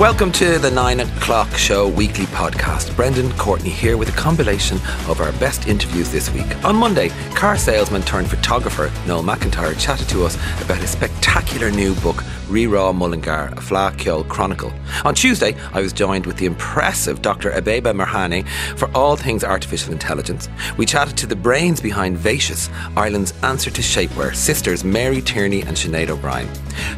Welcome 0.00 0.32
to 0.32 0.58
the 0.58 0.70
9 0.70 1.00
o'clock 1.00 1.52
show 1.58 1.86
weekly 1.86 2.24
podcast. 2.24 2.96
Brendan 2.96 3.30
Courtney 3.32 3.68
here 3.68 3.98
with 3.98 4.08
a 4.08 4.12
compilation 4.12 4.78
of 5.06 5.20
our 5.20 5.30
best 5.32 5.68
interviews 5.68 6.10
this 6.10 6.30
week. 6.30 6.64
On 6.64 6.74
Monday, 6.74 7.10
car 7.34 7.58
salesman 7.58 8.00
turned 8.00 8.30
photographer 8.30 8.90
Noel 9.06 9.22
McIntyre 9.22 9.78
chatted 9.78 10.08
to 10.08 10.24
us 10.24 10.36
about 10.62 10.78
his 10.78 10.88
spectacular 10.88 11.70
new 11.70 11.94
book, 11.96 12.24
Rerá 12.50 12.92
Mullingar, 12.92 13.54
a 13.56 13.96
Cheoil 13.96 14.24
Chronicle. 14.24 14.72
On 15.04 15.14
Tuesday, 15.14 15.54
I 15.72 15.80
was 15.80 15.92
joined 15.92 16.26
with 16.26 16.36
the 16.36 16.46
impressive 16.46 17.22
Dr. 17.22 17.52
Abeba 17.52 17.94
Birhane 17.94 18.46
for 18.76 18.90
all 18.92 19.16
things 19.16 19.44
artificial 19.44 19.92
intelligence. 19.92 20.48
We 20.76 20.84
chatted 20.84 21.16
to 21.18 21.28
the 21.28 21.36
brains 21.36 21.80
behind 21.80 22.18
Vacious, 22.18 22.68
Ireland's 22.96 23.32
answer 23.44 23.70
to 23.70 23.80
shapewear, 23.80 24.34
sisters 24.34 24.82
Mary 24.82 25.22
Tierney 25.22 25.62
and 25.62 25.76
Sinead 25.76 26.10
O'Brien. 26.10 26.48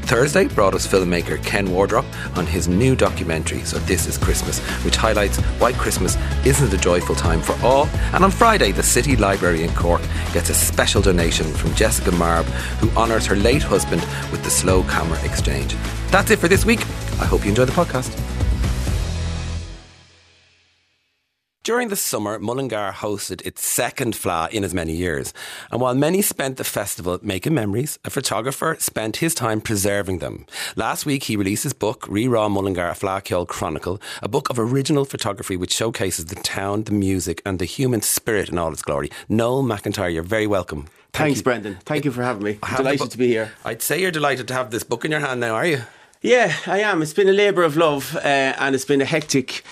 Thursday 0.03 0.47
brought 0.47 0.75
us 0.75 0.87
filmmaker 0.87 1.43
Ken 1.45 1.71
Wardrop 1.71 2.07
on 2.37 2.47
his 2.47 2.67
new 2.69 2.97
documentary, 2.97 3.61
So 3.65 3.79
This 3.81 4.07
Is 4.07 4.17
Christmas, 4.17 4.59
which 4.85 4.97
highlights 4.97 5.39
why 5.59 5.73
Christmas 5.75 6.17
isn't 6.47 6.73
a 6.73 6.79
joyful 6.79 7.15
time 7.15 7.41
for 7.43 7.57
all. 7.63 7.87
And 8.15 8.25
on 8.25 8.31
Friday, 8.31 8.73
the 8.73 8.83
City 8.83 9.17
Library 9.17 9.65
in 9.65 9.75
Cork 9.75 10.03
gets 10.33 10.49
a 10.49 10.55
special 10.55 11.03
donation 11.03 11.47
from 11.53 11.75
Jessica 11.75 12.11
Marbe, 12.13 12.47
who 12.81 12.89
honours 12.99 13.27
her 13.27 13.37
late 13.37 13.63
husband 13.63 14.01
with 14.31 14.43
the 14.45 14.51
slow 14.51 14.83
camera 14.85 15.19
exchange. 15.43 15.77
That's 16.11 16.31
it 16.31 16.39
for 16.39 16.49
this 16.49 16.65
week. 16.65 16.81
I 17.21 17.27
hope 17.27 17.45
you 17.45 17.51
enjoy 17.51 17.65
the 17.65 17.73
podcast. 17.73 18.19
During 21.65 21.91
the 21.91 21.97
summer, 21.97 22.41
Mullingar 22.41 22.93
hosted 22.93 23.41
its 23.47 23.65
second 23.65 24.15
Fleadh 24.15 24.51
in 24.51 24.65
as 24.65 24.75
many 24.75 24.95
years. 24.95 25.33
And 25.71 25.81
while 25.81 25.95
many 25.95 26.21
spent 26.21 26.57
the 26.57 26.65
festival 26.65 27.21
making 27.23 27.55
memories, 27.55 28.01
a 28.05 28.11
photographer 28.11 28.77
spent 28.81 29.19
his 29.19 29.33
time 29.33 29.61
preserving 29.61 30.19
them. 30.19 30.45
Last 30.75 31.07
week, 31.07 31.25
he 31.25 31.37
released 31.37 31.63
his 31.63 31.73
book, 31.73 32.01
Rerá 32.09 32.51
Mullingar, 32.51 32.89
a 32.89 32.95
Fleadh 32.95 33.23
Cheoil 33.23 33.47
Chronicle, 33.47 34.01
a 34.23 34.29
book 34.29 34.51
of 34.51 34.59
original 34.59 35.05
photography 35.05 35.57
which 35.57 35.73
showcases 35.73 36.25
the 36.25 36.35
town, 36.35 36.83
the 36.83 36.93
music, 36.93 37.41
and 37.47 37.61
the 37.61 37.65
human 37.65 38.03
spirit 38.03 38.49
in 38.49 38.59
all 38.59 38.73
its 38.73 38.83
glory. 38.83 39.09
Noel 39.29 39.63
McIntyre, 39.63 40.13
you're 40.13 40.25
very 40.25 40.49
welcome. 40.49 40.89
Thank 41.13 41.27
Thanks, 41.27 41.39
you. 41.41 41.45
Brendan. 41.45 41.79
Thank 41.85 42.05
you 42.07 42.11
for 42.11 42.23
having 42.23 42.43
me. 42.43 42.59
Delighted 42.77 43.11
to 43.11 43.19
be 43.19 43.29
here. 43.29 43.53
I'd 43.67 43.83
say 43.83 44.01
you're 44.01 44.11
delighted 44.11 44.49
to 44.49 44.55
have 44.55 44.71
this 44.71 44.83
book 44.83 45.05
in 45.05 45.11
your 45.11 45.21
hand 45.21 45.41
now, 45.41 45.55
are 45.55 45.67
you? 45.67 45.83
Yeah, 46.23 46.55
I 46.67 46.79
am. 46.81 47.03
It's 47.03 47.13
been 47.13 47.29
a 47.29 47.33
labour 47.33 47.65
of 47.65 47.77
love 47.77 48.17
uh, 48.17 48.21
and 48.21 48.75
it's 48.75 48.87
been 48.87 49.03
a 49.03 49.05
hectic 49.05 49.63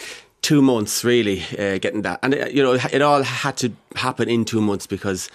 two 0.43 0.63
months 0.63 1.05
really 1.05 1.43
uh, 1.59 1.79
getting 1.79 2.03
that, 2.03 2.19
and 2.23 2.35
uh, 2.35 2.47
you 2.47 2.63
know 2.63 2.73
it 2.75 3.03
all 3.03 3.23
had 3.23 3.57
to 3.59 3.73
happen 3.97 4.29
in 4.29 4.45
two 4.45 4.61
months 4.61 4.87
because. 4.87 5.31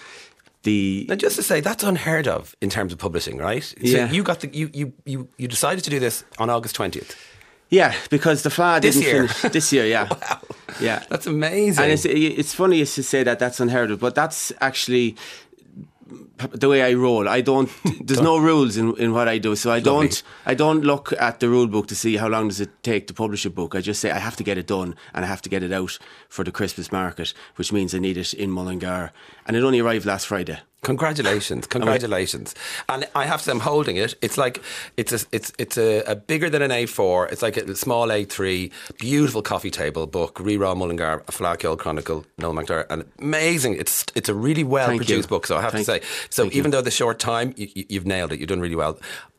The 0.62 1.06
now, 1.08 1.14
just 1.14 1.36
to 1.36 1.44
say 1.44 1.60
that's 1.60 1.84
unheard 1.84 2.26
of 2.26 2.56
in 2.60 2.70
terms 2.70 2.92
of 2.92 2.98
publishing, 2.98 3.38
right? 3.38 3.62
So 3.62 3.76
yeah. 3.78 4.10
you 4.10 4.24
got 4.24 4.40
the 4.40 4.48
you, 4.48 4.68
you 4.74 4.92
you 5.04 5.28
you 5.36 5.46
decided 5.46 5.84
to 5.84 5.90
do 5.90 6.00
this 6.00 6.24
on 6.38 6.50
August 6.50 6.74
twentieth. 6.74 7.14
Yeah, 7.68 7.94
because 8.10 8.42
the 8.42 8.48
Fleadh 8.48 8.80
this 8.80 8.96
didn't 8.96 9.06
year. 9.06 9.28
finish 9.28 9.52
this 9.52 9.72
year. 9.72 9.86
Yeah, 9.86 10.08
wow, 10.10 10.40
yeah, 10.80 11.04
that's 11.08 11.28
amazing. 11.28 11.84
And 11.84 11.92
it's 11.92 12.04
it's 12.04 12.52
funny 12.52 12.84
to 12.84 13.02
say 13.02 13.22
that 13.22 13.38
that's 13.38 13.60
unheard 13.60 13.92
of, 13.92 14.00
but 14.00 14.16
that's 14.16 14.52
actually 14.60 15.14
the 16.52 16.68
way 16.68 16.82
I 16.82 16.94
roll. 16.94 17.28
I 17.28 17.40
don't. 17.40 17.70
There's 18.00 18.20
no 18.20 18.38
rules 18.38 18.76
in, 18.76 18.96
in 18.96 19.12
what 19.12 19.28
I 19.28 19.38
do, 19.38 19.56
so 19.56 19.72
I 19.72 19.80
don't. 19.80 20.22
I 20.44 20.54
don't 20.54 20.82
look 20.82 21.12
at 21.18 21.40
the 21.40 21.48
rule 21.48 21.66
book 21.66 21.86
to 21.88 21.96
see 21.96 22.16
how 22.16 22.28
long 22.28 22.48
does 22.48 22.60
it 22.60 22.70
take 22.82 23.06
to 23.08 23.14
publish 23.14 23.44
a 23.44 23.50
book. 23.50 23.74
I 23.74 23.80
just 23.80 24.00
say 24.00 24.10
I 24.10 24.18
have 24.18 24.36
to 24.36 24.44
get 24.44 24.58
it 24.58 24.66
done 24.66 24.94
and 25.14 25.24
I 25.24 25.28
have 25.28 25.42
to 25.42 25.48
get 25.48 25.62
it 25.62 25.72
out 25.72 25.98
for 26.28 26.44
the 26.44 26.52
Christmas 26.52 26.92
market, 26.92 27.32
which 27.56 27.72
means 27.72 27.94
I 27.94 27.98
need 27.98 28.16
it 28.16 28.34
in 28.34 28.50
Mullingar, 28.50 29.12
and 29.46 29.56
it 29.56 29.64
only 29.64 29.80
arrived 29.80 30.06
last 30.06 30.26
Friday. 30.26 30.58
Congratulations, 30.86 31.66
congratulations! 31.66 32.54
And 32.88 33.08
I 33.16 33.26
have 33.26 33.42
to. 33.42 33.50
I'm 33.50 33.58
holding 33.58 33.96
it. 33.96 34.14
It's 34.22 34.38
like 34.38 34.62
it's 34.96 35.12
a 35.12 35.26
it's 35.32 35.52
it's 35.58 35.76
a, 35.76 36.02
a 36.02 36.14
bigger 36.14 36.48
than 36.48 36.62
an 36.62 36.70
A4. 36.70 37.32
It's 37.32 37.42
like 37.42 37.56
a 37.56 37.74
small 37.74 38.06
A3. 38.06 38.70
Beautiful 38.96 39.42
coffee 39.42 39.72
table 39.72 40.06
book. 40.06 40.36
Rerá 40.36 40.76
Mullingar, 40.76 41.24
a 41.26 41.32
Cheoil 41.32 41.76
Chronicle, 41.76 42.24
Noel 42.38 42.54
McIntyre, 42.54 42.86
and 42.88 43.04
amazing. 43.18 43.74
It's 43.74 44.04
it's 44.14 44.28
a 44.28 44.34
really 44.34 44.62
well 44.62 44.86
Thank 44.86 45.00
produced 45.00 45.26
you. 45.26 45.28
book. 45.28 45.48
So 45.48 45.56
I 45.56 45.62
have 45.62 45.72
Thank, 45.72 45.86
to 45.86 45.92
say. 45.92 46.00
So 46.30 46.48
even 46.52 46.70
though 46.70 46.82
the 46.82 46.92
short 46.92 47.18
time, 47.18 47.52
you, 47.56 47.98
have 47.98 48.06
nailed 48.06 48.30
it. 48.30 48.38
You've 48.38 48.48
done 48.48 48.60
really 48.60 48.76
well 48.76 48.96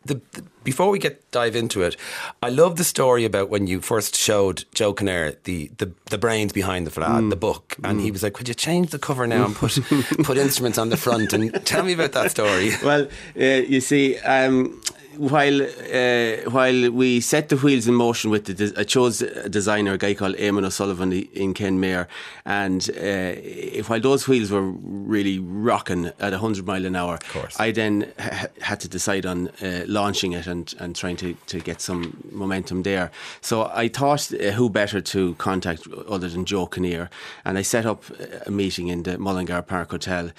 the, 0.07 0.21
the, 0.31 0.43
before 0.63 0.89
we 0.89 0.99
get 0.99 1.29
dive 1.31 1.55
into 1.55 1.81
it, 1.81 1.95
I 2.41 2.49
love 2.49 2.75
the 2.75 2.83
story 2.83 3.25
about 3.25 3.49
when 3.49 3.67
you 3.67 3.79
first 3.81 4.15
showed 4.15 4.65
Joe 4.73 4.93
Kinnear 4.93 5.37
the, 5.43 5.71
the, 5.77 5.91
the 6.09 6.17
brains 6.17 6.51
behind 6.51 6.87
the 6.87 6.91
Fleadh, 6.91 7.21
mm. 7.21 7.29
the 7.29 7.35
book, 7.35 7.77
and 7.83 7.99
mm. 7.99 8.03
he 8.03 8.11
was 8.11 8.23
like, 8.23 8.33
"Could 8.33 8.47
you 8.47 8.53
change 8.53 8.89
the 8.89 8.99
cover 8.99 9.27
now 9.27 9.45
and 9.45 9.55
put 9.55 9.73
put 10.23 10.37
instruments 10.37 10.77
on 10.77 10.89
the 10.89 10.97
front?" 10.97 11.33
And 11.33 11.53
tell 11.65 11.83
me 11.83 11.93
about 11.93 12.11
that 12.13 12.31
story. 12.31 12.71
Well, 12.83 13.07
uh, 13.39 13.43
you 13.43 13.81
see, 13.81 14.17
um, 14.19 14.81
while 15.17 15.61
uh, 15.61 16.49
while 16.49 16.91
we 16.91 17.19
set 17.19 17.49
the 17.49 17.57
wheels 17.57 17.87
in 17.87 17.93
motion 17.93 18.31
with 18.31 18.45
the, 18.45 18.73
I 18.77 18.83
chose 18.83 19.21
a 19.21 19.49
designer, 19.49 19.93
a 19.93 19.97
guy 19.97 20.13
called 20.13 20.35
Eamon 20.35 20.65
O'Sullivan 20.65 21.11
in 21.11 21.53
Kenmare, 21.53 22.07
and 22.45 22.89
uh, 22.91 23.83
while 23.87 23.99
those 23.99 24.27
wheels 24.27 24.51
were 24.51 24.61
really 24.61 25.39
rocking 25.39 26.11
at 26.19 26.33
hundred 26.33 26.65
mile 26.65 26.85
an 26.85 26.95
hour, 26.95 27.19
I 27.59 27.71
then 27.71 28.11
ha- 28.19 28.47
had 28.61 28.79
to 28.81 28.87
decide 28.87 29.25
on 29.25 29.49
uh, 29.61 29.83
launching 29.87 30.33
it 30.33 30.47
and, 30.47 30.73
and 30.79 30.95
trying 30.95 31.17
to, 31.17 31.33
to 31.47 31.59
get 31.59 31.81
some 31.81 32.17
momentum 32.31 32.83
there. 32.83 33.11
So 33.41 33.71
I 33.73 33.87
thought, 33.87 34.31
uh, 34.33 34.51
who 34.51 34.69
better 34.69 35.01
to 35.01 35.33
contact 35.35 35.87
other 36.07 36.29
than 36.29 36.45
Joe 36.45 36.67
Kinnear, 36.67 37.09
and 37.43 37.57
I 37.57 37.63
set 37.63 37.85
up 37.85 38.03
a 38.45 38.51
meeting 38.51 38.87
in 38.87 39.03
the 39.03 39.17
Mullingar 39.17 39.63
Park 39.63 39.91
Hotel 39.91 40.31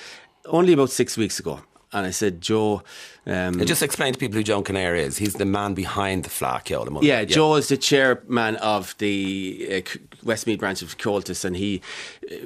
only 0.46 0.72
about 0.72 0.90
six 0.90 1.16
weeks 1.16 1.38
ago 1.38 1.60
and 1.92 2.06
I 2.06 2.10
said, 2.10 2.40
Joe. 2.40 2.82
Um, 3.26 3.64
just 3.64 3.82
explain 3.82 4.12
to 4.12 4.18
people 4.18 4.36
who 4.36 4.42
Joe 4.42 4.62
Kinnear 4.62 4.94
is. 4.94 5.18
He's 5.18 5.34
the 5.34 5.44
man 5.44 5.74
behind 5.74 6.24
the 6.24 6.30
Cheoil. 6.30 7.02
Yeah, 7.02 7.20
yeah, 7.20 7.24
Joe 7.24 7.56
is 7.56 7.68
the 7.68 7.76
chairman 7.76 8.56
of 8.56 8.96
the 8.98 9.84
uh, 9.86 9.98
Westmeath 10.22 10.58
branch 10.58 10.82
of 10.82 10.96
Comhaltas, 10.98 11.44
and 11.44 11.56
he, 11.56 11.82
uh, 12.30 12.36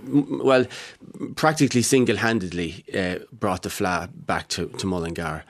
well, 0.42 0.66
practically 1.36 1.82
single 1.82 2.16
handedly 2.16 2.84
uh, 2.94 3.18
brought 3.32 3.62
the 3.62 3.68
Fleadh 3.68 4.10
back 4.26 4.48
to, 4.48 4.66
to 4.66 4.86
Mullingar. 4.86 5.44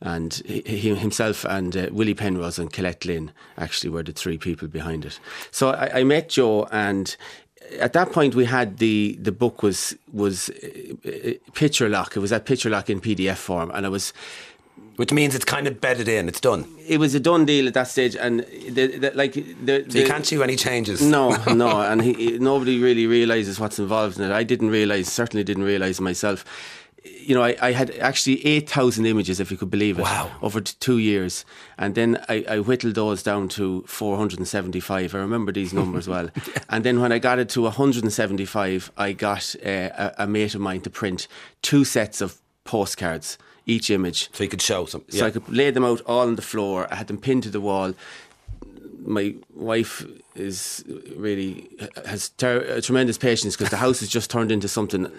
And 0.00 0.34
he, 0.46 0.60
he 0.60 0.94
himself 0.94 1.44
and 1.44 1.76
uh, 1.76 1.88
Willie 1.90 2.14
Penrose 2.14 2.60
and 2.60 2.72
Colette 2.72 3.04
Lynn 3.04 3.32
actually 3.56 3.90
were 3.90 4.04
the 4.04 4.12
three 4.12 4.38
people 4.38 4.68
behind 4.68 5.04
it. 5.04 5.18
So 5.50 5.70
I, 5.70 6.00
I 6.00 6.04
met 6.04 6.28
Joe, 6.28 6.68
and 6.70 7.16
at 7.78 7.92
that 7.92 8.12
point 8.12 8.34
we 8.34 8.44
had 8.44 8.78
the 8.78 9.18
the 9.20 9.32
book 9.32 9.62
was 9.62 9.96
was 10.12 10.50
uh, 10.50 11.08
uh, 11.08 11.32
picture 11.54 11.88
lock. 11.88 12.16
It 12.16 12.20
was 12.20 12.32
at 12.32 12.44
picture 12.44 12.70
lock 12.70 12.90
in 12.90 13.00
PDF 13.00 13.36
form, 13.36 13.70
and 13.72 13.86
it 13.86 13.90
was. 13.90 14.12
Which 14.96 15.12
means 15.12 15.36
it's 15.36 15.44
kind 15.44 15.68
of 15.68 15.80
bedded 15.80 16.08
in. 16.08 16.28
It's 16.28 16.40
done. 16.40 16.66
It 16.88 16.98
was 16.98 17.14
a 17.14 17.20
done 17.20 17.44
deal 17.44 17.68
at 17.68 17.74
that 17.74 17.86
stage, 17.86 18.16
and 18.16 18.40
the, 18.40 18.98
the, 18.98 19.12
like 19.14 19.34
the, 19.34 19.86
so 19.88 19.96
you 19.96 20.04
can't 20.04 20.26
see 20.26 20.42
any 20.42 20.56
changes. 20.56 21.00
No, 21.00 21.36
no, 21.54 21.80
and 21.82 22.02
he, 22.02 22.36
nobody 22.38 22.82
really 22.82 23.06
realizes 23.06 23.60
what's 23.60 23.78
involved 23.78 24.18
in 24.18 24.24
it. 24.24 24.32
I 24.32 24.42
didn't 24.42 24.70
realize, 24.70 25.06
certainly 25.06 25.44
didn't 25.44 25.62
realize 25.62 26.00
myself 26.00 26.44
you 27.28 27.34
know, 27.34 27.42
I, 27.42 27.56
I 27.60 27.72
had 27.72 27.90
actually 27.98 28.44
8,000 28.46 29.06
images, 29.06 29.40
if 29.40 29.50
you 29.50 29.56
could 29.56 29.70
believe 29.70 29.98
it, 29.98 30.02
wow. 30.02 30.30
over 30.42 30.60
two 30.60 30.98
years. 30.98 31.44
And 31.76 31.94
then 31.94 32.24
I, 32.28 32.44
I, 32.48 32.58
whittled 32.60 32.94
those 32.94 33.22
down 33.22 33.48
to 33.50 33.84
475. 33.86 35.14
I 35.14 35.18
remember 35.18 35.52
these 35.52 35.72
numbers 35.72 36.08
well. 36.14 36.30
And 36.68 36.84
then 36.84 37.00
when 37.00 37.12
I 37.12 37.18
got 37.18 37.38
it 37.38 37.48
to 37.50 37.62
175, 37.62 38.92
I 38.96 39.12
got 39.12 39.54
uh, 39.64 39.68
a, 39.68 40.14
a, 40.18 40.26
mate 40.26 40.54
of 40.54 40.60
mine 40.60 40.80
to 40.82 40.90
print 40.90 41.28
two 41.62 41.84
sets 41.84 42.20
of 42.20 42.38
postcards, 42.64 43.38
each 43.66 43.90
image. 43.90 44.30
So 44.32 44.44
you 44.44 44.50
could 44.50 44.62
show 44.62 44.86
some. 44.86 45.04
Yeah. 45.08 45.20
So 45.20 45.26
I 45.26 45.30
could 45.30 45.48
lay 45.48 45.70
them 45.70 45.84
out 45.84 46.00
all 46.06 46.20
on 46.20 46.36
the 46.36 46.42
floor. 46.42 46.86
I 46.90 46.96
had 46.96 47.08
them 47.08 47.18
pinned 47.18 47.42
to 47.44 47.50
the 47.50 47.60
wall. 47.60 47.94
My 49.04 49.34
wife 49.54 50.04
is 50.38 50.84
really 51.16 51.68
has 52.06 52.30
ter- 52.30 52.80
tremendous 52.80 53.18
patience 53.18 53.56
because 53.56 53.70
the 53.70 53.76
house 53.76 54.00
has 54.00 54.08
just 54.08 54.30
turned 54.30 54.52
into 54.52 54.68
something 54.68 55.10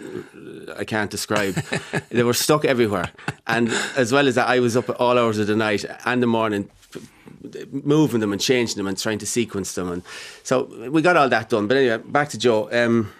I 0.77 0.83
can't 0.83 1.11
describe. 1.11 1.53
they 2.09 2.23
were 2.23 2.33
stuck 2.33 2.65
everywhere, 2.65 3.11
and 3.47 3.69
as 3.95 4.11
well 4.11 4.27
as 4.27 4.35
that, 4.35 4.47
I 4.47 4.59
was 4.59 4.75
up 4.77 4.89
at 4.89 4.95
all 4.97 5.17
hours 5.17 5.37
of 5.37 5.47
the 5.47 5.55
night 5.55 5.85
and 6.05 6.21
the 6.23 6.27
morning 6.27 6.69
moving 7.71 8.19
them 8.19 8.31
and 8.31 8.41
changing 8.41 8.77
them 8.77 8.87
and 8.87 8.97
trying 8.97 9.19
to 9.19 9.25
sequence 9.25 9.73
them, 9.75 9.91
and 9.91 10.03
so 10.43 10.63
we 10.89 11.01
got 11.01 11.17
all 11.17 11.29
that 11.29 11.49
done. 11.49 11.67
But 11.67 11.77
anyway, 11.77 11.97
back 11.97 12.29
to 12.29 12.37
Joe. 12.37 12.69
Um, 12.71 13.11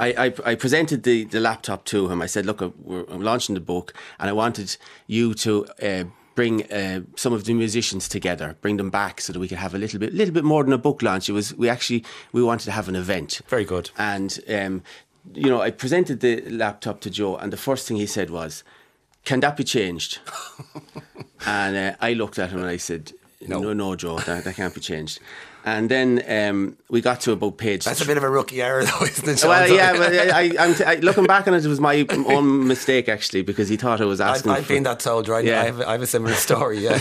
I, 0.00 0.08
I, 0.26 0.34
I, 0.44 0.54
presented 0.56 1.04
the, 1.04 1.22
the 1.22 1.38
laptop 1.38 1.84
to 1.86 2.10
him. 2.10 2.20
I 2.20 2.26
said, 2.26 2.46
"Look, 2.46 2.60
I'm 2.60 3.22
launching 3.22 3.54
the 3.54 3.60
book, 3.60 3.94
and 4.18 4.28
I 4.28 4.32
wanted 4.32 4.76
you 5.06 5.34
to 5.34 5.66
uh, 5.80 6.04
bring 6.38 6.62
uh, 6.70 7.00
some 7.16 7.32
of 7.32 7.46
the 7.46 7.52
musicians 7.52 8.08
together, 8.08 8.56
bring 8.60 8.76
them 8.76 8.90
back 8.90 9.20
so 9.20 9.32
that 9.32 9.40
we 9.40 9.48
could 9.48 9.58
have 9.58 9.74
a 9.74 9.78
little 9.78 9.98
bit, 9.98 10.14
little 10.14 10.32
bit 10.32 10.44
more 10.44 10.62
than 10.62 10.72
a 10.72 10.78
book 10.78 11.02
launch. 11.02 11.28
It 11.28 11.32
was 11.32 11.52
we 11.56 11.68
actually 11.68 12.04
we 12.30 12.44
wanted 12.44 12.66
to 12.66 12.70
have 12.70 12.88
an 12.88 12.94
event. 12.94 13.40
Very 13.48 13.64
good. 13.64 13.90
And 13.98 14.38
um, 14.48 14.84
you 15.34 15.50
know, 15.50 15.60
I 15.60 15.72
presented 15.72 16.20
the 16.20 16.42
laptop 16.42 17.00
to 17.00 17.10
Joe, 17.10 17.34
and 17.34 17.52
the 17.52 17.56
first 17.56 17.88
thing 17.88 17.96
he 17.96 18.06
said 18.06 18.30
was, 18.30 18.62
"Can 19.24 19.40
that 19.40 19.56
be 19.56 19.64
changed?" 19.64 20.20
and 21.44 21.76
uh, 21.76 21.96
I 22.00 22.12
looked 22.12 22.38
at 22.38 22.50
him 22.50 22.60
and 22.60 22.68
I 22.68 22.76
said, 22.76 23.14
"No, 23.44 23.58
no, 23.58 23.72
no 23.72 23.96
Joe, 23.96 24.20
that, 24.20 24.44
that 24.44 24.54
can't 24.54 24.72
be 24.72 24.80
changed." 24.80 25.18
And 25.76 25.90
then 25.90 26.22
um, 26.28 26.76
we 26.88 27.00
got 27.00 27.20
to 27.22 27.32
about 27.32 27.58
page. 27.58 27.84
That's 27.84 28.00
a 28.00 28.06
bit 28.06 28.16
of 28.16 28.22
a 28.22 28.30
rookie 28.30 28.62
error, 28.62 28.84
though, 28.88 29.04
isn't 29.04 29.28
it? 29.28 29.44
Well, 29.44 29.68
yeah, 29.68 29.92
but 29.96 30.12
I, 30.14 30.72
t- 30.72 30.84
I, 30.84 30.94
looking 30.96 31.24
back 31.24 31.46
on 31.46 31.54
it, 31.54 31.64
it 31.64 31.68
was 31.68 31.80
my 31.80 32.06
own 32.10 32.66
mistake 32.66 33.08
actually 33.08 33.42
because 33.42 33.68
he 33.68 33.76
thought 33.76 34.00
I 34.00 34.04
was 34.04 34.20
asking. 34.20 34.52
I've, 34.52 34.58
I've 34.58 34.66
for, 34.66 34.72
been 34.74 34.82
that 34.84 35.00
told, 35.00 35.28
right? 35.28 35.44
Yeah. 35.44 35.62
I 35.62 35.64
have, 35.64 35.80
I 35.82 35.92
have 35.92 36.02
a 36.02 36.06
similar 36.06 36.34
story. 36.34 36.78
Yeah, 36.78 36.98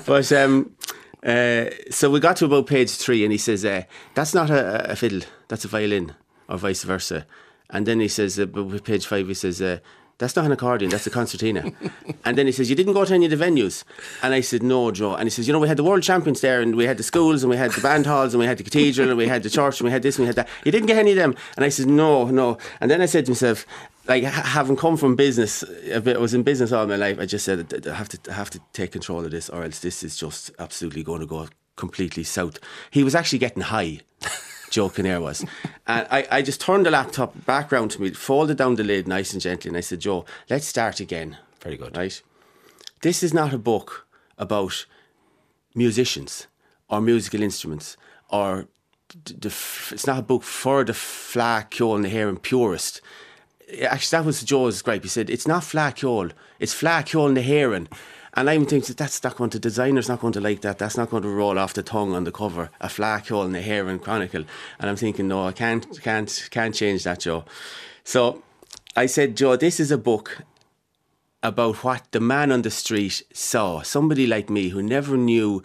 but 0.06 0.32
um, 0.32 0.74
Uh, 1.22 1.70
so 1.90 2.08
we 2.08 2.20
got 2.20 2.36
to 2.36 2.44
about 2.44 2.66
page 2.68 2.90
three, 2.90 3.24
and 3.24 3.32
he 3.32 3.38
says, 3.38 3.64
uh, 3.64 3.82
"That's 4.14 4.32
not 4.32 4.48
a, 4.48 4.92
a 4.92 4.96
fiddle. 4.96 5.22
That's 5.48 5.64
a 5.64 5.68
violin, 5.68 6.14
or 6.48 6.56
vice 6.58 6.84
versa." 6.84 7.26
And 7.70 7.86
then 7.86 8.00
he 8.00 8.08
says, 8.08 8.38
uh, 8.38 8.46
but 8.46 8.64
with 8.64 8.84
page 8.84 9.06
five, 9.06 9.26
he 9.26 9.34
says, 9.34 9.60
uh, 9.60 9.78
"That's 10.18 10.36
not 10.36 10.44
an 10.44 10.52
accordion. 10.52 10.90
That's 10.90 11.06
a 11.06 11.10
concertina." 11.10 11.72
and 12.24 12.36
then 12.36 12.46
he 12.46 12.52
says, 12.52 12.68
"You 12.70 12.76
didn't 12.76 12.94
go 12.94 13.04
to 13.04 13.14
any 13.14 13.26
of 13.26 13.30
the 13.30 13.44
venues." 13.44 13.84
And 14.22 14.34
I 14.34 14.40
said, 14.40 14.62
"No, 14.62 14.90
Joe." 14.90 15.14
And 15.14 15.24
he 15.24 15.30
says, 15.30 15.46
"You 15.46 15.52
know, 15.52 15.58
we 15.58 15.68
had 15.68 15.76
the 15.76 15.84
world 15.84 16.02
champions 16.02 16.40
there, 16.40 16.60
and 16.60 16.74
we 16.74 16.84
had 16.84 16.96
the 16.96 17.02
schools, 17.02 17.42
and 17.42 17.50
we 17.50 17.56
had 17.56 17.72
the 17.72 17.80
band 17.80 18.06
halls, 18.06 18.34
and 18.34 18.40
we 18.40 18.46
had 18.46 18.58
the 18.58 18.64
cathedral, 18.64 19.08
and 19.08 19.18
we 19.18 19.28
had 19.28 19.42
the 19.42 19.50
church, 19.50 19.80
and 19.80 19.86
we 19.86 19.90
had 19.92 20.02
this, 20.02 20.16
and 20.16 20.24
we 20.24 20.26
had 20.26 20.36
that. 20.36 20.48
You 20.64 20.72
didn't 20.72 20.86
get 20.86 20.98
any 20.98 21.10
of 21.12 21.16
them." 21.16 21.34
And 21.56 21.64
I 21.64 21.68
said, 21.68 21.86
"No, 21.86 22.26
no." 22.26 22.58
And 22.80 22.90
then 22.90 23.00
I 23.00 23.06
said 23.06 23.26
to 23.26 23.32
myself. 23.32 23.66
Like 24.08 24.22
having 24.22 24.76
come 24.76 24.96
from 24.96 25.16
business, 25.16 25.64
a 25.92 26.00
bit, 26.00 26.16
I 26.16 26.20
was 26.20 26.32
in 26.32 26.44
business 26.44 26.70
all 26.70 26.86
my 26.86 26.94
life. 26.94 27.18
I 27.18 27.26
just 27.26 27.44
said 27.44 27.86
I 27.88 27.92
have 27.92 28.08
to 28.10 28.30
I 28.30 28.34
have 28.34 28.50
to 28.50 28.60
take 28.72 28.92
control 28.92 29.24
of 29.24 29.32
this, 29.32 29.50
or 29.50 29.64
else 29.64 29.80
this 29.80 30.04
is 30.04 30.16
just 30.16 30.52
absolutely 30.60 31.02
going 31.02 31.22
to 31.22 31.26
go 31.26 31.48
completely 31.74 32.22
south. 32.22 32.58
He 32.90 33.04
was 33.04 33.16
actually 33.16 33.40
getting 33.40 33.62
high. 33.62 34.02
Joe 34.76 34.90
Kinnear 34.90 35.22
was. 35.22 35.42
And 35.86 36.06
I, 36.10 36.26
I 36.30 36.42
just 36.42 36.60
turned 36.60 36.84
the 36.84 36.90
laptop 36.90 37.46
back 37.46 37.72
round 37.72 37.92
to 37.92 38.02
me, 38.02 38.10
folded 38.10 38.58
down 38.58 38.74
the 38.74 38.84
lid 38.84 39.08
nice 39.08 39.32
and 39.32 39.40
gently, 39.40 39.70
and 39.70 39.76
I 39.78 39.80
said, 39.80 40.00
Joe, 40.00 40.26
let's 40.50 40.66
start 40.66 41.00
again. 41.00 41.38
Very 41.60 41.78
good. 41.78 41.96
Right? 41.96 42.20
This 43.00 43.22
is 43.22 43.32
not 43.32 43.54
a 43.54 43.58
book 43.58 44.06
about 44.36 44.84
musicians 45.74 46.46
or 46.90 47.00
musical 47.00 47.42
instruments 47.42 47.96
or 48.28 48.68
the, 49.24 49.48
it's 49.92 50.06
not 50.06 50.18
a 50.18 50.22
book 50.22 50.42
for 50.42 50.84
the 50.84 50.92
Fleadh 50.92 51.70
Cheoil 51.70 52.02
na 52.02 52.10
hÉireann 52.10 52.42
purist. 52.42 53.00
Actually, 53.82 54.18
that 54.18 54.26
was 54.26 54.42
Joe's 54.42 54.82
gripe. 54.82 55.04
He 55.04 55.08
said, 55.08 55.30
it's 55.30 55.46
not 55.46 55.62
Fleadh 55.62 55.94
Cheoil, 55.94 56.32
it's 56.60 56.74
Fleadh 56.74 57.06
Cheoil 57.06 57.32
na 57.32 57.40
hÉireann. 57.40 57.86
And 58.36 58.50
I'm 58.50 58.66
thinking 58.66 58.94
that's 58.96 59.24
not 59.24 59.36
going 59.36 59.48
to 59.50 59.58
designer's 59.58 60.10
not 60.10 60.20
going 60.20 60.34
to 60.34 60.40
like 60.42 60.60
that. 60.60 60.78
That's 60.78 60.98
not 60.98 61.08
going 61.08 61.22
to 61.22 61.28
roll 61.28 61.58
off 61.58 61.72
the 61.72 61.82
tongue 61.82 62.12
on 62.12 62.24
the 62.24 62.32
cover. 62.32 62.70
A 62.82 62.88
Fleadh 62.88 63.24
Cheoil 63.24 63.48
na 63.48 63.60
hÉireann 63.60 64.02
chronicle. 64.02 64.44
And 64.78 64.90
I'm 64.90 64.96
thinking, 64.96 65.26
no, 65.26 65.46
I 65.46 65.52
can't, 65.52 66.00
can't, 66.02 66.48
can't 66.50 66.74
change 66.74 67.04
that, 67.04 67.20
Joe. 67.20 67.46
So 68.04 68.42
I 68.94 69.06
said, 69.06 69.38
Joe, 69.38 69.56
this 69.56 69.80
is 69.80 69.90
a 69.90 69.96
book 69.96 70.42
about 71.42 71.82
what 71.82 72.12
the 72.12 72.20
man 72.20 72.52
on 72.52 72.60
the 72.60 72.70
street 72.70 73.22
saw. 73.32 73.80
Somebody 73.80 74.26
like 74.26 74.50
me 74.50 74.68
who 74.68 74.82
never 74.82 75.16
knew 75.16 75.62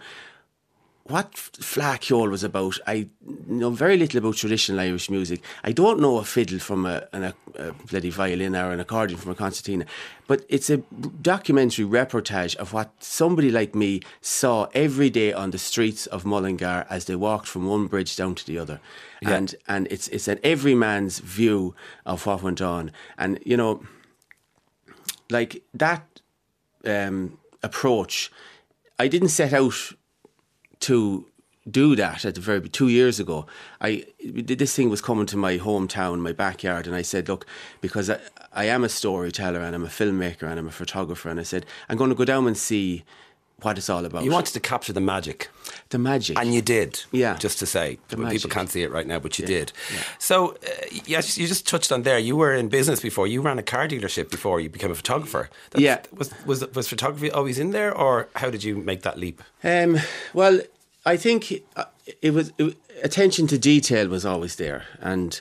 what 1.04 1.32
Fleadh 1.32 2.00
Cheoil 2.00 2.28
was 2.30 2.44
about. 2.44 2.78
I 2.86 3.08
know 3.46 3.70
very 3.70 3.96
little 3.96 4.18
about 4.18 4.36
traditional 4.36 4.80
Irish 4.80 5.10
music. 5.10 5.42
I 5.64 5.72
don't 5.72 6.00
know 6.00 6.18
a 6.18 6.24
fiddle 6.24 6.60
from 6.60 6.86
a, 6.86 7.06
an, 7.12 7.34
a, 7.56 7.72
bloody 7.90 8.10
violin 8.10 8.54
or 8.54 8.70
an 8.70 8.78
accordion 8.78 9.18
from 9.18 9.32
a 9.32 9.34
concertina, 9.34 9.84
but 10.28 10.44
it's 10.48 10.70
a 10.70 10.76
documentary 10.76 11.84
reportage 11.84 12.54
of 12.56 12.72
what 12.72 12.92
somebody 13.00 13.50
like 13.50 13.74
me 13.74 14.00
saw 14.20 14.68
every 14.74 15.10
day 15.10 15.32
on 15.32 15.50
the 15.50 15.58
streets 15.58 16.06
of 16.06 16.24
Mullingar 16.24 16.86
as 16.88 17.06
they 17.06 17.16
walked 17.16 17.48
from 17.48 17.66
one 17.66 17.88
bridge 17.88 18.14
down 18.14 18.36
to 18.36 18.46
the 18.46 18.58
other. 18.58 18.80
And 19.22 19.54
and 19.68 19.86
it's 19.90 20.08
it's 20.08 20.28
an 20.28 20.38
every 20.42 20.74
man's 20.74 21.18
view 21.18 21.74
of 22.06 22.26
what 22.26 22.42
went 22.42 22.60
on. 22.60 22.92
And 23.18 23.38
you 23.44 23.56
know, 23.56 23.84
like 25.30 25.62
that 25.74 26.20
um, 26.84 27.38
approach, 27.62 28.30
I 28.98 29.08
didn't 29.08 29.28
set 29.28 29.52
out 29.52 29.92
to 30.82 31.26
do 31.70 31.94
that 31.96 32.24
at 32.24 32.34
the 32.34 32.40
very 32.40 32.68
two 32.68 32.88
years 32.88 33.20
ago. 33.20 33.46
I 33.80 34.04
this 34.24 34.74
thing 34.74 34.90
was 34.90 35.00
coming 35.00 35.26
to 35.26 35.36
my 35.36 35.58
hometown, 35.58 36.18
my 36.20 36.32
backyard, 36.32 36.86
and 36.86 36.96
I 36.96 37.02
said, 37.02 37.28
look, 37.28 37.46
because 37.80 38.10
I, 38.10 38.18
I 38.52 38.64
am 38.64 38.82
a 38.84 38.88
storyteller 38.88 39.60
and 39.60 39.74
I'm 39.74 39.84
a 39.84 39.88
filmmaker 39.88 40.42
and 40.44 40.58
I'm 40.58 40.68
a 40.68 40.72
photographer, 40.72 41.28
and 41.30 41.38
I 41.40 41.44
said 41.44 41.64
I'm 41.88 41.96
going 41.96 42.10
to 42.10 42.16
go 42.16 42.24
down 42.24 42.46
and 42.46 42.56
see 42.56 43.04
what 43.60 43.78
it's 43.78 43.88
all 43.88 44.04
about. 44.04 44.24
You 44.24 44.32
wanted 44.32 44.54
to 44.54 44.60
capture 44.60 44.92
the 44.92 45.00
magic. 45.00 45.48
the 45.90 45.98
magic, 45.98 46.36
And 46.36 46.52
you 46.52 46.60
did. 46.62 47.04
Yeah. 47.12 47.36
Just 47.38 47.60
to 47.60 47.66
say. 47.66 47.96
People 48.08 48.50
can't 48.50 48.68
see 48.68 48.82
it 48.82 48.90
right 48.90 49.06
now, 49.06 49.20
but 49.20 49.38
you 49.38 49.46
did. 49.46 49.72
So, 50.18 50.54
uh, 50.54 50.56
yes, 51.06 51.38
you 51.38 51.46
just 51.46 51.64
touched 51.68 51.92
on 51.92 52.02
there. 52.02 52.18
You 52.18 52.34
were 52.34 52.52
in 52.54 52.68
business 52.68 52.98
before. 53.00 53.28
You 53.28 53.40
ran 53.40 53.60
a 53.60 53.62
car 53.62 53.86
dealership 53.86 54.30
before 54.32 54.58
you 54.60 54.68
became 54.68 54.90
a 54.90 54.96
photographer. 54.96 55.48
That's- 55.70 55.80
Yeah. 55.80 56.00
Was, 56.18 56.32
was, 56.44 56.66
was 56.74 56.88
photography 56.88 57.30
always 57.30 57.60
in 57.60 57.70
there, 57.70 57.96
or 57.96 58.26
how 58.34 58.50
did 58.50 58.64
you 58.64 58.74
make 58.78 59.02
that 59.02 59.16
leap? 59.16 59.40
Um, 59.62 59.98
well, 60.34 60.60
I 61.04 61.16
think 61.16 61.62
uh, 61.76 61.84
it 62.20 62.32
was 62.32 62.52
it, 62.58 62.76
attention 63.02 63.46
to 63.48 63.58
detail 63.58 64.08
was 64.08 64.24
always 64.24 64.56
there, 64.56 64.84
and 65.00 65.40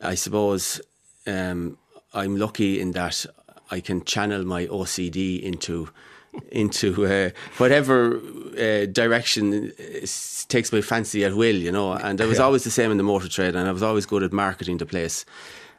I 0.00 0.14
suppose 0.14 0.80
um, 1.26 1.78
I'm 2.14 2.36
lucky 2.36 2.80
in 2.80 2.92
that 2.92 3.26
I 3.70 3.80
can 3.80 4.04
channel 4.04 4.44
my 4.44 4.66
OCD 4.66 5.40
into 5.42 5.88
into 6.52 7.06
uh, 7.06 7.30
whatever 7.58 8.20
uh, 8.58 8.86
direction 8.86 9.72
takes 10.48 10.72
my 10.72 10.80
fancy 10.80 11.24
at 11.24 11.34
will, 11.34 11.56
you 11.56 11.72
know. 11.72 11.92
And 11.92 12.20
I 12.20 12.26
was 12.26 12.38
always 12.38 12.64
the 12.64 12.70
same 12.70 12.90
in 12.90 12.96
the 12.96 13.02
motor 13.02 13.28
trade, 13.28 13.56
and 13.56 13.68
I 13.68 13.72
was 13.72 13.82
always 13.82 14.06
good 14.06 14.22
at 14.22 14.32
marketing 14.32 14.78
the 14.78 14.86
place. 14.86 15.24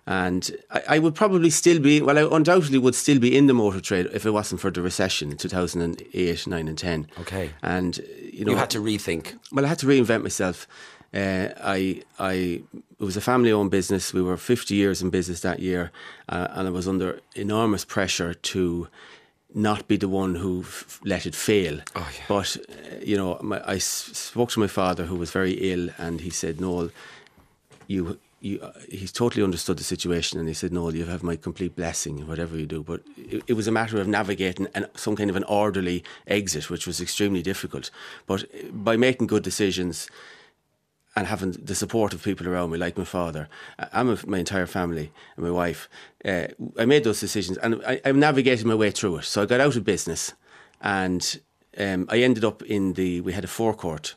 And 0.07 0.51
I, 0.71 0.83
I 0.89 0.99
would 0.99 1.15
probably 1.15 1.49
still 1.51 1.79
be, 1.79 2.01
well, 2.01 2.17
I 2.17 2.35
undoubtedly 2.35 2.79
would 2.79 2.95
still 2.95 3.19
be 3.19 3.37
in 3.37 3.47
the 3.47 3.53
motor 3.53 3.79
trade 3.79 4.09
if 4.13 4.25
it 4.25 4.31
wasn't 4.31 4.59
for 4.59 4.71
the 4.71 4.81
recession 4.81 5.31
in 5.31 5.37
2008, 5.37 6.47
9, 6.47 6.67
and 6.67 6.77
10. 6.77 7.07
Okay. 7.19 7.51
And, 7.61 7.99
you 8.41 8.45
know, 8.45 8.53
You 8.53 8.57
had 8.57 8.69
to 8.71 8.79
rethink. 8.81 9.37
well, 9.51 9.65
I 9.65 9.67
had 9.67 9.77
to 9.79 9.85
reinvent 9.85 10.23
myself. 10.23 10.67
Uh, 11.13 11.49
I, 11.77 12.01
I, 12.17 12.63
it 12.99 13.03
was 13.05 13.15
a 13.17 13.21
family-owned 13.21 13.69
business. 13.69 14.13
We 14.13 14.21
were 14.21 14.37
50 14.37 14.73
years 14.73 15.01
in 15.03 15.09
business 15.11 15.41
that 15.41 15.59
year, 15.59 15.91
uh, 16.29 16.47
and 16.55 16.67
I 16.67 16.71
was 16.71 16.87
under 16.87 17.19
enormous 17.35 17.85
pressure 17.85 18.33
to 18.33 18.87
not 19.53 19.87
be 19.87 19.97
the 19.97 20.07
one 20.07 20.35
who 20.35 20.61
f- 20.61 20.99
let 21.03 21.25
it 21.25 21.35
fail. 21.35 21.81
Oh, 21.95 22.09
yeah. 22.17 22.23
But 22.27 22.57
uh, 22.57 22.95
you 23.03 23.17
know, 23.17 23.37
my, 23.41 23.59
I 23.59 23.75
s- 23.75 24.09
spoke 24.13 24.49
to 24.51 24.59
my 24.59 24.67
father, 24.67 25.05
who 25.05 25.15
was 25.17 25.31
very 25.31 25.51
ill, 25.71 25.89
and 25.97 26.21
he 26.21 26.29
said, 26.31 26.59
"Noel, 26.61 26.89
you." 27.87 28.17
You, 28.43 28.59
uh, 28.59 28.71
he's 28.89 29.11
totally 29.11 29.43
understood 29.43 29.77
the 29.77 29.83
situation, 29.83 30.39
and 30.39 30.47
he 30.47 30.53
said, 30.55 30.73
"No, 30.73 30.89
you 30.89 31.05
have 31.05 31.21
my 31.21 31.35
complete 31.35 31.75
blessing 31.75 32.17
in 32.19 32.27
whatever 32.27 32.57
you 32.57 32.65
do." 32.65 32.81
But 32.83 33.01
it, 33.15 33.43
it 33.47 33.53
was 33.53 33.67
a 33.67 33.71
matter 33.71 34.01
of 34.01 34.07
navigating 34.07 34.67
an, 34.73 34.87
some 34.95 35.15
kind 35.15 35.29
of 35.29 35.35
an 35.35 35.43
orderly 35.43 36.03
exit, 36.25 36.69
which 36.69 36.87
was 36.87 36.99
extremely 36.99 37.43
difficult. 37.43 37.91
But 38.25 38.43
uh, 38.43 38.71
by 38.71 38.97
making 38.97 39.27
good 39.27 39.43
decisions, 39.43 40.09
and 41.15 41.27
having 41.27 41.51
the 41.51 41.75
support 41.75 42.13
of 42.13 42.23
people 42.23 42.47
around 42.47 42.71
me, 42.71 42.77
like 42.79 42.97
my 42.97 43.03
father, 43.03 43.47
I- 43.77 43.89
I'm 43.93 44.17
my 44.25 44.39
entire 44.39 44.65
family 44.65 45.11
and 45.35 45.45
my 45.45 45.51
wife. 45.51 45.87
Uh, 46.25 46.47
I 46.79 46.85
made 46.85 47.03
those 47.03 47.19
decisions, 47.19 47.57
and 47.59 47.81
I, 47.85 48.01
I 48.05 48.11
navigated 48.11 48.65
my 48.65 48.75
way 48.75 48.91
through 48.91 49.17
it. 49.17 49.25
So 49.25 49.43
I 49.43 49.45
got 49.45 49.59
out 49.61 49.75
of 49.75 49.83
business, 49.83 50.33
and 50.81 51.39
um, 51.77 52.07
I 52.09 52.19
ended 52.23 52.43
up 52.43 52.63
in 52.63 52.93
the. 52.93 53.21
We 53.21 53.33
had 53.33 53.43
a 53.43 53.47
forecourt, 53.47 54.15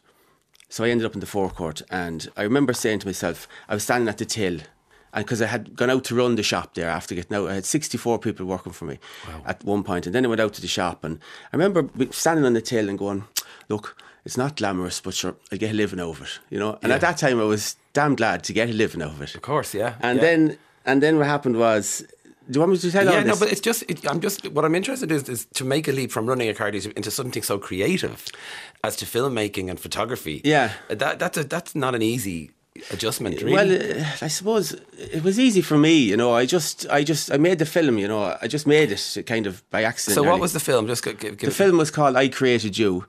so 0.69 0.85
I 0.85 0.91
ended 0.91 1.07
up 1.07 1.15
in 1.15 1.21
the 1.21 1.27
forecourt, 1.27 1.83
and 1.91 2.31
I 2.37 2.43
remember 2.43 2.73
saying 2.73 3.01
to 3.01 3.07
myself, 3.07 3.47
I 3.69 3.75
was 3.75 3.85
standing 3.85 4.09
at 4.09 4.19
the 4.19 4.25
till. 4.25 4.61
And 5.13 5.25
because 5.25 5.41
I 5.41 5.47
had 5.47 5.77
gone 5.77 5.91
out 5.91 6.03
to 6.05 6.15
run 6.17 6.35
the 6.35 6.43
shop 6.43 6.75
there 6.75 6.91
after 6.91 7.15
getting 7.15 7.37
out, 7.37 7.49
I 7.49 7.55
had 7.55 7.65
64 7.65 8.19
people 8.19 8.47
working 8.47 8.73
for 8.73 8.85
me 8.85 8.99
at 9.47 9.63
one 9.63 9.85
point, 9.85 10.07
and 10.07 10.15
then 10.15 10.25
I 10.25 10.29
went 10.29 10.41
out 10.41 10.55
to 10.55 10.61
the 10.61 10.67
shop, 10.67 11.05
and 11.05 11.21
I 11.53 11.57
remember 11.57 11.89
standing 12.11 12.45
on 12.45 12.55
the 12.55 12.61
till 12.61 12.89
and 12.89 12.99
going, 12.99 13.23
"Look, 13.69 13.97
it's 14.25 14.37
not 14.37 14.57
glamorous, 14.57 15.01
but 15.01 15.15
sure, 15.15 15.37
I 15.53 15.57
get 15.57 15.71
a 15.71 15.75
living 15.75 16.01
out 16.01 16.17
of 16.17 16.23
it, 16.23 16.41
you 16.51 16.59
know." 16.59 16.81
And 16.83 16.91
at 16.93 17.01
that 17.03 17.19
time, 17.19 17.39
I 17.41 17.45
was 17.45 17.77
damn 17.93 18.17
glad 18.17 18.43
to 18.45 18.53
get 18.53 18.69
a 18.69 18.73
living 18.73 19.03
out 19.03 19.13
of 19.13 19.23
it. 19.23 19.37
Of 19.37 19.43
course, 19.43 19.73
yeah. 19.73 19.95
And 20.01 20.17
yeah. 20.17 20.25
then, 20.25 20.59
and 20.85 21.01
then 21.01 21.19
what 21.19 21.29
happened 21.29 21.59
was, 21.59 22.05
do 22.51 22.59
you 22.59 22.61
want 22.61 22.73
me 22.73 22.79
to 22.79 22.91
tell 22.91 23.09
all 23.09 23.15
Yeah, 23.15 23.23
no, 23.23 23.37
but 23.37 23.51
it's 23.51 23.61
just, 23.61 23.85
it, 23.89 24.07
I'm 24.07 24.21
just, 24.21 24.49
what 24.49 24.65
I'm 24.65 24.75
interested 24.75 25.11
is, 25.11 25.29
is 25.29 25.47
to 25.55 25.65
make 25.65 25.89
a 25.89 25.93
leap 25.93 26.13
from 26.13 26.27
running 26.27 26.49
a 26.49 26.55
car 26.55 26.71
dealership 26.71 26.93
into 26.93 27.11
something 27.11 27.43
so 27.43 27.59
creative 27.59 28.27
as 28.83 28.97
to 28.97 29.07
filmmaking 29.07 29.71
and 29.71 29.81
photography. 29.81 30.41
Yeah. 30.45 30.73
That, 30.89 31.19
that's, 31.19 31.39
a, 31.39 31.45
that's 31.45 31.75
not 31.75 31.95
an 31.95 32.03
easy 32.03 32.51
adjustment, 32.91 33.41
really. 33.41 33.53
Well, 33.53 34.03
uh, 34.03 34.05
I 34.21 34.29
suppose 34.29 34.73
it 34.99 35.23
was 35.23 35.39
easy 35.39 35.63
for 35.63 35.79
me, 35.79 35.97
you 35.97 36.17
know. 36.17 36.35
I 36.35 36.45
just, 36.45 36.87
I 36.91 37.03
just, 37.03 37.33
I 37.33 37.37
made 37.37 37.59
the 37.59 37.67
film, 37.67 37.99
you 37.99 38.09
know. 38.09 38.37
I 38.41 38.47
just 38.47 38.67
made 38.67 38.91
it 38.91 39.25
kind 39.27 39.47
of 39.47 39.69
by 39.71 39.85
accident. 39.85 40.17
so 40.17 40.23
what 40.23 40.29
nearly. 40.29 40.41
was 40.41 40.53
the 40.53 40.61
film? 40.61 40.87
Just 40.87 41.05
give, 41.05 41.19
give, 41.19 41.39
The 41.39 41.51
film 41.51 41.79
was 41.79 41.91
called 41.91 42.17
I 42.17 42.29
Created 42.29 42.77
You, 42.77 43.07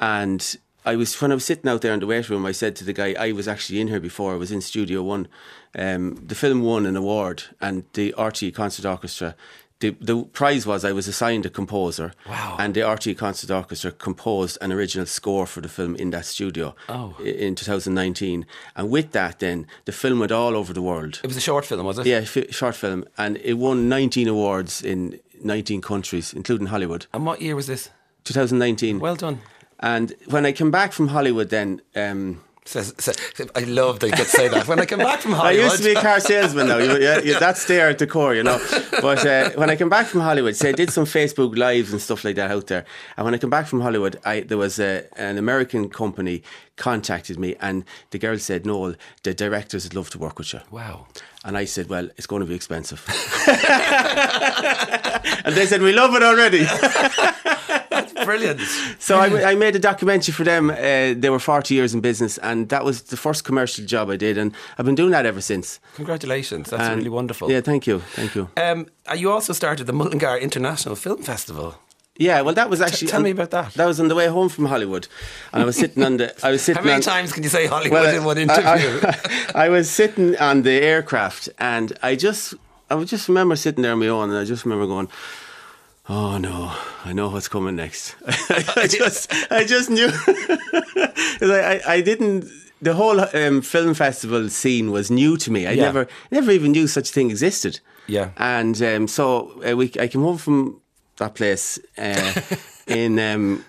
and 0.00 0.56
I 0.84 0.96
was 0.96 1.18
when 1.20 1.30
I 1.30 1.34
was 1.34 1.44
sitting 1.44 1.70
out 1.70 1.80
there 1.80 1.94
in 1.94 2.00
the 2.00 2.06
waiting 2.06 2.34
room. 2.34 2.44
I 2.44 2.52
said 2.52 2.76
to 2.76 2.84
the 2.84 2.92
guy, 2.92 3.14
I 3.18 3.32
was 3.32 3.48
actually 3.48 3.80
in 3.80 3.88
here 3.88 4.00
before. 4.00 4.34
I 4.34 4.36
was 4.36 4.52
in 4.52 4.60
Studio 4.60 5.02
One. 5.02 5.28
Um, 5.76 6.14
the 6.26 6.34
film 6.34 6.62
won 6.62 6.86
an 6.86 6.96
award, 6.96 7.44
and 7.60 7.84
the 7.94 8.14
RTÉ 8.16 8.54
Concert 8.54 8.84
Orchestra. 8.84 9.34
The, 9.80 9.90
the 10.00 10.22
prize 10.22 10.64
was 10.66 10.84
I 10.84 10.92
was 10.92 11.08
assigned 11.08 11.44
a 11.46 11.50
composer, 11.50 12.12
Wow. 12.28 12.56
and 12.58 12.74
the 12.74 12.80
RTÉ 12.82 13.18
Concert 13.18 13.50
Orchestra 13.50 13.90
composed 13.90 14.56
an 14.60 14.72
original 14.72 15.04
score 15.04 15.46
for 15.46 15.60
the 15.60 15.68
film 15.68 15.96
in 15.96 16.10
that 16.10 16.24
studio 16.26 16.74
Oh. 16.88 17.16
in 17.22 17.54
2019. 17.56 18.46
And 18.76 18.88
with 18.88 19.10
that, 19.12 19.40
then 19.40 19.66
the 19.84 19.92
film 19.92 20.20
went 20.20 20.32
all 20.32 20.56
over 20.56 20.72
the 20.72 20.80
world. 20.80 21.20
It 21.22 21.26
was 21.26 21.36
a 21.36 21.40
short 21.40 21.64
film, 21.66 21.84
was 21.84 21.98
it? 21.98 22.06
Yeah, 22.06 22.20
fi- 22.24 22.50
short 22.50 22.76
film, 22.76 23.04
and 23.18 23.36
it 23.38 23.54
won 23.54 23.88
19 23.88 24.28
awards 24.28 24.80
in 24.82 25.18
19 25.42 25.82
countries, 25.82 26.32
including 26.32 26.68
Hollywood. 26.68 27.06
And 27.12 27.26
what 27.26 27.42
year 27.42 27.56
was 27.56 27.66
this? 27.66 27.90
2019. 28.22 29.00
Well 29.00 29.16
done. 29.16 29.40
And 29.80 30.14
when 30.26 30.46
I 30.46 30.52
came 30.52 30.70
back 30.70 30.92
from 30.92 31.08
Hollywood, 31.08 31.50
then 31.50 31.82
um, 31.96 32.40
Says, 32.66 32.94
says, 32.98 33.16
I 33.54 33.60
love 33.60 34.00
that 34.00 34.06
you 34.08 34.14
could 34.14 34.26
say 34.26 34.48
that. 34.48 34.66
When 34.66 34.80
I 34.80 34.86
come 34.86 35.00
back 35.00 35.20
from 35.20 35.32
Hollywood. 35.34 35.60
I 35.60 35.64
used 35.64 35.76
to 35.82 35.84
be 35.84 35.92
a 35.92 36.00
car 36.00 36.18
salesman 36.18 36.66
though. 36.66 36.78
You, 36.78 36.98
yeah, 36.98 37.20
yeah, 37.22 37.38
that's 37.38 37.66
there 37.66 37.90
at 37.90 37.98
the 37.98 38.06
core, 38.06 38.34
you 38.34 38.42
know. 38.42 38.58
But 39.02 39.26
uh, 39.26 39.50
when 39.50 39.68
I 39.68 39.76
came 39.76 39.90
back 39.90 40.06
from 40.06 40.22
Hollywood, 40.22 40.56
say 40.56 40.70
I 40.70 40.72
did 40.72 40.90
some 40.90 41.04
Facebook 41.04 41.58
lives 41.58 41.92
and 41.92 42.00
stuff 42.00 42.24
like 42.24 42.36
that 42.36 42.50
out 42.50 42.68
there. 42.68 42.86
And 43.18 43.26
when 43.26 43.34
I 43.34 43.38
came 43.38 43.50
back 43.50 43.66
from 43.66 43.82
Hollywood, 43.82 44.18
I, 44.24 44.40
there 44.40 44.56
was 44.56 44.78
a, 44.78 45.04
an 45.18 45.36
American 45.36 45.90
company 45.90 46.42
contacted 46.76 47.38
me, 47.38 47.54
and 47.60 47.84
the 48.10 48.18
girl 48.18 48.38
said, 48.38 48.64
"Noel, 48.64 48.94
the 49.24 49.34
directors 49.34 49.84
would 49.84 49.94
love 49.94 50.08
to 50.10 50.18
work 50.18 50.38
with 50.38 50.54
you." 50.54 50.60
wow. 50.70 51.06
And 51.44 51.58
I 51.58 51.66
said, 51.66 51.90
"Well, 51.90 52.08
it's 52.16 52.26
going 52.26 52.40
to 52.40 52.46
be 52.46 52.54
expensive." 52.54 53.04
and 55.44 55.54
they 55.54 55.66
said, 55.66 55.82
"We 55.82 55.92
love 55.92 56.14
it 56.14 56.22
already." 56.22 56.66
Brilliant. 58.24 58.60
So 58.98 59.18
I, 59.18 59.50
I 59.50 59.54
made 59.54 59.74
a 59.76 59.78
documentary 59.78 60.32
for 60.32 60.44
them. 60.44 60.70
Uh, 60.70 61.14
they 61.16 61.30
were 61.30 61.38
40 61.40 61.74
years 61.74 61.94
in 61.94 62.00
business, 62.00 62.38
and 62.38 62.68
that 62.68 62.84
was 62.84 63.02
the 63.02 63.16
first 63.16 63.44
commercial 63.44 63.84
job 63.84 64.10
I 64.10 64.16
did, 64.16 64.38
and 64.38 64.52
I've 64.78 64.86
been 64.86 64.94
doing 64.94 65.10
that 65.12 65.26
ever 65.26 65.40
since. 65.40 65.80
Congratulations. 65.96 66.70
That's 66.70 66.82
And- 66.82 66.96
really 66.98 67.10
wonderful. 67.10 67.50
Yeah, 67.50 67.60
thank 67.60 67.86
you, 67.86 68.00
thank 68.14 68.34
you. 68.34 68.48
Um, 68.56 68.86
uh, 69.10 69.14
you 69.14 69.30
also 69.32 69.52
started 69.52 69.86
the 69.86 69.92
Mullingar 69.92 70.38
International 70.38 70.96
Film 70.96 71.22
Festival. 71.22 71.74
Yeah, 72.16 72.42
well, 72.42 72.54
that 72.54 72.70
was 72.70 72.80
actually. 72.80 73.08
tell 73.08 73.20
me 73.22 73.30
about 73.30 73.50
that. 73.50 73.74
That 73.74 73.86
was 73.86 73.98
on 73.98 74.06
the 74.06 74.14
way 74.14 74.28
home 74.28 74.48
from 74.48 74.66
Hollywood, 74.66 75.08
and 75.52 75.62
I 75.62 75.66
was 75.66 75.76
sitting 75.76 76.04
on 76.04 76.18
the. 76.18 76.32
I 76.46 76.50
was 76.52 76.62
sitting. 76.66 76.80
How 76.80 76.84
many 76.86 76.94
on, 76.96 77.00
times 77.02 77.32
can 77.32 77.42
you 77.42 77.48
say 77.48 77.66
Hollywood 77.66 78.02
Well, 78.02 78.16
in 78.16 78.22
one 78.24 78.38
I- 78.38 78.42
interview? 78.42 79.00
I, 79.02 79.52
I 79.66 79.68
was 79.68 79.90
sitting 79.90 80.36
on 80.38 80.62
the 80.62 80.70
aircraft, 80.80 81.48
and 81.58 81.92
I 82.04 82.14
just, 82.14 82.54
I 82.88 82.94
would 82.94 83.08
just 83.08 83.26
remember 83.26 83.56
sitting 83.56 83.82
there 83.82 83.90
on 83.92 83.98
my 83.98 84.06
own, 84.06 84.30
and 84.30 84.38
I 84.38 84.44
just 84.44 84.64
remember 84.64 84.86
going, 84.86 85.08
"Oh 86.08 86.38
no, 86.38 86.72
I 87.04 87.12
know 87.12 87.28
what's 87.30 87.48
coming 87.48 87.76
next." 87.76 88.16
I 88.76 88.86
just, 88.88 89.32
I 89.50 89.64
just 89.64 89.90
knew. 89.90 90.08
I, 91.42 91.80
I 91.86 92.00
didn't. 92.00 92.44
The 92.82 92.94
whole 92.94 93.20
um, 93.20 93.62
film 93.62 93.94
festival 93.94 94.48
scene 94.50 94.90
was 94.90 95.10
new 95.10 95.36
to 95.38 95.50
me. 95.50 95.66
I 95.66 95.72
Yeah. 95.72 95.84
never, 95.84 96.06
never 96.30 96.50
even 96.50 96.72
knew 96.72 96.86
such 96.86 97.08
a 97.10 97.12
thing 97.12 97.30
existed. 97.30 97.80
Yeah. 98.06 98.30
And 98.36 98.80
um, 98.82 99.08
so 99.08 99.62
uh, 99.66 99.74
we, 99.76 99.90
I 99.98 100.08
came 100.08 100.20
home 100.22 100.36
from 100.36 100.80
that 101.16 101.34
place 101.34 101.78
uh, 101.96 102.40
in 102.86 103.18
um, 103.18 103.64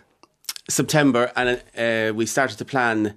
September, 0.69 1.31
and 1.35 1.61
uh, 1.77 2.13
we 2.13 2.25
started 2.25 2.57
to 2.57 2.65
plan. 2.65 3.15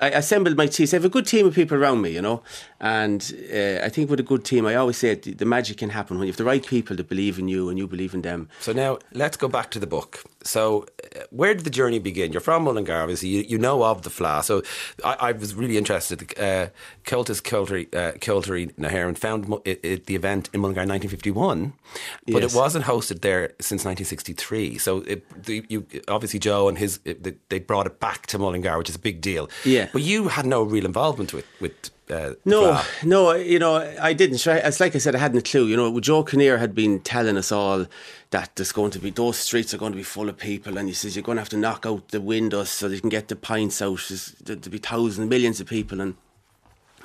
I 0.00 0.10
assembled 0.10 0.56
my 0.56 0.66
team. 0.66 0.86
So 0.86 0.96
I 0.96 0.98
have 0.98 1.04
a 1.04 1.08
good 1.08 1.26
team 1.26 1.46
of 1.46 1.54
people 1.54 1.76
around 1.76 2.02
me, 2.02 2.10
you 2.10 2.22
know, 2.22 2.42
and 2.80 3.20
uh, 3.52 3.84
I 3.84 3.88
think 3.88 4.10
with 4.10 4.20
a 4.20 4.22
good 4.22 4.44
team, 4.44 4.64
I 4.66 4.76
always 4.76 4.96
say 4.96 5.14
the, 5.14 5.32
the 5.32 5.44
magic 5.44 5.78
can 5.78 5.90
happen 5.90 6.18
when 6.18 6.26
you 6.26 6.32
have 6.32 6.38
the 6.38 6.44
right 6.44 6.64
people 6.64 6.94
that 6.96 7.08
believe 7.08 7.38
in 7.38 7.48
you 7.48 7.68
and 7.68 7.78
you 7.78 7.88
believe 7.88 8.14
in 8.14 8.22
them. 8.22 8.48
So 8.60 8.72
now 8.72 8.98
let's 9.12 9.36
go 9.36 9.48
back 9.48 9.70
to 9.72 9.80
the 9.80 9.86
book. 9.86 10.24
So, 10.44 10.86
uh, 11.16 11.20
where 11.30 11.52
did 11.54 11.64
the 11.64 11.70
journey 11.70 11.98
begin? 11.98 12.32
You're 12.32 12.40
from 12.40 12.62
Mullingar, 12.64 13.00
obviously. 13.02 13.28
You, 13.28 13.42
you 13.42 13.58
know 13.58 13.82
of 13.82 14.02
the 14.02 14.10
Fleadh. 14.10 14.44
So, 14.44 14.62
I, 15.04 15.16
I 15.20 15.32
was 15.32 15.54
really 15.54 15.76
interested. 15.76 16.22
Uh, 16.38 16.68
Comhaltas 17.04 17.42
Ceoltóirí, 17.42 17.88
uh, 17.94 18.80
Naharan 18.80 19.18
found 19.18 19.52
it, 19.64 19.80
it, 19.82 20.06
the 20.06 20.14
event 20.14 20.48
in 20.52 20.60
Mullingar 20.60 20.82
in 20.82 20.88
1951, 20.88 21.72
but 22.28 22.42
Yes. 22.42 22.54
it 22.54 22.56
wasn't 22.56 22.84
hosted 22.84 23.20
there 23.22 23.48
since 23.60 23.84
1963. 23.84 24.78
So, 24.78 24.98
it, 25.00 25.44
the, 25.44 25.64
you, 25.68 25.86
obviously, 26.06 26.38
Joe 26.38 26.68
and 26.68 26.78
his 26.78 27.00
they 27.48 27.58
brought 27.58 27.86
it 27.86 27.98
back 28.00 28.26
to 28.28 28.38
Mullingar, 28.38 28.78
which 28.78 28.88
is 28.88 28.94
a 28.96 29.00
big 29.00 29.20
deal. 29.20 29.50
Yeah. 29.64 29.88
But 29.92 30.02
you 30.02 30.28
had 30.28 30.46
no 30.46 30.62
real 30.62 30.86
involvement 30.86 31.32
with 31.32 31.46
with. 31.60 31.90
Uh, 32.10 32.34
No, 32.44 32.80
no, 33.04 33.32
you 33.34 33.58
know, 33.58 33.76
I 34.00 34.12
didn't. 34.12 34.44
It's 34.46 34.80
like 34.80 34.94
I 34.94 34.98
said, 34.98 35.14
I 35.14 35.18
hadn't 35.18 35.38
a 35.38 35.42
clue. 35.42 35.66
You 35.66 35.76
know, 35.76 36.00
Joe 36.00 36.22
Kinnear 36.24 36.58
had 36.58 36.74
been 36.74 37.00
telling 37.00 37.36
us 37.36 37.52
all 37.52 37.86
that 38.30 38.50
there's 38.56 38.72
going 38.72 38.90
to 38.92 38.98
be 38.98 39.10
those 39.10 39.36
streets 39.38 39.72
are 39.74 39.78
going 39.78 39.92
to 39.92 39.96
be 39.96 40.02
full 40.02 40.28
of 40.28 40.36
people, 40.38 40.78
and 40.78 40.88
he 40.88 40.94
says 40.94 41.16
you're 41.16 41.22
going 41.22 41.36
to 41.36 41.40
have 41.42 41.48
to 41.50 41.56
knock 41.56 41.84
out 41.86 42.08
the 42.08 42.20
windows 42.20 42.70
so 42.70 42.88
they 42.88 43.00
can 43.00 43.08
get 43.10 43.28
the 43.28 43.36
pints 43.36 43.80
out. 43.82 44.00
There's- 44.08 44.34
There'll 44.42 44.60
be 44.70 44.78
thousands, 44.78 45.28
millions 45.28 45.60
of 45.60 45.66
people, 45.66 46.00
and 46.00 46.14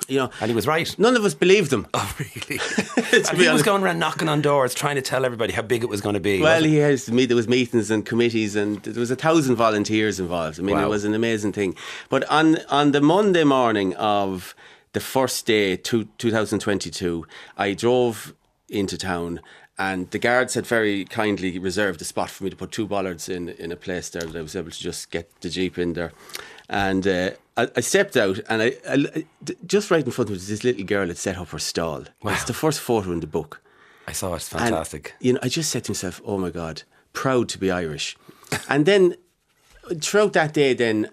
you 0.08 0.18
know, 0.18 0.28
And 0.40 0.50
he 0.50 0.54
was 0.54 0.66
right. 0.66 0.92
none 0.98 1.16
of 1.16 1.24
us 1.24 1.34
believed 1.34 1.72
him. 1.72 1.86
Oh, 1.94 2.16
really? 2.18 2.60
And 3.28 3.38
he 3.38 3.48
was 3.48 3.62
going 3.62 3.82
around 3.82 4.00
knocking 4.00 4.28
on 4.28 4.42
doors, 4.42 4.74
trying 4.74 4.96
to 4.96 5.02
tell 5.02 5.24
everybody 5.24 5.52
how 5.52 5.62
big 5.62 5.82
it 5.84 5.88
was 5.88 6.00
going 6.00 6.14
to 6.14 6.20
be. 6.20 6.40
Well, 6.42 6.64
he 6.64 6.76
has 6.76 7.10
me. 7.10 7.26
There 7.26 7.36
was 7.36 7.46
meetings 7.46 7.90
and 7.92 8.04
committees, 8.04 8.56
and 8.56 8.82
there 8.82 8.98
was 9.00 9.10
a 9.12 9.16
thousand 9.16 9.54
volunteers 9.56 10.18
involved. 10.18 10.58
I 10.58 10.62
mean, 10.62 10.76
Wow. 10.76 10.86
it 10.86 10.88
was 10.88 11.04
an 11.04 11.14
amazing 11.14 11.52
thing. 11.52 11.76
But 12.08 12.24
on 12.28 12.58
on 12.70 12.90
the 12.92 13.00
Monday 13.00 13.44
morning 13.44 13.94
of 13.94 14.54
the 14.94 15.00
first 15.00 15.44
day, 15.46 15.76
two, 15.76 16.08
2022, 16.18 17.26
I 17.58 17.74
drove 17.74 18.34
into 18.68 18.96
town. 18.96 19.40
And 19.76 20.08
the 20.12 20.20
guards 20.20 20.54
had 20.54 20.66
very 20.66 21.04
kindly 21.04 21.58
reserved 21.58 22.00
a 22.00 22.04
spot 22.04 22.30
for 22.30 22.44
me 22.44 22.50
to 22.50 22.56
put 22.56 22.70
two 22.70 22.86
bollards 22.86 23.28
in 23.28 23.48
in 23.48 23.72
a 23.72 23.76
place 23.76 24.08
there 24.08 24.22
that 24.22 24.36
I 24.38 24.40
was 24.42 24.54
able 24.54 24.70
to 24.70 24.78
just 24.78 25.10
get 25.10 25.28
the 25.40 25.48
jeep 25.50 25.78
in 25.78 25.94
there. 25.94 26.12
And 26.68 27.04
uh, 27.06 27.30
I, 27.56 27.68
I 27.76 27.80
stepped 27.80 28.16
out, 28.16 28.38
and 28.48 28.62
I, 28.62 28.72
I 28.88 29.24
just 29.66 29.90
right 29.90 30.04
in 30.04 30.12
front 30.12 30.28
of 30.28 30.30
me 30.30 30.34
was 30.36 30.46
this 30.48 30.62
little 30.62 30.84
girl 30.84 31.08
had 31.08 31.18
set 31.18 31.36
up 31.38 31.48
her 31.48 31.58
stall. 31.58 32.04
Wow. 32.22 32.32
It's 32.34 32.44
the 32.44 32.54
first 32.54 32.78
photo 32.80 33.10
in 33.10 33.18
the 33.20 33.26
book. 33.26 33.60
I 34.06 34.12
saw 34.12 34.34
it. 34.34 34.36
It's 34.36 34.52
And, 34.52 34.60
fantastic. 34.60 35.14
you 35.20 35.32
know, 35.32 35.40
I 35.42 35.48
just 35.48 35.70
said 35.70 35.82
to 35.84 35.90
myself, 35.90 36.20
"Oh 36.24 36.38
my 36.38 36.50
God, 36.50 36.84
proud 37.12 37.48
to 37.48 37.58
be 37.58 37.72
Irish." 37.72 38.16
and 38.68 38.86
then 38.86 39.16
throughout 40.00 40.34
that 40.34 40.54
day, 40.54 40.72
then 40.74 41.08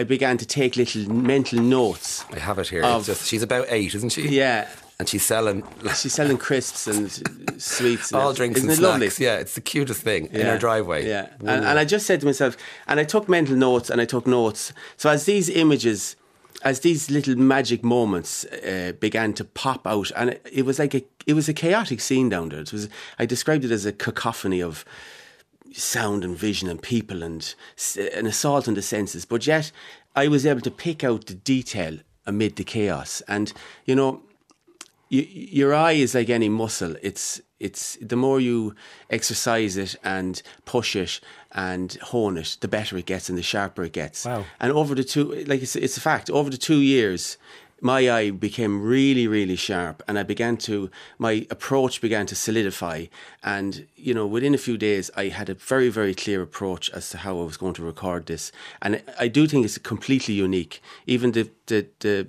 I 0.00 0.04
began 0.04 0.38
to 0.38 0.46
take 0.46 0.76
little 0.76 1.10
mental 1.12 1.60
notes. 1.60 2.24
I 2.32 2.38
have 2.38 2.58
it 2.58 2.68
here. 2.68 2.82
of- 2.84 3.04
just, 3.06 3.26
she's 3.26 3.42
about 3.42 3.66
eight, 3.68 3.94
isn't 3.94 4.12
she? 4.12 4.28
Yeah, 4.28 4.66
And 4.98 5.08
she's 5.08 5.24
selling 5.24 5.62
she's 5.94 6.14
selling 6.14 6.38
crisps 6.38 6.86
and 6.86 7.10
sweets. 7.60 8.10
And 8.12 8.20
all 8.22 8.32
drinks 8.32 8.58
Isn't 8.58 8.70
and 8.70 8.78
it 8.78 8.82
lovely? 8.82 9.10
Yeah, 9.18 9.36
it's 9.38 9.54
the 9.54 9.60
cutest 9.60 10.02
thing 10.02 10.26
in 10.32 10.40
Yeah, 10.40 10.52
her 10.52 10.58
driveway. 10.58 11.06
Yeah, 11.06 11.28
and, 11.40 11.64
and 11.68 11.78
I 11.78 11.84
just 11.84 12.06
said 12.06 12.20
to 12.20 12.26
myself, 12.26 12.56
and 12.88 12.98
I 13.00 13.04
took 13.04 13.28
mental 13.28 13.56
notes 13.56 13.90
and 13.90 14.00
I 14.00 14.06
took 14.06 14.26
notes. 14.26 14.72
So 14.96 15.10
as 15.10 15.24
these 15.24 15.48
images, 15.50 16.16
as 16.62 16.80
these 16.80 17.10
little 17.10 17.36
magic 17.36 17.82
moments 17.84 18.44
uh, 18.46 18.92
began 19.00 19.32
to 19.34 19.44
pop 19.44 19.86
out, 19.86 20.10
and 20.16 20.30
it, 20.30 20.46
it 20.52 20.64
was 20.64 20.78
like 20.78 20.94
a, 20.94 21.02
it 21.26 21.34
was 21.34 21.48
a 21.48 21.54
chaotic 21.54 22.00
scene 22.00 22.28
down 22.28 22.48
there. 22.50 22.60
It 22.60 22.72
was, 22.72 22.88
I 23.18 23.26
described 23.26 23.64
it 23.64 23.70
as 23.70 23.84
a 23.86 23.92
cacophony 23.92 24.62
of 24.62 24.84
sound 25.72 26.24
and 26.24 26.36
vision 26.36 26.68
and 26.68 26.82
people 26.82 27.22
and 27.22 27.54
an 27.96 28.26
assault 28.26 28.68
on 28.68 28.74
the 28.74 28.82
senses. 28.82 29.24
But 29.24 29.46
yet, 29.46 29.72
I 30.14 30.28
was 30.28 30.46
able 30.46 30.60
to 30.62 30.70
pick 30.70 31.04
out 31.04 31.26
the 31.26 31.34
detail 31.34 31.98
amid 32.26 32.56
the 32.56 32.64
chaos, 32.64 33.22
and 33.28 33.52
you 33.84 33.94
know 33.94 34.22
you, 35.08 35.26
your 35.28 35.74
eye 35.74 35.92
is 35.92 36.14
like 36.14 36.30
any 36.30 36.48
muscle. 36.48 36.96
It's 37.02 37.40
it's 37.58 37.96
the 38.00 38.16
more 38.16 38.40
you 38.40 38.74
exercise 39.10 39.76
it 39.76 39.96
and 40.02 40.42
push 40.64 40.96
it 40.96 41.20
and 41.52 41.92
hone 41.94 42.38
it, 42.38 42.56
the 42.60 42.68
better 42.68 42.96
it 42.96 43.06
gets 43.06 43.28
and 43.28 43.36
the 43.36 43.42
sharper 43.42 43.82
it 43.82 43.92
gets. 43.92 44.24
Wow. 44.24 44.46
And 44.58 44.72
over 44.72 44.94
the 44.94 45.04
two, 45.04 45.44
like 45.46 45.62
it's 45.62 45.76
it's 45.76 45.96
a 45.96 46.00
fact. 46.00 46.30
Over 46.30 46.48
the 46.48 46.56
two 46.56 46.80
years, 46.80 47.36
my 47.80 48.10
eye 48.10 48.30
became 48.30 48.82
really 48.82 49.26
really 49.26 49.56
sharp, 49.56 50.02
and 50.06 50.18
I 50.18 50.22
began 50.22 50.56
to 50.58 50.90
my 51.18 51.46
approach 51.50 52.00
began 52.00 52.26
to 52.26 52.34
solidify. 52.34 53.06
And 53.42 53.86
you 53.96 54.14
know, 54.14 54.26
within 54.26 54.54
a 54.54 54.58
few 54.58 54.76
days, 54.76 55.10
I 55.16 55.28
had 55.28 55.48
a 55.48 55.54
very 55.54 55.88
very 55.88 56.14
clear 56.14 56.42
approach 56.42 56.90
as 56.90 57.10
to 57.10 57.18
how 57.18 57.40
I 57.40 57.44
was 57.44 57.56
going 57.56 57.74
to 57.74 57.82
record 57.82 58.26
this, 58.26 58.52
and 58.82 59.02
I 59.18 59.28
do 59.28 59.46
think 59.46 59.64
it's 59.64 59.78
completely 59.78 60.34
unique. 60.34 60.82
Even 61.06 61.32
the 61.32 61.50
the 61.66 61.86
the 62.00 62.26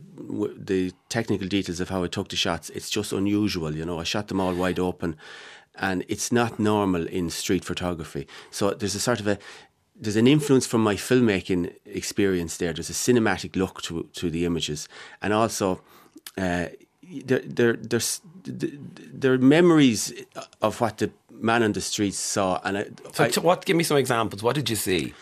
the 0.57 0.93
technical 1.09 1.47
details 1.47 1.79
of 1.79 1.89
how 1.89 2.03
I 2.03 2.07
took 2.07 2.29
the 2.29 2.35
shots, 2.35 2.69
it's 2.71 2.89
just 2.89 3.11
unusual. 3.11 3.75
You 3.75 3.85
know, 3.85 3.99
I 3.99 4.03
shot 4.03 4.27
them 4.27 4.39
all 4.39 4.53
wide 4.53 4.79
open, 4.79 5.15
and 5.75 6.03
it's 6.07 6.31
not 6.31 6.59
normal 6.59 7.07
in 7.07 7.29
street 7.29 7.65
photography. 7.65 8.27
So 8.49 8.71
there's 8.71 8.95
a 8.95 8.99
sort 8.99 9.19
of 9.19 9.27
a 9.27 9.37
there's 10.01 10.15
an 10.17 10.27
influence 10.27 10.65
from 10.67 10.81
my 10.83 10.95
filmmaking 10.95 11.71
experience 11.85 12.57
there. 12.57 12.73
There's 12.73 12.89
a 12.89 12.93
cinematic 12.93 13.55
look 13.55 13.81
to 13.83 14.07
to 14.13 14.29
the 14.29 14.45
images, 14.45 14.89
and 15.21 15.31
also 15.33 15.81
uh, 16.37 16.65
there 17.25 17.41
there 17.45 17.73
there's 17.73 18.21
there 18.45 19.33
are 19.33 19.37
memories 19.37 20.13
of 20.61 20.81
what 20.81 20.97
the 20.97 21.09
man 21.31 21.63
on 21.63 21.73
the 21.73 21.81
streets 21.81 22.17
saw, 22.17 22.59
and 22.63 22.77
I, 22.77 22.85
So, 23.13 23.23
I- 23.41 23.43
what? 23.45 23.65
Give 23.65 23.75
me 23.77 23.83
some 23.83 23.97
examples. 23.97 24.41
What 24.43 24.55
did 24.55 24.69
you 24.69 24.75
see? 24.75 25.13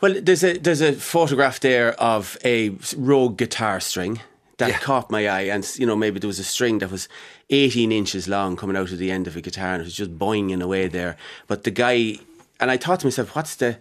well, 0.00 0.14
there's 0.20 0.44
a 0.44 0.58
there's 0.58 0.80
a 0.82 0.92
photograph 0.92 1.58
there 1.60 1.92
of 2.00 2.36
a 2.44 2.70
rogue 2.96 3.36
guitar 3.38 3.80
string 3.80 4.20
that 4.58 4.68
Yeah. 4.68 4.78
caught 4.78 5.10
my 5.10 5.26
eye, 5.28 5.48
and 5.54 5.64
you 5.78 5.86
know 5.86 5.96
maybe 5.96 6.18
there 6.20 6.28
was 6.28 6.38
a 6.38 6.44
string 6.44 6.78
that 6.80 6.90
was 6.90 7.08
18 7.50 7.90
inches 7.92 8.26
long 8.28 8.56
coming 8.56 8.76
out 8.76 8.92
of 8.92 8.98
the 8.98 9.10
end 9.10 9.26
of 9.26 9.36
a 9.36 9.40
guitar, 9.40 9.72
and 9.74 9.80
it 9.82 9.84
was 9.84 9.94
just 9.96 10.18
boinging 10.18 10.62
away 10.62 10.88
there. 10.88 11.16
But 11.46 11.62
the 11.64 11.70
guy, 11.70 12.18
and 12.60 12.70
I 12.70 12.76
thought 12.76 13.00
to 13.00 13.06
myself, 13.06 13.34
what's 13.36 13.56
the 13.56 13.76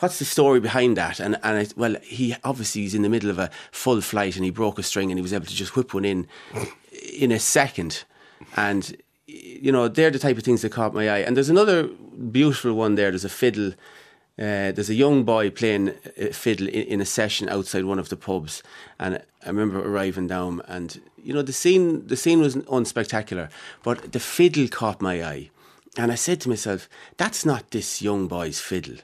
What's 0.00 0.18
the 0.18 0.24
story 0.24 0.60
behind 0.60 0.96
that? 0.96 1.20
And 1.20 1.38
and 1.42 1.58
I, 1.58 1.66
well, 1.76 1.96
he 2.02 2.34
obviously 2.44 2.82
he's 2.82 2.94
in 2.94 3.02
the 3.02 3.08
middle 3.08 3.30
of 3.30 3.38
a 3.38 3.50
full 3.70 4.00
flight 4.00 4.36
and 4.36 4.44
he 4.44 4.50
broke 4.50 4.78
a 4.78 4.82
string 4.82 5.10
and 5.10 5.18
he 5.18 5.22
was 5.22 5.32
able 5.32 5.46
to 5.46 5.54
just 5.54 5.76
whip 5.76 5.94
one 5.94 6.04
in 6.04 6.26
in 7.16 7.30
a 7.30 7.38
second. 7.38 8.04
And 8.56 8.96
you 9.26 9.72
know 9.72 9.88
they're 9.88 10.10
the 10.10 10.18
type 10.18 10.36
of 10.36 10.42
things 10.42 10.62
that 10.62 10.72
caught 10.72 10.94
my 10.94 11.08
eye. 11.08 11.18
And 11.18 11.36
there's 11.36 11.50
another 11.50 11.84
beautiful 11.84 12.74
one 12.74 12.96
there. 12.96 13.10
There's 13.10 13.24
a 13.24 13.28
fiddle 13.28 13.72
uh, 14.36 14.72
there's 14.72 14.90
a 14.90 14.94
young 14.94 15.22
boy 15.22 15.48
playing 15.48 15.90
uh, 15.90 16.26
fiddle 16.32 16.66
in, 16.66 16.82
in 16.84 17.00
a 17.00 17.06
session 17.06 17.48
outside 17.48 17.84
one 17.84 18.00
of 18.00 18.08
the 18.08 18.16
pubs, 18.16 18.64
and 18.98 19.22
I 19.44 19.46
remember 19.46 19.78
arriving 19.78 20.26
down, 20.26 20.60
and 20.66 21.00
you 21.22 21.32
know 21.32 21.42
the 21.42 21.52
scene. 21.52 22.08
The 22.08 22.16
scene 22.16 22.40
was 22.40 22.56
unspectacular, 22.56 23.48
but 23.84 24.10
the 24.10 24.18
fiddle 24.18 24.66
caught 24.66 25.00
my 25.00 25.22
eye, 25.22 25.50
and 25.96 26.10
I 26.10 26.16
said 26.16 26.40
to 26.40 26.48
myself, 26.48 26.88
"That's 27.16 27.46
not 27.46 27.70
this 27.70 28.02
young 28.02 28.26
boy's 28.26 28.58
fiddle." 28.58 28.96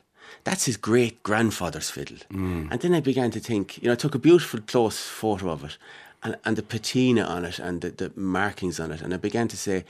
That's 0.44 0.64
his 0.64 0.76
great 0.76 1.22
grandfather's 1.22 1.90
fiddle. 1.90 2.18
Mm. 2.32 2.68
And 2.70 2.80
then 2.80 2.94
I 2.94 3.00
began 3.00 3.30
to 3.32 3.40
think, 3.40 3.78
you 3.82 3.86
know, 3.86 3.92
I 3.92 3.96
took 3.96 4.14
a 4.14 4.18
beautiful 4.18 4.60
close 4.60 4.98
photo 4.98 5.50
of 5.50 5.64
it 5.64 5.76
and, 6.22 6.36
and 6.44 6.56
the 6.56 6.62
patina 6.62 7.22
on 7.22 7.44
it 7.44 7.58
and 7.58 7.80
the, 7.80 7.90
the 7.90 8.12
markings 8.16 8.80
on 8.80 8.90
it. 8.92 9.00
And 9.02 9.12
I 9.12 9.16
began 9.18 9.48
to 9.48 9.56
say, 9.56 9.84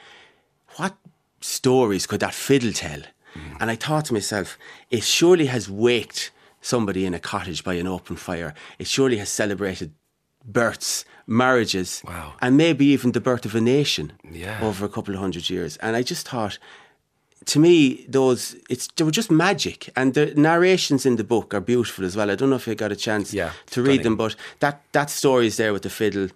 what 0.76 0.94
stories 1.40 2.06
could 2.06 2.20
that 2.20 2.34
fiddle 2.34 2.72
tell? 2.72 3.00
Mm. 3.34 3.56
And 3.60 3.70
I 3.70 3.76
thought 3.76 4.06
to 4.06 4.12
myself, 4.14 4.58
it 4.90 5.02
surely 5.04 5.46
has 5.46 5.70
waked 5.70 6.30
somebody 6.60 7.06
in 7.06 7.14
a 7.14 7.20
cottage 7.20 7.62
by 7.64 7.74
an 7.74 7.86
open 7.86 8.16
fire. 8.16 8.54
It 8.78 8.86
surely 8.86 9.16
has 9.18 9.28
celebrated 9.28 9.92
births, 10.44 11.04
marriages, 11.26 12.02
Wow. 12.06 12.34
and 12.40 12.56
maybe 12.56 12.86
even 12.86 13.12
the 13.12 13.20
birth 13.20 13.44
of 13.44 13.54
a 13.54 13.60
nation 13.60 14.12
Yeah. 14.30 14.60
over 14.62 14.84
a 14.84 14.88
couple 14.88 15.14
of 15.14 15.20
hundred 15.20 15.48
years. 15.48 15.76
And 15.78 15.96
I 15.96 16.02
just 16.02 16.28
thought, 16.28 16.58
to 17.46 17.58
me, 17.58 18.04
those 18.08 18.56
it's 18.68 18.88
they 18.96 19.04
were 19.04 19.10
just 19.10 19.30
magic, 19.30 19.90
and 19.96 20.14
the 20.14 20.34
narrations 20.34 21.06
in 21.06 21.16
the 21.16 21.24
book 21.24 21.54
are 21.54 21.60
beautiful 21.60 22.04
as 22.04 22.16
well. 22.16 22.30
I 22.30 22.34
don't 22.34 22.50
know 22.50 22.56
if 22.56 22.66
you 22.66 22.74
got 22.74 22.92
a 22.92 22.96
chance 22.96 23.32
Yeah, 23.32 23.52
to 23.70 23.82
read 23.82 24.02
them, 24.02 24.16
but 24.16 24.36
that 24.58 24.82
that 24.92 25.10
story 25.10 25.46
is 25.46 25.56
there 25.56 25.72
with 25.72 25.82
the 25.82 25.90
fiddle, 25.90 26.28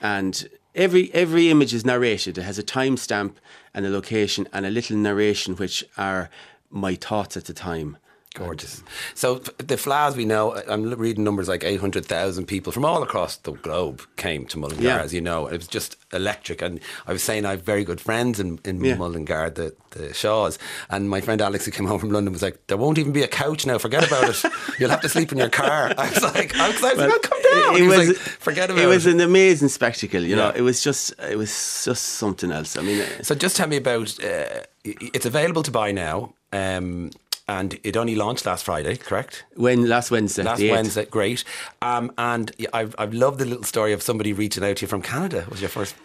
and 0.00 0.48
every 0.74 1.12
every 1.14 1.50
image 1.50 1.72
is 1.72 1.84
narrated. 1.84 2.38
It 2.38 2.42
has 2.42 2.58
a 2.58 2.62
timestamp 2.62 3.32
and 3.74 3.86
a 3.86 3.90
location 3.90 4.48
and 4.52 4.66
a 4.66 4.70
little 4.70 4.96
narration, 4.96 5.56
which 5.56 5.84
are 5.96 6.28
my 6.70 6.94
thoughts 6.94 7.36
at 7.36 7.46
the 7.46 7.54
time. 7.54 7.96
Gorgeous. 8.34 8.84
So 9.16 9.38
the 9.58 9.76
Flas 9.76 10.14
we 10.14 10.24
know, 10.24 10.54
I'm 10.68 10.88
reading 10.94 11.24
numbers 11.24 11.48
like 11.48 11.64
800,000 11.64 12.46
people 12.46 12.70
from 12.72 12.84
all 12.84 13.02
across 13.02 13.36
the 13.36 13.52
globe 13.52 14.02
came 14.16 14.46
to 14.46 14.58
Mullingar, 14.58 14.82
Yeah. 14.84 15.02
as 15.02 15.12
you 15.12 15.20
know. 15.20 15.48
It 15.48 15.56
was 15.56 15.66
just 15.66 15.96
electric. 16.12 16.62
And 16.62 16.78
I 17.08 17.12
was 17.12 17.24
saying 17.24 17.44
I 17.44 17.50
have 17.50 17.62
very 17.62 17.82
good 17.82 18.00
friends 18.00 18.38
in, 18.38 18.60
in 18.64 18.84
Yeah. 18.84 18.94
Mullingar, 18.94 19.50
the, 19.50 19.74
the 19.90 20.14
Shaws. 20.14 20.60
And 20.90 21.10
my 21.10 21.20
friend 21.20 21.40
Alex, 21.42 21.64
who 21.64 21.72
came 21.72 21.86
home 21.86 21.98
from 21.98 22.10
London, 22.10 22.32
was 22.32 22.40
like, 22.40 22.64
there 22.68 22.76
won't 22.76 22.98
even 22.98 23.12
be 23.12 23.24
a 23.24 23.28
couch 23.28 23.66
now. 23.66 23.78
Forget 23.78 24.06
about 24.06 24.28
it. 24.30 24.52
You'll 24.78 24.90
have 24.90 25.00
to 25.00 25.08
sleep 25.08 25.32
in 25.32 25.38
your 25.38 25.48
car. 25.50 25.92
I 25.98 26.08
was 26.10 26.22
like, 26.22 26.54
I 26.56 26.68
was 26.68 26.80
like, 26.82 26.96
well, 26.96 27.18
come 27.18 27.42
down. 27.42 27.74
He 27.74 27.82
was, 27.82 28.08
like, 28.10 28.16
forget 28.16 28.70
about 28.70 28.78
it 28.80 28.84
it. 28.84 28.88
was 28.88 29.06
an 29.06 29.20
amazing 29.20 29.68
spectacle. 29.70 30.22
You 30.22 30.36
know, 30.36 30.50
Yeah. 30.50 30.58
it 30.58 30.62
was 30.62 30.84
just 30.84 31.12
it 31.18 31.36
was 31.36 31.50
just 31.84 32.04
something 32.04 32.52
else. 32.52 32.76
I 32.76 32.82
mean, 32.82 33.00
uh, 33.00 33.22
So 33.24 33.34
just 33.34 33.56
tell 33.56 33.66
me 33.66 33.76
about. 33.76 34.22
Uh, 34.22 34.60
it's 34.84 35.26
available 35.26 35.62
to 35.64 35.70
buy 35.72 35.92
now, 35.92 36.32
um, 36.52 37.10
and 37.50 37.80
it 37.82 37.96
only 37.96 38.14
launched 38.14 38.46
last 38.46 38.64
Friday, 38.64 38.96
correct? 38.96 39.44
when 39.56 39.88
last 39.88 40.10
Wednesday, 40.10 40.44
Last 40.44 40.62
Wednesday, 40.62 41.04
great. 41.06 41.44
Um, 41.82 42.12
and 42.16 42.52
I've 42.72 42.94
I've 42.96 43.12
loved 43.12 43.38
the 43.40 43.44
little 43.44 43.64
story 43.64 43.92
of 43.92 44.02
somebody 44.02 44.32
reaching 44.32 44.64
out 44.64 44.76
to 44.76 44.82
you 44.82 44.88
from 44.88 45.02
Canada. 45.02 45.44
Was 45.50 45.60
your 45.60 45.68
first? 45.68 45.96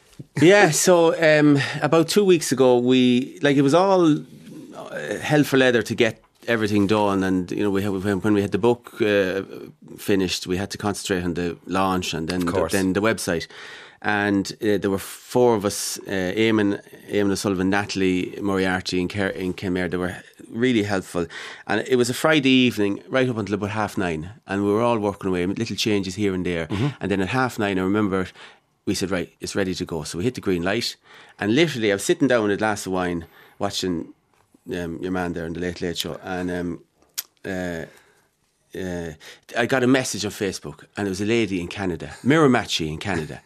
yeah, 0.42 0.72
so 0.72 1.14
um, 1.22 1.60
about 1.82 2.08
two 2.08 2.26
weeks 2.26 2.52
ago, 2.52 2.80
we 2.80 3.38
like 3.42 3.58
it 3.58 3.62
was 3.62 3.76
all 3.76 4.18
uh, 4.18 5.18
hell 5.22 5.44
for 5.44 5.58
leather 5.58 5.84
to 5.84 5.96
get 5.96 6.20
everything 6.48 6.88
done, 6.88 7.24
and 7.24 7.52
you 7.52 7.64
know 7.64 7.70
we 7.70 7.84
had, 7.84 8.24
when 8.24 8.34
we 8.34 8.42
had 8.42 8.52
the 8.52 8.58
book 8.58 9.00
uh, 9.02 9.44
finished, 9.98 10.48
we 10.48 10.58
had 10.58 10.72
to 10.72 10.78
concentrate 10.78 11.24
on 11.24 11.36
the 11.36 11.58
launch 11.68 12.14
and 12.14 12.28
then 12.28 12.46
the, 12.46 12.68
then 12.72 12.94
the 12.94 13.02
website. 13.02 13.48
And 14.02 14.52
uh, 14.62 14.78
there 14.78 14.90
were 14.90 15.00
four 15.00 15.56
of 15.56 15.66
us: 15.66 16.00
uh, 16.08 16.34
Eamon, 16.36 16.80
Eamon 17.10 17.32
O'Sullivan, 17.32 17.70
Natalie 17.70 18.38
Moriarty, 18.42 19.00
and, 19.00 19.10
Ker- 19.10 19.36
and 19.36 19.56
Kim 19.56 19.74
They 19.74 19.98
were 19.98 20.16
really 20.56 20.84
helpful. 20.84 21.28
And 21.68 21.86
it 21.88 21.96
was 21.96 22.10
a 22.10 22.14
Friday 22.14 22.50
evening, 22.50 23.04
right 23.08 23.30
up 23.30 23.38
until 23.38 23.56
about 23.56 23.72
half 23.72 23.98
nine, 23.98 24.32
and 24.48 24.64
we 24.64 24.72
were 24.72 24.82
all 24.82 25.00
working 25.00 25.30
away, 25.30 25.46
little 25.46 25.76
changes 25.76 26.16
here 26.16 26.34
and 26.34 26.46
there. 26.46 26.68
And 27.00 27.12
then 27.12 27.22
at 27.22 27.30
half 27.30 27.60
nine, 27.60 27.78
I 27.78 27.84
remember 27.84 28.28
we 28.86 28.94
said, 28.94 29.12
right, 29.12 29.34
it's 29.42 29.56
ready 29.56 29.74
to 29.74 29.86
go. 29.86 30.04
So 30.04 30.18
we 30.18 30.24
hit 30.24 30.36
the 30.36 30.42
green 30.42 30.64
light. 30.64 30.96
And 31.40 31.56
literally, 31.56 31.92
I 31.92 31.96
was 31.96 32.04
sitting 32.04 32.28
down 32.28 32.44
with 32.44 32.52
a 32.52 32.58
glass 32.58 32.86
of 32.86 32.94
wine 32.94 33.26
watching 33.60 34.14
um, 34.72 35.00
your 35.02 35.12
man 35.12 35.34
there 35.34 35.46
in 35.46 35.54
the 35.54 35.60
Late 35.60 35.82
Late 35.82 35.98
Show. 35.98 36.20
And 36.24 36.52
um, 36.52 36.84
uh, 37.44 37.86
uh, 38.78 39.12
I 39.58 39.66
got 39.66 39.84
a 39.84 39.88
message 39.88 40.26
on 40.26 40.32
Facebook, 40.32 40.86
and 40.96 41.08
it 41.08 41.10
was 41.10 41.22
a 41.22 41.26
lady 41.26 41.60
in 41.60 41.68
Canada, 41.68 42.14
Miramichi 42.24 42.88
in 42.88 42.98
Canada. 42.98 43.42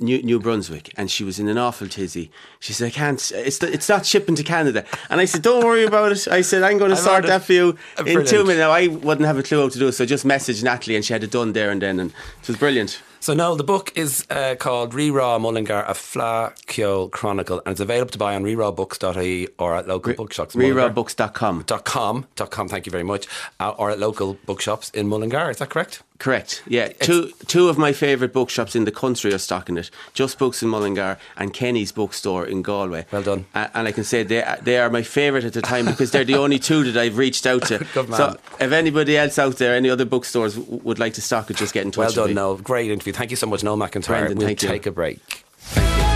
New, 0.00 0.22
New 0.22 0.40
Brunswick, 0.40 0.92
and 0.96 1.10
she 1.10 1.24
was 1.24 1.38
in 1.38 1.48
an 1.48 1.58
awful 1.58 1.88
tizzy. 1.88 2.30
She 2.58 2.72
said, 2.72 2.86
"I 2.86 2.90
can't. 2.90 3.32
It's 3.34 3.62
it's 3.62 3.88
not 3.88 4.06
shipping 4.06 4.34
to 4.36 4.42
Canada." 4.42 4.84
And 5.08 5.20
I 5.20 5.24
said, 5.26 5.42
"Don't 5.42 5.64
worry 5.64 5.84
about 5.84 6.12
it." 6.12 6.26
I 6.28 6.40
said, 6.42 6.62
"I'm 6.62 6.78
going 6.78 6.90
to 6.90 6.96
I'm 6.96 7.02
sort 7.02 7.26
that 7.26 7.44
for 7.44 7.52
you 7.52 7.76
in 7.98 8.04
brilliant. 8.04 8.28
two 8.28 8.42
minutes." 8.44 8.58
Now 8.58 8.70
I 8.70 8.86
wouldn't 8.88 9.26
have 9.26 9.38
a 9.38 9.42
clue 9.42 9.60
how 9.62 9.68
to 9.68 9.78
do 9.78 9.88
it, 9.88 9.92
so 9.92 10.04
I 10.04 10.06
just 10.06 10.24
messaged 10.26 10.62
Natalie, 10.64 10.96
and 10.96 11.04
she 11.04 11.12
had 11.12 11.22
it 11.24 11.30
done 11.30 11.52
there 11.52 11.70
and 11.70 11.80
then, 11.82 12.00
and 12.00 12.10
it 12.42 12.48
was 12.48 12.56
brilliant. 12.56 13.00
So 13.22 13.34
no, 13.34 13.54
the 13.54 13.64
book 13.64 13.92
is 13.96 14.26
uh, 14.30 14.54
called 14.58 14.94
Rerá 14.94 15.38
Mullingar, 15.38 15.84
a 15.86 15.92
Fleadh 15.92 17.10
Chronicle, 17.12 17.60
and 17.66 17.72
it's 17.72 17.80
available 17.80 18.10
to 18.12 18.18
buy 18.18 18.34
on 18.34 18.44
rerawbooks.ie 18.44 19.48
or 19.58 19.76
at 19.76 19.86
local 19.86 20.14
bookshops. 20.14 20.54
in 20.54 20.62
Mullingar. 20.62 20.88
Rerawbooks.com. 20.90 21.64
Dot 21.66 21.84
com, 21.84 22.26
dot 22.36 22.50
com, 22.50 22.66
thank 22.68 22.86
you 22.86 22.90
very 22.90 23.04
much. 23.04 23.28
Uh, 23.60 23.74
or 23.76 23.90
at 23.90 23.98
local 23.98 24.38
bookshops 24.46 24.88
in 24.90 25.06
Mullingar, 25.06 25.50
is 25.50 25.58
that 25.58 25.68
correct? 25.68 26.02
Correct. 26.20 26.62
Yeah, 26.68 26.88
two 26.88 27.32
two 27.46 27.70
of 27.70 27.78
my 27.78 27.92
favourite 27.94 28.34
bookshops 28.34 28.76
in 28.76 28.84
the 28.84 28.92
country 28.92 29.32
are 29.32 29.38
stocking 29.38 29.78
it. 29.78 29.90
Just 30.12 30.38
Books 30.38 30.62
in 30.62 30.68
Mullingar 30.68 31.16
and 31.38 31.54
Kenny's 31.54 31.92
Bookstore 31.92 32.44
in 32.46 32.60
Galway. 32.60 33.06
Well 33.10 33.22
done. 33.22 33.46
A- 33.54 33.70
and 33.74 33.88
I 33.88 33.92
can 33.92 34.04
say 34.04 34.22
they 34.22 34.44
they 34.60 34.78
are 34.78 34.90
my 34.90 35.02
favourite 35.02 35.46
at 35.46 35.54
the 35.54 35.62
time 35.62 35.86
because 35.86 36.10
they're 36.10 36.24
the 36.26 36.36
only 36.36 36.58
two 36.58 36.84
that 36.92 37.00
I've 37.00 37.16
reached 37.16 37.46
out 37.46 37.62
to. 37.68 37.78
Good 37.94 38.10
man. 38.10 38.18
So 38.18 38.36
if 38.60 38.70
anybody 38.70 39.16
else 39.16 39.38
out 39.38 39.56
there, 39.56 39.74
any 39.74 39.88
other 39.88 40.04
bookstores 40.04 40.56
w- 40.56 40.80
would 40.84 40.98
like 40.98 41.14
to 41.14 41.22
stock 41.22 41.50
it, 41.50 41.56
just 41.56 41.72
get 41.72 41.86
in 41.86 41.90
touch. 41.90 41.96
Well 41.98 42.06
with 42.08 42.14
done, 42.16 42.28
me. 42.28 42.34
Noel. 42.34 42.56
Great 42.58 42.90
interview. 42.90 43.14
Thank 43.14 43.30
you 43.30 43.38
so 43.38 43.46
much, 43.46 43.64
Noel 43.64 43.78
McIntyre. 43.78 44.06
Brendan, 44.08 44.36
we'll 44.38 44.46
thank 44.46 44.62
you. 44.62 44.68
take 44.68 44.84
a 44.84 44.92
break. 44.92 45.20
Thank 45.56 46.04
you. 46.04 46.09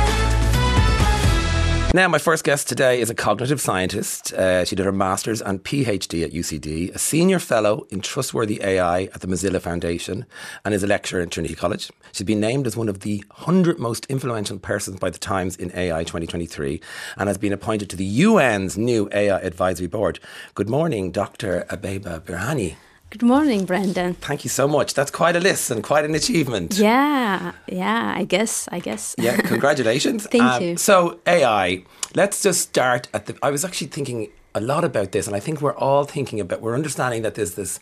Now, 1.94 2.08
my 2.08 2.18
first 2.18 2.42
guest 2.42 2.66
today 2.66 3.00
is 3.00 3.08
a 3.08 3.14
cognitive 3.14 3.60
scientist. 3.60 4.32
Uh, 4.32 4.64
she 4.64 4.74
did 4.74 4.84
her 4.84 4.90
master's 4.90 5.40
and 5.40 5.62
PhD 5.62 6.24
at 6.24 6.32
UCD, 6.32 6.92
a 6.92 6.98
senior 6.98 7.38
fellow 7.38 7.86
in 7.88 8.00
trustworthy 8.00 8.60
AI 8.64 9.02
at 9.02 9.20
the 9.20 9.28
Mozilla 9.28 9.60
Foundation, 9.60 10.26
and 10.64 10.74
is 10.74 10.82
a 10.82 10.88
lecturer 10.88 11.20
in 11.20 11.28
Trinity 11.28 11.54
College. 11.54 11.92
She's 12.10 12.26
been 12.26 12.40
named 12.40 12.66
as 12.66 12.76
one 12.76 12.88
of 12.88 13.02
the 13.02 13.22
100 13.36 13.78
most 13.78 14.06
influential 14.06 14.58
persons 14.58 14.98
by 14.98 15.08
the 15.08 15.20
Times 15.20 15.54
in 15.54 15.70
AI 15.72 16.02
2023 16.02 16.80
and 17.16 17.28
has 17.28 17.38
been 17.38 17.52
appointed 17.52 17.88
to 17.90 17.96
the 17.96 18.24
UN's 18.24 18.76
new 18.76 19.08
AI 19.12 19.38
advisory 19.38 19.86
board. 19.86 20.18
Good 20.54 20.68
morning, 20.68 21.12
Dr. 21.12 21.64
Abeba 21.70 22.18
Birhane. 22.18 22.74
Good 23.14 23.22
morning, 23.22 23.64
Brendan. 23.64 24.14
Thank 24.14 24.42
you 24.42 24.50
so 24.50 24.66
much. 24.66 24.92
That's 24.92 25.12
quite 25.12 25.36
a 25.36 25.38
list 25.40 25.70
and 25.70 25.84
quite 25.84 26.04
an 26.04 26.16
achievement. 26.16 26.74
Yeah, 26.76 27.52
yeah, 27.68 28.12
I 28.16 28.24
guess, 28.24 28.68
I 28.72 28.80
guess. 28.80 29.14
Yeah, 29.16 29.36
congratulations. 29.52 30.26
Thank 30.26 30.42
Um, 30.42 30.60
you. 30.60 30.76
So, 30.76 31.20
AI, 31.24 31.84
let's 32.16 32.42
just 32.42 32.62
start 32.62 33.06
at 33.14 33.26
the. 33.26 33.36
I 33.40 33.52
was 33.52 33.64
actually 33.64 33.86
thinking 33.86 34.30
a 34.56 34.60
lot 34.60 34.82
about 34.82 35.12
this, 35.12 35.28
and 35.28 35.36
I 35.36 35.38
think 35.38 35.60
we're 35.60 35.76
all 35.76 36.02
thinking 36.04 36.40
about, 36.40 36.60
we're 36.60 36.74
understanding 36.74 37.22
that 37.22 37.36
there's 37.36 37.54
this. 37.54 37.78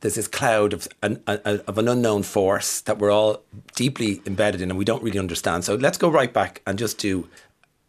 There's 0.00 0.14
this 0.14 0.28
cloud 0.28 0.72
of 0.72 0.88
an, 1.02 1.22
of 1.26 1.76
an 1.76 1.86
unknown 1.86 2.22
force 2.22 2.80
that 2.80 2.98
we're 2.98 3.10
all 3.12 3.42
deeply 3.76 4.20
embedded 4.26 4.60
in 4.62 4.68
and 4.70 4.76
we 4.78 4.84
don't 4.84 5.00
really 5.02 5.18
understand. 5.20 5.64
So 5.64 5.76
let's 5.76 5.96
go 5.98 6.08
right 6.08 6.32
back 6.32 6.60
and 6.66 6.76
just 6.76 6.98
do 6.98 7.28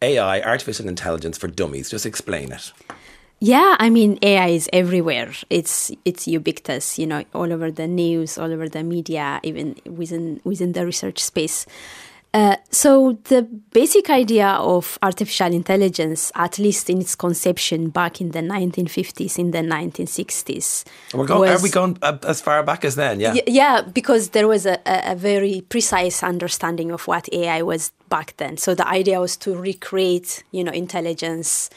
AI, 0.00 0.40
artificial 0.42 0.86
intelligence 0.86 1.36
for 1.38 1.48
dummies. 1.48 1.90
Just 1.90 2.06
explain 2.06 2.52
it. 2.52 2.72
Yeah, 3.40 3.76
I 3.78 3.90
mean 3.90 4.18
AI 4.22 4.48
is 4.48 4.70
everywhere. 4.72 5.32
It's 5.50 5.90
it's 6.04 6.26
ubiquitous, 6.26 6.98
you 6.98 7.06
know, 7.06 7.24
all 7.34 7.52
over 7.52 7.70
the 7.70 7.86
news, 7.86 8.38
all 8.38 8.52
over 8.52 8.68
the 8.68 8.82
media, 8.82 9.40
even 9.42 9.76
within 9.86 10.40
within 10.44 10.72
the 10.72 10.86
research 10.86 11.22
space. 11.22 11.66
Uh, 12.34 12.56
so 12.68 13.16
the 13.24 13.42
basic 13.72 14.10
idea 14.10 14.48
of 14.48 14.98
artificial 15.02 15.52
intelligence, 15.52 16.32
at 16.34 16.58
least 16.58 16.90
in 16.90 17.00
its 17.00 17.14
conception 17.14 17.90
back 17.90 18.20
in 18.20 18.32
the 18.32 18.40
1950s, 18.40 19.38
in 19.38 19.52
the 19.52 19.58
1960s, 19.58 20.84
And 21.12 21.20
we're 21.20 21.28
going, 21.28 21.48
are 21.48 21.62
we 21.62 21.70
going 21.70 21.96
as 22.02 22.40
far 22.40 22.60
back 22.64 22.84
as 22.84 22.96
then? 22.96 23.20
Yeah. 23.20 23.34
Yeah, 23.46 23.82
because 23.82 24.30
there 24.30 24.48
was 24.48 24.66
a 24.66 24.80
a 24.84 25.14
very 25.14 25.60
precise 25.68 26.24
understanding 26.24 26.90
of 26.90 27.06
what 27.06 27.28
AI 27.32 27.62
was 27.62 27.92
back 28.08 28.34
then. 28.38 28.56
So 28.56 28.74
the 28.74 28.88
idea 28.88 29.20
was 29.20 29.36
to 29.38 29.54
recreate, 29.54 30.42
you 30.50 30.64
know, 30.64 30.72
intelligence. 30.72 31.70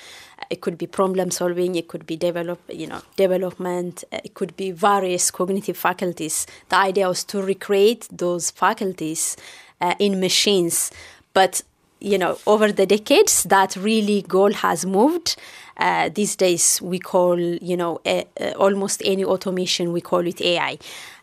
It 0.50 0.62
could 0.62 0.78
be 0.78 0.88
problem 0.88 1.32
solving. 1.32 1.76
It 1.76 1.88
could 1.88 2.06
be 2.06 2.16
develop, 2.16 2.60
you 2.70 2.88
know, 2.88 3.02
development. 3.16 4.04
It 4.12 4.34
could 4.34 4.56
be 4.56 4.72
various 4.72 5.32
cognitive 5.32 5.78
faculties. 5.78 6.48
The 6.70 6.78
idea 6.78 7.08
was 7.08 7.24
to 7.26 7.42
recreate 7.42 8.08
those 8.12 8.52
faculties 8.52 9.38
uh, 9.82 9.96
in 10.00 10.20
machines. 10.20 10.92
But 11.34 11.62
you 12.00 12.18
know, 12.18 12.38
over 12.46 12.72
the 12.72 12.86
decades, 12.86 13.44
that 13.44 13.76
really 13.76 14.22
goal 14.22 14.54
has 14.54 14.86
moved. 14.86 15.36
Uh, 15.78 16.10
these 16.10 16.36
days, 16.36 16.82
we 16.82 17.00
call 17.00 17.40
you 17.40 17.78
know 17.78 18.00
uh, 18.06 18.24
uh, 18.40 18.52
almost 18.58 19.02
any 19.06 19.24
automation 19.24 19.94
we 19.94 20.02
call 20.02 20.26
it 20.26 20.42
AI. 20.42 20.78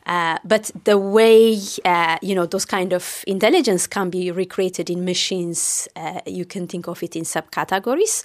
Uh, 0.06 0.36
but 0.44 0.70
the 0.84 0.98
way 0.98 1.58
uh, 1.84 2.18
you 2.20 2.34
know 2.34 2.44
those 2.46 2.64
kind 2.64 2.92
of 2.92 3.24
intelligence 3.26 3.86
can 3.86 4.10
be 4.10 4.30
recreated 4.30 4.90
in 4.90 5.04
machines, 5.04 5.88
uh, 5.96 6.20
you 6.26 6.44
can 6.44 6.66
think 6.66 6.86
of 6.88 7.02
it 7.02 7.16
in 7.16 7.24
subcategories, 7.24 8.24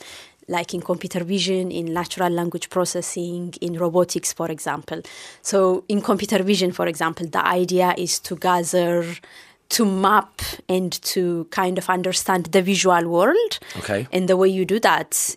like 0.50 0.74
in 0.74 0.82
computer 0.82 1.24
vision, 1.24 1.72
in 1.72 1.94
natural 1.94 2.30
language 2.30 2.70
processing, 2.70 3.54
in 3.62 3.78
robotics, 3.78 4.34
for 4.34 4.50
example. 4.52 5.02
So, 5.42 5.86
in 5.88 6.02
computer 6.02 6.44
vision, 6.44 6.72
for 6.72 6.88
example, 6.88 7.28
the 7.28 7.46
idea 7.46 7.94
is 7.98 8.20
to 8.22 8.36
gather 8.36 9.06
to 9.70 9.86
map 9.86 10.42
and 10.68 10.92
to 11.04 11.46
kind 11.52 11.78
of 11.78 11.90
understand 11.90 12.48
the 12.48 12.62
visual 12.62 13.08
world. 13.08 13.60
Okay. 13.78 14.08
And 14.12 14.28
the 14.28 14.36
way 14.36 14.50
you 14.50 14.66
do 14.66 14.80
that, 14.80 15.36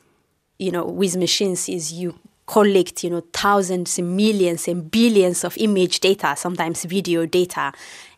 you 0.59 0.71
know, 0.71 0.85
with 0.87 1.17
machines 1.17 1.69
is 1.69 1.93
you 1.93 2.19
collect, 2.47 3.05
you 3.05 3.11
know, 3.11 3.23
thousands 3.33 3.99
and 3.99 4.17
millions 4.17 4.69
and 4.69 4.91
billions 4.91 5.45
of 5.45 5.57
image 5.59 6.01
data, 6.01 6.35
sometimes 6.37 6.85
video 6.85 7.27
data, 7.27 7.73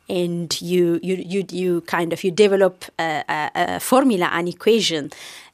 and 0.08 0.60
you 0.60 1.00
you 1.02 1.16
you, 1.16 1.44
you 1.50 1.80
kind 1.82 2.12
of 2.12 2.22
you 2.22 2.30
develop 2.30 2.84
a, 2.98 3.24
a, 3.28 3.50
a 3.54 3.80
formula, 3.80 4.28
an 4.32 4.48
equation, 4.48 5.10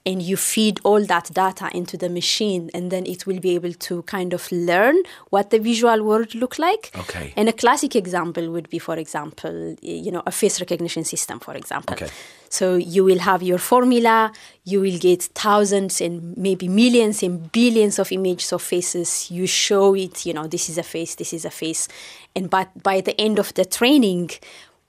and 0.07 0.23
you 0.23 0.35
feed 0.37 0.81
all 0.83 1.05
that 1.05 1.31
data 1.35 1.69
into 1.75 1.97
the 1.97 2.09
machine 2.09 2.71
and 2.73 2.91
then 2.91 3.05
it 3.05 3.27
will 3.27 3.39
be 3.39 3.55
able 3.55 3.73
to 3.75 4.03
kind 4.05 4.33
of 4.33 4.51
learn 4.51 4.97
what 5.29 5.51
the 5.51 5.59
visual 5.59 6.03
world 6.03 6.35
look 6.35 6.59
like 6.59 6.91
Okay. 6.99 7.33
and 7.37 7.49
a 7.49 7.53
classic 7.53 7.95
example 7.95 8.51
would 8.51 8.69
be 8.71 8.79
for 8.79 8.97
example 8.97 9.77
you 9.83 10.11
know 10.11 10.23
a 10.27 10.31
face 10.33 10.59
recognition 10.61 11.05
system 11.05 11.39
for 11.39 11.55
example 11.55 11.93
Okay. 11.95 12.09
so 12.49 12.77
you 12.77 13.05
will 13.05 13.19
have 13.19 13.43
your 13.43 13.59
formula 13.59 14.33
you 14.65 14.81
will 14.81 14.99
get 14.99 15.23
thousands 15.35 16.01
and 16.01 16.35
maybe 16.37 16.67
millions 16.69 17.23
and 17.23 17.53
billions 17.53 17.99
of 17.99 18.11
images 18.11 18.53
of 18.53 18.63
faces 18.63 19.31
you 19.31 19.47
show 19.47 19.95
it 19.95 20.25
you 20.25 20.33
know 20.33 20.47
this 20.47 20.71
is 20.71 20.79
a 20.79 20.83
face 20.83 21.15
this 21.17 21.33
is 21.35 21.45
a 21.45 21.51
face 21.51 21.89
and 22.35 22.49
but 22.49 22.69
by 22.83 23.03
the 23.03 23.21
end 23.21 23.39
of 23.39 23.53
the 23.55 23.65
training 23.67 24.31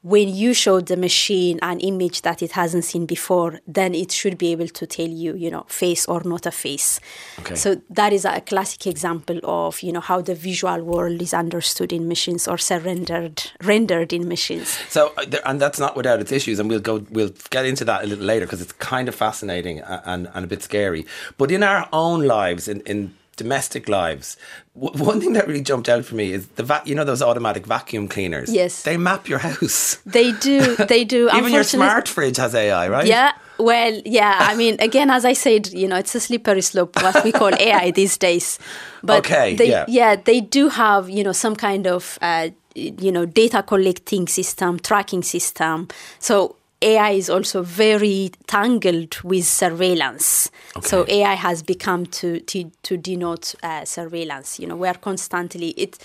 when 0.03 0.29
you 0.29 0.53
show 0.53 0.81
the 0.81 0.97
machine 0.97 1.59
an 1.61 1.79
image 1.79 2.23
that 2.23 2.41
it 2.41 2.53
hasn't 2.53 2.83
seen 2.83 3.05
before, 3.05 3.59
then 3.67 3.93
it 3.93 4.11
should 4.11 4.35
be 4.35 4.51
able 4.51 4.67
to 4.67 4.87
tell 4.87 5.07
you, 5.07 5.35
you 5.35 5.51
know, 5.51 5.63
face 5.67 6.07
or 6.07 6.23
not 6.23 6.47
a 6.47 6.51
face. 6.51 6.99
Okay. 7.39 7.55
So 7.55 7.81
that 7.89 8.11
is 8.11 8.25
a 8.25 8.41
classic 8.41 8.87
example 8.87 9.39
of, 9.43 9.81
you 9.81 9.91
know, 9.91 9.99
how 9.99 10.21
the 10.21 10.33
visual 10.33 10.81
world 10.83 11.21
is 11.21 11.35
understood 11.35 11.93
in 11.93 12.07
machines 12.07 12.47
or 12.47 12.57
surrendered, 12.57 13.51
rendered 13.63 14.11
in 14.11 14.27
machines. 14.27 14.69
So, 14.89 15.13
uh, 15.17 15.25
and 15.45 15.61
that's 15.61 15.79
not 15.79 15.95
without 15.95 16.19
its 16.19 16.31
issues, 16.31 16.59
and 16.59 16.67
we'll 16.67 16.79
go, 16.79 17.05
we'll 17.11 17.33
get 17.51 17.65
into 17.67 17.85
that 17.85 18.03
a 18.03 18.07
little 18.07 18.25
later 18.25 18.47
because 18.47 18.61
it's 18.61 18.73
kind 18.73 19.07
of 19.07 19.13
fascinating 19.13 19.81
and, 19.81 20.27
and 20.33 20.43
a 20.43 20.47
bit 20.47 20.63
scary. 20.63 21.05
But 21.37 21.51
in 21.51 21.61
our 21.61 21.87
own 21.93 22.25
lives, 22.25 22.67
in, 22.67 22.81
in 22.81 23.13
domestic 23.37 23.87
lives, 23.89 24.37
w- 24.79 25.03
one 25.03 25.19
thing 25.19 25.33
that 25.33 25.47
really 25.47 25.61
jumped 25.61 25.89
out 25.89 26.05
for 26.05 26.15
me 26.15 26.31
is 26.33 26.47
the 26.55 26.63
va- 26.63 26.81
you 26.85 26.93
know 26.95 27.03
those 27.03 27.21
automatic 27.21 27.65
vacuum 27.65 28.07
cleaners. 28.07 28.51
Yes. 28.53 28.83
they 28.83 28.97
map 28.97 29.27
your 29.29 29.39
house. 29.39 29.97
They 30.05 30.31
do, 30.33 30.75
they 30.75 31.03
do. 31.05 31.29
Even 31.35 31.53
your 31.53 31.63
smart 31.63 32.07
fridge 32.07 32.37
has 32.37 32.53
AI, 32.55 32.87
right? 32.89 33.05
Yeah. 33.07 33.31
Well, 33.57 34.01
yeah. 34.05 34.37
I 34.41 34.55
mean, 34.55 34.77
again, 34.79 35.09
as 35.11 35.23
I 35.23 35.33
said, 35.33 35.71
you 35.71 35.87
know, 35.87 35.97
it's 35.97 36.15
a 36.15 36.19
slippery 36.19 36.61
slope 36.61 36.95
what 37.01 37.23
we 37.23 37.31
call 37.31 37.53
AI 37.59 37.91
these 37.91 38.17
days. 38.17 38.57
But 39.03 39.19
Okay, 39.19 39.55
they, 39.55 39.85
yeah. 39.87 40.15
they 40.15 40.41
do 40.41 40.69
have 40.69 41.09
you 41.09 41.23
know 41.23 41.31
some 41.31 41.55
kind 41.55 41.85
of 41.87 42.17
uh, 42.21 42.49
you 42.75 43.11
know 43.11 43.25
data 43.25 43.61
collecting 43.63 44.27
system, 44.27 44.79
tracking 44.79 45.21
system. 45.23 45.87
So 46.19 46.55
AI 46.81 47.11
is 47.11 47.29
also 47.29 47.61
very 47.61 48.31
tangled 48.47 49.19
with 49.23 49.45
surveillance. 49.45 50.49
So 50.81 51.05
AI 51.07 51.33
has 51.35 51.61
become 51.63 52.05
to 52.07 52.39
to, 52.39 52.71
to 52.83 52.97
denote 52.97 53.55
uh, 53.63 53.85
surveillance. 53.85 54.59
You 54.59 54.67
know, 54.67 54.75
we 54.75 54.87
are 54.87 54.97
constantly 54.97 55.69
it. 55.71 55.97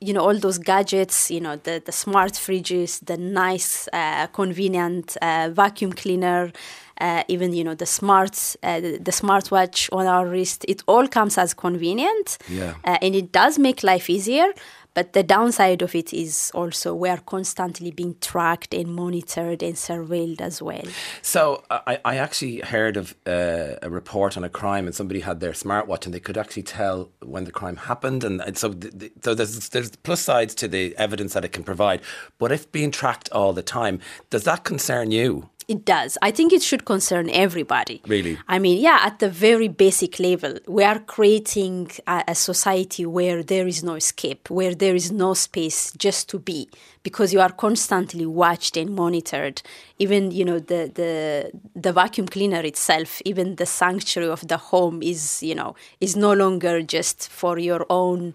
You 0.00 0.12
know 0.12 0.20
all 0.20 0.38
those 0.38 0.58
gadgets. 0.58 1.30
You 1.30 1.40
know 1.40 1.56
the 1.56 1.80
the 1.84 1.92
smart 1.92 2.32
fridges, 2.34 3.00
the 3.06 3.16
nice, 3.16 3.88
uh, 3.92 4.26
convenient 4.32 5.16
uh, 5.22 5.48
vacuum 5.52 5.92
cleaner, 5.92 6.52
uh, 7.00 7.22
even 7.28 7.52
you 7.54 7.64
know 7.64 7.74
the 7.74 7.86
smart 7.86 8.56
uh, 8.62 8.80
the, 8.80 8.98
the 8.98 9.12
smartwatch 9.12 9.88
on 9.92 10.06
our 10.06 10.26
wrist. 10.26 10.64
It 10.68 10.82
all 10.86 11.06
comes 11.08 11.38
as 11.38 11.54
convenient, 11.54 12.38
Yeah. 12.48 12.74
uh, 12.84 12.98
and 13.00 13.14
it 13.14 13.32
does 13.32 13.58
make 13.58 13.82
life 13.82 14.10
easier. 14.10 14.52
But 14.94 15.12
the 15.12 15.22
downside 15.22 15.82
of 15.82 15.94
it 15.94 16.12
is 16.12 16.52
also 16.54 16.94
we 16.94 17.08
are 17.08 17.18
constantly 17.18 17.90
being 17.90 18.16
tracked 18.20 18.72
and 18.72 18.94
monitored 18.94 19.62
and 19.62 19.74
surveilled 19.74 20.40
as 20.40 20.62
well. 20.62 20.84
So 21.20 21.64
I, 21.70 21.98
I 22.04 22.16
actually 22.16 22.60
heard 22.60 22.96
of 22.96 23.14
uh, 23.26 23.74
a 23.82 23.90
report 23.90 24.36
on 24.36 24.44
a 24.44 24.48
crime, 24.48 24.86
and 24.86 24.94
somebody 24.94 25.20
had 25.20 25.40
their 25.40 25.52
smartwatch, 25.52 26.04
and 26.04 26.14
they 26.14 26.20
could 26.20 26.38
actually 26.38 26.62
tell 26.62 27.10
when 27.20 27.44
the 27.44 27.52
crime 27.52 27.76
happened, 27.76 28.24
and, 28.24 28.56
so 28.56 28.74
so 29.22 29.34
there's 29.34 29.68
there's 29.70 29.90
plus 29.96 30.20
sides 30.20 30.54
to 30.54 30.68
the 30.68 30.96
evidence 30.96 31.34
that 31.34 31.44
it 31.44 31.52
can 31.52 31.64
provide. 31.64 32.00
But 32.38 32.52
if 32.52 32.70
being 32.70 32.90
tracked 32.90 33.28
all 33.32 33.52
the 33.52 33.62
time, 33.62 33.98
does 34.30 34.44
that 34.44 34.64
concern 34.64 35.10
you? 35.10 35.50
It 35.66 35.84
does. 35.84 36.18
I 36.20 36.30
think 36.30 36.52
it 36.52 36.62
should 36.62 36.84
concern 36.84 37.30
everybody. 37.30 38.02
Really? 38.06 38.38
I 38.48 38.58
mean, 38.58 38.80
yeah, 38.80 39.00
at 39.02 39.18
the 39.18 39.30
very 39.30 39.68
basic 39.68 40.18
level, 40.18 40.58
we 40.68 40.84
are 40.84 40.98
creating 40.98 41.90
a, 42.06 42.24
a 42.28 42.34
society 42.34 43.06
where 43.06 43.42
there 43.42 43.66
is 43.66 43.82
no 43.82 43.94
escape, 43.94 44.50
where 44.50 44.74
there 44.74 44.94
is 44.94 45.10
no 45.10 45.32
space 45.32 45.92
just 45.96 46.28
to 46.30 46.38
be, 46.38 46.68
because 47.02 47.32
you 47.32 47.40
are 47.40 47.52
constantly 47.52 48.26
watched 48.26 48.76
and 48.76 48.94
monitored. 48.94 49.62
Even 49.98 50.30
you 50.30 50.44
know 50.44 50.58
the 50.58 50.90
the 50.94 51.50
the 51.74 51.92
vacuum 51.92 52.28
cleaner 52.28 52.60
itself, 52.60 53.22
even 53.24 53.56
the 53.56 53.66
sanctuary 53.66 54.30
of 54.30 54.46
the 54.46 54.58
home 54.58 55.02
is 55.02 55.42
you 55.42 55.54
know 55.54 55.74
is 56.00 56.14
no 56.14 56.34
longer 56.34 56.82
just 56.82 57.28
for 57.30 57.58
your 57.58 57.86
own 57.88 58.34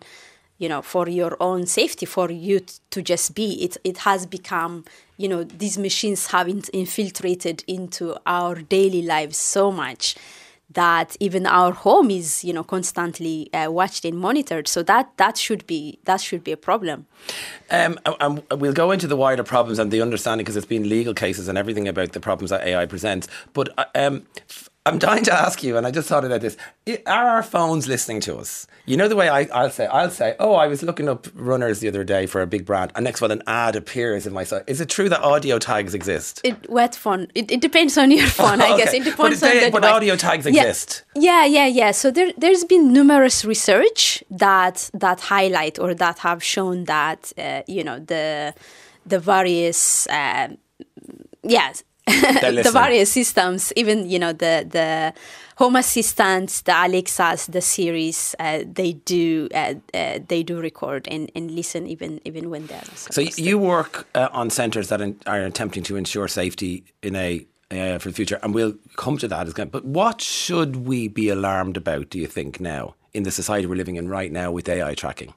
you 0.60 0.70
know 0.70 0.82
for 0.82 1.10
your 1.10 1.36
own 1.40 1.66
safety 1.66 2.06
for 2.06 2.30
you 2.30 2.60
t- 2.60 2.76
to 2.92 3.02
just 3.02 3.34
be. 3.34 3.64
It 3.64 3.78
it 3.84 3.98
has 4.00 4.26
become 4.28 4.86
you 5.18 5.28
know 5.28 5.44
these 5.44 5.78
machines 5.78 6.28
have 6.28 6.48
in- 6.48 6.64
infiltrated 6.74 7.64
into 7.68 8.16
our 8.26 8.56
daily 8.56 9.02
lives 9.02 9.38
so 9.38 9.72
much 9.72 10.16
that 10.72 11.18
even 11.20 11.48
our 11.48 11.72
home 11.72 12.12
is 12.12 12.44
you 12.44 12.54
know 12.54 12.64
constantly 12.64 13.52
uh, 13.54 13.72
watched 13.72 14.06
and 14.06 14.18
monitored. 14.18 14.68
So 14.68 14.84
that 14.84 15.12
that 15.18 15.38
should 15.38 15.66
be 15.66 16.00
that 16.04 16.22
should 16.22 16.44
be 16.44 16.52
a 16.52 16.58
problem. 16.58 17.08
Um, 17.72 18.00
and 18.20 18.44
we'll 18.52 18.74
go 18.74 18.92
into 18.92 19.08
the 19.08 19.16
wider 19.16 19.44
problems 19.44 19.80
and 19.80 19.92
the 19.92 20.02
understanding 20.02 20.44
because 20.44 20.56
there's 20.56 20.66
been 20.66 20.90
legal 20.90 21.14
cases 21.14 21.48
and 21.48 21.58
everything 21.58 21.88
about 21.88 22.12
the 22.12 22.20
problems 22.20 22.50
that 22.52 22.68
AI 22.68 22.86
presents. 22.86 23.28
But 23.54 23.70
uh, 23.78 23.86
um, 23.96 24.26
I'm 24.90 25.00
dying 25.00 25.24
to 25.26 25.34
ask 25.34 25.64
you, 25.64 25.78
and 25.78 25.88
I 25.88 25.92
just 25.92 26.08
thought 26.10 26.26
about 26.26 26.42
this: 26.42 26.58
Are 27.06 27.28
our 27.36 27.44
phones 27.44 27.88
listening 27.88 28.20
to 28.22 28.38
us? 28.38 28.68
You 28.86 28.98
know 28.98 29.08
the 29.08 29.16
way 29.16 29.30
I, 29.30 29.42
I'll 29.54 29.70
say, 29.70 29.86
I'll 29.86 30.10
say, 30.10 30.36
"Oh, 30.40 30.54
I 30.56 30.68
was 30.68 30.82
looking 30.84 31.08
up 31.08 31.28
runners 31.36 31.80
the 31.80 31.88
other 31.88 32.04
day 32.04 32.26
for 32.26 32.42
a 32.42 32.48
big 32.48 32.66
brand," 32.66 32.92
and 32.96 33.04
next 33.04 33.22
one 33.22 33.32
an 33.32 33.44
ad 33.48 33.76
appears 33.76 34.26
in 34.28 34.34
my 34.34 34.44
site. 34.44 34.64
Is 34.68 34.82
it 34.82 34.90
true 34.90 35.10
that 35.10 35.22
audio 35.22 35.60
tags 35.60 35.94
exist? 35.94 36.42
it 36.44 36.56
what 36.70 36.96
phone 36.96 37.28
it, 37.36 37.52
it 37.52 37.62
depends 37.62 37.98
on 37.98 38.10
your 38.12 38.28
phone 38.40 38.60
i 38.62 38.72
guess 38.78 38.94
it 38.94 39.04
depends 39.04 39.40
but 39.42 39.50
on 39.50 39.56
they- 39.56 39.66
the 39.66 39.72
but 39.72 39.82
device. 39.82 39.96
audio 39.96 40.16
tags 40.16 40.46
Yeah. 40.46 40.52
exist. 40.64 41.04
Yeah, 41.16 41.46
yeah, 41.46 41.68
yeah. 41.68 41.92
So 41.92 42.12
there, 42.12 42.32
there's 42.38 42.64
been 42.74 42.92
numerous 43.00 43.38
research 43.46 44.24
that 44.32 44.90
that 44.94 45.20
highlight 45.22 45.78
or 45.80 45.94
that 46.04 46.18
have 46.20 46.42
shown 46.44 46.86
that 46.86 47.32
uh, 47.38 47.62
you 47.68 47.84
know 47.84 48.00
the 48.00 48.54
the 49.06 49.20
various 49.20 50.08
um 50.10 50.58
yes 51.44 51.84
the 52.64 52.72
various 52.74 53.12
systems, 53.12 53.72
even 53.76 54.10
you 54.10 54.20
know 54.20 54.34
the 54.34 54.66
the 54.70 55.14
Home 55.58 55.76
Assistants, 55.76 56.62
the 56.62 56.72
Alexas, 56.74 57.48
the 57.48 57.62
Siris, 57.62 58.34
uh, 58.40 58.64
they 58.66 58.94
do 58.94 59.48
uh, 59.54 59.74
uh, 59.94 60.20
they 60.28 60.42
do 60.44 60.60
record 60.60 61.08
and, 61.12 61.30
and 61.36 61.52
listen 61.52 61.86
even 61.88 62.20
even 62.26 62.50
when 62.50 62.68
they're 62.68 62.82
So 62.96 63.22
y- 63.22 63.30
supposed 63.30 63.38
to. 63.44 63.44
you 63.44 63.58
work 63.60 64.08
uh, 64.16 64.30
on 64.32 64.50
centres 64.50 64.88
that 64.90 65.02
are 65.26 65.42
attempting 65.42 65.84
to 65.84 65.96
ensure 65.98 66.28
safety 66.28 66.84
in 67.02 67.16
a 67.16 67.46
uh, 67.72 68.00
for 68.00 68.10
the 68.10 68.16
future, 68.16 68.40
and 68.42 68.54
we'll 68.56 68.74
come 68.96 69.18
to 69.18 69.28
that. 69.28 69.48
As 69.48 69.54
kind 69.54 69.72
but 69.72 69.86
what 69.86 70.22
should 70.22 70.76
we 70.88 71.08
be 71.08 71.30
alarmed 71.30 71.78
about? 71.78 72.10
Do 72.10 72.18
you 72.20 72.28
think 72.28 72.60
now 72.60 72.96
in 73.14 73.24
the 73.24 73.32
society 73.32 73.68
we're 73.68 73.76
living 73.76 73.98
in 73.98 74.08
right 74.08 74.32
now 74.32 74.52
with 74.52 74.68
AI 74.70 74.96
tracking? 74.96 75.34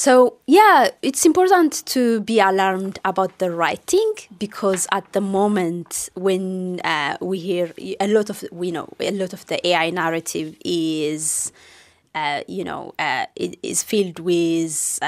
So 0.00 0.36
yeah, 0.46 0.90
it's 1.02 1.26
important 1.26 1.84
to 1.86 2.20
be 2.20 2.38
alarmed 2.38 3.00
about 3.04 3.38
the 3.38 3.50
writing 3.50 4.12
because 4.38 4.86
at 4.92 5.12
the 5.12 5.20
moment 5.20 6.08
when 6.14 6.78
uh, 6.84 7.16
we 7.20 7.40
hear 7.40 7.74
a 7.98 8.06
lot 8.06 8.30
of 8.30 8.44
we 8.52 8.70
know 8.70 8.88
a 9.00 9.10
lot 9.10 9.32
of 9.32 9.44
the 9.46 9.58
AI 9.66 9.90
narrative 9.90 10.56
is, 10.64 11.50
uh, 12.14 12.42
you 12.46 12.62
know, 12.62 12.94
uh, 12.98 13.26
is 13.36 13.82
filled 13.82 14.20
with. 14.20 15.00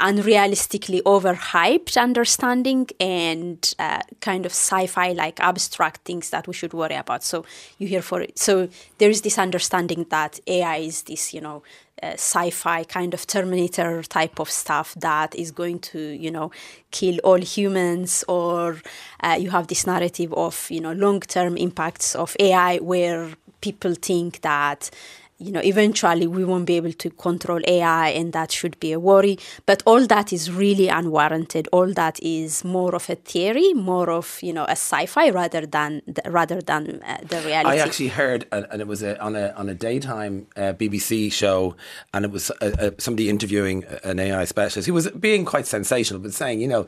Unrealistically 0.00 1.02
overhyped 1.02 2.00
understanding 2.00 2.88
and 3.00 3.74
uh, 3.78 4.00
kind 4.20 4.44
of 4.44 4.52
sci-fi 4.52 5.12
like 5.12 5.40
abstract 5.40 6.02
things 6.04 6.30
that 6.30 6.46
we 6.46 6.54
should 6.54 6.74
worry 6.74 6.94
about. 6.94 7.22
So 7.24 7.44
you 7.78 7.88
hear 7.88 8.02
for 8.02 8.20
it. 8.20 8.38
So 8.38 8.68
there 8.98 9.10
is 9.10 9.22
this 9.22 9.38
understanding 9.38 10.06
that 10.10 10.40
ai 10.46 10.76
is 10.76 11.02
this 11.02 11.32
you 11.32 11.40
know 11.40 11.62
uh, 12.02 12.12
sci-fi 12.12 12.84
kind 12.84 13.14
of 13.14 13.26
terminator 13.26 14.02
type 14.04 14.38
of 14.38 14.50
stuff 14.50 14.94
that 14.94 15.34
is 15.34 15.50
going 15.50 15.80
to 15.80 15.98
you 15.98 16.30
know 16.30 16.50
kill 16.90 17.18
all 17.24 17.40
humans 17.40 18.24
or 18.28 18.80
uh, 19.24 19.36
you 19.38 19.50
have 19.50 19.66
this 19.66 19.86
narrative 19.86 20.32
of 20.34 20.70
you 20.70 20.80
know 20.80 20.92
long-term 20.92 21.56
impacts 21.56 22.14
of 22.14 22.36
ai 22.38 22.76
where 22.78 23.30
people 23.60 23.94
think 23.94 24.40
that 24.42 24.90
you 25.38 25.52
know, 25.52 25.60
eventually 25.60 26.26
we 26.26 26.44
won't 26.44 26.66
be 26.66 26.76
able 26.76 26.92
to 26.92 27.10
control 27.10 27.60
AI, 27.66 28.08
and 28.08 28.32
that 28.32 28.50
should 28.50 28.78
be 28.80 28.90
a 28.90 28.98
worry. 28.98 29.38
But 29.66 29.84
all 29.86 30.04
that 30.06 30.32
is 30.32 30.50
really 30.50 30.88
unwarranted. 30.88 31.68
All 31.70 31.92
that 31.92 32.18
is 32.20 32.64
more 32.64 32.94
of 32.94 33.08
a 33.08 33.14
theory, 33.14 33.72
more 33.72 34.10
of 34.10 34.40
you 34.42 34.52
know 34.52 34.64
a 34.64 34.72
sci-fi 34.72 35.30
rather 35.30 35.64
than 35.64 36.02
rather 36.26 36.60
than 36.60 37.02
uh, 37.04 37.18
the 37.28 37.40
reality. 37.42 37.78
I 37.78 37.82
actually 37.84 38.08
heard, 38.08 38.46
and, 38.50 38.80
it 38.80 38.88
was 38.88 39.02
a, 39.02 39.20
on 39.22 39.36
a 39.36 39.50
on 39.52 39.68
a 39.68 39.74
daytime 39.74 40.48
uh, 40.56 40.72
BBC 40.72 41.32
show, 41.32 41.76
and 42.12 42.24
it 42.24 42.32
was 42.32 42.50
uh, 42.50 42.74
uh, 42.78 42.90
somebody 42.98 43.28
interviewing 43.28 43.84
an 44.02 44.18
AI 44.18 44.44
specialist. 44.44 44.86
He 44.86 44.92
was 44.92 45.08
being 45.12 45.44
quite 45.44 45.66
sensational, 45.66 46.20
but 46.20 46.34
saying, 46.34 46.60
you 46.60 46.68
know, 46.68 46.86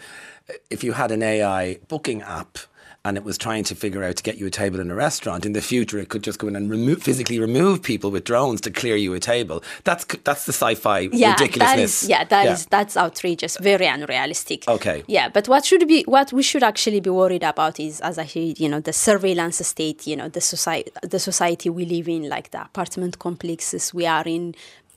if 0.70 0.82
you 0.82 0.92
had 0.92 1.12
an 1.12 1.22
AI 1.22 1.78
booking 1.86 2.22
app. 2.22 2.58
And 3.04 3.16
it 3.16 3.24
was 3.24 3.38
trying 3.38 3.64
to 3.64 3.74
figure 3.74 4.04
out 4.04 4.16
to 4.16 4.22
get 4.22 4.36
you 4.36 4.46
a 4.46 4.50
table 4.50 4.78
in 4.80 4.90
a 4.90 4.94
restaurant. 4.94 5.46
In 5.46 5.52
the 5.52 5.62
future, 5.62 5.98
it 5.98 6.08
could 6.10 6.22
just 6.22 6.38
go 6.38 6.48
in 6.48 6.56
and 6.56 6.70
remove, 6.70 7.02
physically 7.02 7.38
remove 7.38 7.82
people 7.82 8.10
with 8.10 8.24
drones 8.24 8.60
to 8.62 8.70
clear 8.70 8.96
you 8.96 9.14
a 9.14 9.20
table. 9.20 9.62
That's 9.84 10.04
that's 10.24 10.44
the 10.44 10.52
sci-fi 10.52 11.08
yeah, 11.12 11.32
ridiculousness. 11.32 12.00
That 12.00 12.06
is, 12.06 12.08
yeah, 12.08 12.24
that 12.24 12.44
yeah. 12.44 12.52
Is, 12.52 12.66
that's 12.66 12.96
outrageous, 12.96 13.56
very 13.58 13.86
unrealistic. 13.86 14.68
Okay. 14.68 15.02
Yeah, 15.06 15.28
but 15.28 15.48
what 15.48 15.64
should 15.64 15.88
be 15.88 16.02
what 16.02 16.32
we 16.32 16.42
should 16.42 16.62
actually 16.62 17.00
be 17.00 17.10
worried 17.10 17.42
about 17.42 17.80
is, 17.80 18.00
as 18.00 18.18
I 18.18 18.26
said, 18.26 18.60
you 18.60 18.68
know, 18.68 18.80
the 18.80 18.92
surveillance 18.92 19.66
state, 19.66 20.06
you 20.06 20.16
know, 20.16 20.28
the 20.28 20.40
society, 20.40 20.90
the 21.02 21.18
society 21.18 21.70
we 21.70 21.84
live 21.86 22.08
in, 22.08 22.28
like 22.28 22.50
the 22.50 22.62
apartment 22.62 23.18
complexes 23.18 23.94
we 23.94 24.06
are 24.06 24.24
in, 24.26 24.54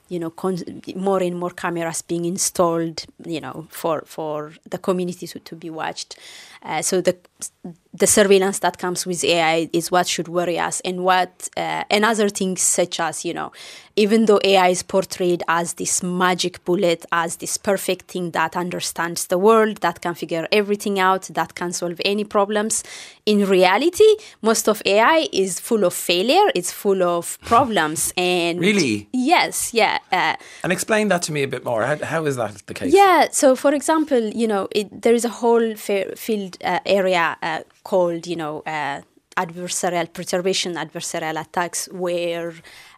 you 0.10 0.20
know, 0.20 0.30
con- 0.30 0.82
more 0.96 1.24
and 1.24 1.40
more 1.40 1.52
cameras 1.52 2.02
being 2.02 2.26
installed, 2.26 3.06
you 3.26 3.40
know, 3.40 3.68
for 3.70 4.02
for 4.06 4.54
the 4.70 4.78
community 4.78 5.26
to, 5.28 5.40
to 5.40 5.56
be 5.56 5.70
watched. 5.70 6.18
Uh, 6.62 6.82
so 6.82 7.02
the 7.02 7.18
the 7.94 8.08
surveillance 8.08 8.60
that 8.60 8.78
comes 8.78 9.06
with 9.06 9.24
AI 9.24 9.70
is 9.72 9.92
what 9.92 10.08
should 10.08 10.28
worry 10.28 10.58
us, 10.58 10.82
and 10.82 11.04
what 11.04 11.50
uh, 11.58 11.84
and 11.90 12.04
other 12.06 12.30
things 12.30 12.62
such 12.62 13.00
as 13.00 13.24
you 13.24 13.34
know, 13.34 13.52
even 13.96 14.26
though 14.26 14.40
AI 14.44 14.70
is 14.70 14.84
portrayed 14.84 15.44
as 15.48 15.74
this 15.74 16.02
magic 16.02 16.64
bullet, 16.66 17.06
as 17.12 17.38
this 17.38 17.58
perfect 17.58 18.12
thing 18.12 18.32
that 18.32 18.56
understands 18.56 19.28
the 19.28 19.38
world, 19.38 19.78
that 19.78 20.02
can 20.02 20.16
figure 20.16 20.48
everything 20.52 21.00
out, 21.00 21.24
that 21.34 21.56
can 21.56 21.72
solve 21.72 22.02
any 22.04 22.24
problems, 22.24 22.84
in 23.26 23.46
reality, 23.46 24.18
most 24.42 24.68
of 24.68 24.82
AI 24.86 25.30
is 25.32 25.60
full 25.60 25.86
of 25.86 25.94
failure. 25.94 26.52
It's 26.56 26.72
full 26.72 27.04
of 27.04 27.40
problems, 27.46 28.14
and 28.18 28.60
really, 28.60 29.08
yes, 29.14 29.74
yeah. 29.74 30.00
Uh, 30.12 30.36
and 30.64 30.74
explain 30.74 31.08
that 31.08 31.22
to 31.24 31.32
me 31.32 31.44
a 31.44 31.48
bit 31.48 31.64
more. 31.64 31.84
How, 31.84 31.98
how 32.04 32.26
is 32.26 32.36
that 32.36 32.66
the 32.68 32.74
case? 32.74 32.94
Yeah. 32.94 33.28
So, 33.32 33.56
for 33.56 33.74
example, 33.74 34.20
you 34.20 34.48
know, 34.48 34.68
it, 34.72 35.02
there 35.02 35.14
is 35.14 35.24
a 35.24 35.30
whole 35.30 35.76
field 35.76 36.58
uh, 36.64 36.80
area 36.86 37.33
uh, 37.42 37.62
called, 37.84 38.28
you 38.28 38.36
know, 38.36 38.62
uh, 38.66 39.02
adversarial 39.38 40.12
perturbation, 40.12 40.76
adversarial 40.76 41.40
attacks, 41.42 41.90
where, 41.92 42.54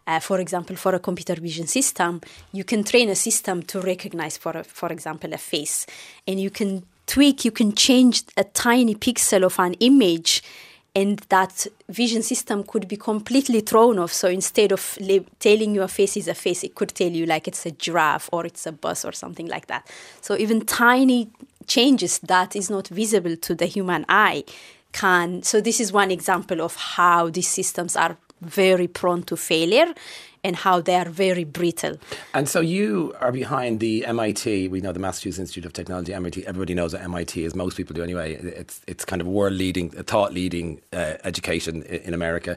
uh, 0.06 0.20
for 0.20 0.38
example, 0.40 0.76
for 0.76 0.94
a 0.94 0.98
computer 0.98 1.34
vision 1.34 1.66
system, 1.66 2.20
you 2.52 2.64
can 2.64 2.84
train 2.84 3.08
a 3.08 3.14
system 3.14 3.62
to 3.62 3.80
recognize, 3.80 4.36
for 4.36 4.52
a, 4.52 4.64
for 4.64 4.92
example, 4.92 5.32
a 5.32 5.38
face, 5.38 5.86
and 6.26 6.40
you 6.40 6.50
can 6.50 6.84
tweak, 7.06 7.44
you 7.44 7.52
can 7.52 7.72
change 7.72 8.22
a 8.36 8.44
tiny 8.44 8.94
pixel 8.94 9.44
of 9.44 9.58
an 9.58 9.74
image. 9.74 10.42
And 10.96 11.18
that 11.28 11.66
vision 11.90 12.22
system 12.22 12.64
could 12.64 12.88
be 12.88 12.96
completely 12.96 13.60
thrown 13.60 13.98
off. 13.98 14.12
So 14.12 14.28
instead 14.28 14.72
of 14.72 14.96
li- 14.98 15.26
telling 15.40 15.74
you 15.74 15.82
a 15.82 15.88
face 15.88 16.16
is 16.16 16.26
a 16.26 16.34
face, 16.34 16.64
it 16.64 16.74
could 16.74 16.94
tell 16.94 17.10
you 17.10 17.26
like 17.26 17.46
it's 17.46 17.66
a 17.66 17.70
giraffe 17.70 18.30
or 18.32 18.46
it's 18.46 18.64
a 18.66 18.72
bus 18.72 19.04
or 19.04 19.12
something 19.12 19.46
like 19.46 19.66
that. 19.66 19.86
So 20.22 20.38
even 20.38 20.64
tiny 20.64 21.30
changes 21.66 22.18
that 22.20 22.56
is 22.56 22.70
not 22.70 22.88
visible 22.88 23.36
to 23.36 23.54
the 23.54 23.66
human 23.66 24.06
eye 24.08 24.44
can 24.92 25.42
so 25.42 25.60
this 25.60 25.80
is 25.80 25.92
one 25.92 26.10
example 26.10 26.62
of 26.62 26.74
how 26.76 27.28
these 27.28 27.48
systems 27.48 27.96
are 27.96 28.16
very 28.40 28.86
prone 28.86 29.22
to 29.24 29.36
failure 29.36 29.92
and 30.46 30.54
how 30.54 30.80
they 30.80 30.94
are 30.94 31.08
very 31.08 31.42
brittle. 31.42 31.96
And 32.32 32.48
so 32.48 32.60
you 32.60 33.12
are 33.20 33.32
behind 33.32 33.80
the 33.80 34.06
MIT. 34.06 34.68
We 34.68 34.80
know 34.80 34.92
the 34.92 35.00
Massachusetts 35.00 35.40
Institute 35.40 35.66
of 35.66 35.72
Technology, 35.72 36.14
MIT. 36.14 36.46
Everybody 36.46 36.72
knows 36.72 36.92
what 36.92 37.02
MIT 37.02 37.44
is. 37.44 37.56
Most 37.56 37.76
people 37.76 37.94
do 37.94 38.02
anyway. 38.04 38.34
It's 38.34 38.80
it's 38.86 39.04
kind 39.04 39.20
of 39.20 39.26
world 39.26 39.54
leading, 39.54 39.90
thought 39.90 40.32
leading 40.32 40.80
uh, 40.92 41.14
education 41.24 41.82
in 41.82 42.14
America. 42.14 42.56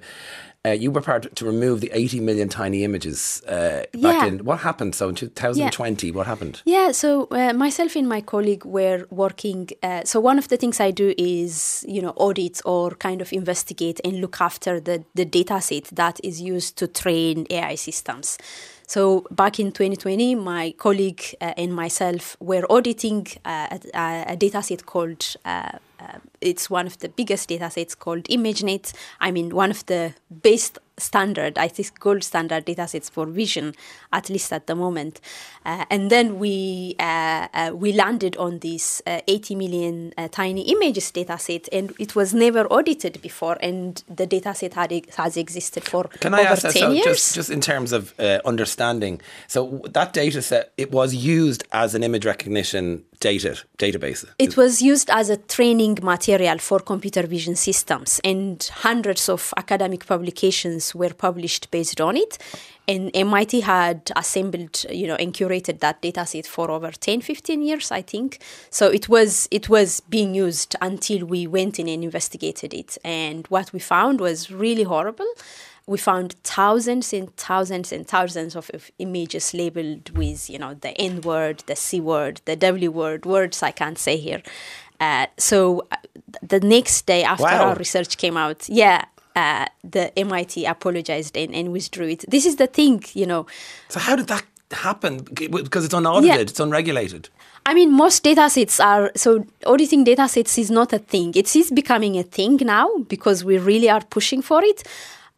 Uh, 0.66 0.72
you 0.72 0.92
were 0.92 1.00
part 1.00 1.34
to 1.38 1.46
remove 1.46 1.80
the 1.80 1.90
80 1.94 2.20
million 2.20 2.50
tiny 2.50 2.84
images 2.84 3.42
uh, 3.48 3.86
back 3.94 3.94
yeah. 3.94 4.26
in. 4.26 4.44
What 4.44 4.60
happened? 4.60 4.94
So 4.94 5.08
in 5.08 5.16
2020, 5.16 6.08
yeah. 6.08 6.14
what 6.14 6.28
happened? 6.28 6.62
Yeah, 6.66 6.92
so 6.92 7.30
uh, 7.32 7.54
myself 7.54 7.96
and 7.96 8.10
my 8.10 8.20
colleague 8.20 8.66
were 8.66 9.08
working. 9.10 9.70
Uh, 9.82 10.04
so 10.04 10.20
one 10.20 10.38
of 10.38 10.50
the 10.50 10.58
things 10.58 10.82
I 10.82 10.92
do 10.92 11.14
is, 11.18 11.86
you 11.88 12.02
know, 12.02 12.10
audit 12.18 12.60
or 12.66 12.92
kind 12.92 13.22
of 13.22 13.32
investigate 13.32 14.02
and 14.04 14.20
look 14.20 14.42
after 14.42 14.82
the, 14.82 15.06
the 15.16 15.24
data 15.24 15.62
set 15.62 15.86
that 15.94 16.20
is 16.26 16.42
used 16.42 16.78
to 16.80 16.88
train 16.88 17.48
AI 17.50 17.76
systems. 17.76 18.38
So 18.86 19.28
back 19.32 19.62
in 19.62 19.72
2020, 19.72 20.36
my 20.36 20.74
colleague 20.78 21.24
uh, 21.40 21.54
and 21.56 21.74
myself 21.74 22.36
were 22.42 22.66
auditing 22.70 23.28
uh, 23.46 23.78
a, 23.94 24.24
a 24.28 24.36
data 24.36 24.62
set 24.62 24.86
called 24.86 25.38
uh, 25.46 25.78
uh, 26.00 26.20
it's 26.42 26.70
one 26.70 26.88
of 26.88 26.98
the 27.00 27.10
biggest 27.10 27.50
data 27.50 27.70
sets 27.70 27.96
called 27.96 28.24
ImageNet. 28.26 28.94
I 29.20 29.32
mean, 29.32 29.54
one 29.54 29.72
of 29.72 29.86
the 29.86 30.14
best 30.30 30.80
standard, 31.00 31.58
I 31.58 31.68
think 31.68 32.00
gold 32.00 32.24
standard 32.24 32.66
data 32.66 32.88
sets 32.88 33.10
for 33.10 33.26
vision, 33.26 33.74
at 34.14 34.30
least 34.30 34.52
at 34.54 34.68
the 34.68 34.76
moment. 34.76 35.20
Uh, 35.66 35.86
and 35.90 36.10
then 36.10 36.40
we 36.40 36.96
uh, 37.00 37.48
uh, 37.54 37.72
we 37.74 37.94
landed 37.94 38.38
on 38.38 38.60
this 38.60 39.02
uh, 39.06 39.22
80 39.28 39.56
million 39.56 40.14
uh, 40.18 40.28
tiny 40.30 40.62
images 40.64 41.12
data 41.12 41.38
set, 41.38 41.68
and 41.72 41.94
it 42.00 42.16
was 42.16 42.34
never 42.34 42.66
audited 42.68 43.22
before, 43.22 43.58
and 43.62 44.04
the 44.08 44.26
data 44.26 44.54
set 44.54 44.74
had, 44.74 44.92
has 45.18 45.38
existed 45.38 45.84
for 45.84 46.06
Can 46.06 46.34
over 46.34 46.44
I 46.44 46.52
ask 46.52 46.62
10 46.62 46.72
that, 46.72 46.80
so 46.80 46.92
years. 46.92 47.06
Just, 47.06 47.36
just 47.36 47.50
in 47.50 47.62
terms 47.62 47.92
of 47.92 48.14
uh, 48.20 48.40
understanding, 48.46 49.22
so 49.48 49.82
that 49.90 50.14
data 50.14 50.42
set, 50.42 50.72
it 50.78 50.92
was 50.92 51.14
used 51.14 51.64
as 51.72 51.96
an 51.96 52.04
image 52.04 52.26
recognition 52.26 53.04
data 53.20 53.58
database. 53.78 54.26
It 54.38 54.56
was 54.56 54.82
used 54.82 55.10
as 55.10 55.30
a 55.30 55.38
training 55.38 56.00
material 56.02 56.58
for 56.58 56.80
computer 56.80 57.24
vision 57.28 57.56
systems, 57.56 58.20
and 58.24 58.70
hundreds 58.74 59.30
of 59.30 59.54
academic 59.58 60.06
publications 60.06 60.96
were 60.96 61.14
published 61.14 61.72
based 61.72 62.02
on 62.02 62.18
it. 62.18 62.38
And 62.88 63.12
MIT 63.14 63.62
had 63.62 64.12
assembled, 64.16 64.84
you 64.90 65.06
know, 65.06 65.16
and 65.16 65.32
curated 65.32 65.80
that 65.80 66.02
dataset 66.02 66.48
for 66.48 66.72
over 66.72 66.90
10, 66.90 67.22
15 67.22 67.62
years, 67.62 67.92
I 67.92 68.02
think. 68.02 68.40
So 68.72 68.88
it 68.88 69.08
was 69.08 69.48
it 69.52 69.70
was 69.70 70.02
being 70.10 70.34
used 70.34 70.76
until 70.82 71.26
we 71.26 71.46
went 71.46 71.78
in 71.78 71.88
and 71.88 72.04
investigated 72.04 72.74
it. 72.74 72.98
And 73.04 73.46
what 73.48 73.72
we 73.74 73.80
found 73.80 74.20
was 74.20 74.50
really 74.50 74.84
horrible 74.84 75.28
we 75.90 75.98
found 75.98 76.36
thousands 76.44 77.14
and 77.14 77.36
thousands 77.36 77.92
and 77.92 78.08
thousands 78.08 78.56
of, 78.56 78.70
of 78.76 78.92
images 79.00 79.56
labeled 79.56 80.16
with, 80.16 80.48
you 80.48 80.60
know, 80.60 80.76
the 80.76 80.92
N 81.02 81.22
word, 81.22 81.64
the 81.66 81.76
C 81.76 82.00
word, 82.00 82.42
the 82.46 82.56
W 82.56 82.92
word, 82.92 83.26
words 83.26 83.64
I 83.64 83.72
can't 83.72 83.98
say 83.98 84.16
here. 84.18 84.44
Uh, 85.00 85.26
so 85.38 85.88
uh, 85.92 85.96
the 86.44 86.60
next 86.60 87.08
day 87.08 87.24
after 87.24 87.44
wow. 87.44 87.70
our 87.70 87.76
research 87.76 88.18
came 88.18 88.38
out, 88.38 88.70
yeah, 88.70 89.06
uh, 89.36 89.66
the 89.84 90.18
MIT 90.20 90.66
apologized 90.66 91.36
and, 91.36 91.56
and, 91.56 91.72
withdrew 91.72 92.10
it. 92.10 92.26
This 92.28 92.46
is 92.46 92.58
the 92.58 92.68
thing, 92.68 93.04
you 93.14 93.26
know. 93.26 93.48
So 93.88 94.00
how 94.00 94.16
did 94.16 94.28
that 94.28 94.46
happen? 94.72 95.26
Because 95.34 95.86
it's 95.86 95.94
unaudited, 95.96 96.36
yeah. 96.36 96.42
it's 96.42 96.60
unregulated. 96.60 97.30
I 97.66 97.74
mean, 97.74 97.92
most 97.92 98.22
data 98.24 98.48
sets 98.50 98.80
are 98.80 99.12
so 99.16 99.44
auditing 99.66 100.04
data 100.04 100.28
sets 100.28 100.60
is 100.60 100.70
not 100.70 100.94
a 100.94 101.00
thing. 101.00 101.34
It 101.36 101.56
is 101.56 101.72
becoming 101.72 102.16
a 102.18 102.24
thing 102.24 102.58
now 102.62 102.90
because 103.08 103.44
we 103.44 103.58
really 103.58 103.90
are 103.90 104.02
pushing 104.02 104.44
for 104.44 104.64
it. 104.64 104.84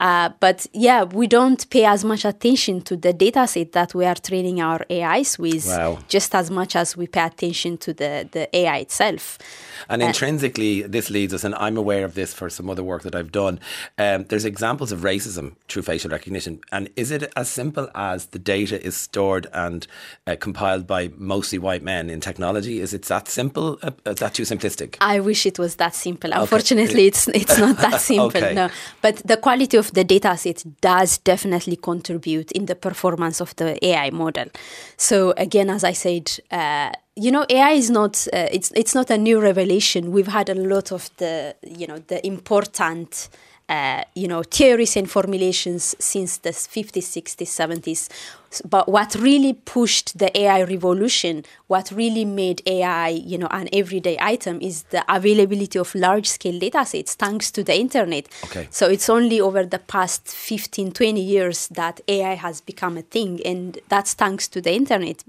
Uh, 0.01 0.29
but 0.39 0.65
yeah, 0.73 1.03
we 1.03 1.27
don't 1.27 1.69
pay 1.69 1.85
as 1.85 2.03
much 2.03 2.25
attention 2.25 2.81
to 2.81 2.97
the 2.97 3.13
data 3.13 3.45
set 3.45 3.71
that 3.73 3.93
we 3.93 4.03
are 4.03 4.15
training 4.15 4.59
our 4.59 4.83
AIs 4.89 5.37
with, 5.37 5.67
wow. 5.67 5.99
just 6.07 6.33
as 6.33 6.49
much 6.49 6.75
as 6.75 6.97
we 6.97 7.05
pay 7.05 7.23
attention 7.23 7.77
to 7.77 7.93
the, 7.93 8.27
the 8.31 8.49
AI 8.57 8.77
itself. 8.77 9.37
And 9.89 10.01
intrinsically, 10.01 10.81
this 10.83 11.09
leads 11.09 11.33
us, 11.33 11.43
and 11.43 11.55
I'm 11.55 11.77
aware 11.77 12.05
of 12.05 12.13
this 12.13 12.33
for 12.33 12.49
some 12.49 12.69
other 12.69 12.83
work 12.83 13.03
that 13.03 13.15
I've 13.15 13.31
done. 13.31 13.59
Um, 13.97 14.25
there's 14.25 14.45
examples 14.45 14.91
of 14.91 15.01
racism 15.01 15.55
through 15.67 15.83
facial 15.83 16.11
recognition. 16.11 16.61
And 16.71 16.89
is 16.95 17.11
it 17.11 17.31
as 17.35 17.49
simple 17.49 17.89
as 17.95 18.27
the 18.27 18.39
data 18.39 18.83
is 18.83 18.95
stored 18.95 19.47
and 19.53 19.87
uh, 20.27 20.35
compiled 20.39 20.87
by 20.87 21.11
mostly 21.17 21.57
white 21.57 21.83
men 21.83 22.09
in 22.09 22.19
technology? 22.19 22.79
Is 22.79 22.93
it 22.93 23.03
that 23.03 23.27
simple? 23.27 23.79
Uh, 23.81 23.91
is 24.05 24.17
that 24.17 24.33
too 24.33 24.43
simplistic? 24.43 24.97
I 25.01 25.19
wish 25.19 25.45
it 25.45 25.59
was 25.59 25.75
that 25.75 25.95
simple. 25.95 26.31
Unfortunately, 26.33 27.01
okay. 27.01 27.07
it's, 27.07 27.27
it's 27.29 27.57
not 27.57 27.77
that 27.77 28.01
simple. 28.11 28.27
okay. 28.27 28.53
No. 28.53 28.69
But 29.01 29.17
the 29.17 29.37
quality 29.37 29.77
of 29.77 29.93
the 29.93 30.03
data 30.03 30.37
set 30.37 30.63
does 30.81 31.17
definitely 31.17 31.75
contribute 31.75 32.51
in 32.51 32.65
the 32.65 32.75
performance 32.75 33.41
of 33.41 33.55
the 33.55 33.83
AI 33.85 34.09
model. 34.09 34.45
So 34.97 35.33
again, 35.37 35.69
as 35.69 35.83
I 35.83 35.93
said, 35.93 36.31
uh, 36.51 36.91
you 37.15 37.31
know, 37.31 37.45
AI 37.49 37.71
is 37.71 37.89
not 37.89 38.27
uh, 38.33 38.47
it's 38.51 38.71
it's 38.75 38.95
not 38.95 39.09
a 39.09 39.17
new 39.17 39.41
revelation. 39.41 40.11
We've 40.11 40.27
had 40.27 40.49
a 40.49 40.55
lot 40.55 40.91
of 40.91 41.09
the 41.17 41.55
you 41.63 41.87
know 41.87 41.99
the 42.07 42.25
important 42.25 43.29
uh, 43.71 44.03
you 44.15 44.27
know, 44.27 44.43
theories 44.43 44.97
and 44.97 45.09
formulations 45.09 45.95
since 45.97 46.39
the 46.39 46.49
50s, 46.49 46.91
60s, 46.91 47.47
70s. 47.47 48.09
But 48.69 48.89
what 48.89 49.15
really 49.15 49.53
pushed 49.53 50.19
the 50.19 50.37
AI 50.37 50.63
revolution, 50.63 51.45
what 51.67 51.89
really 51.89 52.25
made 52.25 52.61
AI, 52.65 53.07
you 53.07 53.37
know, 53.37 53.47
an 53.49 53.69
everyday 53.71 54.17
item 54.19 54.59
is 54.61 54.83
the 54.89 55.05
availability 55.07 55.79
of 55.79 55.95
large-scale 55.95 56.59
data 56.59 56.85
sets 56.85 57.15
thanks 57.15 57.49
to 57.51 57.63
the 57.63 57.79
internet. 57.79 58.27
Okay. 58.43 58.67
So 58.71 58.89
it's 58.89 59.09
only 59.09 59.39
over 59.39 59.65
the 59.65 59.79
past 59.79 60.27
15, 60.27 60.91
20 60.91 61.21
years 61.21 61.69
that 61.69 62.01
AI 62.09 62.33
has 62.33 62.59
become 62.59 62.97
a 62.97 63.03
thing. 63.03 63.39
And 63.45 63.79
that's 63.87 64.13
thanks 64.13 64.49
to 64.49 64.59
the 64.59 64.73
internet 64.73 65.23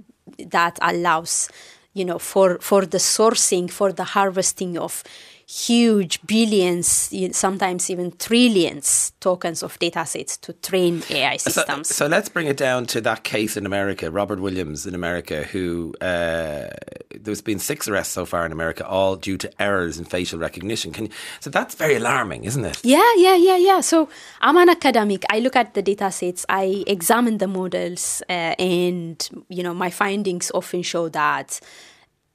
that 0.51 0.79
allows, 0.83 1.49
you 1.95 2.05
know, 2.05 2.19
for, 2.19 2.59
for 2.59 2.87
the 2.87 2.99
sourcing, 2.99 3.71
for 3.71 3.93
the 3.93 4.05
harvesting 4.05 4.79
of 4.79 5.03
huge 5.47 6.25
billions, 6.27 7.13
sometimes 7.33 7.91
even 7.91 8.13
trillions 8.13 9.13
tokens 9.21 9.63
of 9.63 9.79
data 9.79 10.05
sets 10.07 10.37
to 10.39 10.53
train 10.55 11.03
AI 11.11 11.37
systems. 11.37 11.89
So, 11.89 11.95
so 11.95 12.07
let's 12.07 12.29
bring 12.29 12.47
it 12.47 12.57
down 12.57 12.87
to 12.87 13.01
that 13.03 13.25
case 13.25 13.57
in 13.57 13.67
America, 13.67 14.11
Robert 14.11 14.41
Williams 14.41 14.87
in 14.87 14.95
America, 14.95 15.45
who 15.45 15.95
uh, 16.01 16.69
there's 17.15 17.41
been 17.43 17.59
six 17.59 17.89
arrests 17.89 18.13
so 18.13 18.27
far 18.27 18.47
in 18.47 18.53
America, 18.53 18.87
all 18.87 19.17
due 19.17 19.37
to 19.39 19.63
errors 19.63 19.99
in 19.99 20.05
facial 20.05 20.39
recognition. 20.39 20.93
Can, 20.93 21.09
so 21.41 21.51
that's 21.51 21.75
very 21.75 21.97
alarming, 21.97 22.45
isn't 22.45 22.65
it? 22.65 22.81
Yeah, 22.85 23.13
yeah, 23.17 23.37
yeah, 23.37 23.57
yeah. 23.57 23.81
So 23.81 24.09
I'm 24.41 24.57
an 24.57 24.69
academic. 24.69 25.25
I 25.31 25.41
look 25.41 25.57
at 25.57 25.75
the 25.75 25.83
data 25.83 26.11
sets, 26.11 26.45
I 26.49 26.85
examine 26.87 27.39
the 27.39 27.49
models, 27.49 28.23
uh, 28.29 28.55
and 28.59 29.29
you 29.49 29.63
know 29.63 29.75
my 29.75 29.91
findings 29.91 30.51
often 30.55 30.83
show 30.83 31.09
that 31.11 31.61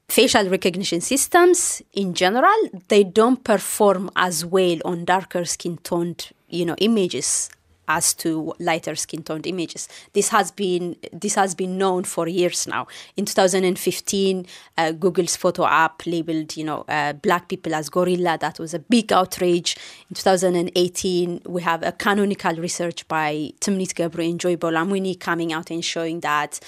facial 0.10 0.50
recognition 0.50 1.02
systems 1.02 1.82
in 1.94 2.14
general 2.14 2.56
they 2.88 3.04
don't 3.04 3.44
perform 3.44 4.10
as 4.16 4.46
well 4.46 4.78
on 4.86 5.04
darker 5.04 5.44
skin 5.44 5.78
toned 5.84 6.30
you 6.48 6.66
know 6.66 6.76
images 6.80 7.50
as 7.88 8.14
to 8.14 8.54
lighter 8.60 8.96
skin 8.96 9.24
toned 9.24 9.48
images. 9.48 9.88
This 10.14 10.30
has 10.30 10.52
been 10.52 10.96
this 11.14 11.36
has 11.36 11.56
been 11.56 11.78
known 11.78 12.04
for 12.04 12.28
years 12.28 12.68
now. 12.68 12.88
In 13.16 13.26
2015, 13.26 14.46
uh, 14.78 14.92
Google's 14.92 15.36
photo 15.36 15.66
app 15.66 16.06
labeled 16.06 16.58
you 16.58 16.64
know 16.64 16.82
uh, 16.90 17.14
black 17.14 17.48
people 17.48 17.74
as 17.74 17.90
gorilla. 17.90 18.38
That 18.40 18.60
was 18.60 18.74
a 18.74 18.80
big 18.80 19.14
outrage. 19.14 19.78
In 20.10 20.16
2018, 20.16 21.42
we 21.46 21.62
have 21.62 21.84
a 21.84 21.92
canonical 21.92 22.56
research 22.56 23.08
by 23.08 23.52
Timnit 23.62 23.94
Gebru 23.94 24.30
and 24.30 24.40
Joy 24.40 24.58
Buolamwini 24.58 25.20
coming 25.20 25.54
out 25.54 25.72
and 25.72 25.84
showing 25.84 26.20
that 26.22 26.60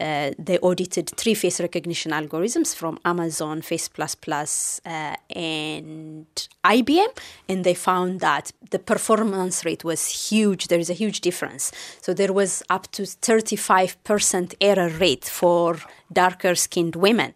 uh, 0.00 0.30
they 0.38 0.58
audited 0.58 1.10
three 1.16 1.34
face 1.34 1.60
recognition 1.60 2.12
algorithms 2.12 2.74
from 2.74 2.98
Amazon, 3.04 3.62
Face++, 3.62 3.90
uh, 3.98 5.16
and 5.36 6.48
IBM, 6.64 7.16
and 7.48 7.64
they 7.64 7.74
found 7.74 8.20
that 8.20 8.52
the 8.70 8.78
performance 8.78 9.64
rate 9.64 9.84
was 9.84 10.30
huge. 10.30 10.68
There 10.68 10.78
is 10.78 10.90
a 10.90 10.94
huge 10.94 11.20
difference. 11.20 11.72
So 12.00 12.14
there 12.14 12.32
was 12.32 12.62
up 12.70 12.90
to 12.92 13.02
35% 13.02 14.54
error 14.60 14.88
rate 14.88 15.24
for 15.24 15.78
darker 16.12 16.54
skinned 16.54 16.96
women, 16.96 17.34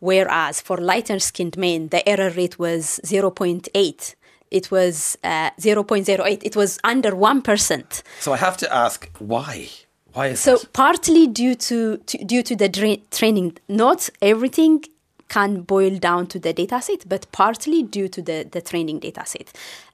whereas 0.00 0.60
for 0.60 0.78
lighter 0.78 1.18
skinned 1.18 1.56
men, 1.56 1.88
the 1.88 2.06
error 2.08 2.30
rate 2.30 2.58
was 2.58 3.00
0.8 3.04 4.14
it 4.50 4.70
was 4.70 5.16
uh, 5.24 5.50
0.08 5.58 6.42
it 6.42 6.54
was 6.54 6.78
under 6.84 7.12
1% 7.12 8.02
so 8.20 8.34
i 8.34 8.36
have 8.36 8.56
to 8.58 8.70
ask 8.70 9.10
why 9.18 9.66
why 10.12 10.28
is 10.28 10.40
so 10.40 10.56
that? 10.56 10.72
partly 10.72 11.26
due 11.26 11.54
to, 11.54 11.96
to 11.98 12.18
due 12.24 12.42
to 12.42 12.56
the 12.56 12.68
dra- 12.68 12.98
training. 13.10 13.56
Not 13.68 14.10
everything 14.20 14.84
can 15.32 15.62
boil 15.62 15.98
down 15.98 16.26
to 16.26 16.38
the 16.38 16.52
dataset, 16.52 17.08
but 17.08 17.30
partly 17.32 17.82
due 17.82 18.06
to 18.06 18.20
the, 18.20 18.46
the 18.52 18.60
training 18.60 19.00
dataset. 19.00 19.48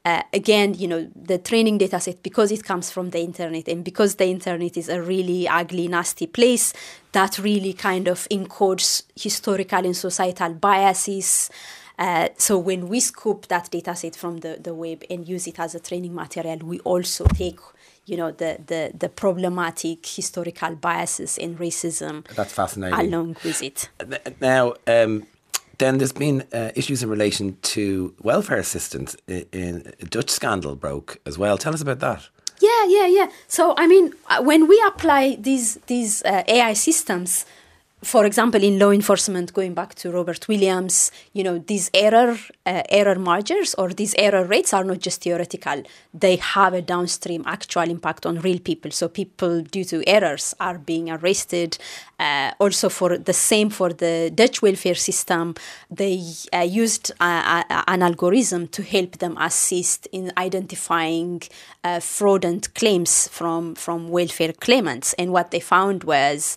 Uh, 0.04 0.22
again, 0.33 0.74
you 0.74 0.88
know, 0.88 1.09
the 1.14 1.38
training 1.38 1.78
dataset, 1.78 2.16
because 2.24 2.50
it 2.50 2.64
comes 2.64 2.90
from 2.90 3.11
the 3.11 3.20
internet 3.20 3.68
and 3.68 3.85
because 3.85 4.16
the 4.16 4.26
internet 4.26 4.76
is 4.76 4.88
a 4.88 5.00
really 5.00 5.46
ugly, 5.46 5.87
nasty 5.87 6.26
place, 6.26 6.72
that 7.12 7.38
really 7.38 7.72
kind 7.72 8.09
of 8.09 8.26
encodes 8.31 9.04
historical 9.14 9.85
and 9.85 9.96
societal 9.96 10.54
biases. 10.54 11.50
Uh, 12.00 12.28
so 12.37 12.59
when 12.59 12.88
we 12.88 12.98
scoop 12.98 13.46
that 13.46 13.70
dataset 13.70 14.16
from 14.16 14.38
the, 14.38 14.59
the 14.61 14.74
web 14.74 15.04
and 15.09 15.28
use 15.28 15.46
it 15.46 15.61
as 15.61 15.72
a 15.72 15.81
training 15.81 16.14
material, 16.14 16.59
we 16.64 16.81
also 16.81 17.24
take 17.26 17.61
you 18.09 18.16
know 18.16 18.31
the, 18.31 18.59
the, 18.66 18.90
the 18.99 19.09
problematic 19.09 20.07
historical 20.07 20.75
biases 20.75 21.38
in 21.38 21.57
racism. 21.57 22.27
That's 22.35 22.53
fascinating. 22.53 22.99
Along 22.99 23.37
with 23.44 23.62
it. 23.62 23.88
Now, 24.40 24.75
um, 24.87 25.27
then 25.79 25.99
there's 25.99 26.12
been 26.12 26.44
uh, 26.53 26.71
issues 26.75 27.03
in 27.03 27.09
relation 27.09 27.57
to 27.62 28.14
welfare 28.23 28.59
assistance 28.59 29.16
in, 29.27 29.47
in 29.53 29.92
a 30.01 30.05
Dutch 30.07 30.31
scandal 30.31 30.75
broke 30.75 31.18
as 31.27 31.38
well. 31.38 31.59
Tell 31.59 31.75
us 31.75 31.83
about 31.83 32.01
that. 32.01 32.29
Yeah, 32.61 32.87
yeah, 32.88 33.07
yeah. 33.07 33.29
So 33.47 33.75
I 33.77 33.87
mean, 33.87 34.14
uh, 34.29 34.42
when 34.42 34.66
we 34.66 34.83
apply 34.87 35.37
these 35.40 35.77
these 35.87 36.23
uh, 36.25 36.42
AI 36.49 36.73
systems 36.73 37.47
for 38.03 38.25
example, 38.25 38.63
in 38.63 38.79
law 38.79 38.91
enforcement, 38.91 39.53
going 39.53 39.75
back 39.75 39.95
to 39.97 40.11
Robert 40.13 40.47
Williams, 40.47 41.11
you 41.33 41.43
know, 41.43 41.59
these 41.59 41.91
error 41.93 42.39
uh, 42.65 42.83
error 42.89 43.19
margins 43.19 43.75
or 43.75 43.89
these 43.91 44.15
error 44.17 44.45
rates 44.45 44.73
are 44.73 44.85
not 44.85 45.01
just 45.01 45.23
theoretical; 45.23 45.83
they 46.15 46.37
have 46.37 46.75
a 46.75 46.83
downstream 46.83 47.43
actual 47.47 47.91
impact 47.91 48.25
on 48.25 48.41
real 48.41 48.61
people. 48.61 48.93
So 48.93 49.09
people, 49.09 49.63
due 49.63 49.85
to 49.85 50.07
errors, 50.07 50.55
are 50.61 50.79
being 50.79 51.11
arrested. 51.11 51.79
Uh, 52.21 52.53
also, 52.59 52.89
for 52.89 53.19
the 53.19 53.33
same 53.33 53.71
for 53.71 53.93
the 53.93 54.31
Dutch 54.35 54.63
welfare 54.63 54.95
system, 54.95 55.55
they 55.91 56.23
uh, 56.53 56.59
used 56.59 57.13
an 57.21 58.03
algorithm 58.03 58.69
to 58.69 58.83
help 58.83 59.19
them 59.19 59.37
assist 59.39 60.07
in 60.13 60.33
identifying 60.37 61.43
uh, 61.83 62.01
fraudulent 62.01 62.75
claims 62.75 63.29
from 63.29 63.75
from 63.75 64.09
welfare 64.09 64.53
claimants. 64.53 65.15
And 65.15 65.33
what 65.33 65.51
they 65.51 65.61
found 65.61 66.05
was 66.05 66.57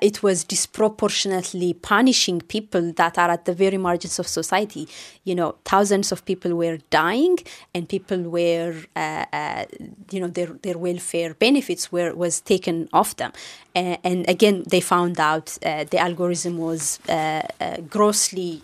it 0.00 0.22
was 0.22 0.44
disproportionately 0.44 1.74
punishing 1.74 2.40
people 2.40 2.92
that 2.92 3.18
are 3.18 3.30
at 3.30 3.44
the 3.44 3.54
very 3.54 3.78
margins 3.78 4.18
of 4.18 4.26
society. 4.26 4.88
You 5.24 5.34
know, 5.34 5.56
thousands 5.64 6.12
of 6.12 6.24
people 6.24 6.54
were 6.56 6.78
dying, 6.90 7.38
and 7.74 7.88
people 7.88 8.22
were, 8.22 8.74
uh, 8.96 9.24
uh, 9.32 9.64
you 10.10 10.20
know, 10.20 10.28
their 10.28 10.48
their 10.62 10.78
welfare 10.78 11.34
benefits 11.34 11.92
were 11.92 12.14
was 12.14 12.40
taken 12.40 12.88
off 12.92 13.16
them. 13.16 13.32
Uh, 13.76 13.98
and 14.04 14.26
again, 14.26 14.64
they 14.66 14.80
found 14.80 15.20
out 15.20 15.58
uh, 15.62 15.84
the 15.84 15.98
algorithm 15.98 16.56
was 16.56 16.98
uh, 17.10 17.42
uh, 17.60 17.76
grossly 17.90 18.62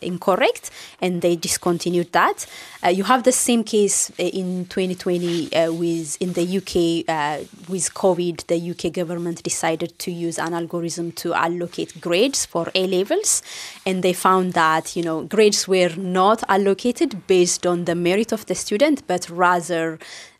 incorrect, 0.00 0.70
and 1.02 1.20
they 1.20 1.36
discontinued 1.36 2.10
that. 2.12 2.46
you 2.90 3.04
have 3.04 3.24
the 3.24 3.32
same 3.32 3.64
case 3.64 4.10
in 4.16 4.64
2020 4.66 5.50
with 5.70 6.16
in 6.20 6.32
the 6.32 6.46
UK 6.58 7.04
with 7.68 7.92
COVID. 7.92 8.46
The 8.46 8.70
UK 8.70 8.92
government 8.92 9.42
decided 9.42 9.98
to 9.98 10.10
use 10.10 10.38
an 10.38 10.54
algorithm 10.54 11.12
to 11.22 11.34
allocate 11.34 12.00
grades 12.00 12.46
for 12.46 12.70
A 12.74 12.86
levels, 12.86 13.42
and 13.84 14.02
they 14.02 14.14
found 14.14 14.54
that 14.54 14.96
you 14.96 15.02
know 15.02 15.24
grades 15.24 15.68
were 15.68 15.94
not 15.96 16.42
allocated 16.48 17.26
based 17.26 17.66
on 17.66 17.84
the 17.84 17.94
merit 17.94 18.32
of 18.32 18.46
the 18.46 18.54
student, 18.54 19.02
but 19.06 19.28
rather 19.28 19.98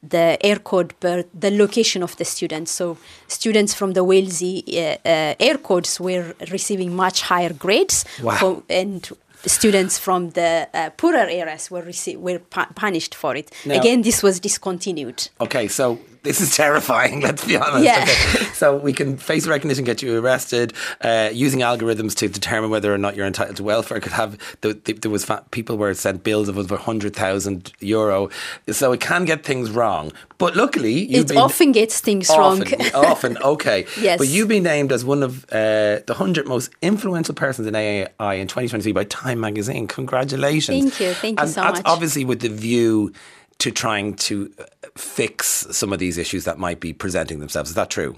the 0.09 0.39
air 0.45 0.59
code 0.59 0.95
per 1.01 1.25
the 1.39 1.51
location 1.51 2.03
of 2.03 2.17
the 2.17 2.25
students. 2.25 2.73
So 2.73 2.97
students 3.29 3.75
from 3.75 3.93
the 3.93 4.05
wealthy 4.05 4.65
uh, 4.69 4.97
uh, 5.05 5.35
air 5.41 5.59
codes 5.59 6.01
were 6.01 6.35
receiving 6.51 6.95
much 6.95 7.23
higher 7.23 7.53
grades, 7.53 8.05
wow. 8.23 8.37
for, 8.37 8.63
and 8.69 9.09
students 9.45 9.99
from 9.99 10.31
the 10.31 10.69
uh, 10.75 10.91
poorer 10.97 11.29
areas 11.29 11.71
were 11.71 11.83
rece- 11.83 12.19
were 12.19 12.39
pu- 12.39 12.73
punished 12.75 13.15
for 13.15 13.37
it. 13.37 13.53
Now, 13.65 13.79
Again, 13.79 14.03
this 14.03 14.23
was 14.23 14.41
discontinued. 14.41 15.29
Okay, 15.41 15.69
so 15.69 15.99
this 16.27 16.41
is 16.41 16.55
terrifying. 16.55 17.21
Let's 17.27 17.45
be 17.45 17.57
honest. 17.57 17.85
Yeah. 17.85 18.03
Okay. 18.03 18.45
So 18.53 18.77
we 18.77 18.93
can 18.93 19.17
face 19.17 19.47
recognition 19.47 19.85
get 19.85 20.03
you 20.03 20.19
arrested. 20.19 20.73
Uh, 21.01 21.31
using 21.33 21.61
algorithms 21.61 22.15
to 22.17 22.29
determine 22.29 22.71
whether 22.71 22.93
or 22.93 22.99
not 22.99 23.17
you're 23.17 23.27
entitled 23.27 23.57
to 23.57 23.63
welfare 23.63 24.01
could 24.01 24.13
have. 24.13 24.39
The, 24.61 24.75
the, 24.75 24.93
there 24.95 25.11
was 25.11 25.25
fa- 25.25 25.45
people 25.51 25.79
were 25.79 25.95
sent 25.95 26.25
bills 26.25 26.49
of 26.49 26.59
over 26.59 26.77
hundred 26.77 27.15
thousand 27.15 27.73
euro. 27.81 28.29
So 28.71 28.93
it 28.93 29.01
can 29.01 29.25
get 29.25 29.45
things 29.45 29.71
wrong. 29.71 30.13
But 30.39 30.55
luckily, 30.55 31.05
it 31.05 31.29
been, 31.29 31.39
often 31.39 31.73
gets 31.73 32.01
things 32.01 32.29
often, 32.29 32.79
wrong. 32.79 32.91
often, 32.95 33.39
okay. 33.39 33.87
Yes. 33.97 34.19
But 34.19 34.29
you've 34.29 34.49
been 34.49 34.63
named 34.63 34.93
as 34.93 35.05
one 35.05 35.23
of 35.23 35.45
uh, 35.47 36.01
the 36.07 36.15
hundred 36.15 36.47
most 36.47 36.71
influential 36.83 37.35
persons 37.35 37.67
in 37.67 37.75
AI 37.75 38.35
in 38.35 38.47
2023 38.47 38.93
by 38.93 39.05
Time 39.05 39.41
Magazine. 39.41 39.87
Congratulations! 39.89 40.83
Thank 40.83 41.01
you. 41.01 41.15
Thank 41.15 41.41
you 41.41 41.45
and 41.45 41.51
so 41.51 41.63
that's 41.63 41.79
much. 41.79 41.87
Obviously, 41.87 42.25
with 42.25 42.41
the 42.41 42.49
view 42.49 43.13
to 43.59 43.71
trying 43.71 44.15
to 44.15 44.53
fix 44.97 45.67
some 45.71 45.93
of 45.93 45.99
these 45.99 46.19
issues 46.19 46.45
that 46.45 46.59
might 46.59 46.81
be 46.81 46.93
presenting 46.93 47.41
themselves. 47.41 47.71
Is 47.71 47.77
that 47.77 47.91
true? 47.91 48.17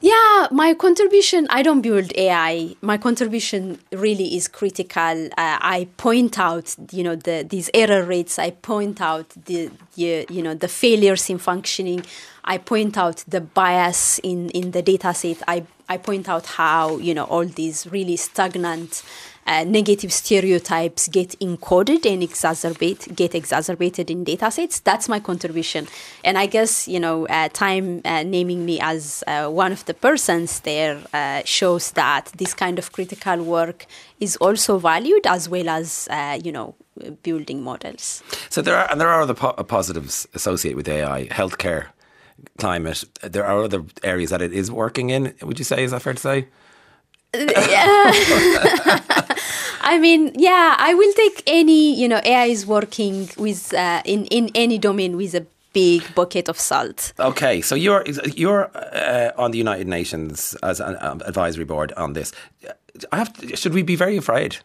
Yeah, 0.00 0.46
my 0.52 0.74
contribution, 0.74 1.48
I 1.50 1.62
don't 1.62 1.80
build 1.80 2.12
AI. 2.16 2.76
My 2.82 2.98
contribution 2.98 3.80
really 3.90 4.36
is 4.36 4.46
critical. 4.46 5.26
Uh, 5.26 5.30
I 5.36 5.88
point 5.96 6.38
out, 6.38 6.76
you 6.92 7.02
know, 7.02 7.16
the, 7.16 7.44
these 7.48 7.68
error 7.74 8.04
rates. 8.04 8.38
I 8.38 8.50
point 8.50 9.00
out 9.00 9.28
the, 9.30 9.72
the, 9.96 10.24
you 10.30 10.40
know, 10.40 10.54
the 10.54 10.68
failures 10.68 11.28
in 11.28 11.38
functioning. 11.38 12.04
I 12.44 12.58
point 12.58 12.96
out 12.96 13.24
the 13.26 13.40
bias 13.40 14.20
in, 14.20 14.50
in 14.50 14.70
the 14.70 14.82
data 14.82 15.12
set. 15.12 15.42
I, 15.48 15.64
I 15.88 15.96
point 15.96 16.28
out 16.28 16.46
how, 16.46 16.98
you 16.98 17.12
know, 17.12 17.24
all 17.24 17.44
these 17.44 17.88
really 17.90 18.14
stagnant 18.14 19.02
uh, 19.48 19.64
negative 19.64 20.12
stereotypes 20.12 21.08
get 21.08 21.30
encoded 21.40 22.04
and 22.06 22.22
exacerbate 22.22 23.14
get 23.16 23.34
exacerbated 23.34 24.10
in 24.10 24.24
datasets. 24.24 24.82
That's 24.82 25.08
my 25.08 25.20
contribution, 25.20 25.88
and 26.22 26.36
I 26.36 26.46
guess 26.46 26.86
you 26.86 27.00
know, 27.00 27.26
uh, 27.26 27.48
time 27.48 28.02
uh, 28.04 28.22
naming 28.22 28.66
me 28.66 28.78
as 28.80 29.24
uh, 29.26 29.48
one 29.48 29.72
of 29.72 29.84
the 29.86 29.94
persons 29.94 30.60
there 30.60 31.00
uh, 31.14 31.42
shows 31.44 31.92
that 31.92 32.30
this 32.36 32.52
kind 32.54 32.78
of 32.78 32.92
critical 32.92 33.42
work 33.42 33.86
is 34.20 34.36
also 34.36 34.78
valued 34.78 35.26
as 35.26 35.48
well 35.48 35.68
as 35.68 36.08
uh, 36.10 36.38
you 36.44 36.52
know 36.52 36.74
building 37.22 37.62
models. 37.62 38.22
So 38.50 38.60
there 38.60 38.76
are 38.76 38.90
and 38.90 39.00
there 39.00 39.08
are 39.08 39.22
other 39.22 39.34
po- 39.34 39.54
positives 39.64 40.28
associated 40.34 40.76
with 40.76 40.88
AI, 40.88 41.26
healthcare, 41.28 41.86
climate. 42.58 43.04
There 43.22 43.46
are 43.46 43.64
other 43.64 43.84
areas 44.02 44.30
that 44.30 44.42
it 44.42 44.52
is 44.52 44.70
working 44.70 45.08
in. 45.08 45.34
Would 45.42 45.58
you 45.58 45.64
say? 45.64 45.84
Is 45.84 45.92
that 45.92 46.02
fair 46.02 46.14
to 46.14 46.20
say? 46.20 46.48
yeah. 47.34 48.12
I 49.88 49.98
mean, 49.98 50.32
yeah, 50.34 50.76
I 50.78 50.92
will 50.92 51.12
take 51.14 51.42
any, 51.46 51.94
you 51.94 52.08
know, 52.08 52.20
AI 52.22 52.44
is 52.46 52.66
working 52.66 53.30
with 53.38 53.72
uh, 53.72 54.02
in 54.04 54.26
in 54.26 54.50
any 54.54 54.78
domain 54.78 55.16
with 55.16 55.34
a 55.34 55.46
big 55.72 56.02
bucket 56.14 56.48
of 56.48 56.58
salt. 56.58 57.12
Okay, 57.18 57.62
so 57.62 57.74
you're 57.74 58.04
you're 58.36 58.70
uh, 58.74 59.32
on 59.42 59.50
the 59.50 59.58
United 59.58 59.88
Nations 59.88 60.54
as 60.62 60.80
an 60.80 60.96
um, 61.00 61.22
advisory 61.24 61.64
board 61.64 61.92
on 61.96 62.12
this. 62.12 62.32
I 63.12 63.16
have. 63.16 63.32
To, 63.32 63.56
should 63.56 63.74
we 63.74 63.82
be 63.82 63.96
very 63.96 64.18
afraid? 64.18 64.58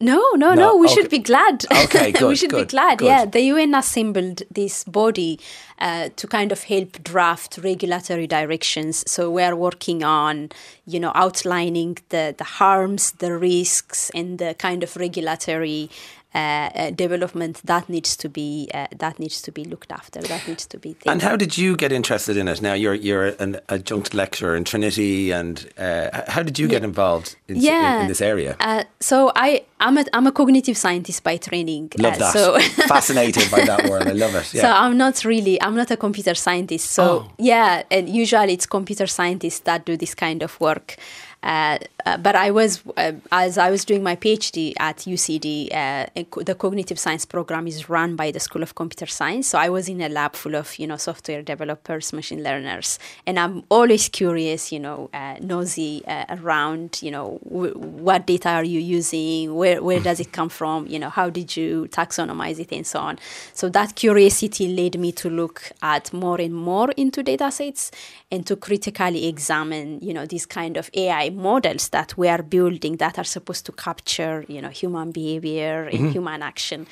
No, 0.00 0.20
no, 0.34 0.54
no. 0.54 0.54
No, 0.54 0.76
we 0.76 0.86
okay. 0.86 0.94
should 0.94 1.10
be 1.10 1.18
glad. 1.18 1.64
Okay, 1.84 2.12
good, 2.18 2.28
we 2.28 2.36
should 2.36 2.50
be 2.50 2.64
glad. 2.64 2.98
good. 2.98 3.06
Yeah, 3.06 3.24
the 3.24 3.40
UN 3.42 3.74
assembled 3.74 4.42
this 4.50 4.84
body 4.84 5.38
uh, 5.78 6.08
to 6.16 6.26
kind 6.26 6.50
of 6.52 6.64
help 6.64 7.02
draft 7.02 7.58
regulatory 7.58 8.26
directions. 8.26 9.04
So 9.10 9.30
we 9.30 9.42
are 9.42 9.54
working 9.54 10.02
on, 10.02 10.50
you 10.84 10.98
know, 10.98 11.12
outlining 11.14 11.98
the 12.08 12.34
the 12.36 12.44
harms, 12.44 13.12
the 13.12 13.36
risks, 13.36 14.10
and 14.14 14.38
the 14.38 14.54
kind 14.54 14.82
of 14.82 14.96
regulatory. 14.96 15.90
Uh, 16.34 16.38
uh, 16.74 16.90
development 16.90 17.60
that 17.64 17.88
needs 17.88 18.16
to 18.16 18.28
be 18.28 18.68
uh, 18.74 18.88
that 18.98 19.18
needs 19.20 19.40
to 19.40 19.52
be 19.52 19.64
looked 19.64 19.92
after. 19.92 20.20
That 20.20 20.48
needs 20.48 20.66
to 20.66 20.78
be. 20.78 20.96
And 21.06 21.22
how 21.22 21.36
did 21.36 21.56
you 21.56 21.76
get 21.76 21.92
interested 21.92 22.36
in 22.36 22.48
it? 22.48 22.60
Now 22.60 22.74
you're 22.74 22.94
you're 22.94 23.26
an 23.38 23.60
adjunct 23.68 24.14
lecturer 24.14 24.56
in 24.56 24.64
Trinity, 24.64 25.30
and 25.32 25.64
uh, 25.78 26.22
how 26.26 26.42
did 26.42 26.58
you 26.58 26.66
get 26.66 26.82
involved 26.82 27.36
in, 27.46 27.56
in, 27.58 28.00
in 28.02 28.08
this 28.08 28.20
area? 28.20 28.56
Uh, 28.58 28.82
so 29.00 29.30
I 29.36 29.62
I'm 29.78 29.96
a 29.96 30.04
I'm 30.12 30.26
a 30.26 30.32
cognitive 30.32 30.76
scientist 30.76 31.22
by 31.22 31.36
training. 31.36 31.92
Love 31.98 32.18
that. 32.18 32.32
So 32.32 32.58
Fascinated 32.88 33.48
by 33.50 33.64
that 33.64 33.88
word. 33.88 34.08
I 34.08 34.12
love 34.12 34.34
it. 34.34 34.44
So 34.46 34.68
I'm 34.68 34.96
not 34.96 35.24
really 35.24 35.62
I'm 35.62 35.76
not 35.76 35.90
a 35.92 35.96
computer 35.96 36.34
scientist. 36.34 36.90
So 36.90 37.04
Oh. 37.04 37.30
yeah, 37.38 37.82
and 37.90 38.08
usually 38.08 38.54
it's 38.54 38.66
computer 38.66 39.06
scientists 39.06 39.60
that 39.60 39.84
do 39.86 39.96
this 39.96 40.14
kind 40.16 40.42
of 40.42 40.58
work. 40.60 40.96
Uh, 41.44 41.78
uh, 42.06 42.16
but 42.16 42.34
I 42.34 42.50
was 42.50 42.82
uh, 42.96 43.12
as 43.30 43.58
I 43.58 43.70
was 43.70 43.84
doing 43.84 44.02
my 44.02 44.16
PhD 44.16 44.72
at 44.80 44.98
UCD, 44.98 45.68
uh, 45.74 46.06
co- 46.30 46.42
the 46.42 46.54
cognitive 46.54 46.98
science 46.98 47.26
program 47.26 47.66
is 47.66 47.88
run 47.90 48.16
by 48.16 48.30
the 48.30 48.40
School 48.40 48.62
of 48.62 48.74
Computer 48.74 49.06
Science. 49.06 49.48
So 49.48 49.58
I 49.58 49.68
was 49.68 49.88
in 49.88 50.00
a 50.00 50.08
lab 50.08 50.34
full 50.34 50.56
of 50.56 50.78
you 50.78 50.86
know 50.86 50.96
software 50.96 51.42
developers, 51.42 52.14
machine 52.14 52.42
learners, 52.42 52.98
and 53.26 53.38
I'm 53.38 53.62
always 53.70 54.08
curious, 54.08 54.72
you 54.72 54.80
know, 54.80 55.10
uh, 55.12 55.36
nosy 55.40 56.02
around, 56.30 57.02
you 57.02 57.10
know, 57.10 57.38
w- 57.44 57.74
what 57.76 58.26
data 58.26 58.48
are 58.48 58.64
you 58.64 58.80
using, 58.80 59.54
where 59.54 59.82
where 59.82 60.00
does 60.00 60.20
it 60.20 60.32
come 60.32 60.48
from, 60.48 60.86
you 60.86 60.98
know, 60.98 61.10
how 61.10 61.28
did 61.28 61.56
you 61.56 61.88
taxonomize 61.90 62.58
it, 62.58 62.72
and 62.72 62.86
so 62.86 63.00
on. 63.00 63.18
So 63.52 63.68
that 63.68 63.96
curiosity 63.96 64.68
led 64.68 64.98
me 64.98 65.12
to 65.12 65.28
look 65.28 65.72
at 65.82 66.10
more 66.12 66.40
and 66.40 66.54
more 66.54 66.90
into 66.92 67.22
data 67.22 67.50
sets 67.50 67.90
and 68.34 68.46
to 68.46 68.56
critically 68.56 69.26
examine, 69.26 70.00
you 70.02 70.12
know, 70.12 70.26
these 70.26 70.44
kind 70.44 70.76
of 70.76 70.90
AI 70.94 71.30
models 71.30 71.88
that 71.90 72.18
we 72.18 72.28
are 72.28 72.42
building 72.42 72.96
that 72.96 73.18
are 73.18 73.24
supposed 73.24 73.64
to 73.66 73.72
capture, 73.72 74.44
you 74.48 74.60
know, 74.60 74.68
human 74.68 75.12
behavior 75.12 75.84
and 75.84 76.12
human 76.12 76.42
action. 76.42 76.86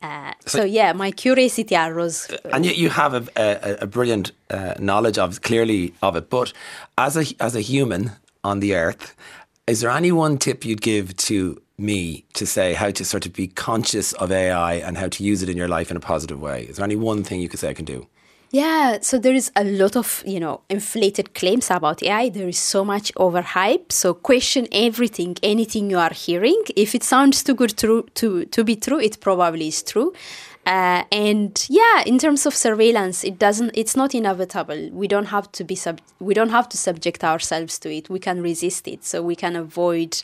Uh, 0.00 0.32
so, 0.46 0.64
yeah, 0.64 0.92
my 0.92 1.10
curiosity 1.10 1.76
arose. 1.76 2.28
and 2.52 2.64
yet 2.64 2.76
you 2.76 2.88
have 2.88 3.14
a, 3.14 3.24
a, 3.36 3.82
a 3.82 3.86
brilliant 3.86 4.32
uh, 4.48 4.74
knowledge 4.78 5.18
of 5.18 5.42
clearly 5.42 5.92
of 6.02 6.16
it. 6.16 6.30
But 6.30 6.52
as 6.96 7.16
a 7.16 7.24
as 7.40 7.56
a 7.56 7.60
human 7.60 8.12
on 8.44 8.60
the 8.60 8.74
earth, 8.74 9.16
is 9.66 9.80
there 9.80 9.90
any 9.90 10.12
one 10.12 10.38
tip 10.38 10.64
you'd 10.64 10.82
give 10.82 11.16
to 11.28 11.60
me 11.76 12.24
to 12.34 12.46
say 12.46 12.74
how 12.74 12.90
to 12.90 13.04
sort 13.04 13.26
of 13.26 13.32
be 13.32 13.48
conscious 13.48 14.12
of 14.14 14.30
AI 14.30 14.74
and 14.74 14.96
how 14.96 15.08
to 15.08 15.24
use 15.24 15.42
it 15.42 15.48
in 15.48 15.56
your 15.56 15.68
life 15.68 15.90
in 15.90 15.96
a 15.96 16.00
positive 16.00 16.40
way? 16.40 16.62
Is 16.62 16.76
there 16.76 16.84
any 16.84 16.96
one 16.96 17.24
thing 17.24 17.40
you 17.40 17.48
could 17.48 17.60
say 17.60 17.68
I 17.68 17.74
can 17.74 17.84
do? 17.84 18.06
Yeah, 18.50 18.98
so 19.02 19.18
there 19.18 19.34
is 19.34 19.52
a 19.56 19.64
lot 19.64 19.94
of 19.94 20.22
you 20.26 20.40
know 20.40 20.62
inflated 20.70 21.34
claims 21.34 21.70
about 21.70 22.02
AI. 22.02 22.30
There 22.30 22.48
is 22.48 22.58
so 22.58 22.82
much 22.82 23.12
overhype. 23.14 23.92
So 23.92 24.14
question 24.14 24.66
everything, 24.72 25.36
anything 25.42 25.90
you 25.90 25.98
are 25.98 26.14
hearing. 26.14 26.62
If 26.74 26.94
it 26.94 27.02
sounds 27.02 27.42
too 27.42 27.54
good 27.54 27.76
to 27.76 28.06
to 28.14 28.46
to 28.46 28.64
be 28.64 28.76
true, 28.76 29.00
it 29.00 29.20
probably 29.20 29.68
is 29.68 29.82
true. 29.82 30.14
Uh, 30.66 31.04
and 31.12 31.66
yeah, 31.68 32.02
in 32.06 32.18
terms 32.18 32.46
of 32.46 32.54
surveillance, 32.54 33.22
it 33.22 33.38
doesn't. 33.38 33.70
It's 33.74 33.96
not 33.96 34.14
inevitable. 34.14 34.90
We 34.92 35.08
don't 35.08 35.26
have 35.26 35.52
to 35.52 35.64
be 35.64 35.74
sub. 35.74 36.00
We 36.18 36.32
don't 36.32 36.50
have 36.50 36.70
to 36.70 36.78
subject 36.78 37.24
ourselves 37.24 37.78
to 37.80 37.90
it. 37.94 38.08
We 38.08 38.18
can 38.18 38.40
resist 38.42 38.88
it. 38.88 39.04
So 39.04 39.22
we 39.22 39.36
can 39.36 39.56
avoid. 39.56 40.22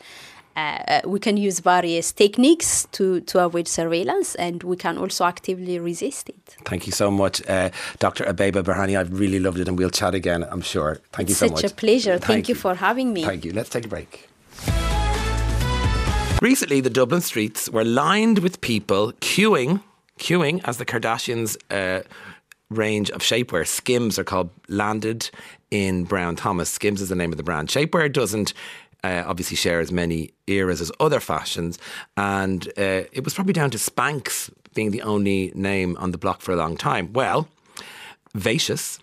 Uh, 0.57 1.01
we 1.05 1.19
can 1.19 1.37
use 1.37 1.59
various 1.61 2.13
techniques 2.13 2.87
to, 2.93 3.21
to 3.23 3.45
avoid 3.45 3.67
surveillance, 3.67 4.35
and 4.37 4.63
we 4.63 4.77
can 4.77 4.97
also 4.99 5.25
actively 5.25 5.79
resist 5.79 6.29
it. 6.29 6.57
Thank 6.65 6.87
you 6.87 6.93
so 6.93 7.11
much, 7.11 7.47
uh, 7.49 7.71
Dr. 7.99 8.25
Abeba 8.25 8.63
Birhane. 8.63 8.99
I've 8.99 9.19
really 9.19 9.41
loved 9.41 9.59
it, 9.59 9.69
and 9.69 9.77
we'll 9.77 9.91
chat 9.91 10.15
again. 10.15 10.45
I'm 10.49 10.61
sure. 10.61 11.01
Thank 11.13 11.29
It's 11.29 11.41
you 11.41 11.49
so 11.49 11.53
much. 11.53 11.63
such 11.63 11.73
a 11.73 11.75
pleasure. 11.75 12.19
Thank 12.19 12.49
you 12.49 12.55
for 12.55 12.75
having 12.75 13.13
me. 13.13 13.25
Thank 13.25 13.45
you. 13.45 13.53
Let's 13.53 13.69
take 13.71 13.87
a 13.87 13.89
break. 13.89 14.29
Recently, 16.41 16.81
the 16.81 16.91
Dublin 16.91 17.21
streets 17.21 17.69
were 17.71 17.85
lined 17.85 18.41
with 18.41 18.61
people 18.61 19.13
queuing, 19.21 19.83
queuing 20.19 20.61
as 20.65 20.77
the 20.77 20.85
Kardashians' 20.85 21.57
uh, 21.71 22.03
range 22.71 23.11
of 23.11 23.21
shapewear, 23.23 23.67
Skims 23.67 24.19
are 24.19 24.25
called, 24.25 24.51
landed 24.69 25.31
in 25.71 26.05
Brown 26.05 26.37
Thomas. 26.37 26.71
Skims 26.71 27.01
is 27.01 27.09
the 27.09 27.15
name 27.15 27.33
of 27.33 27.37
the 27.37 27.43
brand. 27.43 27.69
Shapewear 27.69 28.13
doesn't 28.13 28.53
uh, 29.05 29.23
obviously 29.27 29.57
share 29.57 29.81
as 29.81 29.93
many 29.93 30.21
eras 30.47 30.81
as 30.81 30.91
other 30.99 31.21
fashions, 31.21 31.79
and 32.17 32.61
uh, 32.77 33.05
it 33.13 33.23
was 33.25 33.35
probably 33.35 33.53
down 33.53 33.71
to 33.71 33.79
Spanx 33.79 34.51
being 34.75 34.91
the 34.91 35.03
only 35.03 35.53
name 35.55 35.97
on 35.99 36.11
the 36.11 36.19
block 36.19 36.41
for 36.41 36.53
a 36.53 36.57
long 36.57 36.77
time. 36.77 37.13
Well, 37.13 37.49
Vacious, 38.35 38.99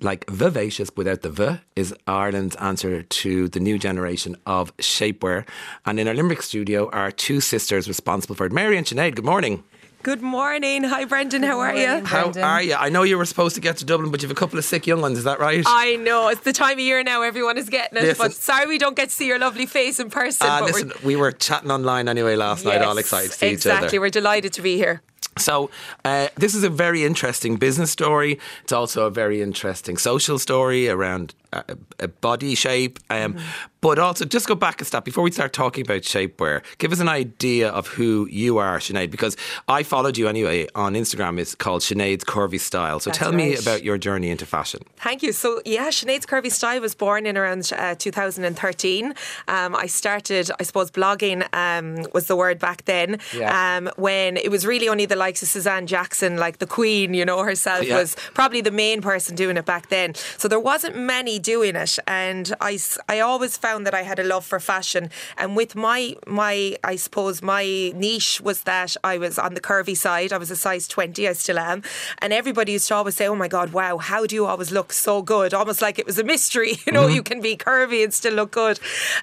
like 0.00 0.28
vivacious 0.28 0.90
without 0.94 1.22
the 1.22 1.30
v, 1.30 1.60
is 1.74 1.94
Ireland's 2.06 2.54
answer 2.56 3.02
to 3.02 3.48
the 3.48 3.60
new 3.60 3.78
generation 3.78 4.36
of 4.44 4.76
shapewear. 4.76 5.48
And 5.86 5.98
in 5.98 6.06
our 6.06 6.14
Limerick 6.14 6.42
studio 6.42 6.90
are 6.90 7.10
two 7.10 7.40
sisters 7.40 7.88
responsible 7.88 8.34
for 8.34 8.44
it. 8.44 8.52
Mary 8.52 8.76
and 8.76 8.86
Sinead, 8.86 9.14
good 9.14 9.24
morning. 9.24 9.64
Good 10.04 10.20
morning. 10.20 10.84
Hi, 10.84 11.06
Brendan. 11.06 11.42
How 11.42 11.60
are 11.60 11.74
you? 11.74 12.04
How 12.04 12.30
are 12.42 12.60
you? 12.60 12.74
I 12.74 12.90
know 12.90 13.04
you 13.04 13.16
were 13.16 13.24
supposed 13.24 13.54
to 13.54 13.62
get 13.62 13.78
to 13.78 13.86
Dublin, 13.86 14.10
but 14.10 14.20
you 14.20 14.28
have 14.28 14.36
a 14.36 14.38
couple 14.38 14.58
of 14.58 14.64
sick 14.66 14.86
young 14.86 15.00
ones, 15.00 15.16
is 15.16 15.24
that 15.24 15.40
right? 15.40 15.64
I 15.66 15.96
know 15.96 16.28
it's 16.28 16.42
the 16.42 16.52
time 16.52 16.74
of 16.74 16.80
year 16.80 17.02
now. 17.02 17.22
Everyone 17.22 17.56
is 17.56 17.70
getting 17.70 17.96
it, 17.96 18.02
Listen. 18.02 18.26
but 18.26 18.34
sorry 18.34 18.66
we 18.66 18.76
don't 18.76 18.94
get 18.94 19.08
to 19.08 19.14
see 19.14 19.26
your 19.26 19.38
lovely 19.38 19.64
face 19.64 19.98
in 19.98 20.10
person. 20.10 20.46
Ah, 20.46 20.60
but 20.60 20.66
listen, 20.66 20.92
we're, 21.02 21.06
we 21.06 21.16
were 21.16 21.32
chatting 21.32 21.70
online 21.70 22.06
anyway 22.06 22.36
last 22.36 22.66
night, 22.66 22.82
all 22.82 22.98
excited 22.98 23.30
to 23.30 23.38
see 23.38 23.46
exactly. 23.46 23.86
each 23.86 23.88
other. 23.92 24.00
We're 24.02 24.10
delighted 24.10 24.52
to 24.52 24.60
be 24.60 24.76
here. 24.76 25.00
So, 25.38 25.70
uh, 26.04 26.28
this 26.36 26.54
is 26.54 26.64
a 26.64 26.70
very 26.70 27.02
interesting 27.02 27.56
business 27.56 27.90
story. 27.90 28.38
It's 28.62 28.72
also 28.72 29.06
a 29.06 29.10
very 29.10 29.40
interesting 29.40 29.96
social 29.96 30.38
story 30.38 30.86
around 30.86 31.34
uh, 31.54 31.62
a 32.00 32.08
body 32.08 32.54
shape. 32.54 32.98
Um, 33.10 33.36
But 33.80 33.98
also, 33.98 34.24
just 34.24 34.48
go 34.48 34.54
back 34.54 34.80
a 34.80 34.84
step 34.86 35.04
before 35.04 35.22
we 35.22 35.30
start 35.30 35.52
talking 35.52 35.82
about 35.84 36.00
shapewear. 36.04 36.62
Give 36.78 36.90
us 36.90 37.00
an 37.00 37.08
idea 37.10 37.68
of 37.68 37.86
who 37.86 38.26
you 38.30 38.56
are, 38.56 38.78
Sinead, 38.78 39.10
because 39.10 39.36
I 39.68 39.82
followed 39.82 40.16
you 40.16 40.26
anyway 40.26 40.66
on 40.74 40.94
Instagram. 40.94 41.38
It's 41.38 41.54
called 41.54 41.82
Sinead's 41.82 42.24
Curvy 42.24 42.58
Style. 42.58 42.98
So, 42.98 43.10
That's 43.10 43.18
tell 43.18 43.32
me 43.32 43.54
about 43.56 43.84
your 43.84 43.98
journey 43.98 44.30
into 44.30 44.46
fashion. 44.46 44.80
Thank 44.96 45.22
you. 45.22 45.32
So, 45.32 45.60
yeah, 45.66 45.88
Sinead's 45.90 46.24
Curvy 46.24 46.50
Style 46.50 46.80
was 46.80 46.94
born 46.94 47.26
in 47.26 47.36
around 47.36 47.70
uh, 47.76 47.94
2013. 47.96 49.14
Um, 49.48 49.76
I 49.76 49.86
started, 49.86 50.50
I 50.58 50.62
suppose, 50.62 50.90
blogging 50.90 51.44
um, 51.54 52.06
was 52.14 52.26
the 52.26 52.36
word 52.36 52.58
back 52.58 52.86
then. 52.86 53.18
Yeah. 53.36 53.76
Um, 53.76 53.90
when 53.96 54.38
it 54.38 54.50
was 54.50 54.64
really 54.66 54.88
only 54.88 55.04
the 55.06 55.16
likes 55.16 55.42
of 55.42 55.48
Suzanne 55.48 55.86
Jackson, 55.86 56.38
like 56.38 56.56
the 56.58 56.66
Queen, 56.66 57.12
you 57.12 57.24
know, 57.26 57.42
herself 57.42 57.84
Yeah. 57.84 57.98
was 57.98 58.16
probably 58.32 58.62
the 58.62 58.70
main 58.70 59.02
person 59.02 59.36
doing 59.36 59.58
it 59.58 59.66
back 59.66 59.88
then. 59.90 60.14
So 60.38 60.48
there 60.48 60.60
wasn't 60.60 60.96
many 60.96 61.38
doing 61.44 61.76
it, 61.76 61.98
and 62.06 62.54
I, 62.60 62.78
I 63.08 63.20
always 63.20 63.56
found 63.56 63.86
that 63.86 63.94
I 63.94 64.02
had 64.02 64.18
a 64.18 64.24
love 64.24 64.44
for 64.44 64.58
fashion. 64.58 65.10
And 65.38 65.54
with 65.54 65.76
my 65.76 66.16
my, 66.26 66.76
I 66.82 66.96
suppose 66.96 67.42
my 67.42 67.64
niche 67.94 68.40
was 68.40 68.62
that 68.62 68.96
I 69.04 69.18
was 69.18 69.38
on 69.38 69.54
the 69.54 69.60
curvy 69.60 69.96
side. 69.96 70.32
I 70.32 70.38
was 70.38 70.50
a 70.50 70.56
size 70.56 70.88
20. 70.88 71.28
I 71.28 71.34
still 71.34 71.58
am, 71.58 71.82
and 72.18 72.32
everybody 72.32 72.72
used 72.72 72.88
to 72.88 72.94
always 72.94 73.16
say, 73.16 73.28
"Oh 73.28 73.36
my 73.36 73.48
God, 73.48 73.72
wow, 73.72 73.98
how 73.98 74.26
do 74.26 74.34
you 74.34 74.46
always 74.46 74.72
look 74.72 74.92
so 74.92 75.22
good?" 75.22 75.54
Almost 75.54 75.82
like 75.82 75.98
it 75.98 76.06
was 76.06 76.18
a 76.18 76.24
mystery. 76.24 76.74
You 76.86 76.92
know, 76.92 77.06
you 77.06 77.22
can 77.22 77.40
be 77.40 77.56
curvy 77.56 78.04
and 78.04 78.12
still 78.12 78.34
look 78.34 78.50
good. 78.50 78.78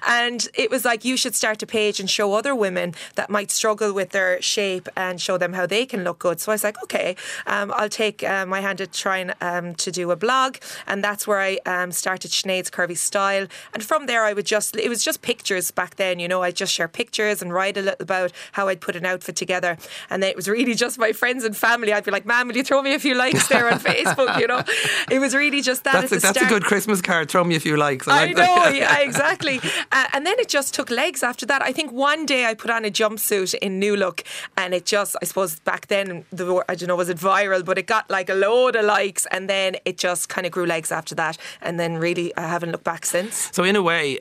And 0.06 0.48
it 0.54 0.68
was 0.70 0.84
like 0.84 1.04
you 1.04 1.16
should 1.16 1.34
start 1.34 1.62
a 1.62 1.66
page 1.66 2.00
and 2.00 2.10
show 2.10 2.34
other 2.34 2.54
women 2.56 2.94
that 3.14 3.30
might 3.30 3.50
struggle 3.52 3.92
with 3.92 4.10
their 4.10 4.42
shape 4.42 4.88
and 4.96 5.20
show 5.20 5.38
them 5.38 5.52
how 5.52 5.66
they 5.66 5.86
can 5.86 6.02
look 6.02 6.18
good. 6.18 6.40
So 6.40 6.50
I 6.50 6.54
was 6.54 6.64
like, 6.64 6.82
okay, 6.84 7.14
um, 7.46 7.72
I'll 7.76 7.88
take 7.88 8.24
uh, 8.24 8.46
my 8.46 8.60
hand 8.60 8.80
at 8.80 8.92
trying 8.92 9.30
um, 9.40 9.74
to 9.76 9.92
do 9.92 10.10
a 10.10 10.16
blog, 10.16 10.56
and 10.86 11.04
that's 11.04 11.26
where 11.26 11.40
I 11.40 11.60
um, 11.66 11.92
started 11.92 12.11
Sinead's 12.18 12.70
Curvy 12.70 12.96
Style. 12.96 13.46
And 13.74 13.82
from 13.82 14.06
there, 14.06 14.24
I 14.24 14.32
would 14.32 14.46
just 14.46 14.76
it 14.76 14.88
was 14.88 15.04
just 15.04 15.22
pictures 15.22 15.70
back 15.70 15.96
then. 15.96 16.18
You 16.18 16.28
know, 16.28 16.42
I'd 16.42 16.56
just 16.56 16.72
share 16.72 16.88
pictures 16.88 17.42
and 17.42 17.52
write 17.52 17.76
a 17.76 17.82
little 17.82 18.02
about 18.02 18.32
how 18.52 18.68
I'd 18.68 18.80
put 18.80 18.96
an 18.96 19.06
outfit 19.06 19.36
together, 19.36 19.76
and 20.10 20.22
then 20.22 20.30
it 20.30 20.36
was 20.36 20.48
really 20.48 20.74
just 20.74 20.98
my 20.98 21.12
friends 21.12 21.44
and 21.44 21.56
family. 21.56 21.92
I'd 21.92 22.04
be 22.04 22.10
like, 22.10 22.26
"Ma'am, 22.26 22.48
will 22.48 22.56
you 22.56 22.64
throw 22.64 22.82
me 22.82 22.94
a 22.94 22.98
few 22.98 23.14
likes 23.14 23.48
there 23.48 23.70
on 23.70 23.78
Facebook?" 23.90 24.38
You 24.40 24.46
know, 24.46 24.62
it 25.10 25.18
was 25.18 25.34
really 25.34 25.62
just 25.62 25.84
that. 25.84 25.92
That's, 25.92 26.12
at 26.12 26.18
a, 26.18 26.20
the 26.20 26.32
that's 26.32 26.46
a 26.46 26.48
good 26.48 26.64
Christmas 26.64 27.00
card. 27.00 27.30
Throw 27.30 27.44
me 27.44 27.56
a 27.56 27.60
few 27.60 27.76
likes. 27.76 28.08
I 28.08 28.26
like 28.26 28.36
know, 28.36 28.68
yeah, 28.68 28.98
exactly. 29.00 29.60
Uh, 29.90 30.06
and 30.12 30.26
then 30.26 30.38
it 30.38 30.48
just 30.48 30.74
took 30.74 30.90
legs 30.90 31.22
after 31.22 31.46
that. 31.46 31.62
I 31.62 31.72
think 31.72 31.92
one 31.92 32.26
day 32.26 32.46
I 32.46 32.54
put 32.54 32.70
on 32.70 32.84
a 32.84 32.90
jumpsuit 32.90 33.54
in 33.54 33.78
New 33.78 33.96
Look, 33.96 34.24
and 34.56 34.74
it 34.74 34.84
just, 34.84 35.16
I 35.22 35.24
suppose 35.24 35.60
back 35.60 35.86
then, 35.88 36.24
the, 36.30 36.64
I 36.68 36.74
don't 36.74 36.88
know, 36.88 36.96
was 36.96 37.08
it 37.08 37.18
viral, 37.18 37.64
but 37.64 37.78
it 37.78 37.86
got 37.86 38.08
like 38.10 38.28
a 38.28 38.34
load 38.34 38.76
of 38.76 38.84
likes, 38.84 39.26
and 39.26 39.48
then 39.48 39.76
it 39.84 39.98
just 39.98 40.28
kind 40.28 40.46
of 40.46 40.52
grew 40.52 40.66
legs 40.66 40.92
after 40.92 41.14
that. 41.16 41.38
And 41.60 41.78
then 41.78 41.96
really 42.02 42.36
I 42.36 42.46
haven't 42.48 42.72
looked 42.72 42.84
back 42.84 43.06
since. 43.06 43.48
So 43.52 43.64
in 43.64 43.76
a 43.76 43.82
way, 43.82 44.18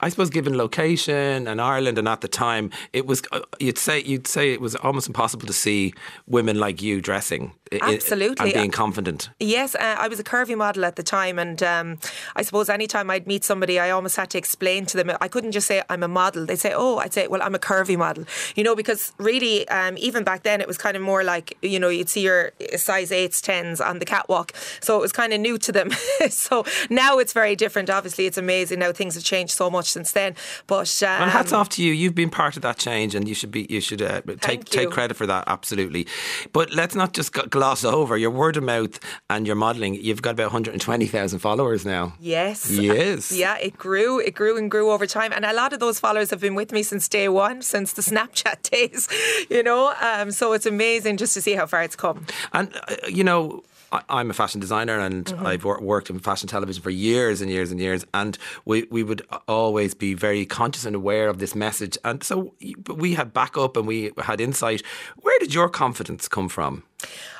I 0.00 0.08
suppose 0.08 0.30
given 0.30 0.56
location 0.56 1.46
and 1.46 1.60
Ireland 1.60 1.98
and 1.98 2.08
at 2.08 2.20
the 2.20 2.28
time, 2.28 2.70
it 2.92 3.06
was 3.06 3.22
uh, 3.32 3.40
you'd 3.58 3.78
say 3.78 4.02
you'd 4.02 4.26
say 4.26 4.52
it 4.52 4.60
was 4.60 4.76
almost 4.76 5.06
impossible 5.08 5.46
to 5.46 5.52
see 5.52 5.92
women 6.26 6.58
like 6.58 6.80
you 6.80 7.00
dressing 7.00 7.52
Absolutely. 7.72 8.46
and 8.46 8.54
being 8.54 8.70
confident. 8.70 9.30
Yes, 9.40 9.74
uh, 9.74 9.96
I 9.98 10.08
was 10.08 10.20
a 10.20 10.24
curvy 10.24 10.56
model 10.56 10.84
at 10.84 10.96
the 10.96 11.02
time, 11.02 11.38
and 11.38 11.62
um, 11.62 11.98
I 12.34 12.42
suppose 12.42 12.68
anytime 12.68 13.10
I'd 13.10 13.26
meet 13.26 13.44
somebody, 13.44 13.78
I 13.78 13.90
almost 13.90 14.16
had 14.16 14.30
to 14.30 14.38
explain 14.38 14.86
to 14.86 14.96
them. 14.96 15.10
I 15.20 15.28
couldn't 15.28 15.52
just 15.52 15.66
say 15.66 15.82
I'm 15.88 16.02
a 16.02 16.08
model. 16.08 16.46
They'd 16.46 16.58
say, 16.58 16.72
"Oh," 16.74 16.98
I'd 16.98 17.12
say, 17.12 17.26
"Well, 17.26 17.42
I'm 17.42 17.54
a 17.54 17.58
curvy 17.58 17.96
model," 17.96 18.24
you 18.54 18.62
know, 18.62 18.76
because 18.76 19.12
really, 19.18 19.68
um, 19.68 19.96
even 19.98 20.24
back 20.24 20.42
then, 20.42 20.60
it 20.60 20.68
was 20.68 20.78
kind 20.78 20.96
of 20.96 21.02
more 21.02 21.24
like 21.24 21.56
you 21.62 21.78
know 21.78 21.88
you'd 21.88 22.08
see 22.08 22.22
your 22.22 22.52
size 22.76 23.10
eights, 23.10 23.40
tens 23.40 23.80
on 23.80 23.98
the 23.98 24.04
catwalk, 24.04 24.52
so 24.80 24.96
it 24.96 25.00
was 25.00 25.12
kind 25.12 25.32
of 25.32 25.40
new 25.40 25.58
to 25.58 25.72
them. 25.72 25.90
so 26.30 26.64
now 26.90 27.18
it's 27.18 27.32
very 27.32 27.56
different. 27.56 27.90
Obviously, 27.90 28.26
it's 28.26 28.38
amazing 28.38 28.80
how 28.80 28.92
things 28.92 29.14
have 29.14 29.24
changed 29.24 29.54
so 29.54 29.70
much 29.70 29.90
since 29.90 30.12
then. 30.12 30.34
But 30.66 31.02
um, 31.02 31.22
and 31.22 31.30
hats 31.30 31.52
off 31.52 31.68
to 31.70 31.82
you. 31.82 31.92
You've 31.92 32.14
been 32.14 32.30
part 32.30 32.56
of 32.56 32.62
that 32.62 32.78
change, 32.78 33.14
and 33.14 33.28
you 33.28 33.34
should 33.34 33.50
be 33.50 33.66
you 33.68 33.80
should 33.80 34.02
uh, 34.02 34.22
take 34.40 34.72
you. 34.72 34.80
take 34.80 34.90
credit 34.90 35.16
for 35.16 35.26
that. 35.26 35.44
Absolutely. 35.46 36.06
But 36.52 36.72
let's 36.72 36.94
not 36.94 37.12
just 37.12 37.32
gloss 37.56 37.86
over 37.86 38.18
your 38.18 38.30
word 38.30 38.58
of 38.58 38.64
mouth 38.64 39.00
and 39.30 39.46
your 39.46 39.56
modelling. 39.56 39.94
You've 39.94 40.20
got 40.20 40.32
about 40.32 40.52
120,000 40.52 41.38
followers 41.38 41.86
now. 41.86 42.12
Yes. 42.20 42.70
Yes. 42.70 43.32
Yeah, 43.46 43.56
it 43.58 43.78
grew. 43.78 44.18
It 44.18 44.34
grew 44.34 44.56
and 44.58 44.70
grew 44.70 44.90
over 44.90 45.06
time. 45.06 45.32
And 45.32 45.44
a 45.44 45.54
lot 45.54 45.72
of 45.72 45.80
those 45.80 45.98
followers 45.98 46.30
have 46.30 46.40
been 46.40 46.54
with 46.54 46.70
me 46.70 46.82
since 46.82 47.08
day 47.08 47.28
one, 47.28 47.62
since 47.62 47.94
the 47.94 48.02
Snapchat 48.10 48.62
days, 48.70 49.08
you 49.50 49.62
know. 49.62 49.94
Um, 50.00 50.30
so 50.30 50.52
it's 50.52 50.66
amazing 50.66 51.16
just 51.16 51.32
to 51.34 51.40
see 51.40 51.54
how 51.54 51.66
far 51.66 51.82
it's 51.82 51.96
come. 51.96 52.26
And, 52.52 52.74
uh, 52.88 52.96
you 53.08 53.24
know, 53.24 53.62
I'm 54.08 54.30
a 54.30 54.34
fashion 54.34 54.60
designer 54.60 54.98
and 54.98 55.26
mm-hmm. 55.26 55.46
I've 55.46 55.64
worked 55.64 56.10
in 56.10 56.18
fashion 56.18 56.48
television 56.48 56.82
for 56.82 56.90
years 56.90 57.40
and 57.40 57.50
years 57.50 57.70
and 57.70 57.80
years. 57.80 58.04
And 58.12 58.36
we, 58.64 58.86
we 58.90 59.02
would 59.02 59.22
always 59.48 59.94
be 59.94 60.14
very 60.14 60.44
conscious 60.44 60.84
and 60.84 60.96
aware 60.96 61.28
of 61.28 61.38
this 61.38 61.54
message. 61.54 61.96
And 62.04 62.22
so 62.22 62.54
we 62.94 63.14
had 63.14 63.32
backup 63.32 63.76
and 63.76 63.86
we 63.86 64.12
had 64.18 64.40
insight. 64.40 64.82
Where 65.16 65.38
did 65.38 65.54
your 65.54 65.68
confidence 65.68 66.28
come 66.28 66.48
from? 66.48 66.82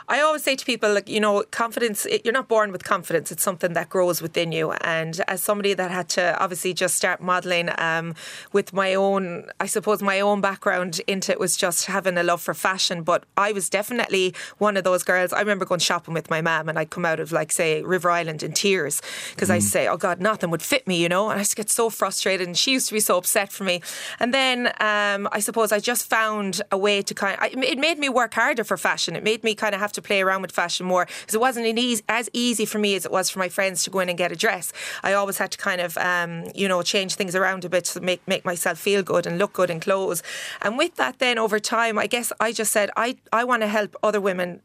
I 0.09 0.21
always 0.21 0.45
say 0.45 0.55
to 0.55 0.65
people, 0.65 0.95
like, 0.95 1.09
you 1.09 1.19
know, 1.19 1.43
confidence, 1.51 2.07
you're 2.25 2.33
not 2.33 2.47
born 2.47 2.71
with 2.71 2.85
confidence. 2.85 3.33
It's 3.33 3.43
something 3.43 3.73
that 3.73 3.89
grows 3.89 4.23
within 4.23 4.53
you. 4.53 4.71
And 4.73 5.21
as 5.27 5.43
somebody 5.43 5.75
that 5.75 5.91
had 5.91 6.09
to 6.11 6.41
obviously 6.41 6.75
just 6.75 6.95
start 6.95 7.21
modelling 7.21 7.71
um, 7.79 8.15
with 8.53 8.73
my 8.73 8.95
own, 8.95 9.49
I 9.59 9.67
suppose, 9.67 10.03
my 10.03 10.21
own 10.21 10.41
background 10.41 11.01
into 11.09 11.33
it 11.33 11.41
was 11.41 11.57
just 11.57 11.87
having 11.87 12.17
a 12.17 12.23
love 12.23 12.41
for 12.41 12.55
fashion. 12.55 13.03
But 13.03 13.25
I 13.37 13.51
was 13.51 13.69
definitely 13.69 14.33
one 14.59 14.77
of 14.77 14.85
those 14.85 15.03
girls. 15.03 15.33
I 15.33 15.41
remember 15.41 15.65
going 15.65 15.81
shopping 15.81 16.15
with 16.15 16.31
my 16.31 16.41
mum 16.41 16.69
and 16.69 16.79
I'd 16.79 16.91
come 16.91 17.05
out 17.05 17.19
of, 17.19 17.33
like, 17.33 17.51
say, 17.51 17.83
River 17.83 18.09
Island 18.09 18.45
in 18.45 18.53
tears 18.53 19.03
because 19.35 19.49
mm. 19.49 19.55
I 19.55 19.59
say, 19.59 19.89
oh 19.89 19.97
God, 19.97 20.21
nothing 20.21 20.51
would 20.51 20.63
fit 20.63 20.87
me, 20.87 21.03
you 21.03 21.09
know? 21.09 21.31
And 21.31 21.39
I 21.39 21.41
used 21.41 21.51
to 21.51 21.57
get 21.57 21.69
so 21.69 21.91
frustrated 21.91 22.47
and 22.47 22.57
she 22.57 22.73
used 22.73 22.87
to 22.89 22.95
be 22.95 23.01
so 23.01 23.19
upset 23.19 23.51
for 23.51 23.65
me. 23.65 23.83
And 24.21 24.33
then 24.33 24.69
um, 24.79 25.29
I 25.33 25.41
suppose 25.41 25.73
I 25.73 25.81
just 25.81 26.09
found 26.09 26.63
a 26.71 26.79
way 26.79 27.03
to 27.03 27.13
kind 27.13 27.37
of, 27.41 27.65
it 27.65 27.79
made 27.79 27.99
me 27.99 28.09
work 28.09 28.35
harder 28.35 28.63
for 28.63 28.77
fashion. 28.77 29.17
It 29.17 29.25
made 29.25 29.43
me 29.43 29.57
kind 29.57 29.75
of 29.75 29.81
have 29.81 29.96
to 29.97 30.03
play 30.03 30.23
around 30.23 30.43
with 30.43 30.53
fashion 30.53 30.87
more 30.87 31.07
because 31.07 31.35
it 31.35 31.41
wasn't 31.41 31.67
easy, 31.67 32.03
as 32.09 32.31
easy 32.33 32.65
for 32.65 32.79
me 32.79 32.95
as 32.95 33.05
it 33.05 33.13
was 33.13 33.29
for 33.29 33.39
my 33.39 33.49
friends 33.49 33.83
to 33.85 33.91
go 33.91 33.99
in 33.99 34.09
and 34.09 34.17
get 34.17 34.33
a 34.33 34.37
dress. 34.37 34.73
I 35.03 35.13
always 35.13 35.39
had 35.39 35.51
to 35.53 35.59
kind 35.59 35.81
of, 35.81 35.99
um, 35.99 36.45
you 36.55 36.69
know, 36.69 36.83
change 36.83 37.17
things 37.17 37.35
around 37.35 37.65
a 37.65 37.69
bit 37.69 37.85
to 37.87 38.01
make 38.01 38.27
make 38.27 38.45
myself 38.45 38.79
feel 38.79 39.03
good 39.03 39.27
and 39.27 39.39
look 39.39 39.53
good 39.53 39.71
in 39.71 39.81
clothes. 39.81 40.23
And 40.63 40.79
with 40.79 40.95
that, 40.97 41.19
then 41.19 41.39
over 41.39 41.59
time, 41.59 41.99
I 41.99 42.07
guess 42.07 42.33
I 42.41 42.53
just 42.53 42.73
said 42.73 42.91
I 42.97 43.17
I 43.33 43.45
want 43.45 43.63
to 43.63 43.69
help 43.69 43.97
other 44.03 44.21
women 44.21 44.61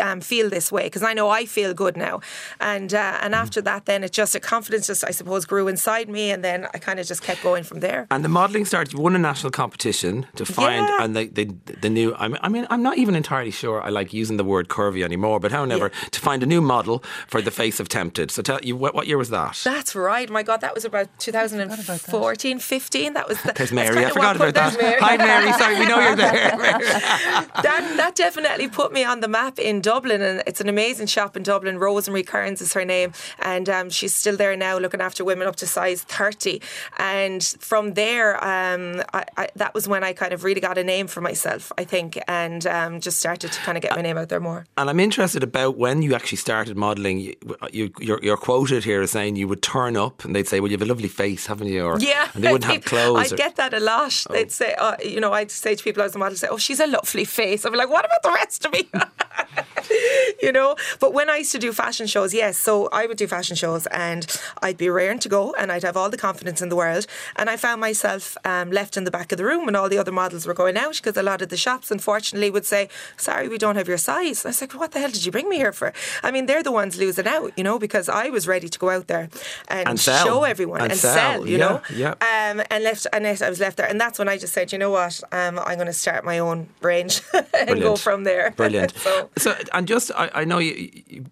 um, 0.00 0.20
feel 0.20 0.48
this 0.48 0.70
way 0.70 0.84
because 0.84 1.02
I 1.02 1.14
know 1.14 1.28
I 1.28 1.46
feel 1.46 1.74
good 1.74 1.96
now. 1.96 2.20
And 2.60 2.92
uh, 2.94 3.18
and 3.22 3.34
after 3.34 3.60
that, 3.62 3.86
then 3.86 4.04
it 4.04 4.12
just 4.12 4.34
a 4.34 4.40
confidence 4.40 4.86
just 4.86 5.04
I 5.04 5.10
suppose 5.10 5.44
grew 5.44 5.68
inside 5.68 6.08
me, 6.08 6.30
and 6.30 6.44
then 6.44 6.66
I 6.74 6.78
kind 6.78 7.00
of 7.00 7.06
just 7.06 7.22
kept 7.22 7.42
going 7.42 7.64
from 7.64 7.80
there. 7.80 8.06
And 8.10 8.24
the 8.24 8.28
modelling 8.28 8.64
started. 8.64 8.92
You 8.92 9.00
won 9.00 9.14
a 9.14 9.18
national 9.18 9.50
competition 9.50 10.26
to 10.36 10.44
find 10.44 10.86
yeah. 10.86 11.04
and 11.04 11.16
the, 11.16 11.26
the 11.26 11.44
the 11.80 11.90
new. 11.90 12.14
I 12.14 12.48
mean, 12.48 12.66
I'm 12.70 12.82
not 12.82 12.98
even 12.98 13.14
entirely 13.14 13.50
sure 13.50 13.82
I 13.82 13.90
like 13.90 14.12
using 14.12 14.36
the 14.36 14.44
word 14.44 14.68
curvy 14.68 15.04
anymore, 15.04 15.40
but 15.40 15.52
however, 15.52 15.90
yeah. 15.92 16.08
to 16.10 16.20
find 16.20 16.42
a 16.42 16.46
new 16.46 16.60
model 16.60 17.02
for 17.26 17.42
the 17.42 17.50
face 17.50 17.80
of 17.80 17.88
tempted. 17.88 18.30
So 18.30 18.42
tell 18.42 18.60
you 18.62 18.76
what, 18.76 18.94
what 18.94 19.06
year 19.06 19.18
was 19.18 19.30
that? 19.30 19.60
That's 19.64 19.94
right. 19.94 20.28
My 20.30 20.42
God, 20.42 20.60
that 20.60 20.74
was 20.74 20.84
about 20.84 21.08
2014, 21.18 22.58
15. 22.58 23.12
That 23.12 23.28
was 23.28 23.42
the, 23.42 23.52
there's 23.52 23.72
Mary. 23.72 24.04
I 24.04 24.10
forgot 24.10 24.36
about 24.36 24.54
that. 24.54 24.76
Mary. 24.80 25.00
Hi, 25.00 25.16
Mary. 25.16 25.52
Sorry, 25.52 25.78
we 25.78 25.86
know 25.86 26.00
you're 26.00 26.16
there. 26.16 26.50
that 26.58 27.94
that 27.96 28.14
definitely 28.14 28.68
put 28.68 28.92
me 28.92 29.04
on 29.04 29.20
the 29.20 29.28
map 29.28 29.58
in 29.58 29.81
Dublin, 29.82 30.22
and 30.22 30.42
it's 30.46 30.60
an 30.60 30.68
amazing 30.68 31.06
shop 31.06 31.36
in 31.36 31.42
Dublin. 31.42 31.78
Rosemary 31.78 32.22
Kearns 32.22 32.60
is 32.60 32.72
her 32.72 32.84
name, 32.84 33.12
and 33.40 33.68
um, 33.68 33.90
she's 33.90 34.14
still 34.14 34.36
there 34.36 34.56
now, 34.56 34.78
looking 34.78 35.00
after 35.00 35.24
women 35.24 35.46
up 35.46 35.56
to 35.56 35.66
size 35.66 36.02
thirty. 36.02 36.62
And 36.98 37.42
from 37.60 37.94
there, 37.94 38.42
um, 38.42 39.02
I, 39.12 39.24
I, 39.36 39.48
that 39.56 39.74
was 39.74 39.88
when 39.88 40.04
I 40.04 40.12
kind 40.12 40.32
of 40.32 40.44
really 40.44 40.60
got 40.60 40.78
a 40.78 40.84
name 40.84 41.06
for 41.06 41.20
myself, 41.20 41.72
I 41.76 41.84
think, 41.84 42.18
and 42.28 42.66
um, 42.66 43.00
just 43.00 43.18
started 43.18 43.52
to 43.52 43.60
kind 43.60 43.76
of 43.76 43.82
get 43.82 43.94
my 43.94 44.02
name 44.02 44.16
out 44.16 44.28
there 44.28 44.40
more. 44.40 44.66
And 44.76 44.88
I'm 44.88 45.00
interested 45.00 45.42
about 45.42 45.76
when 45.76 46.02
you 46.02 46.14
actually 46.14 46.38
started 46.38 46.76
modelling. 46.76 47.18
You, 47.18 47.34
you, 47.70 47.92
you're, 47.98 48.20
you're, 48.22 48.36
quoted 48.36 48.84
here 48.84 49.02
as 49.02 49.12
saying 49.12 49.36
you 49.36 49.46
would 49.48 49.62
turn 49.62 49.96
up, 49.96 50.24
and 50.24 50.34
they'd 50.34 50.48
say, 50.48 50.60
"Well, 50.60 50.70
you 50.70 50.76
have 50.78 50.86
a 50.86 50.90
lovely 50.90 51.08
face, 51.08 51.46
haven't 51.46 51.68
you?" 51.68 51.84
Or 51.84 51.98
yeah, 51.98 52.28
and 52.34 52.42
they 52.42 52.52
wouldn't 52.52 52.72
have 52.72 52.84
clothes. 52.92 53.18
I'd 53.18 53.32
or, 53.32 53.36
get 53.36 53.56
that 53.56 53.74
a 53.74 53.80
lot. 53.80 54.24
Oh. 54.28 54.32
They'd 54.32 54.52
say, 54.52 54.74
uh, 54.74 54.96
you 55.04 55.20
know, 55.20 55.32
I'd 55.32 55.50
say 55.50 55.74
to 55.74 55.82
people 55.82 56.02
I 56.02 56.06
was 56.06 56.14
a 56.14 56.18
model, 56.18 56.36
say, 56.36 56.48
"Oh, 56.50 56.58
she's 56.58 56.80
a 56.80 56.86
lovely 56.86 57.24
face." 57.24 57.64
I'd 57.64 57.72
be 57.72 57.78
like, 57.78 57.90
"What 57.90 58.04
about 58.04 58.22
the 58.22 58.30
rest 58.30 58.64
of 58.64 58.72
me?" 58.72 58.88
you 60.42 60.52
know. 60.52 60.76
But 61.00 61.12
when 61.12 61.30
I 61.30 61.38
used 61.38 61.52
to 61.52 61.58
do 61.58 61.72
fashion 61.72 62.06
shows, 62.06 62.34
yes, 62.34 62.58
so 62.58 62.88
I 62.92 63.06
would 63.06 63.16
do 63.16 63.26
fashion 63.26 63.56
shows 63.56 63.86
and 63.86 64.26
I'd 64.62 64.76
be 64.76 64.88
raring 64.88 65.18
to 65.20 65.28
go 65.28 65.54
and 65.54 65.70
I'd 65.72 65.82
have 65.82 65.96
all 65.96 66.10
the 66.10 66.16
confidence 66.16 66.62
in 66.62 66.68
the 66.68 66.76
world. 66.76 67.06
And 67.36 67.48
I 67.50 67.56
found 67.56 67.80
myself 67.80 68.36
um, 68.44 68.70
left 68.70 68.96
in 68.96 69.04
the 69.04 69.10
back 69.10 69.32
of 69.32 69.38
the 69.38 69.44
room 69.44 69.64
when 69.66 69.76
all 69.76 69.88
the 69.88 69.98
other 69.98 70.12
models 70.12 70.46
were 70.46 70.54
going 70.54 70.76
out 70.76 70.96
because 70.96 71.16
a 71.16 71.22
lot 71.22 71.42
of 71.42 71.48
the 71.48 71.56
shops, 71.56 71.90
unfortunately, 71.90 72.50
would 72.50 72.66
say, 72.66 72.88
Sorry, 73.16 73.48
we 73.48 73.58
don't 73.58 73.76
have 73.76 73.88
your 73.88 73.98
size. 73.98 74.44
And 74.44 74.50
I 74.50 74.50
was 74.50 74.60
like, 74.60 74.72
What 74.74 74.92
the 74.92 75.00
hell 75.00 75.10
did 75.10 75.24
you 75.24 75.32
bring 75.32 75.48
me 75.48 75.56
here 75.56 75.72
for? 75.72 75.92
I 76.22 76.30
mean, 76.30 76.46
they're 76.46 76.62
the 76.62 76.72
ones 76.72 76.98
losing 76.98 77.26
out, 77.26 77.52
you 77.56 77.64
know, 77.64 77.78
because 77.78 78.08
I 78.08 78.28
was 78.30 78.46
ready 78.48 78.68
to 78.68 78.78
go 78.78 78.90
out 78.90 79.06
there 79.06 79.28
and, 79.68 79.88
and 79.88 80.00
show 80.00 80.44
everyone 80.44 80.80
and, 80.80 80.92
and 80.92 81.00
sell. 81.00 81.14
sell. 81.14 81.46
you 81.46 81.58
yeah, 81.58 81.68
know. 81.68 81.82
Yeah. 81.94 82.10
Um, 82.10 82.62
and 82.70 82.84
left, 82.84 83.06
and 83.12 83.26
I 83.26 83.48
was 83.48 83.60
left 83.60 83.76
there. 83.76 83.88
And 83.88 84.00
that's 84.00 84.18
when 84.18 84.28
I 84.28 84.38
just 84.38 84.52
said, 84.52 84.72
You 84.72 84.78
know 84.78 84.90
what? 84.90 85.22
Um, 85.32 85.58
I'm 85.58 85.76
going 85.76 85.86
to 85.86 85.92
start 85.92 86.24
my 86.24 86.38
own 86.38 86.68
range 86.80 87.22
and 87.34 87.46
Brilliant. 87.50 87.80
go 87.80 87.96
from 87.96 88.24
there. 88.24 88.50
Brilliant. 88.56 88.96
so, 88.96 89.30
so, 89.36 89.56
and 89.72 89.86
just, 89.86 90.10
I, 90.12 90.30
I 90.34 90.44
know 90.44 90.58
you, 90.58 90.90
you, 91.06 91.24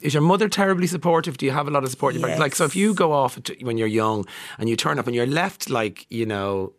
is 0.00 0.14
your 0.14 0.22
mother 0.22 0.48
terribly 0.48 0.86
supportive? 0.86 1.36
Do 1.38 1.46
you 1.46 1.52
have 1.52 1.68
a 1.68 1.70
lot 1.70 1.84
of 1.84 1.90
support? 1.90 2.14
Yes. 2.14 2.38
Like, 2.38 2.54
so 2.54 2.64
if 2.64 2.76
you 2.76 2.94
go 2.94 3.12
off 3.12 3.38
when 3.60 3.78
you're 3.78 3.88
young 3.88 4.26
and 4.58 4.68
you 4.68 4.76
turn 4.76 4.98
up 4.98 5.06
and 5.06 5.14
you're 5.16 5.26
left 5.26 5.70
like, 5.70 6.06
you 6.10 6.26
know, 6.26 6.72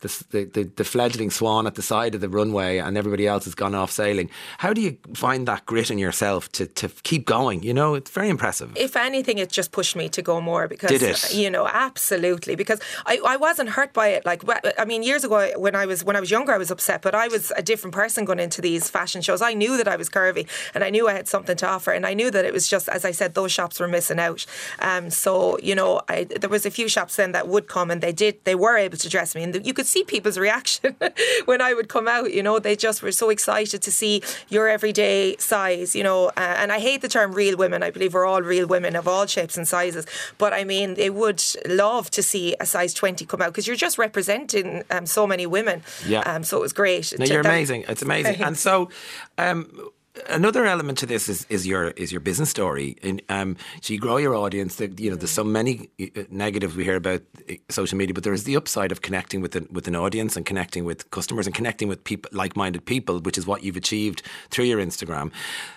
the, 0.00 0.44
the, 0.52 0.64
the, 0.64 0.84
fledgling 0.84 1.30
swan 1.30 1.66
at 1.66 1.74
the 1.74 1.82
side 1.82 2.14
of 2.14 2.20
the 2.20 2.28
runway 2.28 2.78
and 2.78 2.96
everybody 2.96 3.26
else 3.26 3.44
has 3.44 3.54
gone 3.54 3.74
off 3.74 3.90
sailing. 3.90 4.30
How 4.58 4.72
do 4.72 4.80
you 4.80 4.96
find 5.14 5.46
that 5.46 5.66
grit 5.66 5.90
in 5.90 5.98
yourself 5.98 6.50
to, 6.52 6.66
to 6.66 6.88
keep 7.02 7.26
going? 7.26 7.62
You 7.62 7.74
know, 7.74 7.94
it's 7.94 8.10
very 8.10 8.30
impressive. 8.30 8.72
If 8.76 8.96
anything, 8.96 9.38
it 9.38 9.50
just 9.50 9.72
pushed 9.72 9.96
me 9.96 10.08
to 10.08 10.22
go 10.22 10.40
more 10.40 10.68
because, 10.68 10.90
Did 10.90 11.02
it? 11.02 11.34
you 11.34 11.50
know, 11.50 11.66
absolutely. 11.66 12.56
Because 12.56 12.80
I, 13.04 13.20
I 13.26 13.36
wasn't 13.36 13.70
hurt 13.70 13.92
by 13.92 14.08
it. 14.08 14.24
Like, 14.24 14.42
I 14.78 14.84
mean, 14.86 15.02
years 15.02 15.22
ago 15.22 15.52
when 15.56 15.74
I 15.74 15.84
was 15.86 16.02
when 16.02 16.16
I 16.16 16.20
was 16.20 16.30
younger, 16.30 16.52
I 16.52 16.58
was 16.58 16.70
upset, 16.70 17.02
but 17.02 17.14
I 17.14 17.28
was 17.28 17.52
a 17.56 17.62
different 17.62 17.94
person 17.94 18.24
going 18.24 18.40
into 18.40 18.62
these 18.62 18.88
fashion 18.88 19.20
shows. 19.20 19.42
I 19.42 19.52
knew 19.52 19.76
that 19.76 19.86
I 19.86 19.96
was 19.96 20.08
curvy 20.08 20.48
and 20.74 20.82
I 20.82 20.90
knew 20.90 21.08
I 21.08 21.12
had 21.12 21.28
something 21.28 21.56
to 21.56 21.66
offer, 21.66 21.92
and 21.92 22.06
I 22.06 22.14
knew 22.14 22.30
that 22.30 22.44
it 22.44 22.52
was 22.52 22.66
just 22.68 22.88
as 22.88 23.04
I 23.04 23.10
said, 23.10 23.34
those 23.34 23.52
shops 23.52 23.78
were 23.78 23.88
missing 23.88 24.18
out. 24.18 24.46
Um, 24.78 25.10
so 25.10 25.58
you 25.58 25.74
know, 25.74 26.00
I, 26.08 26.24
there 26.24 26.50
was 26.50 26.64
a 26.64 26.70
few 26.70 26.88
shops 26.88 27.16
then 27.16 27.32
that 27.32 27.48
would 27.48 27.68
come 27.68 27.90
and 27.90 28.00
they 28.00 28.12
did, 28.12 28.42
they 28.44 28.54
were 28.54 28.76
able 28.76 28.96
to 28.96 29.08
dress 29.08 29.34
me, 29.34 29.42
and 29.42 29.66
you 29.66 29.74
could 29.74 29.86
see 29.90 30.04
people's 30.04 30.38
reaction 30.38 30.96
when 31.44 31.60
I 31.60 31.74
would 31.74 31.88
come 31.88 32.08
out. 32.08 32.32
You 32.32 32.42
know, 32.42 32.58
they 32.58 32.76
just 32.76 33.02
were 33.02 33.12
so 33.12 33.30
excited 33.30 33.82
to 33.82 33.90
see 33.90 34.22
your 34.48 34.68
everyday 34.68 35.36
size. 35.36 35.94
You 35.94 36.02
know, 36.02 36.28
uh, 36.36 36.56
and 36.60 36.72
I 36.72 36.78
hate 36.78 37.02
the 37.02 37.08
term 37.08 37.32
real 37.32 37.56
women. 37.56 37.82
I 37.82 37.90
believe 37.90 38.14
we're 38.14 38.26
all 38.26 38.42
real 38.42 38.66
women 38.66 38.96
of 38.96 39.06
all 39.08 39.26
shapes 39.26 39.56
and 39.56 39.66
sizes. 39.66 40.06
But 40.38 40.52
I 40.52 40.64
mean, 40.64 40.94
they 40.94 41.10
would 41.10 41.42
love 41.66 42.10
to 42.12 42.22
see 42.22 42.56
a 42.60 42.66
size 42.66 42.94
20 42.94 43.24
come 43.26 43.42
out 43.42 43.52
because 43.52 43.66
you're 43.66 43.76
just 43.76 43.98
representing 43.98 44.84
um, 44.90 45.06
so 45.06 45.26
many 45.26 45.46
women. 45.46 45.82
Yeah. 46.06 46.20
Um, 46.20 46.44
so 46.44 46.58
it 46.58 46.60
was 46.60 46.72
great. 46.72 47.12
No, 47.18 47.24
you're 47.24 47.40
amazing. 47.40 47.84
It's 47.88 48.02
amazing. 48.02 48.42
and 48.46 48.56
so, 48.56 48.90
um, 49.38 49.90
another 50.28 50.66
element 50.66 50.98
to 50.98 51.06
this 51.06 51.28
is, 51.28 51.46
is 51.48 51.66
your 51.66 51.88
is 51.90 52.12
your 52.12 52.20
business 52.20 52.50
story. 52.50 52.96
And 53.02 53.22
um, 53.28 53.56
so 53.80 53.92
you 53.92 54.00
grow 54.00 54.16
your 54.16 54.34
audience. 54.34 54.80
You 54.80 55.10
know, 55.10 55.16
there's 55.16 55.30
so 55.30 55.44
many 55.44 55.88
uh, 56.00 56.22
negatives 56.30 56.76
we 56.76 56.84
hear 56.84 56.96
about 56.96 57.22
uh, 57.48 57.54
social 57.68 57.96
media, 57.96 58.14
but 58.14 58.24
there 58.24 58.32
is 58.32 58.44
the 58.44 58.56
upside 58.56 58.92
of 58.92 59.02
connecting 59.02 59.40
with 59.40 59.56
an, 59.56 59.68
with 59.70 59.88
an 59.88 59.96
audience 59.96 60.36
and 60.36 60.44
connecting 60.44 60.84
with 60.84 61.10
customers 61.10 61.46
and 61.46 61.54
connecting 61.54 61.88
with 61.88 62.02
people 62.04 62.30
like 62.32 62.56
minded 62.56 62.84
people, 62.84 63.20
which 63.20 63.38
is 63.38 63.46
what 63.46 63.62
you've 63.62 63.76
achieved 63.76 64.22
through 64.50 64.64
your 64.66 64.80
Instagram. 64.80 65.32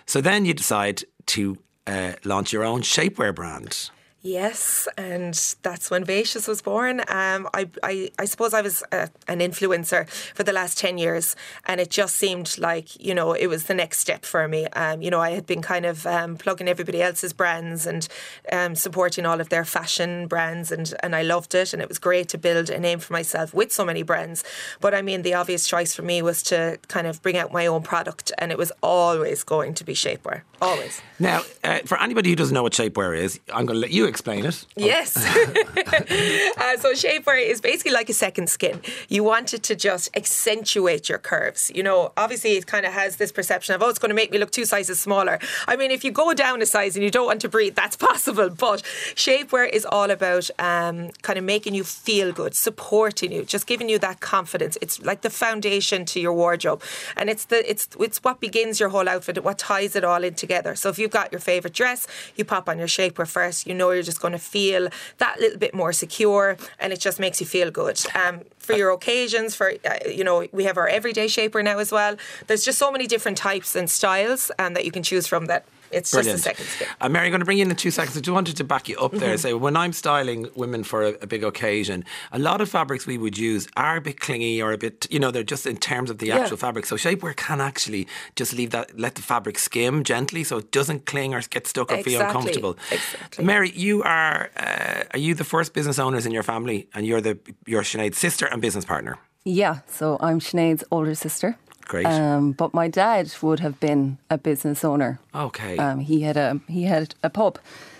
So 0.05 0.21
then 0.21 0.45
you 0.45 0.53
decide 0.53 1.03
to 1.27 1.57
uh, 1.87 2.13
launch 2.23 2.53
your 2.53 2.63
own 2.63 2.81
shapewear 2.81 3.33
brand. 3.33 3.89
Yes, 4.25 4.87
and 4.97 5.33
that's 5.63 5.91
when 5.91 6.05
Vacious 6.05 6.47
was 6.47 6.61
born. 6.61 7.01
Um, 7.09 7.49
I, 7.53 7.69
I, 7.83 8.09
I 8.17 8.23
suppose 8.23 8.53
I 8.53 8.61
was 8.61 8.81
a, 8.93 9.09
an 9.27 9.39
influencer 9.39 10.09
for 10.33 10.43
the 10.43 10.53
last 10.53 10.77
10 10.77 10.97
years, 10.97 11.35
and 11.65 11.81
it 11.81 11.89
just 11.89 12.15
seemed 12.15 12.57
like, 12.57 12.97
you 13.03 13.13
know, 13.13 13.33
it 13.33 13.47
was 13.47 13.65
the 13.65 13.73
next 13.73 13.99
step 13.99 14.23
for 14.23 14.47
me. 14.47 14.65
Um, 14.67 15.01
you 15.01 15.09
know, 15.09 15.19
I 15.19 15.31
had 15.31 15.45
been 15.45 15.61
kind 15.61 15.85
of 15.85 16.07
um, 16.07 16.37
plugging 16.37 16.69
everybody 16.69 17.01
else's 17.01 17.33
brands 17.33 17.85
and 17.85 18.07
um, 18.49 18.75
supporting 18.75 19.25
all 19.25 19.41
of 19.41 19.49
their 19.49 19.65
fashion 19.65 20.27
brands, 20.27 20.71
and, 20.71 20.93
and 21.03 21.17
I 21.17 21.21
loved 21.21 21.53
it, 21.53 21.73
and 21.73 21.81
it 21.81 21.89
was 21.89 21.99
great 21.99 22.29
to 22.29 22.37
build 22.37 22.69
a 22.69 22.79
name 22.79 22.99
for 22.99 23.11
myself 23.11 23.53
with 23.53 23.73
so 23.73 23.83
many 23.83 24.03
brands. 24.03 24.45
But 24.79 24.95
I 24.95 25.01
mean, 25.01 25.23
the 25.23 25.33
obvious 25.33 25.67
choice 25.67 25.93
for 25.93 26.01
me 26.01 26.21
was 26.21 26.41
to 26.43 26.79
kind 26.87 27.07
of 27.07 27.21
bring 27.21 27.35
out 27.35 27.51
my 27.51 27.65
own 27.65 27.81
product, 27.81 28.31
and 28.37 28.53
it 28.53 28.57
was 28.57 28.71
always 28.81 29.43
going 29.43 29.73
to 29.73 29.83
be 29.83 29.93
shapewear. 29.93 30.43
Always. 30.61 31.01
Now, 31.19 31.41
uh, 31.65 31.79
for 31.79 32.01
anybody 32.01 32.29
who 32.29 32.37
doesn't 32.37 32.53
know 32.53 32.63
what 32.63 32.71
shapewear 32.71 33.17
is, 33.17 33.37
I'm 33.53 33.65
going 33.65 33.75
to 33.75 33.81
let 33.81 33.91
you 33.91 34.12
explain 34.13 34.45
it. 34.45 34.65
Yes. 34.75 35.17
uh, 35.17 36.77
so 36.77 36.93
shapewear 36.93 37.39
is 37.53 37.59
basically 37.61 37.93
like 37.99 38.09
a 38.09 38.13
second 38.13 38.47
skin. 38.47 38.79
You 39.09 39.23
want 39.23 39.53
it 39.55 39.63
to 39.63 39.75
just 39.75 40.15
accentuate 40.15 41.09
your 41.09 41.17
curves. 41.17 41.71
You 41.73 41.83
know, 41.87 42.11
obviously 42.15 42.51
it 42.59 42.67
kind 42.67 42.85
of 42.85 42.93
has 42.93 43.17
this 43.17 43.31
perception 43.31 43.73
of, 43.75 43.81
oh, 43.81 43.89
it's 43.89 43.99
going 43.99 44.13
to 44.15 44.15
make 44.15 44.31
me 44.31 44.37
look 44.37 44.51
two 44.51 44.65
sizes 44.65 44.99
smaller. 44.99 45.39
I 45.67 45.75
mean, 45.75 45.89
if 45.89 46.03
you 46.03 46.11
go 46.11 46.33
down 46.33 46.61
a 46.61 46.65
size 46.65 46.95
and 46.95 47.03
you 47.03 47.09
don't 47.09 47.25
want 47.25 47.41
to 47.41 47.49
breathe, 47.49 47.75
that's 47.75 47.95
possible. 48.09 48.49
But 48.49 48.83
shapewear 49.25 49.67
is 49.77 49.85
all 49.85 50.11
about 50.11 50.49
um, 50.59 51.09
kind 51.21 51.39
of 51.39 51.45
making 51.45 51.73
you 51.73 51.83
feel 51.83 52.31
good, 52.31 52.53
supporting 52.55 53.31
you, 53.31 53.43
just 53.43 53.65
giving 53.65 53.89
you 53.89 53.97
that 53.99 54.19
confidence. 54.19 54.77
It's 54.81 55.01
like 55.01 55.21
the 55.21 55.29
foundation 55.29 56.05
to 56.05 56.19
your 56.19 56.33
wardrobe, 56.33 56.81
and 57.17 57.29
it's 57.29 57.45
the 57.45 57.59
it's 57.69 57.87
it's 57.99 58.19
what 58.23 58.39
begins 58.39 58.79
your 58.79 58.89
whole 58.89 59.09
outfit, 59.09 59.43
what 59.43 59.57
ties 59.57 59.95
it 59.95 60.03
all 60.03 60.23
in 60.23 60.35
together. 60.35 60.75
So 60.75 60.89
if 60.89 60.99
you've 60.99 61.11
got 61.11 61.31
your 61.31 61.41
favorite 61.41 61.73
dress, 61.73 62.07
you 62.35 62.45
pop 62.45 62.69
on 62.69 62.77
your 62.77 62.87
shapewear 62.87 63.27
first. 63.27 63.67
You 63.67 63.73
know 63.73 63.91
you're 63.91 64.02
just 64.03 64.21
going 64.21 64.33
to 64.33 64.39
feel 64.39 64.89
that 65.17 65.39
little 65.39 65.57
bit 65.57 65.73
more 65.73 65.93
secure, 65.93 66.57
and 66.79 66.93
it 66.93 66.99
just 66.99 67.19
makes 67.19 67.39
you 67.39 67.47
feel 67.47 67.71
good. 67.71 67.99
Um, 68.15 68.41
for 68.57 68.73
your 68.73 68.91
occasions, 68.91 69.55
for 69.55 69.73
uh, 69.85 69.97
you 70.07 70.23
know, 70.23 70.47
we 70.51 70.63
have 70.63 70.77
our 70.77 70.87
everyday 70.87 71.27
shaper 71.27 71.61
now 71.61 71.79
as 71.79 71.91
well. 71.91 72.15
There's 72.47 72.63
just 72.63 72.79
so 72.79 72.91
many 72.91 73.07
different 73.07 73.37
types 73.37 73.75
and 73.75 73.89
styles 73.89 74.51
um, 74.59 74.73
that 74.73 74.85
you 74.85 74.91
can 74.91 75.03
choose 75.03 75.27
from 75.27 75.45
that 75.47 75.65
it's 75.93 76.11
Brilliant. 76.11 76.37
just 76.37 76.45
a 76.45 76.49
second 76.49 76.65
skin. 76.65 76.87
Uh, 77.01 77.09
Mary, 77.09 77.25
I'm 77.27 77.31
going 77.31 77.41
to 77.41 77.45
bring 77.45 77.57
you 77.57 77.65
in 77.65 77.71
in 77.71 77.77
two 77.77 77.91
seconds. 77.91 78.17
I 78.17 78.21
just 78.21 78.33
wanted 78.33 78.57
to 78.57 78.63
back 78.63 78.87
you 78.87 78.97
up 78.97 79.11
there. 79.11 79.35
Mm-hmm. 79.35 79.37
Say, 79.37 79.53
when 79.53 79.75
I'm 79.75 79.93
styling 79.93 80.49
women 80.55 80.83
for 80.83 81.03
a, 81.03 81.09
a, 81.21 81.27
big 81.27 81.43
occasion, 81.43 82.05
a 82.31 82.39
lot 82.39 82.61
of 82.61 82.69
fabrics 82.69 83.05
we 83.07 83.17
would 83.17 83.37
use 83.37 83.67
are 83.75 83.97
a 83.97 84.01
bit 84.01 84.19
clingy 84.19 84.61
or 84.61 84.71
a 84.73 84.77
bit, 84.77 85.07
you 85.09 85.19
know, 85.19 85.31
they're 85.31 85.43
just 85.43 85.65
in 85.65 85.77
terms 85.77 86.09
of 86.09 86.17
the 86.19 86.27
Yeah. 86.27 86.39
actual 86.39 86.57
fabric. 86.57 86.85
So 86.85 86.95
shapewear 86.95 87.35
can 87.35 87.61
actually 87.61 88.07
just 88.35 88.53
leave 88.53 88.71
that, 88.71 88.99
let 88.99 89.15
the 89.15 89.21
fabric 89.21 89.57
skim 89.57 90.03
gently 90.03 90.43
so 90.43 90.57
it 90.57 90.71
doesn't 90.71 91.05
cling 91.05 91.33
or 91.33 91.41
get 91.41 91.67
stuck 91.67 91.91
or 91.91 92.03
feel 92.03 92.21
uncomfortable. 92.21 92.77
Exactly. 92.91 93.43
Mary, 93.43 93.71
you 93.71 94.03
are, 94.03 94.49
uh, 94.57 95.03
are 95.13 95.19
you 95.19 95.33
the 95.33 95.43
first 95.43 95.73
business 95.73 95.99
owners 95.99 96.25
in 96.25 96.31
your 96.31 96.43
family 96.43 96.87
and 96.93 97.05
you're 97.05 97.21
the, 97.21 97.37
you're 97.65 97.83
Sinead's 97.83 98.17
sister 98.17 98.45
and 98.45 98.61
business 98.61 98.85
partner? 98.85 99.17
Yeah, 99.45 99.79
so 99.87 100.17
I'm 100.21 100.39
Sinead's 100.39 100.83
older 100.89 101.15
sister. 101.15 101.57
Great. 101.85 102.05
Um, 102.05 102.53
but 102.53 102.73
my 102.73 102.87
dad 102.87 103.31
would 103.41 103.59
have 103.59 103.79
been 103.79 104.17
a 104.29 104.37
business 104.37 104.83
owner. 104.83 105.19
Okay. 105.35 105.77
Um, 105.77 105.99
he 105.99 106.21
had 106.21 106.37
a 106.37 106.59
he 106.67 106.83
had 106.83 107.15
a 107.23 107.29
pub. 107.29 107.59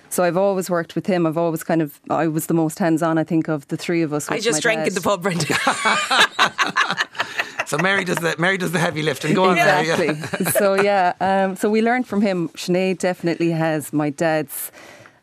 So 0.10 0.24
I've 0.24 0.38
always 0.38 0.70
worked 0.70 0.94
with 0.94 1.08
him. 1.08 1.26
I've 1.26 1.38
always 1.38 1.64
kind 1.64 1.82
of 1.82 2.00
I 2.10 2.28
was 2.28 2.46
the 2.46 2.54
most 2.54 2.80
hands 2.80 3.02
on. 3.02 3.18
I 3.18 3.24
think 3.24 3.48
of 3.48 3.68
the 3.70 3.78
three 3.78 4.04
of 4.04 4.14
us. 4.14 4.30
I 4.30 4.40
just 4.40 4.62
drank 4.62 4.82
dad. 4.82 4.90
in 4.90 4.94
the 4.94 5.02
pub, 5.02 5.24
Brenda. 5.24 5.46
so 7.66 7.78
Mary 7.78 8.04
does 8.04 8.18
the, 8.18 8.36
Mary 8.38 8.58
does 8.58 8.72
the 8.72 8.80
heavy 8.80 9.02
lifting. 9.02 9.34
Go 9.34 9.46
on, 9.46 9.56
Mary. 9.56 9.88
yeah. 9.88 10.52
So 10.52 10.76
yeah, 10.76 11.14
um, 11.20 11.56
so 11.56 11.70
we 11.70 11.82
learned 11.82 12.08
from 12.08 12.22
him. 12.22 12.50
Sinead 12.50 13.00
definitely 13.00 13.52
has 13.52 13.92
my 13.92 14.12
dad's 14.12 14.72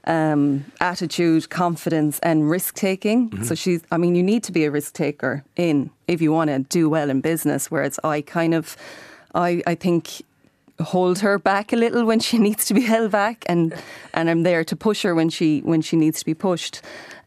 um, 0.04 0.64
attitude, 0.80 1.50
confidence, 1.50 2.18
and 2.20 2.50
risk 2.50 2.74
taking. 2.74 3.30
Mm-hmm. 3.30 3.44
So 3.44 3.54
she's. 3.54 3.82
I 3.90 3.96
mean, 3.96 4.14
you 4.14 4.22
need 4.22 4.42
to 4.44 4.52
be 4.52 4.64
a 4.64 4.70
risk 4.70 4.94
taker 4.94 5.44
in 5.56 5.90
if 6.08 6.20
you 6.20 6.32
want 6.32 6.50
to 6.50 6.60
do 6.60 6.88
well 6.88 7.10
in 7.10 7.20
business. 7.20 7.70
Whereas 7.70 7.98
I 8.04 8.22
kind 8.22 8.54
of, 8.54 8.76
I 9.34 9.62
I 9.66 9.74
think 9.74 10.22
hold 10.80 11.18
her 11.18 11.38
back 11.38 11.72
a 11.72 11.76
little 11.76 12.04
when 12.04 12.20
she 12.20 12.38
needs 12.46 12.64
to 12.66 12.74
be 12.74 12.80
held 12.80 13.10
back 13.10 13.44
and 13.48 13.74
and 14.14 14.30
I'm 14.30 14.42
there 14.42 14.64
to 14.64 14.76
push 14.76 15.02
her 15.02 15.14
when 15.14 15.28
she 15.28 15.60
when 15.60 15.82
she 15.82 15.96
needs 15.96 16.20
to 16.20 16.24
be 16.24 16.34
pushed. 16.34 16.80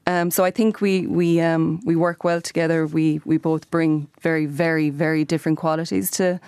Um, 0.05 0.31
so 0.31 0.43
I 0.43 0.51
think 0.51 0.81
we 0.81 1.07
we 1.07 1.39
um, 1.39 1.79
we 1.85 1.95
work 1.95 2.23
well 2.23 2.41
together. 2.41 2.85
We 2.85 3.21
we 3.23 3.37
both 3.37 3.69
bring 3.71 4.09
very 4.21 4.45
very 4.45 4.89
very 4.89 5.23
different 5.23 5.57
qualities 5.57 6.11
to 6.11 6.39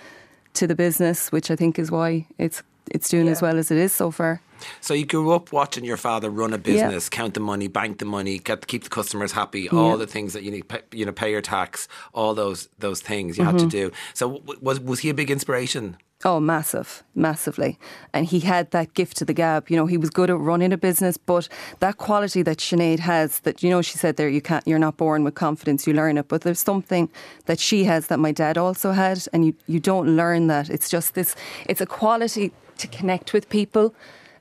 to 0.54 0.66
the 0.66 0.74
business, 0.74 1.32
which 1.32 1.50
I 1.50 1.56
think 1.56 1.78
is 1.78 1.90
why 1.90 2.26
it's 2.38 2.62
it's 2.90 3.08
doing 3.08 3.28
as 3.28 3.42
well 3.42 3.58
as 3.58 3.70
it 3.70 3.78
is 3.78 3.92
so 3.92 4.10
far. 4.10 4.40
So 4.80 4.94
you 4.94 5.06
grew 5.06 5.32
up 5.32 5.52
watching 5.52 5.84
your 5.84 5.96
father 5.96 6.30
run 6.30 6.52
a 6.52 6.58
business, 6.58 7.08
count 7.08 7.34
the 7.34 7.40
money, 7.40 7.68
bank 7.68 7.98
the 7.98 8.04
money, 8.04 8.38
get 8.38 8.66
keep 8.66 8.84
the 8.84 8.90
customers 8.90 9.32
happy, 9.32 9.68
all 9.68 9.90
Yeah. 9.90 9.96
the 9.96 10.06
things 10.06 10.32
that 10.32 10.42
you 10.42 10.50
need, 10.50 10.68
pay, 10.68 10.80
you 10.92 11.04
know, 11.04 11.12
pay 11.12 11.30
your 11.30 11.42
tax, 11.42 11.88
all 12.14 12.34
those 12.34 12.68
those 12.78 13.00
things 13.00 13.36
you 13.36 13.44
had 13.44 13.58
to 13.58 13.64
mm-hmm. 13.64 13.90
do. 13.90 13.92
So 14.14 14.42
was 14.60 14.80
was 14.80 15.00
he 15.00 15.10
a 15.10 15.14
big 15.14 15.30
inspiration? 15.30 15.96
Oh, 16.24 16.40
massive, 16.40 17.04
massively. 17.14 17.78
And 18.14 18.24
he 18.24 18.40
had 18.40 18.70
that 18.70 18.94
gift 18.94 19.18
to 19.18 19.26
the 19.26 19.34
gab. 19.34 19.70
You 19.70 19.76
know, 19.76 19.84
he 19.84 19.98
was 19.98 20.08
good 20.08 20.30
at 20.30 20.38
running 20.38 20.72
a 20.72 20.78
business, 20.78 21.18
but 21.18 21.46
that 21.80 21.98
quality 21.98 22.40
that 22.42 22.56
Sinead 22.56 23.00
has, 23.00 23.40
that 23.40 23.62
you 23.62 23.68
know, 23.68 23.82
she 23.82 23.98
said 23.98 24.16
there, 24.16 24.28
you 24.28 24.40
can't, 24.40 24.66
you're 24.66 24.78
not 24.78 24.96
born 24.96 25.24
with 25.24 25.34
confidence, 25.34 25.86
you 25.86 25.92
learn 25.92 26.16
it. 26.16 26.26
But 26.26 26.40
there's 26.40 26.58
something 26.58 27.10
that 27.44 27.60
she 27.60 27.84
has 27.84 28.06
that 28.06 28.18
my 28.18 28.32
dad 28.32 28.56
also 28.56 28.92
had, 28.92 29.28
and 29.34 29.44
you, 29.44 29.54
you 29.66 29.78
don't 29.78 30.16
learn 30.16 30.46
that. 30.46 30.70
It's 30.70 30.88
just 30.88 31.12
this, 31.14 31.36
it's 31.66 31.82
a 31.82 31.86
quality 31.86 32.50
to 32.78 32.86
connect 32.86 33.32
with 33.32 33.48
people 33.48 33.94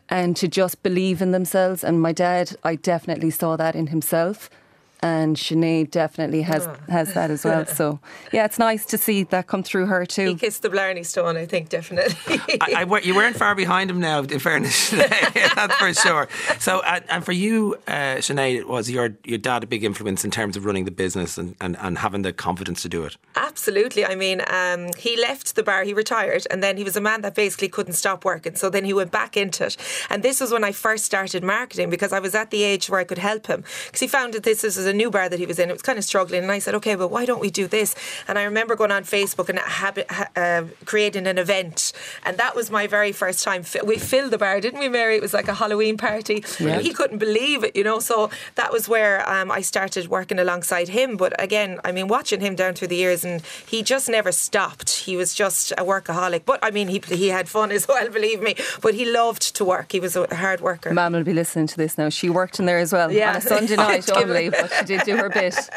and 0.09 0.35
to 0.37 0.47
just 0.47 0.83
believe 0.83 1.21
in 1.21 1.31
themselves. 1.31 1.83
And 1.83 2.01
my 2.01 2.11
dad, 2.11 2.55
I 2.63 2.75
definitely 2.75 3.31
saw 3.31 3.55
that 3.55 3.75
in 3.75 3.87
himself. 3.87 4.49
And 5.01 5.35
Sinead 5.35 5.91
definitely 5.91 6.41
has 6.43 6.67
has 6.89 7.13
that 7.13 7.29
as 7.29 7.43
well. 7.43 7.65
So 7.65 7.99
yeah, 8.31 8.45
it's 8.45 8.57
nice 8.57 8.85
to 8.87 8.97
see 8.97 9.23
that 9.25 9.45
come 9.45 9.61
through 9.61 9.85
her 9.87 10.03
too. 10.03 10.29
he 10.29 10.35
kissed 10.35 10.63
the 10.63 10.69
Blarney 10.69 11.03
Stone, 11.03 11.37
I 11.37 11.45
think, 11.45 11.69
definitely. 11.69 12.15
I, 12.59 12.85
I, 12.89 12.99
you 13.01 13.13
weren't 13.13 13.35
far 13.35 13.53
behind 13.53 13.91
him 13.91 13.99
now, 13.99 14.21
in 14.21 14.39
fairness, 14.39 14.89
that's 14.91 15.75
for 15.75 15.93
sure. 15.93 16.27
So, 16.59 16.79
uh, 16.79 17.01
and 17.09 17.23
for 17.23 17.33
you, 17.33 17.75
uh, 17.87 18.17
Sinead, 18.17 18.65
was 18.65 18.89
your 18.89 19.15
your 19.25 19.37
dad 19.37 19.63
a 19.63 19.67
big 19.67 19.83
influence 19.83 20.25
in 20.25 20.31
terms 20.31 20.57
of 20.57 20.65
running 20.65 20.85
the 20.85 20.91
business 20.91 21.37
and, 21.37 21.55
and, 21.61 21.77
and 21.81 21.99
having 21.99 22.23
the 22.23 22.33
confidence 22.33 22.81
to 22.83 22.89
do 22.89 23.03
it? 23.03 23.17
Absolutely. 23.55 24.05
I 24.05 24.15
mean, 24.15 24.41
um, 24.47 24.89
he 24.97 25.15
left 25.15 25.55
the 25.55 25.63
bar, 25.63 25.85
he 25.85 25.93
retired, 25.93 26.45
and 26.51 26.61
then 26.61 26.75
he 26.75 26.83
was 26.83 26.97
a 26.97 27.01
man 27.01 27.21
that 27.21 27.35
basically 27.35 27.69
couldn't 27.69 27.93
stop 27.93 28.25
working. 28.25 28.53
So 28.57 28.69
then 28.69 28.83
he 28.83 28.93
went 28.93 29.11
back 29.11 29.37
into 29.37 29.67
it. 29.67 29.77
And 30.09 30.23
this 30.23 30.41
was 30.41 30.51
when 30.51 30.65
I 30.65 30.73
first 30.73 31.05
started 31.05 31.41
marketing 31.41 31.89
because 31.89 32.11
I 32.11 32.19
was 32.19 32.35
at 32.35 32.51
the 32.51 32.63
age 32.63 32.89
where 32.89 32.99
I 32.99 33.05
could 33.05 33.17
help 33.17 33.47
him. 33.47 33.63
Because 33.85 34.01
he 34.01 34.09
found 34.09 34.33
that 34.33 34.43
this 34.43 34.63
was 34.63 34.85
a 34.85 34.91
new 34.91 35.09
bar 35.09 35.29
that 35.29 35.39
he 35.39 35.45
was 35.45 35.57
in. 35.57 35.69
It 35.69 35.71
was 35.71 35.81
kind 35.81 35.97
of 35.97 36.03
struggling. 36.03 36.43
And 36.43 36.51
I 36.51 36.59
said, 36.59 36.75
okay, 36.75 36.95
but 36.95 37.11
why 37.11 37.25
don't 37.25 37.39
we 37.39 37.49
do 37.49 37.65
this? 37.65 37.95
And 38.27 38.37
I 38.37 38.43
remember 38.43 38.75
going 38.75 38.91
on 38.91 39.05
Facebook 39.05 39.47
and 39.47 39.57
habit, 39.57 40.05
uh, 40.35 40.63
creating 40.83 41.25
an 41.25 41.37
event. 41.37 41.93
And 42.25 42.37
that 42.37 42.57
was 42.57 42.69
my 42.69 42.87
very 42.87 43.13
first 43.13 43.41
time. 43.41 43.63
We 43.85 43.97
filled 43.97 44.31
the 44.31 44.37
bar, 44.37 44.59
didn't 44.59 44.81
we, 44.81 44.89
Mary? 44.89 45.15
It 45.15 45.21
was 45.21 45.33
like 45.33 45.47
a 45.47 45.53
Halloween 45.53 45.95
party. 45.95 46.43
And 46.59 46.81
he 46.81 46.91
couldn't 46.91 47.19
believe 47.19 47.63
it, 47.63 47.73
you 47.73 47.85
know. 47.85 47.99
So 47.99 48.31
that 48.55 48.73
was 48.73 48.89
where 48.89 49.27
um, 49.29 49.49
I 49.49 49.61
started 49.61 50.09
working 50.09 50.39
alongside 50.39 50.89
him. 50.89 51.15
But 51.15 51.41
again, 51.41 51.79
I 51.85 51.93
mean, 51.93 52.09
watching 52.09 52.41
him 52.41 52.55
down 52.55 52.73
through 52.73 52.89
the 52.89 52.97
years, 52.97 53.23
and 53.23 53.44
he 53.67 53.83
just 53.83 54.09
never 54.09 54.31
stopped. 54.31 54.89
He 55.05 55.15
was 55.17 55.33
just 55.33 55.71
a 55.73 55.83
workaholic. 55.83 56.43
But 56.45 56.59
I 56.63 56.71
mean, 56.71 56.87
he 56.87 56.99
he 57.09 57.29
had 57.29 57.47
fun 57.49 57.71
as 57.71 57.87
well, 57.87 58.09
believe 58.19 58.41
me. 58.41 58.55
But 58.81 58.93
he 58.95 59.05
loved 59.05 59.55
to 59.55 59.65
work. 59.65 59.91
He 59.91 59.99
was 59.99 60.15
a 60.15 60.33
hard 60.35 60.61
worker. 60.61 60.93
Mum 60.93 61.13
will 61.13 61.23
be 61.23 61.33
listening 61.33 61.67
to 61.67 61.77
this 61.77 61.97
now. 61.97 62.09
She 62.09 62.29
worked 62.29 62.59
in 62.59 62.65
there 62.65 62.79
as 62.79 62.91
well 62.93 63.11
Yeah. 63.11 63.31
on 63.31 63.35
a 63.37 63.41
Sunday 63.41 63.75
night 63.87 64.05
Give 64.05 64.17
only, 64.29 64.45
it- 64.47 64.51
but 64.59 64.71
she 64.79 64.85
did 64.85 65.01
do 65.03 65.17
her 65.17 65.29
bit. 65.29 65.55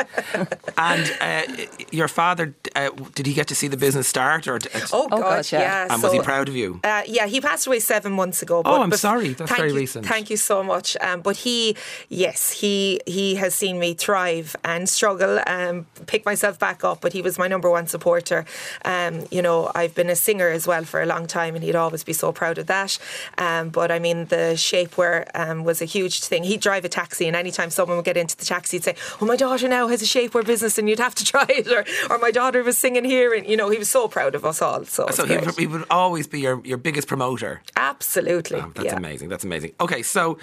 And 0.76 1.16
uh, 1.20 1.42
your 1.90 2.06
father, 2.08 2.54
uh, 2.76 2.90
did 3.14 3.26
he 3.26 3.34
get 3.34 3.48
to 3.48 3.54
see 3.54 3.66
the 3.66 3.76
business 3.76 4.06
start? 4.06 4.46
or 4.46 4.58
Oh, 4.92 5.08
Oh, 5.08 5.08
God, 5.08 5.20
God, 5.22 5.52
yeah. 5.52 5.60
yeah. 5.60 5.86
And 5.94 6.02
was 6.02 6.12
he 6.12 6.20
proud 6.20 6.48
of 6.48 6.54
you? 6.54 6.78
Uh, 6.84 7.02
yeah, 7.06 7.26
he 7.26 7.40
passed 7.40 7.66
away 7.66 7.80
seven 7.80 8.12
months 8.12 8.42
ago. 8.42 8.62
Oh, 8.64 8.82
I'm 8.82 8.90
bef- 8.90 8.98
sorry. 8.98 9.28
That's 9.30 9.50
thank 9.50 9.58
very 9.58 9.70
you- 9.70 9.76
recent. 9.76 10.06
Thank 10.06 10.30
you 10.30 10.36
so 10.36 10.62
much. 10.62 10.96
Um, 11.00 11.20
but 11.22 11.36
he, 11.38 11.76
yes, 12.08 12.52
he 12.52 13.00
he 13.06 13.34
has 13.36 13.54
seen 13.54 13.78
me 13.80 13.94
thrive 13.94 14.54
and 14.64 14.88
struggle, 14.88 15.40
and 15.46 15.86
pick 16.06 16.24
myself 16.24 16.58
back 16.60 16.84
up. 16.84 17.00
But 17.00 17.12
he 17.12 17.22
was 17.22 17.38
my 17.38 17.48
number 17.48 17.57
one 17.66 17.86
supporter. 17.86 18.44
Um, 18.84 19.26
you 19.30 19.42
know, 19.42 19.70
I've 19.74 19.94
been 19.94 20.10
a 20.10 20.16
singer 20.16 20.48
as 20.48 20.66
well 20.66 20.84
for 20.84 21.02
a 21.02 21.06
long 21.06 21.26
time, 21.26 21.54
and 21.54 21.64
he'd 21.64 21.74
always 21.74 22.04
be 22.04 22.12
so 22.12 22.32
proud 22.32 22.58
of 22.58 22.66
that. 22.66 22.98
Um, 23.38 23.70
but 23.70 23.90
I 23.90 23.98
mean, 23.98 24.26
the 24.26 24.54
shapewear 24.54 25.26
um, 25.34 25.64
was 25.64 25.80
a 25.82 25.84
huge 25.86 26.20
thing. 26.24 26.44
He'd 26.44 26.60
drive 26.60 26.84
a 26.84 26.88
taxi, 26.88 27.26
and 27.26 27.34
anytime 27.36 27.70
someone 27.70 27.96
would 27.96 28.04
get 28.04 28.16
into 28.16 28.36
the 28.36 28.44
taxi, 28.44 28.76
he'd 28.76 28.84
say, 28.84 28.94
"Oh, 29.20 29.26
my 29.26 29.36
daughter 29.36 29.66
now 29.68 29.88
has 29.88 30.02
a 30.02 30.04
shapewear 30.04 30.44
business, 30.44 30.78
and 30.78 30.88
you'd 30.88 30.98
have 31.00 31.14
to 31.16 31.24
try 31.32 31.46
it," 31.48 31.66
or, 31.68 31.84
or 32.10 32.18
"My 32.18 32.30
daughter 32.30 32.62
was 32.62 32.78
singing 32.78 33.04
here," 33.04 33.32
and 33.34 33.46
you 33.46 33.56
know, 33.56 33.70
he 33.70 33.78
was 33.78 33.90
so 33.90 34.08
proud 34.08 34.34
of 34.34 34.44
us 34.44 34.60
all. 34.62 34.84
So, 34.84 35.06
So 35.10 35.24
he, 35.24 35.36
would- 35.36 35.58
he 35.58 35.66
would 35.66 35.84
always 35.90 36.26
be 36.26 36.40
your, 36.40 36.60
your 36.64 36.78
biggest 36.78 37.08
promoter. 37.08 37.62
absolutely, 37.76 38.58
Oh, 38.60 38.72
that's 38.74 38.86
yeah. 38.86 38.96
amazing. 38.96 39.28
That's 39.28 39.44
amazing. 39.44 39.72
Okay, 39.80 40.02
so 40.02 40.38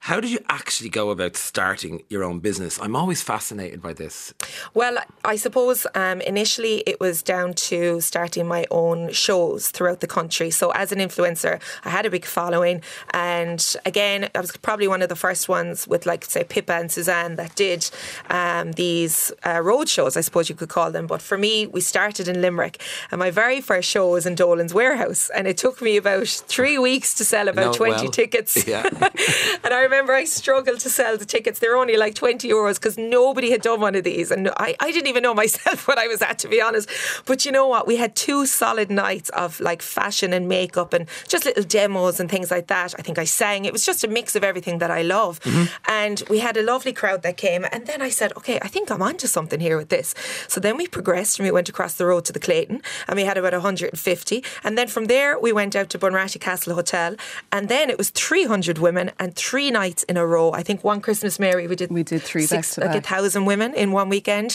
How 0.00 0.20
did 0.20 0.30
you 0.30 0.38
actually 0.48 0.88
go 0.88 1.10
about 1.10 1.36
starting 1.36 2.04
your 2.08 2.22
own 2.22 2.38
business? 2.38 2.78
I'm 2.80 2.94
always 2.94 3.22
fascinated 3.22 3.82
by 3.82 3.92
this. 3.92 4.32
Well, 4.72 4.98
I 5.24 5.34
suppose 5.34 5.84
um, 5.96 6.20
initially 6.20 6.84
it 6.86 7.00
was 7.00 7.22
down 7.24 7.54
to 7.54 8.00
starting 8.00 8.46
my 8.46 8.66
own 8.70 9.10
shows 9.10 9.68
throughout 9.68 9.98
the 10.00 10.06
country. 10.06 10.50
So, 10.52 10.70
as 10.70 10.92
an 10.92 11.00
influencer, 11.00 11.60
I 11.84 11.90
had 11.90 12.06
a 12.06 12.10
big 12.10 12.24
following. 12.24 12.82
And 13.10 13.74
again, 13.84 14.28
I 14.32 14.40
was 14.40 14.56
probably 14.58 14.86
one 14.86 15.02
of 15.02 15.08
the 15.08 15.16
first 15.16 15.48
ones 15.48 15.88
with, 15.88 16.06
like, 16.06 16.24
say, 16.24 16.44
Pippa 16.44 16.74
and 16.74 16.92
Suzanne 16.92 17.34
that 17.36 17.56
did 17.56 17.90
um, 18.30 18.72
these 18.72 19.32
uh, 19.44 19.60
road 19.60 19.88
shows, 19.88 20.16
I 20.16 20.20
suppose 20.20 20.48
you 20.48 20.54
could 20.54 20.68
call 20.68 20.92
them. 20.92 21.08
But 21.08 21.20
for 21.20 21.36
me, 21.36 21.66
we 21.66 21.80
started 21.80 22.28
in 22.28 22.40
Limerick. 22.40 22.80
And 23.10 23.18
my 23.18 23.32
very 23.32 23.60
first 23.60 23.88
show 23.90 24.10
was 24.12 24.24
in 24.24 24.36
Dolan's 24.36 24.72
Warehouse. 24.74 25.30
And 25.34 25.48
it 25.48 25.58
took 25.58 25.82
me 25.82 25.96
about 25.96 26.28
three 26.28 26.78
weeks 26.78 27.12
to 27.14 27.24
sell 27.24 27.48
about 27.48 27.66
No, 27.66 27.72
20 27.72 27.92
well, 27.92 28.10
tickets. 28.12 28.68
yeah. 28.68 28.86
and 29.64 29.74
I 29.74 29.80
remember 29.80 29.95
I 30.04 30.24
struggled 30.24 30.80
to 30.80 30.90
sell 30.90 31.16
the 31.16 31.24
tickets. 31.24 31.58
They're 31.58 31.76
only 31.76 31.96
like 31.96 32.14
20 32.14 32.48
euros 32.48 32.74
because 32.74 32.98
nobody 32.98 33.50
had 33.50 33.62
done 33.62 33.80
one 33.80 33.94
of 33.94 34.04
these. 34.04 34.30
And 34.30 34.48
I, 34.56 34.76
I 34.80 34.92
didn't 34.92 35.08
even 35.08 35.22
know 35.22 35.34
myself 35.34 35.88
what 35.88 35.98
I 35.98 36.06
was 36.06 36.22
at, 36.22 36.38
to 36.40 36.48
be 36.48 36.60
honest. 36.60 36.88
But 37.24 37.44
you 37.44 37.52
know 37.52 37.66
what? 37.66 37.86
We 37.86 37.96
had 37.96 38.14
two 38.14 38.46
solid 38.46 38.90
nights 38.90 39.30
of 39.30 39.58
like 39.60 39.82
fashion 39.82 40.32
and 40.32 40.48
makeup 40.48 40.92
and 40.92 41.08
just 41.28 41.44
little 41.44 41.64
demos 41.64 42.20
and 42.20 42.30
things 42.30 42.50
like 42.50 42.66
that. 42.68 42.94
I 42.98 43.02
think 43.02 43.18
I 43.18 43.24
sang. 43.24 43.64
It 43.64 43.72
was 43.72 43.84
just 43.84 44.04
a 44.04 44.08
mix 44.08 44.36
of 44.36 44.44
everything 44.44 44.78
that 44.78 44.90
I 44.90 45.02
love. 45.02 45.40
Mm-hmm. 45.40 45.64
And 45.88 46.22
we 46.28 46.38
had 46.38 46.56
a 46.56 46.62
lovely 46.62 46.92
crowd 46.92 47.22
that 47.22 47.36
came. 47.36 47.64
And 47.72 47.86
then 47.86 48.02
I 48.02 48.10
said, 48.10 48.32
okay, 48.36 48.58
I 48.62 48.68
think 48.68 48.90
I'm 48.90 49.02
onto 49.02 49.26
something 49.26 49.60
here 49.60 49.76
with 49.76 49.88
this. 49.88 50.14
So 50.48 50.60
then 50.60 50.76
we 50.76 50.86
progressed 50.86 51.38
and 51.38 51.46
we 51.46 51.52
went 51.52 51.68
across 51.68 51.94
the 51.94 52.06
road 52.06 52.24
to 52.26 52.32
the 52.32 52.40
Clayton 52.40 52.82
and 53.08 53.16
we 53.16 53.24
had 53.24 53.38
about 53.38 53.52
150. 53.52 54.44
And 54.62 54.76
then 54.76 54.88
from 54.88 55.06
there, 55.06 55.38
we 55.38 55.52
went 55.52 55.74
out 55.74 55.90
to 55.90 55.98
Bunratty 55.98 56.40
Castle 56.40 56.74
Hotel. 56.74 57.16
And 57.52 57.68
then 57.68 57.90
it 57.90 57.98
was 57.98 58.10
300 58.10 58.78
women 58.78 59.10
and 59.18 59.34
three 59.34 59.70
nights 59.82 60.02
in 60.10 60.16
a 60.16 60.26
row. 60.34 60.46
I 60.60 60.62
think 60.62 60.78
one 60.92 61.00
Christmas 61.06 61.34
Mary, 61.38 61.64
we 61.72 61.76
did 61.82 61.90
We 61.98 62.02
did 62.02 62.22
three 62.30 62.46
six, 62.46 62.78
like 62.78 62.96
a 63.02 63.04
thousand 63.12 63.44
women 63.52 63.70
in 63.82 63.88
one 64.00 64.08
weekend. 64.16 64.50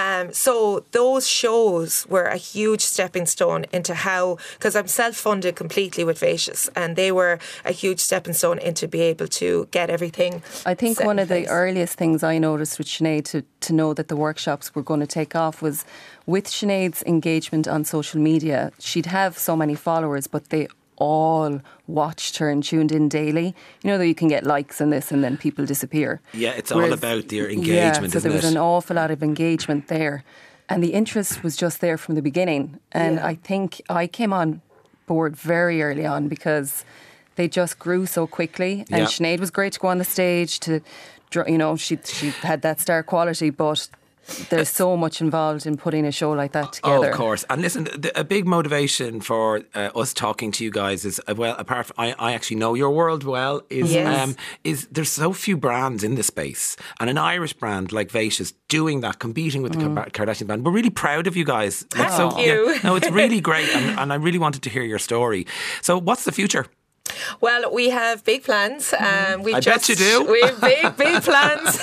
Um, 0.00 0.24
so 0.32 0.54
those 1.00 1.24
shows 1.42 2.06
were 2.14 2.28
a 2.38 2.40
huge 2.52 2.82
stepping 2.94 3.26
stone 3.34 3.62
into 3.76 3.94
how, 4.06 4.38
because 4.56 4.74
I'm 4.78 4.88
self 4.88 5.16
funded 5.26 5.54
completely 5.62 6.04
with 6.08 6.18
Vacious, 6.30 6.60
and 6.80 6.96
they 6.96 7.10
were 7.20 7.34
a 7.64 7.72
huge 7.82 8.00
stepping 8.08 8.34
stone 8.40 8.58
into 8.68 8.84
be 8.88 9.00
able 9.12 9.28
to 9.40 9.48
get 9.76 9.86
everything. 9.96 10.32
I 10.72 10.74
think 10.74 10.94
one 11.12 11.18
of 11.24 11.28
the 11.28 11.46
earliest 11.62 11.94
things 12.02 12.22
I 12.22 12.38
noticed 12.38 12.78
with 12.78 12.88
Sinead 12.94 13.24
to, 13.32 13.38
to 13.66 13.72
know 13.72 13.90
that 13.98 14.08
the 14.08 14.16
workshops 14.26 14.74
were 14.74 14.82
going 14.90 15.00
to 15.00 15.12
take 15.20 15.32
off 15.44 15.62
was 15.66 15.84
with 16.26 16.46
Sinead's 16.56 17.02
engagement 17.14 17.66
on 17.74 17.84
social 17.84 18.20
media. 18.20 18.72
She'd 18.78 19.10
have 19.20 19.32
so 19.48 19.54
many 19.62 19.74
followers, 19.74 20.26
but 20.34 20.42
they 20.52 20.68
all 20.96 21.60
watched 21.86 22.38
her 22.38 22.48
and 22.50 22.62
tuned 22.62 22.92
in 22.92 23.08
daily. 23.08 23.54
You 23.82 23.90
know 23.90 23.98
that 23.98 24.06
you 24.06 24.14
can 24.14 24.28
get 24.28 24.44
likes 24.44 24.80
and 24.80 24.92
this, 24.92 25.12
and 25.12 25.22
then 25.24 25.36
people 25.36 25.66
disappear. 25.66 26.20
Yeah, 26.32 26.50
it's 26.52 26.72
all 26.72 26.92
about 26.92 27.30
your 27.32 27.48
yeah, 27.50 27.56
engagement, 27.58 28.12
so 28.12 28.18
isn't 28.18 28.30
there 28.30 28.36
was 28.36 28.44
it? 28.44 28.52
an 28.52 28.56
awful 28.58 28.96
lot 28.96 29.10
of 29.10 29.22
engagement 29.22 29.88
there, 29.88 30.24
and 30.68 30.82
the 30.82 30.92
interest 30.94 31.42
was 31.42 31.56
just 31.56 31.80
there 31.80 31.98
from 31.98 32.14
the 32.14 32.22
beginning. 32.22 32.78
And 32.92 33.16
Yeah. 33.16 33.26
I 33.26 33.34
think 33.34 33.80
I 33.88 34.06
came 34.06 34.32
on 34.32 34.60
board 35.06 35.36
very 35.36 35.82
early 35.82 36.06
on 36.06 36.28
because 36.28 36.84
they 37.36 37.48
just 37.48 37.78
grew 37.78 38.06
so 38.06 38.26
quickly. 38.26 38.84
And 38.90 39.00
Yeah. 39.02 39.06
Sinead 39.06 39.40
was 39.40 39.50
great 39.50 39.72
to 39.74 39.80
go 39.80 39.88
on 39.88 39.98
the 39.98 40.04
stage 40.04 40.60
to, 40.60 40.80
dr- 41.30 41.48
you 41.48 41.58
know, 41.58 41.76
she 41.76 41.98
she 42.04 42.30
had 42.42 42.62
that 42.62 42.80
star 42.80 43.02
quality, 43.02 43.50
but. 43.50 43.88
There's 44.50 44.68
so 44.68 44.96
much 44.96 45.20
involved 45.20 45.66
in 45.66 45.76
putting 45.76 46.04
a 46.06 46.12
show 46.12 46.32
like 46.32 46.52
that 46.52 46.80
Oh, 46.82 46.96
together. 46.96 47.10
of 47.10 47.16
course. 47.16 47.44
And 47.50 47.62
listen, 47.62 47.84
the, 47.84 48.12
a 48.18 48.24
big 48.24 48.46
motivation 48.46 49.20
for 49.20 49.62
uh, 49.74 49.90
us 49.94 50.12
talking 50.14 50.50
to 50.52 50.64
you 50.64 50.70
guys 50.70 51.04
is 51.04 51.20
uh, 51.28 51.34
well, 51.36 51.54
apart 51.58 51.86
from 51.86 51.94
I, 51.98 52.14
I 52.18 52.32
actually 52.32 52.56
know 52.56 52.74
your 52.74 52.90
world 52.90 53.24
well. 53.24 53.62
Is 53.70 53.92
Yes. 53.92 54.20
um, 54.28 54.36
is 54.64 54.86
there's 54.90 55.10
so 55.10 55.32
few 55.32 55.56
brands 55.56 56.02
in 56.04 56.14
the 56.14 56.22
space, 56.22 56.76
and 57.00 57.08
an 57.10 57.18
Irish 57.18 57.52
brand 57.52 57.92
like 57.92 58.10
Vacious 58.10 58.52
doing 58.68 59.00
that, 59.00 59.18
competing 59.18 59.62
with 59.62 59.72
the 59.72 59.78
Kar- 59.94 60.10
Kardashian 60.10 60.46
brand. 60.46 60.64
We're 60.64 60.72
really 60.72 60.90
proud 60.90 61.26
of 61.26 61.36
you 61.36 61.44
guys. 61.44 61.84
Like, 61.96 62.10
Mm. 62.14 62.32
Thank 62.32 62.46
you. 62.46 62.78
no, 62.84 62.96
it's 62.96 63.10
really 63.10 63.40
great, 63.40 63.68
and, 63.74 63.98
and 63.98 64.12
I 64.12 64.16
really 64.16 64.38
wanted 64.38 64.62
to 64.62 64.70
hear 64.70 64.82
your 64.84 64.98
story. 64.98 65.46
So, 65.82 65.98
what's 65.98 66.24
the 66.24 66.32
future? 66.32 66.66
Well, 67.40 67.72
we 67.72 67.90
have 67.90 68.24
big 68.24 68.44
plans. 68.44 68.92
Um, 68.94 69.42
we 69.42 69.52
I 69.52 69.56
bet 69.60 69.62
just, 69.82 69.88
you 69.88 69.96
do. 69.96 70.24
We 70.30 70.40
have 70.42 70.60
big, 70.60 70.96
big 70.96 71.22
plans. 71.22 71.78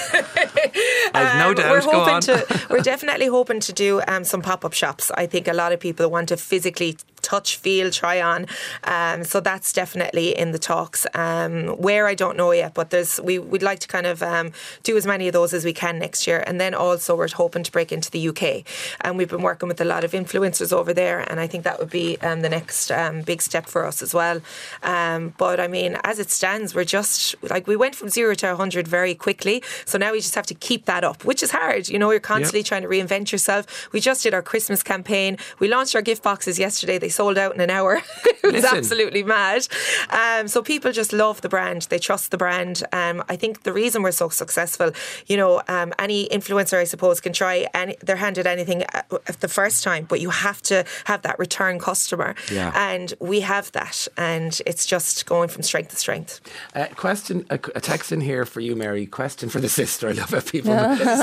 I've 1.13 1.38
no 1.39 1.49
Um, 1.49 1.55
doubt. 1.55 1.72
We're 1.72 1.82
hoping 1.82 2.22
to. 2.22 2.65
We're 2.69 2.82
definitely 2.82 3.28
hoping 3.28 3.59
to 3.61 3.74
do 3.74 4.01
um, 4.07 4.24
some 4.24 4.41
pop 4.41 4.65
up 4.65 4.74
shops. 4.74 5.11
I 5.15 5.28
think 5.28 5.47
a 5.47 5.53
lot 5.53 5.72
of 5.74 5.80
people 5.80 6.09
want 6.09 6.30
to 6.30 6.38
physically 6.38 6.97
touch, 7.22 7.57
feel, 7.57 7.91
try 7.91 8.22
on. 8.22 8.47
Um, 8.84 9.24
so 9.24 9.39
that's 9.39 9.74
definitely 9.74 10.38
in 10.38 10.51
the 10.51 10.59
talks. 10.59 11.05
Um, 11.13 11.67
where 11.78 12.07
I 12.07 12.15
don't 12.15 12.38
know 12.38 12.51
yet, 12.51 12.74
but 12.74 12.89
there's 12.89 13.19
we 13.22 13.39
would 13.39 13.63
like 13.63 13.80
to 13.80 13.88
kind 13.88 14.05
of 14.05 14.22
um, 14.24 14.51
do 14.84 14.97
as 14.97 15.05
many 15.05 15.28
of 15.28 15.34
those 15.34 15.53
as 15.53 15.65
we 15.65 15.74
can 15.74 15.99
next 15.99 16.28
year, 16.28 16.43
and 16.47 16.59
then 16.59 16.74
also 16.74 17.15
we're 17.15 17.30
hoping 17.30 17.63
to 17.63 17.72
break 17.72 17.91
into 17.91 18.11
the 18.11 18.30
UK. 18.30 18.63
And 19.01 19.17
we've 19.17 19.30
been 19.30 19.41
working 19.41 19.67
with 19.67 19.82
a 19.82 19.86
lot 19.86 20.03
of 20.03 20.11
influencers 20.11 20.74
over 20.74 20.93
there, 20.93 21.19
and 21.19 21.39
I 21.39 21.47
think 21.47 21.63
that 21.63 21.80
would 21.80 21.89
be 21.89 22.17
um, 22.22 22.41
the 22.41 22.49
next 22.49 22.91
um, 22.91 23.22
big 23.22 23.41
step 23.41 23.67
for 23.67 23.86
us 23.86 24.01
as 24.01 24.13
well. 24.13 24.41
Um, 24.84 25.34
but 25.38 25.59
I 25.59 25.67
mean, 25.67 25.97
as 26.03 26.19
it 26.19 26.30
stands, 26.30 26.76
we're 26.76 26.84
just 26.84 27.36
like 27.43 27.67
we 27.67 27.76
went 27.76 27.95
from 27.95 28.09
zero 28.09 28.34
to 28.36 28.47
100 28.47 28.88
very 28.88 29.15
quickly. 29.15 29.63
So 29.86 29.97
now 29.97 30.11
we 30.11 30.19
just 30.19 30.36
have 30.36 30.47
to 30.47 30.53
keep 30.53 30.86
that 30.86 31.03
up, 31.03 31.24
which 31.26 31.43
is 31.43 31.51
hard. 31.51 31.88
You 31.88 31.99
know, 31.99 32.11
you're 32.11 32.19
constantly 32.19 32.63
trying 32.63 32.84
to 32.84 32.88
reinvent 32.88 33.32
yourself. 33.32 33.89
We 33.91 33.99
just 33.99 34.24
did 34.24 34.34
our 34.34 34.41
Christmas 34.41 34.84
campaign. 34.84 35.38
We 35.59 35.67
launched 35.67 35.95
our 35.95 36.01
gift 36.01 36.24
boxes 36.24 36.59
yesterday. 36.59 36.97
They 36.97 37.09
sold 37.12 37.38
out 37.38 37.53
in 37.53 37.62
an 37.62 37.70
hour. 37.70 38.01
it 38.26 38.43
was 38.43 38.53
Listen. 38.53 38.78
absolutely 38.78 39.24
mad. 39.24 39.68
Um, 40.09 40.47
so 40.47 40.62
people 40.62 40.91
just 40.91 41.14
love 41.14 41.41
the 41.41 41.49
brand. 41.49 41.84
They 41.84 41.99
trust 41.99 42.32
the 42.32 42.38
brand. 42.38 42.84
Um, 42.91 43.24
I 43.30 43.36
think 43.36 43.64
the 43.64 43.74
reason 43.74 44.01
we're 44.01 44.12
so 44.12 44.30
successful, 44.30 44.91
you 45.28 45.38
know, 45.38 45.62
um, 45.68 45.93
any 45.99 46.28
influencer, 46.30 46.78
I 46.78 46.86
suppose, 46.86 47.22
can 47.22 47.34
try 47.34 47.68
any, 47.74 47.95
their 48.01 48.16
hand 48.16 48.38
at 48.38 48.47
anything 48.47 48.84
uh, 48.93 49.03
the 49.39 49.47
first 49.47 49.84
time, 49.84 50.05
but 50.09 50.20
you 50.20 50.30
have 50.30 50.62
to 50.64 50.86
have 51.05 51.22
that 51.22 51.38
return 51.38 51.80
customer. 51.80 52.36
Yeah. 52.51 52.72
And 52.76 53.14
we 53.20 53.41
have 53.41 53.72
that. 53.74 54.07
And 54.18 54.59
it's 54.66 54.86
just 54.86 55.26
going 55.26 55.49
from 55.49 55.64
strength 55.64 55.89
to 55.91 55.95
strength. 55.95 56.41
Uh, 56.76 56.88
question, 56.95 57.45
a, 57.49 57.59
a 57.76 57.82
text 57.82 58.12
in 58.12 58.22
here 58.22 58.45
for 58.45 58.59
you, 58.59 58.76
Mary. 58.76 59.05
Question 59.05 59.49
for 59.49 59.59
the 59.59 59.70
sister. 59.70 60.09
I 60.09 60.14
love 60.14 60.30
how 60.30 60.39
people. 60.41 60.72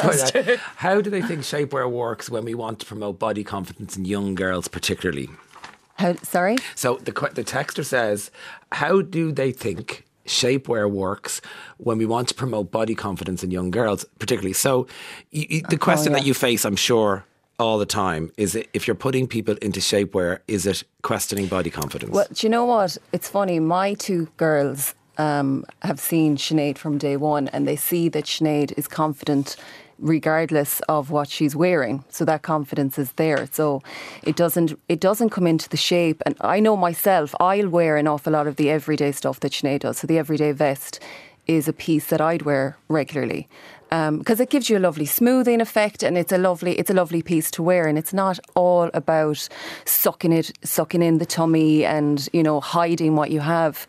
But, 0.08 0.36
uh, 0.36 0.56
how 0.76 1.00
do 1.00 1.10
they 1.10 1.22
think 1.22 1.40
shapewear 1.40 1.90
works 1.90 2.30
when 2.30 2.44
we 2.44 2.54
want 2.54 2.80
to 2.80 2.86
promote 2.86 3.18
body 3.18 3.44
confidence 3.44 3.96
in 3.96 4.04
young 4.04 4.34
girls, 4.34 4.68
particularly? 4.68 5.28
How, 5.98 6.14
sorry? 6.22 6.56
So 6.74 6.96
the 6.96 7.12
the 7.34 7.44
texter 7.44 7.84
says, 7.84 8.30
how 8.72 9.02
do 9.02 9.32
they 9.32 9.52
think 9.52 10.04
shapewear 10.26 10.90
works 10.90 11.40
when 11.78 11.98
we 11.98 12.06
want 12.06 12.28
to 12.28 12.34
promote 12.34 12.70
body 12.70 12.94
confidence 12.94 13.42
in 13.42 13.50
young 13.50 13.70
girls, 13.70 14.04
particularly? 14.18 14.54
So 14.54 14.86
y 15.32 15.46
y 15.50 15.62
the 15.68 15.78
question 15.78 16.12
that 16.12 16.22
yeah. 16.22 16.28
you 16.28 16.34
face, 16.34 16.64
I'm 16.64 16.76
sure. 16.76 17.24
All 17.60 17.76
the 17.76 17.86
time 17.86 18.30
is 18.36 18.54
it 18.54 18.68
if 18.72 18.86
you're 18.86 18.94
putting 19.06 19.26
people 19.26 19.56
into 19.60 19.80
shapewear, 19.80 20.38
is 20.46 20.64
it 20.64 20.84
questioning 21.02 21.48
body 21.48 21.70
confidence? 21.70 22.12
Well, 22.12 22.28
do 22.32 22.46
you 22.46 22.50
know 22.50 22.64
what? 22.64 22.96
It's 23.10 23.28
funny. 23.28 23.58
My 23.58 23.94
two 23.94 24.28
girls 24.36 24.94
um, 25.16 25.64
have 25.82 25.98
seen 25.98 26.36
Sinead 26.36 26.78
from 26.78 26.98
day 26.98 27.16
one, 27.16 27.48
and 27.48 27.66
they 27.66 27.74
see 27.74 28.08
that 28.10 28.26
Sinead 28.26 28.72
is 28.78 28.86
confident 28.86 29.56
regardless 29.98 30.80
of 30.88 31.10
what 31.10 31.28
she's 31.28 31.56
wearing. 31.56 32.04
So 32.08 32.24
that 32.24 32.42
confidence 32.42 32.98
is 32.98 33.12
there. 33.12 33.48
So 33.52 33.82
it 34.22 34.36
doesn't 34.36 34.78
it 34.88 35.00
doesn't 35.00 35.30
come 35.30 35.46
into 35.46 35.68
the 35.68 35.76
shape. 35.76 36.22
And 36.26 36.36
I 36.40 36.60
know 36.60 36.76
myself, 36.76 37.34
I'll 37.40 37.68
wear 37.68 37.96
an 37.96 38.06
awful 38.06 38.32
lot 38.32 38.46
of 38.46 38.56
the 38.56 38.70
everyday 38.70 39.12
stuff 39.12 39.40
that 39.40 39.52
Sinead 39.52 39.80
does. 39.80 39.98
So 39.98 40.06
the 40.06 40.18
everyday 40.18 40.52
vest 40.52 41.00
is 41.46 41.66
a 41.66 41.72
piece 41.72 42.06
that 42.06 42.20
I'd 42.20 42.42
wear 42.42 42.76
regularly 42.88 43.48
um, 43.90 44.18
because 44.18 44.40
it 44.40 44.50
gives 44.50 44.68
you 44.68 44.76
a 44.76 44.80
lovely 44.80 45.06
smoothing 45.06 45.60
effect 45.60 46.02
and 46.02 46.18
it's 46.18 46.32
a 46.32 46.38
lovely 46.38 46.78
it's 46.78 46.90
a 46.90 46.94
lovely 46.94 47.22
piece 47.22 47.50
to 47.52 47.62
wear 47.62 47.86
and 47.86 47.98
it's 47.98 48.12
not 48.12 48.38
all 48.54 48.90
about 48.94 49.48
sucking 49.84 50.32
it 50.32 50.52
sucking 50.62 51.02
in 51.02 51.18
the 51.18 51.26
tummy 51.26 51.84
and 51.84 52.28
you 52.32 52.42
know 52.42 52.60
hiding 52.60 53.16
what 53.16 53.30
you 53.30 53.40
have 53.40 53.86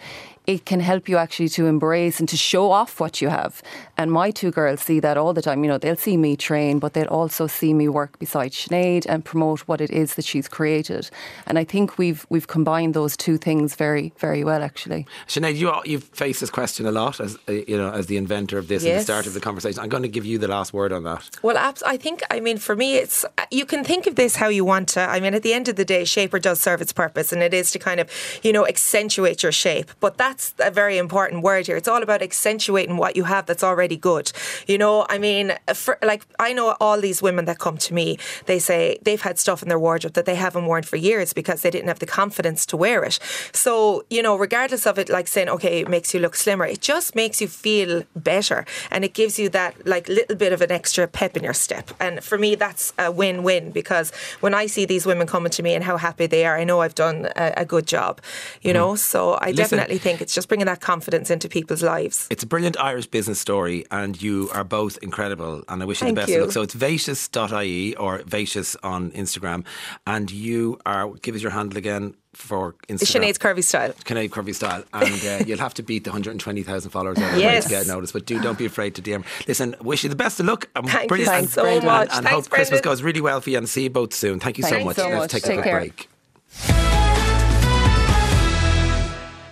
it 0.50 0.66
can 0.66 0.80
help 0.80 1.08
you 1.08 1.18
actually 1.18 1.48
to 1.48 1.68
embrace 1.68 2.20
and 2.20 2.28
to 2.28 2.36
show 2.36 2.72
off 2.72 3.00
what 3.00 3.22
you 3.22 3.30
have. 3.30 3.62
And 3.98 4.12
my 4.12 4.32
two 4.32 4.50
girls 4.50 4.82
see 4.82 5.00
that 5.00 5.16
all 5.16 5.32
the 5.32 5.44
time. 5.44 5.64
You 5.64 5.70
know, 5.70 5.78
they'll 5.78 5.96
see 5.96 6.18
me 6.18 6.36
train, 6.36 6.80
but 6.80 6.94
they'll 6.94 7.06
also 7.22 7.46
see 7.46 7.72
me 7.72 7.88
work 7.88 8.18
beside 8.18 8.52
Sinead 8.52 9.06
and 9.08 9.24
promote 9.24 9.60
what 9.68 9.80
it 9.80 9.92
is 9.92 10.16
that 10.16 10.26
she's 10.26 10.48
created. 10.48 11.12
And 11.46 11.60
I 11.60 11.64
think 11.64 12.00
we've 12.00 12.26
we've 12.30 12.48
combined 12.48 12.96
those 12.96 13.16
two 13.16 13.38
things 13.38 13.76
very, 13.76 14.12
very 14.18 14.44
well 14.44 14.64
actually. 14.64 15.06
Sinead, 15.28 15.56
you 15.56 15.72
you've 15.86 16.06
faced 16.06 16.40
this 16.40 16.50
question 16.50 16.88
a 16.88 16.92
lot 16.92 17.20
as 17.20 17.38
uh, 17.48 17.52
you 17.52 17.78
know 17.78 17.92
as 17.92 18.08
the 18.08 18.18
inventor 18.18 18.58
of 18.58 18.68
this 18.70 18.84
and 18.84 18.98
the 18.98 19.04
start 19.04 19.28
of 19.28 19.36
the 19.36 19.40
conversation. 19.40 19.80
I'm 19.84 19.90
going 19.90 20.02
to 20.02 20.10
give 20.10 20.26
you 20.26 20.40
the 20.40 20.48
last 20.48 20.74
word 20.74 20.92
on 20.92 21.04
that. 21.04 21.30
Well, 21.44 21.58
I 21.86 21.98
think, 21.98 22.22
I 22.32 22.40
mean, 22.40 22.58
for 22.58 22.76
me, 22.76 22.96
it's, 22.96 23.24
you 23.52 23.66
can 23.66 23.84
think 23.84 24.08
of 24.08 24.16
this 24.16 24.36
how 24.38 24.48
you 24.48 24.66
want 24.66 24.90
to. 24.90 25.02
I 25.02 25.20
mean, 25.20 25.34
at 25.36 25.44
the 25.44 25.54
end 25.54 25.68
of 25.68 25.76
the 25.76 25.86
day, 25.86 26.06
Shaper 26.06 26.40
does 26.40 26.60
serve 26.60 26.82
its 26.82 26.94
purpose 26.94 27.32
and 27.32 27.44
it 27.44 27.54
is 27.54 27.70
to 27.72 27.80
kind 27.80 28.00
of, 28.00 28.10
you 28.42 28.52
know, 28.52 28.66
accentuate 28.66 29.44
your 29.44 29.52
shape. 29.52 29.92
But 30.00 30.18
that 30.18 30.39
that's 30.40 30.54
a 30.60 30.72
very 30.72 30.98
important 30.98 31.44
word 31.44 31.68
here. 31.68 31.76
It's 31.76 31.88
all 31.88 32.02
about 32.02 32.22
accentuating 32.22 32.98
what 32.98 33.16
you 33.16 33.26
have 33.26 33.46
that's 33.46 33.64
already 33.64 33.98
good. 33.98 34.32
You 34.68 34.78
know, 34.78 35.06
I 35.10 35.18
mean, 35.18 35.54
for, 35.74 35.98
like 36.02 36.26
I 36.40 36.54
know 36.54 36.76
all 36.80 37.00
these 37.00 37.22
women 37.22 37.46
that 37.46 37.60
come 37.60 37.78
to 37.78 37.94
me, 37.94 38.18
they 38.46 38.60
say 38.60 39.00
they've 39.02 39.22
had 39.22 39.38
stuff 39.38 39.62
in 39.62 39.70
their 39.70 39.80
wardrobe 39.80 40.14
that 40.14 40.26
they 40.26 40.36
haven't 40.36 40.66
worn 40.66 40.84
for 40.84 40.96
years 40.96 41.34
because 41.34 41.62
they 41.62 41.70
didn't 41.70 41.88
have 41.88 42.00
the 42.00 42.06
confidence 42.06 42.66
to 42.68 42.78
wear 42.78 43.04
it. 43.04 43.20
So, 43.52 44.06
you 44.10 44.22
know, 44.22 44.38
regardless 44.38 44.86
of 44.88 44.98
it, 44.98 45.10
like 45.10 45.28
saying, 45.28 45.50
okay, 45.50 45.82
it 45.82 45.90
makes 45.90 46.14
you 46.14 46.20
look 46.20 46.36
slimmer, 46.36 46.66
it 46.66 46.82
just 46.82 47.16
makes 47.16 47.42
you 47.42 47.48
feel 47.48 48.04
better 48.16 48.66
and 48.92 49.04
it 49.04 49.14
gives 49.14 49.38
you 49.40 49.50
that 49.50 49.86
like 49.86 50.08
little 50.08 50.36
bit 50.36 50.54
of 50.54 50.62
an 50.62 50.72
extra 50.72 51.08
pep 51.08 51.36
in 51.36 51.44
your 51.44 51.54
step. 51.54 51.92
And 52.00 52.24
for 52.24 52.38
me, 52.38 52.56
that's 52.56 52.94
a 52.98 53.12
win 53.12 53.44
win 53.44 53.72
because 53.72 54.12
when 54.40 54.54
I 54.54 54.68
see 54.68 54.86
these 54.86 55.06
women 55.06 55.28
coming 55.28 55.52
to 55.52 55.64
me 55.64 55.74
and 55.74 55.84
how 55.84 55.98
happy 55.98 56.28
they 56.28 56.46
are, 56.46 56.58
I 56.58 56.64
know 56.64 56.82
I've 56.82 56.96
done 56.96 57.28
a, 57.36 57.54
a 57.58 57.66
good 57.66 57.88
job, 57.88 58.22
you 58.62 58.70
mm-hmm. 58.70 58.80
know? 58.80 58.96
So 58.96 59.34
I 59.34 59.52
Listen- 59.52 59.78
definitely 59.78 59.98
think 59.98 60.22
it's 60.22 60.29
just 60.34 60.48
bringing 60.48 60.66
that 60.68 60.82
confidence 60.82 61.30
into 61.30 61.50
people's 61.50 61.84
lives. 61.84 62.28
It's 62.30 62.44
a 62.44 62.48
brilliant 62.48 62.78
Irish 62.80 63.08
business 63.08 63.40
story, 63.40 63.86
and 63.92 64.22
you 64.22 64.50
are 64.54 64.64
both 64.64 64.98
incredible. 65.02 65.64
And 65.68 65.82
I 65.82 65.86
wish 65.86 66.02
you 66.02 66.06
Thank 66.06 66.16
the 66.16 66.22
best 66.22 66.30
you. 66.32 66.38
of 66.40 66.42
luck. 66.48 66.52
So 66.54 66.62
it's 66.62 66.74
Vacious.ie 66.74 67.96
or 67.96 68.20
Vacious 68.26 68.76
on 68.84 69.12
Instagram, 69.12 69.66
and 70.08 70.32
you 70.32 70.80
are 70.86 71.10
give 71.22 71.36
us 71.36 71.42
your 71.42 71.52
handle 71.52 71.78
again 71.78 72.16
for 72.34 72.76
Instagram. 72.88 73.22
Sinead's 73.22 73.38
curvy 73.40 73.64
style. 73.64 73.94
Canadian 74.06 74.32
Curvy 74.32 74.54
style, 74.56 74.84
and 74.94 75.42
uh, 75.42 75.44
you'll 75.46 75.58
have 75.58 75.74
to 75.74 75.84
beat 75.84 76.04
the 76.04 76.12
120,000 76.12 76.92
followers 76.92 77.18
Yes. 77.20 77.64
to 77.66 77.70
get 77.70 77.88
noticed. 77.88 78.14
But 78.14 78.26
do 78.26 78.40
don't 78.40 78.58
be 78.58 78.66
afraid 78.66 78.96
to 78.96 79.02
DM. 79.02 79.26
Listen, 79.48 79.76
wish 79.82 80.04
you 80.04 80.10
the 80.10 80.16
best 80.16 80.40
of 80.40 80.46
luck. 80.46 80.70
And 80.76 80.88
Thank 80.88 81.02
you 81.04 81.08
brilliant, 81.08 81.32
Thanks 81.32 81.54
so 81.54 81.66
and, 81.66 81.84
much. 81.86 82.10
And, 82.14 82.28
hope 82.28 82.50
Christmas 82.50 82.82
goes 82.82 83.02
really 83.02 83.22
well 83.22 83.42
for 83.42 83.50
you, 83.50 83.58
and 83.58 83.68
see 83.68 83.84
you 83.84 83.90
both 83.90 84.14
soon. 84.14 84.40
Thank 84.40 84.58
you 84.60 84.64
so 84.64 84.84
much. 84.84 84.96
so 84.98 85.04
Let's 85.10 85.16
much. 85.18 85.32
take, 85.32 85.44
Take 85.44 85.52
a 85.52 85.56
quick 85.56 85.66
care. 85.66 85.80
break. 85.80 86.99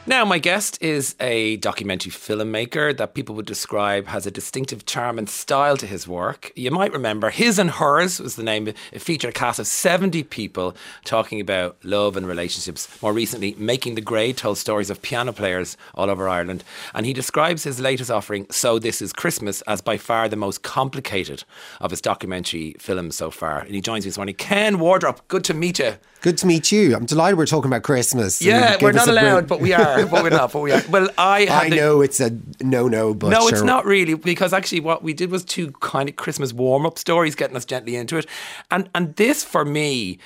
Now, 0.10 0.24
my 0.24 0.39
guest 0.39 0.82
is 0.82 1.18
a 1.20 1.58
documentary 1.58 2.14
filmmaker 2.14 2.95
that 2.95 3.14
people 3.14 3.36
would 3.36 3.45
describe 3.45 4.08
has 4.08 4.26
a 4.26 4.32
distinctive 4.32 4.86
charm 4.86 5.18
and 5.18 5.30
style 5.30 5.76
to 5.76 5.86
his 5.86 6.08
work. 6.08 6.53
You 6.55 6.72
might 6.72 6.93
remember 6.93 7.30
His 7.30 7.60
and 7.60 7.72
Hers 7.72 8.22
was 8.22 8.38
the 8.38 8.43
name. 8.43 8.70
It 8.70 9.01
featured 9.01 9.32
a 9.32 9.34
cast 9.34 9.60
of 9.60 9.68
70 9.68 10.24
people 10.24 10.78
talking 11.03 11.41
about 11.41 11.76
love 11.84 12.16
and 12.16 12.26
relationships. 12.26 12.88
More 13.01 13.12
recently, 13.12 13.53
Making 13.58 13.95
the 13.95 14.01
Grade 14.01 14.38
told 14.38 14.58
stories 14.58 14.89
of 14.89 15.01
piano 15.01 15.34
players 15.34 15.76
all 15.93 16.10
over 16.10 16.30
Ireland. 16.30 16.64
And 16.93 17.05
he 17.05 17.12
describes 17.12 17.66
his 17.66 17.82
latest 17.82 18.10
offering, 18.10 18.47
So 18.49 18.80
This 18.80 19.01
Is 19.01 19.12
Christmas, 19.12 19.62
as 19.64 19.82
by 19.82 19.97
far 19.97 20.30
the 20.30 20.38
most 20.38 20.64
complicated 20.64 21.43
of 21.82 21.91
his 21.91 21.99
documentary 21.99 22.78
films 22.80 23.18
so 23.18 23.30
far. 23.30 23.60
And 23.60 23.76
he 23.76 23.82
joins 23.82 24.05
me 24.05 24.12
this 24.12 24.18
morning. 24.18 24.36
Ken 24.36 24.80
Wardrop, 24.80 25.28
good 25.28 25.43
to 25.43 25.53
meet 25.53 25.80
you. 25.80 25.95
Good 26.22 26.38
to 26.39 26.47
meet 26.47 26.72
you. 26.72 26.95
I'm 26.95 27.05
delighted 27.05 27.38
we're 27.38 27.45
talking 27.45 27.70
about 27.70 27.84
Christmas. 27.84 28.41
Yeah, 28.41 28.78
we're 28.82 28.91
not 28.91 29.08
allowed, 29.08 29.47
but 29.47 29.60
we 29.60 29.74
are. 29.74 29.97
But 30.06 30.24
we're 30.24 30.30
not. 30.30 30.52
But 30.52 30.60
we 30.62 30.72
are. 30.72 30.82
Well, 30.89 31.10
I 31.18 31.48
I 31.50 31.70
the- 31.70 31.76
know 31.76 32.02
it's 32.02 32.20
a 32.20 32.32
no-no, 32.62 33.14
but 33.14 33.30
No, 33.30 33.48
it's 33.48 33.62
not 33.64 33.86
really 33.86 34.14
because 34.14 34.54
actually 34.54 34.80
what 34.82 35.04
we 35.04 35.14
did 35.14 35.32
was 35.32 35.43
two 35.43 35.72
kind 35.80 36.08
of 36.10 36.16
Christmas 36.16 36.54
warm-up 36.54 36.98
stories, 37.00 37.36
getting 37.36 37.58
us 37.58 37.66
gently 37.66 37.95
into 37.95 38.18
it, 38.18 38.26
and 38.72 38.89
and 38.95 39.16
this 39.16 39.43
for 39.43 39.66
me. 39.66 40.20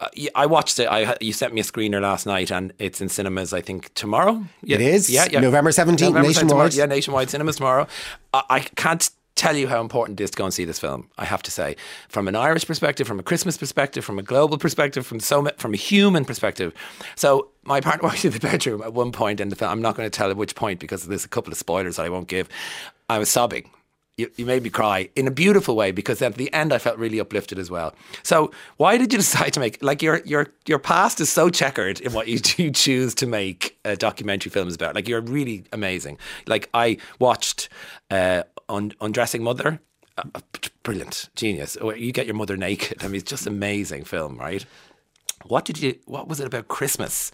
Uh, 0.00 0.06
I 0.36 0.46
watched 0.46 0.78
it. 0.78 0.86
I 0.86 1.16
you 1.20 1.32
sent 1.32 1.52
me 1.52 1.60
a 1.60 1.64
screener 1.64 2.00
last 2.00 2.24
night, 2.24 2.52
and 2.52 2.72
it's 2.78 3.00
in 3.00 3.08
cinemas. 3.08 3.52
I 3.52 3.60
think 3.60 3.92
tomorrow. 3.94 4.44
Yeah, 4.62 4.76
It 4.76 4.80
is? 4.82 5.10
Yeah, 5.10 5.26
yeah. 5.28 5.40
November 5.40 5.70
17th, 5.70 6.22
nationwide? 6.22 6.74
Yeah, 6.74 6.86
nationwide 6.86 7.30
cinemas 7.30 7.56
tomorrow. 7.56 7.88
I, 8.32 8.42
I 8.48 8.60
can't 8.60 9.10
tell 9.38 9.56
you 9.56 9.68
how 9.68 9.80
important 9.80 10.20
it 10.20 10.24
is 10.24 10.30
to 10.30 10.36
go 10.36 10.44
and 10.44 10.52
see 10.52 10.64
this 10.64 10.78
film. 10.78 11.08
I 11.16 11.24
have 11.24 11.42
to 11.44 11.50
say, 11.50 11.76
from 12.08 12.28
an 12.28 12.36
Irish 12.36 12.66
perspective, 12.66 13.06
from 13.06 13.18
a 13.18 13.22
Christmas 13.22 13.56
perspective, 13.56 14.04
from 14.04 14.18
a 14.18 14.22
global 14.22 14.58
perspective, 14.58 15.06
from 15.06 15.20
so 15.20 15.48
from 15.56 15.72
a 15.72 15.76
human 15.76 16.24
perspective. 16.24 16.74
So 17.14 17.48
my 17.64 17.80
partner 17.80 18.08
was 18.10 18.24
in 18.24 18.32
the 18.32 18.40
bedroom 18.40 18.82
at 18.82 18.92
one 18.92 19.12
point 19.12 19.40
in 19.40 19.48
the 19.48 19.56
film. 19.56 19.70
I'm 19.70 19.82
not 19.82 19.96
going 19.96 20.10
to 20.10 20.16
tell 20.16 20.30
at 20.30 20.36
which 20.36 20.54
point 20.54 20.80
because 20.80 21.04
there's 21.04 21.24
a 21.24 21.28
couple 21.28 21.52
of 21.52 21.58
spoilers 21.58 21.96
that 21.96 22.06
I 22.06 22.08
won't 22.08 22.28
give. 22.28 22.48
I 23.08 23.18
was 23.18 23.30
sobbing. 23.30 23.70
You, 24.16 24.28
you 24.36 24.44
made 24.44 24.64
me 24.64 24.70
cry 24.70 25.10
in 25.14 25.28
a 25.28 25.30
beautiful 25.30 25.76
way 25.76 25.92
because 25.92 26.20
at 26.22 26.34
the 26.34 26.52
end 26.52 26.72
I 26.72 26.78
felt 26.78 26.98
really 26.98 27.20
uplifted 27.20 27.56
as 27.56 27.70
well. 27.70 27.94
So 28.24 28.50
why 28.76 28.98
did 28.98 29.12
you 29.12 29.18
decide 29.24 29.52
to 29.52 29.60
make 29.60 29.80
like 29.80 30.02
your 30.02 30.20
your 30.24 30.48
your 30.66 30.80
past 30.80 31.20
is 31.20 31.30
so 31.30 31.48
checkered 31.48 32.00
in 32.00 32.12
what 32.12 32.26
you, 32.26 32.40
you 32.56 32.72
choose 32.72 33.14
to 33.14 33.26
make 33.28 33.78
uh, 33.84 33.94
documentary 33.94 34.50
films 34.50 34.74
about? 34.74 34.96
Like 34.96 35.06
you're 35.06 35.20
really 35.20 35.64
amazing. 35.72 36.18
Like 36.48 36.68
I 36.74 36.96
watched 37.20 37.68
uh, 38.10 38.42
Un- 38.68 38.92
Undressing 39.00 39.42
Mother. 39.42 39.80
Uh, 40.16 40.22
uh, 40.34 40.40
brilliant, 40.82 41.28
genius. 41.36 41.76
You 41.96 42.12
get 42.12 42.26
your 42.26 42.34
mother 42.34 42.56
naked. 42.56 43.02
I 43.02 43.06
mean, 43.08 43.16
it's 43.16 43.30
just 43.30 43.46
amazing 43.46 44.04
film, 44.04 44.36
right? 44.38 44.64
What 45.46 45.64
did 45.64 45.80
you? 45.80 45.98
What 46.06 46.28
was 46.28 46.40
it 46.40 46.46
about 46.46 46.68
Christmas 46.68 47.30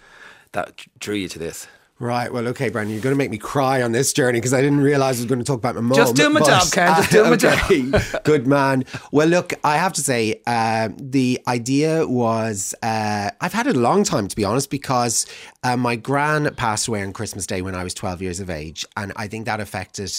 that 0.53 0.85
drew 0.99 1.15
you 1.15 1.29
to 1.29 1.39
this? 1.39 1.67
Right. 2.01 2.33
Well, 2.33 2.49
okay, 2.49 2.71
Brendan, 2.71 2.93
you're 2.93 3.03
going 3.03 3.15
to 3.15 3.17
make 3.19 3.31
me 3.31 3.39
cry 3.39 3.81
on 3.81 3.93
this 3.93 4.13
journey 4.13 4.41
because 4.41 4.53
I 4.53 4.61
didn't 4.61 4.81
realize 4.81 5.19
I 5.19 5.23
was 5.23 5.27
going 5.27 5.39
to 5.39 5.45
talk 5.45 5.59
about 5.59 5.77
my 5.77 5.81
mum. 5.81 5.95
Just 5.97 6.17
do 6.17 6.29
my 6.29 6.41
but- 6.41 6.49
job, 6.49 6.73
Ken, 6.73 6.95
just 6.97 7.11
do 7.13 7.25
my 7.25 7.37
job. 8.03 8.03
Good 8.25 8.49
man. 8.49 8.85
Well, 9.13 9.29
look, 9.29 9.55
I 9.63 9.77
have 9.77 9.93
to 9.95 10.01
say, 10.03 10.43
uh, 10.45 10.89
the 10.99 11.41
idea 11.47 12.05
was 12.09 12.75
uh, 12.83 13.31
I've 13.41 13.53
had 13.53 13.69
it 13.69 13.77
a 13.77 13.81
long 13.81 14.03
time, 14.03 14.27
to 14.27 14.35
be 14.35 14.45
honest, 14.45 14.71
because 14.71 15.25
uh, 15.63 15.77
my 15.77 15.95
gran 15.95 16.53
passed 16.57 16.89
away 16.89 17.01
on 17.05 17.13
Christmas 17.13 17.47
Day 17.47 17.63
when 17.63 17.77
I 17.77 17.85
was 17.85 17.95
12 17.95 18.21
years 18.21 18.41
of 18.41 18.51
age, 18.51 18.85
and 18.97 19.13
I 19.15 19.29
think 19.29 19.47
that 19.47 19.61
affected. 19.61 20.13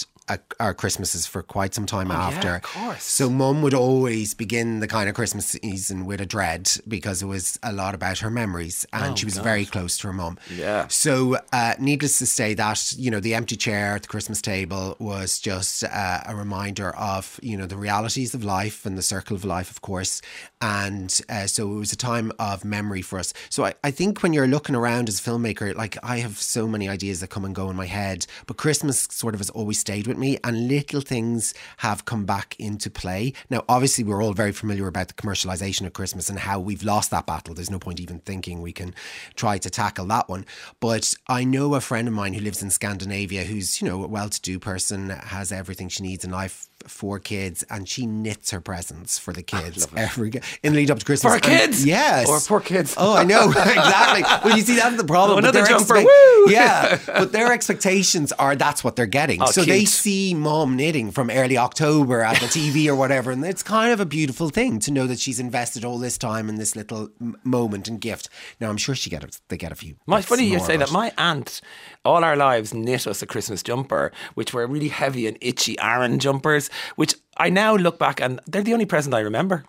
Our 0.58 0.74
Christmases 0.74 1.26
for 1.26 1.42
quite 1.42 1.74
some 1.74 1.86
time 1.86 2.10
after. 2.10 2.48
Yeah, 2.48 2.56
of 2.56 2.62
course. 2.62 3.04
So 3.04 3.30
mum 3.30 3.62
would 3.62 3.74
always 3.74 4.34
begin 4.34 4.80
the 4.80 4.88
kind 4.88 5.08
of 5.08 5.14
Christmas 5.14 5.46
season 5.46 6.04
with 6.06 6.20
a 6.20 6.26
dread 6.26 6.70
because 6.88 7.22
it 7.22 7.26
was 7.26 7.58
a 7.62 7.72
lot 7.72 7.94
about 7.94 8.18
her 8.18 8.30
memories 8.30 8.86
and 8.92 9.18
she 9.18 9.24
was 9.24 9.38
very 9.38 9.64
close 9.64 9.98
to 9.98 10.08
her 10.08 10.12
mum. 10.12 10.38
Yeah. 10.54 10.88
So, 10.88 11.38
uh, 11.52 11.74
needless 11.78 12.18
to 12.18 12.26
say, 12.26 12.54
that 12.54 12.94
you 12.98 13.10
know, 13.10 13.20
the 13.20 13.34
empty 13.34 13.56
chair 13.56 13.94
at 13.96 14.02
the 14.02 14.08
Christmas 14.08 14.42
table 14.42 14.96
was 14.98 15.38
just 15.38 15.84
uh, 15.84 16.20
a 16.26 16.34
reminder 16.34 16.94
of 16.96 17.38
you 17.42 17.56
know 17.56 17.66
the 17.66 17.76
realities 17.76 18.34
of 18.34 18.44
life 18.44 18.86
and 18.86 18.96
the 18.96 19.02
circle 19.02 19.36
of 19.36 19.44
life, 19.44 19.70
of 19.70 19.80
course. 19.80 20.22
And 20.60 21.18
uh, 21.28 21.46
so 21.46 21.70
it 21.72 21.78
was 21.78 21.92
a 21.92 21.96
time 21.96 22.32
of 22.38 22.64
memory 22.64 23.02
for 23.02 23.18
us. 23.18 23.32
So 23.48 23.64
I, 23.64 23.74
I 23.84 23.90
think 23.90 24.22
when 24.22 24.32
you're 24.32 24.48
looking 24.48 24.74
around 24.74 25.08
as 25.08 25.20
a 25.20 25.22
filmmaker, 25.22 25.74
like 25.74 25.96
I 26.02 26.18
have 26.18 26.38
so 26.38 26.66
many 26.66 26.88
ideas 26.88 27.20
that 27.20 27.28
come 27.28 27.44
and 27.44 27.54
go 27.54 27.70
in 27.70 27.76
my 27.76 27.86
head, 27.86 28.26
but 28.46 28.56
Christmas 28.56 29.08
sort 29.10 29.34
of 29.34 29.40
has 29.40 29.50
always 29.50 29.78
stayed 29.78 30.06
with 30.06 30.15
me, 30.18 30.38
and 30.44 30.68
little 30.68 31.00
things 31.00 31.54
have 31.78 32.04
come 32.04 32.24
back 32.24 32.56
into 32.58 32.90
play. 32.90 33.32
Now, 33.50 33.64
obviously, 33.68 34.04
we're 34.04 34.22
all 34.22 34.32
very 34.32 34.52
familiar 34.52 34.86
about 34.86 35.08
the 35.08 35.14
commercialization 35.14 35.86
of 35.86 35.92
Christmas 35.92 36.28
and 36.28 36.38
how 36.38 36.60
we've 36.60 36.82
lost 36.82 37.10
that 37.10 37.26
battle. 37.26 37.54
There's 37.54 37.70
no 37.70 37.78
point 37.78 38.00
even 38.00 38.20
thinking 38.20 38.60
we 38.62 38.72
can 38.72 38.94
try 39.34 39.58
to 39.58 39.70
tackle 39.70 40.06
that 40.06 40.28
one. 40.28 40.46
But 40.80 41.14
I 41.28 41.44
know 41.44 41.74
a 41.74 41.80
friend 41.80 42.08
of 42.08 42.14
mine 42.14 42.34
who 42.34 42.40
lives 42.40 42.62
in 42.62 42.70
Scandinavia 42.70 43.44
who's, 43.44 43.80
you 43.80 43.88
know, 43.88 44.04
a 44.04 44.08
well 44.08 44.28
to 44.28 44.40
do 44.40 44.58
person, 44.58 45.10
has 45.10 45.52
everything 45.52 45.88
she 45.88 46.02
needs 46.02 46.24
in 46.24 46.30
life. 46.30 46.68
Four 46.86 47.18
kids, 47.18 47.64
and 47.68 47.88
she 47.88 48.06
knits 48.06 48.52
her 48.52 48.60
presents 48.60 49.18
for 49.18 49.32
the 49.32 49.44
ah, 49.52 49.60
kids 49.60 49.88
every 49.96 50.30
in 50.62 50.72
the 50.72 50.78
lead 50.78 50.90
up 50.90 51.00
to 51.00 51.04
Christmas. 51.04 51.32
For 51.32 51.36
And- 51.36 51.42
kids? 51.44 51.84
yes, 51.84 52.28
Or 52.28 52.38
poor 52.40 52.60
kids? 52.60 52.94
Oh, 52.96 53.16
I 53.16 53.24
know 53.24 53.48
exactly. 53.50 54.22
Well, 54.44 54.56
you 54.56 54.62
see, 54.62 54.76
that's 54.76 54.96
the 54.96 55.02
problem. 55.04 55.38
Another 55.38 55.64
jumper, 55.66 55.96
woo! 55.96 56.50
Yeah, 56.50 57.00
but 57.06 57.32
their 57.32 57.52
expectations 57.52 58.30
are 58.32 58.54
that's 58.54 58.84
what 58.84 58.94
they're 58.94 59.06
getting. 59.06 59.42
Oh, 59.42 59.46
so 59.46 59.64
they 59.64 59.84
see 59.84 60.32
mom 60.34 60.76
knitting 60.76 61.10
from 61.10 61.28
early 61.30 61.58
October 61.58 62.20
at 62.22 62.38
the 62.40 62.46
TV 62.46 62.86
or 62.86 62.94
whatever, 62.94 63.32
and 63.32 63.44
it's 63.44 63.64
kind 63.64 63.92
of 63.92 63.98
a 63.98 64.06
beautiful 64.06 64.50
thing 64.50 64.78
to 64.80 64.92
know 64.92 65.08
that 65.08 65.18
she's 65.18 65.40
invested 65.40 65.84
all 65.84 65.98
this 65.98 66.16
time 66.16 66.48
in 66.48 66.54
this 66.54 66.76
little 66.76 67.08
m- 67.20 67.36
moment 67.42 67.88
and 67.88 68.00
gift. 68.00 68.28
Now, 68.60 68.68
I'm 68.70 68.76
sure 68.76 68.94
she 68.94 69.10
get 69.10 69.24
a, 69.24 69.28
they 69.48 69.56
get 69.56 69.72
a 69.72 69.76
few. 69.76 69.96
My, 70.06 70.22
funny 70.22 70.44
you 70.44 70.60
say 70.60 70.76
that. 70.76 70.92
My 70.92 71.12
aunt, 71.18 71.60
all 72.06 72.24
our 72.24 72.36
lives, 72.36 72.72
knit 72.72 73.06
us 73.06 73.22
a 73.22 73.26
Christmas 73.26 73.62
jumper, 73.62 74.12
which 74.34 74.54
were 74.54 74.66
really 74.66 74.88
heavy 74.88 75.26
and 75.26 75.36
itchy 75.40 75.78
Aran 75.80 76.18
jumpers, 76.18 76.70
which 76.96 77.14
I 77.36 77.50
now 77.50 77.76
look 77.76 77.98
back 77.98 78.20
and 78.20 78.40
they're 78.46 78.62
the 78.62 78.72
only 78.72 78.86
present 78.86 79.14
I 79.14 79.20
remember 79.20 79.64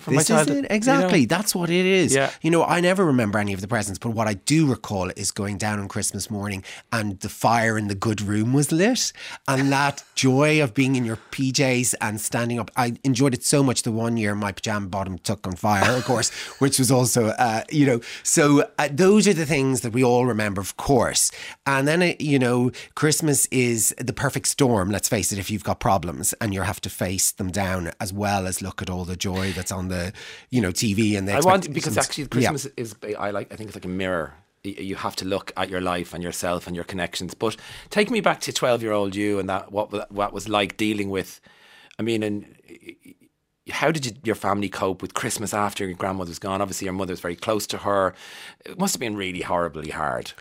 from 0.00 0.14
This 0.14 0.28
my 0.28 0.36
childhood. 0.36 0.56
it. 0.56 0.56
you 0.56 0.68
know? 0.68 0.74
Exactly. 0.74 1.24
That's 1.26 1.54
what 1.54 1.70
it 1.70 1.86
is. 1.86 2.14
Yeah. 2.14 2.30
You 2.42 2.50
know, 2.50 2.64
I 2.64 2.80
never 2.80 3.04
remember 3.04 3.38
any 3.38 3.52
of 3.52 3.60
the 3.60 3.68
presents, 3.68 3.98
but 3.98 4.10
what 4.10 4.26
I 4.26 4.34
do 4.34 4.66
recall 4.66 5.10
is 5.16 5.30
going 5.30 5.58
down 5.58 5.78
on 5.78 5.88
Christmas 5.88 6.30
morning 6.30 6.64
and 6.92 7.20
the 7.20 7.28
fire 7.28 7.78
in 7.78 7.88
the 7.88 7.94
good 7.94 8.20
room 8.20 8.52
was 8.52 8.72
lit. 8.72 9.12
And 9.46 9.70
that 9.80 10.02
joy 10.14 10.62
of 10.62 10.74
being 10.74 10.96
in 10.96 11.04
your 11.04 11.16
PJs 11.30 11.94
and 12.00 12.20
standing 12.20 12.58
up. 12.58 12.70
I 12.76 12.96
enjoyed 13.04 13.34
it 13.34 13.44
so 13.44 13.62
much 13.62 13.82
the 13.82 13.92
one 13.92 14.16
year 14.16 14.34
my 14.34 14.52
pajama 14.52 14.88
bottom 14.88 15.18
took 15.18 15.46
on 15.46 15.56
fire, 15.56 15.96
of 15.96 16.04
course, 16.04 16.30
which 16.58 16.78
was 16.78 16.90
also, 16.90 17.28
uh, 17.28 17.62
you 17.70 17.86
know, 17.86 18.00
so 18.22 18.68
uh, 18.78 18.88
those 18.90 19.26
are 19.28 19.32
the 19.34 19.46
things 19.46 19.80
that 19.82 19.92
we 19.92 20.02
all 20.04 20.26
remember, 20.26 20.60
of 20.60 20.76
course. 20.76 21.30
And 21.66 21.86
then, 21.86 22.02
uh, 22.02 22.12
you 22.18 22.38
know, 22.38 22.70
Christmas 22.94 23.46
is 23.46 23.94
the 23.98 24.12
perfect 24.12 24.46
storm, 24.48 24.90
let's 24.90 25.08
face 25.08 25.32
it, 25.32 25.38
if 25.38 25.50
you've 25.50 25.64
got 25.64 25.80
problems 25.80 26.34
and 26.40 26.52
you 26.52 26.62
have 26.62 26.80
to 26.82 26.90
face 26.90 27.32
them 27.32 27.50
down 27.50 27.92
as 28.00 28.12
well 28.12 28.46
as 28.46 28.60
look 28.62 28.82
at 28.82 28.90
all 28.90 29.04
the 29.04 29.16
joy 29.16 29.52
that's 29.52 29.72
on 29.72 29.88
the, 29.90 30.12
you 30.50 30.60
know, 30.60 30.70
TV 30.70 31.16
and 31.16 31.28
the 31.28 31.34
I 31.34 31.40
want 31.40 31.72
because 31.72 31.96
actually 31.98 32.24
Yeah. 32.24 32.50
Christmas 32.50 32.66
is 32.76 32.94
I 33.18 33.30
like 33.30 33.52
I 33.52 33.56
think 33.56 33.68
it's 33.68 33.76
like 33.76 33.84
a 33.84 33.88
mirror. 33.88 34.34
You 34.62 34.96
have 34.96 35.16
to 35.16 35.24
look 35.24 35.52
at 35.56 35.70
your 35.70 35.80
life 35.80 36.12
and 36.12 36.22
yourself 36.22 36.66
and 36.66 36.76
your 36.76 36.84
connections. 36.84 37.34
But 37.34 37.56
take 37.88 38.10
me 38.10 38.20
back 38.20 38.40
to 38.42 38.52
twelve 38.52 38.82
year 38.82 38.92
old 38.92 39.14
you 39.14 39.38
and 39.38 39.48
that 39.48 39.72
what 39.72 40.12
what 40.12 40.32
was 40.32 40.48
like 40.48 40.76
dealing 40.76 41.10
with. 41.10 41.40
I 41.98 42.02
mean, 42.02 42.22
and 42.22 42.46
how 43.70 43.90
did 43.90 44.06
you, 44.06 44.12
your 44.24 44.34
family 44.34 44.68
cope 44.68 45.02
with 45.02 45.14
Christmas 45.14 45.54
after 45.54 45.86
your 45.86 45.94
grandmother's 45.94 46.38
gone? 46.38 46.60
Obviously, 46.60 46.86
your 46.86 46.94
mother's 46.94 47.20
very 47.20 47.36
close 47.36 47.66
to 47.68 47.78
her. 47.78 48.14
It 48.64 48.78
must 48.78 48.94
have 48.94 49.00
been 49.00 49.16
really 49.16 49.42
horribly 49.42 49.90
hard. 49.90 50.32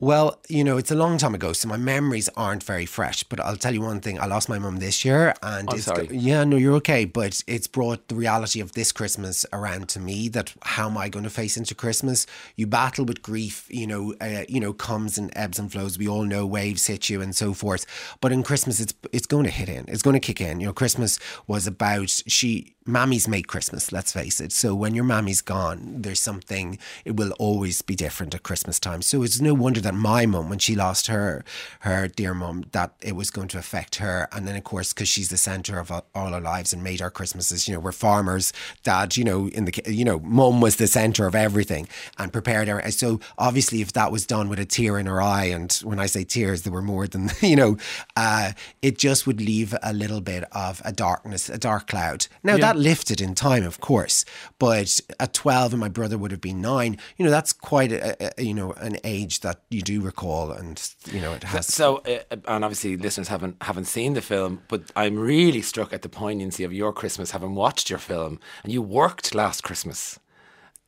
Well, 0.00 0.38
you 0.48 0.62
know, 0.62 0.76
it's 0.76 0.92
a 0.92 0.94
long 0.94 1.18
time 1.18 1.34
ago, 1.34 1.52
so 1.52 1.66
my 1.66 1.76
memories 1.76 2.28
aren't 2.36 2.62
very 2.62 2.86
fresh. 2.86 3.24
But 3.24 3.40
I'll 3.40 3.56
tell 3.56 3.74
you 3.74 3.80
one 3.80 4.00
thing: 4.00 4.20
I 4.20 4.26
lost 4.26 4.48
my 4.48 4.58
mum 4.58 4.76
this 4.76 5.04
year, 5.04 5.34
and 5.42 5.68
I'm 5.68 5.76
it's 5.76 5.86
sorry. 5.86 6.08
yeah, 6.12 6.44
no, 6.44 6.56
you're 6.56 6.74
okay. 6.74 7.04
But 7.04 7.42
it's 7.48 7.66
brought 7.66 8.06
the 8.06 8.14
reality 8.14 8.60
of 8.60 8.72
this 8.72 8.92
Christmas 8.92 9.44
around 9.52 9.88
to 9.90 10.00
me. 10.00 10.28
That 10.28 10.54
how 10.62 10.88
am 10.88 10.96
I 10.96 11.08
going 11.08 11.24
to 11.24 11.30
face 11.30 11.56
into 11.56 11.74
Christmas? 11.74 12.26
You 12.54 12.68
battle 12.68 13.06
with 13.06 13.22
grief. 13.22 13.66
You 13.70 13.88
know, 13.88 14.14
uh, 14.20 14.44
you 14.48 14.60
know, 14.60 14.72
comes 14.72 15.18
and 15.18 15.32
ebbs 15.34 15.58
and 15.58 15.70
flows. 15.70 15.98
We 15.98 16.06
all 16.06 16.22
know 16.22 16.46
waves 16.46 16.86
hit 16.86 17.10
you 17.10 17.20
and 17.20 17.34
so 17.34 17.52
forth. 17.52 17.84
But 18.20 18.30
in 18.30 18.44
Christmas, 18.44 18.78
it's 18.78 18.94
it's 19.12 19.26
going 19.26 19.44
to 19.46 19.50
hit 19.50 19.68
in. 19.68 19.84
It's 19.88 20.02
going 20.02 20.14
to 20.14 20.20
kick 20.20 20.40
in. 20.40 20.60
You 20.60 20.68
know, 20.68 20.72
Christmas 20.72 21.18
was 21.48 21.66
about 21.66 22.08
she. 22.08 22.74
Mammies 22.88 23.28
make 23.28 23.46
Christmas. 23.46 23.92
Let's 23.92 24.12
face 24.12 24.40
it. 24.40 24.50
So 24.50 24.74
when 24.74 24.94
your 24.94 25.04
mammy's 25.04 25.42
gone, 25.42 26.00
there's 26.00 26.20
something. 26.20 26.78
It 27.04 27.16
will 27.16 27.32
always 27.32 27.82
be 27.82 27.94
different 27.94 28.34
at 28.34 28.42
Christmas 28.42 28.80
time. 28.80 29.02
So 29.02 29.22
it's 29.22 29.42
no 29.42 29.52
wonder 29.52 29.80
that 29.82 29.94
my 29.94 30.24
mum, 30.24 30.48
when 30.48 30.58
she 30.58 30.74
lost 30.74 31.08
her 31.08 31.44
her 31.80 32.08
dear 32.08 32.32
mum, 32.32 32.64
that 32.72 32.94
it 33.02 33.14
was 33.14 33.30
going 33.30 33.48
to 33.48 33.58
affect 33.58 33.96
her. 33.96 34.26
And 34.32 34.48
then 34.48 34.56
of 34.56 34.64
course, 34.64 34.94
because 34.94 35.08
she's 35.08 35.28
the 35.28 35.36
centre 35.36 35.78
of 35.78 35.90
all 35.90 36.02
our 36.14 36.40
lives 36.40 36.72
and 36.72 36.82
made 36.82 37.02
our 37.02 37.10
Christmases. 37.10 37.68
You 37.68 37.74
know, 37.74 37.80
we're 37.80 37.92
farmers. 37.92 38.54
Dad, 38.84 39.18
you 39.18 39.24
know, 39.24 39.48
in 39.48 39.66
the 39.66 39.82
you 39.86 40.04
know, 40.04 40.18
mum 40.20 40.62
was 40.62 40.76
the 40.76 40.86
centre 40.86 41.26
of 41.26 41.34
everything 41.34 41.88
and 42.16 42.32
prepared 42.32 42.68
her. 42.68 42.90
So 42.90 43.20
obviously, 43.36 43.82
if 43.82 43.92
that 43.92 44.10
was 44.10 44.24
done 44.26 44.48
with 44.48 44.58
a 44.58 44.64
tear 44.64 44.98
in 44.98 45.04
her 45.04 45.20
eye, 45.20 45.44
and 45.44 45.70
when 45.84 45.98
I 45.98 46.06
say 46.06 46.24
tears, 46.24 46.62
there 46.62 46.72
were 46.72 46.80
more 46.80 47.06
than 47.06 47.28
you 47.42 47.56
know, 47.56 47.76
uh, 48.16 48.52
it 48.80 48.96
just 48.96 49.26
would 49.26 49.42
leave 49.42 49.74
a 49.82 49.92
little 49.92 50.22
bit 50.22 50.44
of 50.52 50.80
a 50.86 50.92
darkness, 50.92 51.50
a 51.50 51.58
dark 51.58 51.88
cloud. 51.88 52.26
Now 52.42 52.56
that 52.56 52.77
lifted 52.78 53.20
in 53.20 53.34
time, 53.34 53.64
of 53.64 53.80
course, 53.80 54.24
but 54.58 55.00
at 55.20 55.34
twelve, 55.34 55.72
and 55.72 55.80
my 55.80 55.88
brother 55.88 56.16
would 56.16 56.30
have 56.30 56.40
been 56.40 56.60
nine. 56.60 56.96
You 57.16 57.24
know, 57.24 57.30
that's 57.30 57.52
quite 57.52 57.92
a, 57.92 58.38
a 58.38 58.42
you 58.42 58.54
know 58.54 58.72
an 58.74 58.96
age 59.04 59.40
that 59.40 59.62
you 59.70 59.82
do 59.82 60.00
recall, 60.00 60.52
and 60.52 60.80
you 61.12 61.20
know 61.20 61.32
it 61.32 61.44
has. 61.44 61.66
So, 61.66 61.98
uh, 61.98 62.36
and 62.46 62.64
obviously, 62.64 62.96
listeners 62.96 63.28
haven't 63.28 63.56
haven't 63.62 63.86
seen 63.86 64.14
the 64.14 64.22
film, 64.22 64.62
but 64.68 64.82
I'm 64.96 65.18
really 65.18 65.62
struck 65.62 65.92
at 65.92 66.02
the 66.02 66.08
poignancy 66.08 66.64
of 66.64 66.72
your 66.72 66.92
Christmas, 66.92 67.32
having 67.32 67.54
watched 67.54 67.90
your 67.90 67.98
film, 67.98 68.40
and 68.64 68.72
you 68.72 68.80
worked 68.82 69.34
last 69.34 69.62
Christmas. 69.62 70.18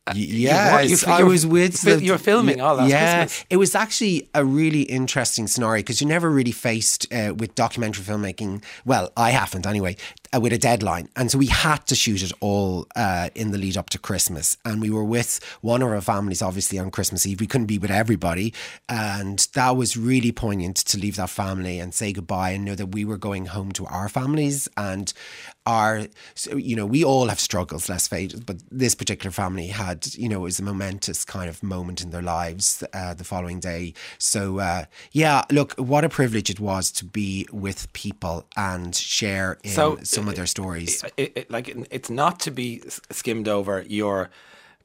Y- 0.09 0.15
you 0.17 0.25
Yes, 0.49 1.03
you- 1.07 1.13
I 1.13 1.23
was 1.23 1.47
with. 1.47 1.83
the- 1.83 2.03
you 2.03 2.13
were 2.13 2.19
filming 2.19 2.61
all 2.61 2.75
last 2.77 2.91
yeah, 2.91 3.25
Christmas. 3.27 3.45
it 3.51 3.57
was 3.59 3.75
actually 3.75 4.29
a 4.35 4.45
really 4.45 4.83
interesting 4.83 5.47
scenario 5.47 5.81
because 5.83 6.01
you're 6.01 6.09
never 6.09 6.31
really 6.31 6.51
faced 6.53 7.07
uh, 7.13 7.35
with 7.37 7.55
documentary 7.55 8.03
filmmaking. 8.05 8.65
Well, 8.85 9.13
I 9.17 9.31
haven't 9.31 9.67
anyway. 9.67 9.97
Uh, 10.33 10.39
with 10.39 10.53
a 10.53 10.59
deadline, 10.59 11.09
and 11.17 11.29
so 11.29 11.37
we 11.39 11.47
had 11.47 11.85
to 11.87 11.97
shoot 11.97 12.23
it 12.23 12.33
all 12.41 12.87
uh, 12.95 13.31
in 13.35 13.51
the 13.51 13.59
lead 13.59 13.77
up 13.77 13.91
to 13.91 13.99
Christmas, 13.99 14.57
and 14.65 14.81
we 14.81 14.89
were 14.89 15.03
with 15.03 15.41
one 15.61 15.83
of 15.83 15.89
our 15.89 16.01
families, 16.01 16.41
obviously 16.41 16.79
on 16.79 16.89
Christmas 16.89 17.27
Eve. 17.27 17.41
We 17.41 17.49
couldn't 17.49 17.67
be 17.67 17.79
with 17.79 17.91
everybody, 17.91 18.55
and 18.89 19.41
that 19.55 19.77
was 19.77 19.97
really 19.97 20.31
poignant 20.31 20.77
to 20.77 20.99
leave 20.99 21.17
that 21.17 21.31
family 21.31 21.81
and 21.81 21.93
say 21.93 22.13
goodbye, 22.13 22.51
and 22.51 22.65
know 22.65 22.77
that 22.77 22.95
we 22.95 23.05
were 23.05 23.19
going 23.19 23.47
home 23.47 23.73
to 23.73 23.87
our 23.87 24.09
families 24.09 24.69
and 24.77 25.13
our, 25.67 26.07
you 26.57 26.75
know, 26.75 26.87
we 26.87 27.05
all 27.05 27.29
have 27.29 27.39
struggles. 27.39 27.89
Let's 27.89 28.09
face 28.09 28.35
it, 28.35 28.47
but 28.47 28.57
this 28.71 28.95
particular 28.95 29.31
family 29.31 29.69
had, 29.69 30.07
you 30.15 30.29
know, 30.29 30.41
it 30.41 30.43
was 30.43 30.59
a 30.59 30.63
momentous 30.63 31.25
kind 31.25 31.49
of 31.49 31.63
moment 31.63 32.01
in 32.01 32.11
their 32.11 32.23
lives 32.23 32.83
uh, 32.93 33.15
the 33.15 33.25
following 33.25 33.61
day. 33.61 33.95
So 34.19 34.59
uh, 34.59 34.85
yeah, 35.13 35.45
look, 35.51 35.75
what 35.75 36.05
a 36.05 36.09
privilege 36.09 36.51
it 36.51 36.61
was 36.61 36.91
to 36.93 37.05
be 37.05 37.47
with 37.53 37.93
people 37.93 38.47
and 38.57 38.95
share 38.95 39.59
in 39.63 39.71
So, 39.71 39.99
some 40.21 40.29
of 40.29 40.37
their 40.37 40.47
stories. 40.47 41.05
It, 41.17 41.33
it, 41.37 41.51
like 41.51 41.69
it's 41.91 42.11
not 42.11 42.41
to 42.41 42.51
be 42.51 42.83
skimmed 43.11 43.49
over 43.49 43.83
your 43.89 44.31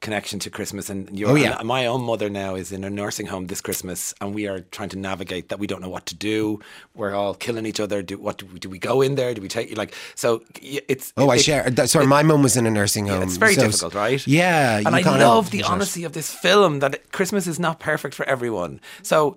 connection 0.00 0.38
to 0.38 0.50
Christmas 0.50 0.90
and 0.90 1.18
your. 1.18 1.30
Oh, 1.30 1.34
yeah. 1.34 1.58
and 1.58 1.66
my 1.66 1.86
own 1.86 2.02
mother 2.02 2.28
now 2.28 2.54
is 2.54 2.70
in 2.70 2.84
a 2.84 2.90
nursing 2.90 3.26
home 3.26 3.46
this 3.46 3.60
Christmas, 3.60 4.12
and 4.20 4.34
we 4.34 4.46
are 4.46 4.60
trying 4.60 4.90
to 4.90 4.98
navigate 4.98 5.48
that. 5.48 5.58
We 5.58 5.66
don't 5.66 5.80
know 5.80 5.88
what 5.88 6.06
to 6.06 6.14
do. 6.14 6.60
We're 6.94 7.14
all 7.14 7.34
killing 7.34 7.64
each 7.66 7.80
other. 7.80 8.02
Do 8.02 8.18
what? 8.18 8.38
Do 8.38 8.46
we, 8.46 8.58
do 8.58 8.68
we 8.68 8.78
go 8.78 9.00
in 9.00 9.14
there? 9.14 9.32
Do 9.34 9.40
we 9.42 9.48
take 9.48 9.76
like? 9.76 9.94
So 10.14 10.42
it's. 10.60 11.12
Oh, 11.16 11.30
I 11.30 11.36
it- 11.36 11.42
share. 11.42 11.70
that- 11.70 11.88
Sorry, 11.90 12.06
my 12.06 12.22
mum 12.22 12.42
was 12.42 12.56
in 12.56 12.66
a 12.66 12.70
nursing 12.70 13.06
home. 13.06 13.22
It's 13.22 13.36
very 13.38 13.54
so- 13.54 13.62
difficult, 13.62 13.94
right? 13.94 14.24
Yeah, 14.26 14.76
and 14.78 14.86
you 14.88 15.10
I 15.12 15.18
love 15.18 15.50
the 15.50 15.60
it. 15.60 15.70
honesty 15.70 16.04
of 16.04 16.12
this 16.12 16.32
film 16.32 16.80
that 16.80 17.12
Christmas 17.12 17.46
is 17.46 17.58
not 17.58 17.80
perfect 17.80 18.14
for 18.14 18.26
everyone. 18.28 18.80
So 19.02 19.36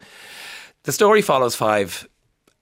the 0.83 0.91
story 0.91 1.21
follows 1.21 1.55
five, 1.55 2.07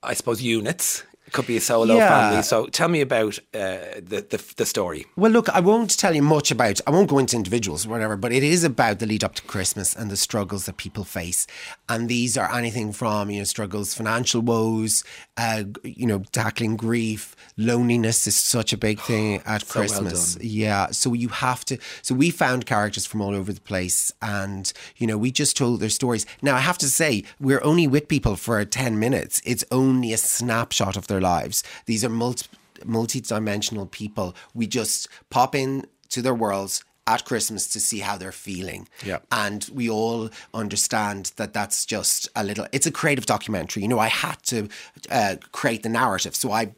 I 0.04 0.14
suppose, 0.14 0.42
units. 0.42 1.04
It 1.28 1.34
could 1.34 1.46
be 1.46 1.58
a 1.58 1.62
solo 1.62 1.98
Yeah. 1.98 2.08
family. 2.08 2.42
So 2.42 2.68
tell 2.68 2.88
me 2.88 3.02
about 3.02 3.38
uh, 3.54 4.00
the, 4.02 4.26
the 4.30 4.54
the 4.56 4.66
story. 4.66 5.06
Well, 5.18 5.32
look, 5.32 5.50
I 5.50 5.60
won't 5.60 5.98
tell 6.00 6.16
you 6.16 6.24
much 6.24 6.52
about. 6.52 6.80
I 6.88 6.92
won't 6.92 7.10
go 7.10 7.20
into 7.20 7.36
individuals 7.36 7.86
or 7.86 7.90
whatever, 7.90 8.16
but 8.16 8.32
it 8.32 8.44
is 8.44 8.64
about 8.64 9.00
the 9.00 9.06
lead 9.06 9.24
up 9.24 9.36
to 9.36 9.42
Christmas 9.44 9.94
and 9.96 10.10
the 10.10 10.16
struggles 10.18 10.66
that 10.66 10.78
people 10.78 11.04
face, 11.04 11.46
and 11.90 12.08
these 12.10 12.38
are 12.38 12.50
anything 12.56 12.94
from 12.94 13.30
you 13.30 13.40
know 13.40 13.44
struggles, 13.44 13.94
financial 13.94 14.42
woes, 14.42 15.04
uh, 15.36 15.64
you 15.84 16.08
know, 16.08 16.24
tackling 16.32 16.78
grief, 16.78 17.36
loneliness 17.58 18.26
is 18.28 18.36
such 18.36 18.72
a 18.74 18.78
big 18.78 19.00
thing 19.02 19.42
at 19.46 19.62
So 19.68 19.80
well 19.82 19.88
Christmas. 19.90 20.36
done. 20.36 20.48
Yeah, 20.48 20.88
so 20.92 21.14
you 21.14 21.28
have 21.30 21.66
to. 21.66 21.78
So 22.02 22.16
we 22.16 22.30
found 22.30 22.66
characters 22.66 23.06
from 23.06 23.22
all 23.22 23.36
over 23.36 23.52
the 23.52 23.62
place, 23.62 24.12
and 24.22 24.72
you 24.96 25.06
know, 25.08 25.18
we 25.18 25.32
just 25.32 25.58
told 25.58 25.82
their 25.82 25.90
stories. 25.90 26.26
Now, 26.42 26.56
I 26.56 26.60
have 26.62 26.78
to 26.80 26.88
say, 26.90 27.24
we're 27.40 27.64
only 27.64 27.88
with 27.88 28.08
people 28.08 28.36
for 28.38 28.64
ten 28.66 28.98
minutes. 28.98 29.42
It's 29.44 29.66
only 29.72 30.14
a 30.14 30.18
snapshot 30.18 30.96
of 30.96 31.08
their 31.08 31.17
lives. 31.22 31.64
These 31.86 32.04
are 32.06 32.10
multi 32.10 32.48
multi-dimensional 32.86 33.88
people. 33.88 34.36
We 34.54 34.68
just 34.68 35.08
pop 35.32 35.56
in 35.56 35.88
to 36.10 36.22
their 36.22 36.36
worlds 36.36 36.84
at 37.08 37.26
Christmas 37.26 37.68
to 37.70 37.80
see 37.80 38.00
how 38.00 38.18
they're 38.18 38.32
feeling. 38.32 38.88
Yeah. 39.04 39.20
And 39.32 39.68
we 39.74 39.90
all 39.90 40.30
understand 40.54 41.32
that 41.38 41.54
that's 41.54 41.86
just 41.86 42.30
a 42.36 42.44
little, 42.44 42.68
it's 42.72 42.86
a 42.86 42.92
creative 42.92 43.26
documentary. 43.26 43.82
You 43.82 43.90
know, 43.90 44.00
I 44.00 44.10
had 44.10 44.44
to 44.44 44.68
uh, 45.10 45.38
create 45.54 45.84
the 45.84 45.90
narrative. 45.90 46.36
So 46.36 46.52
I 46.52 46.76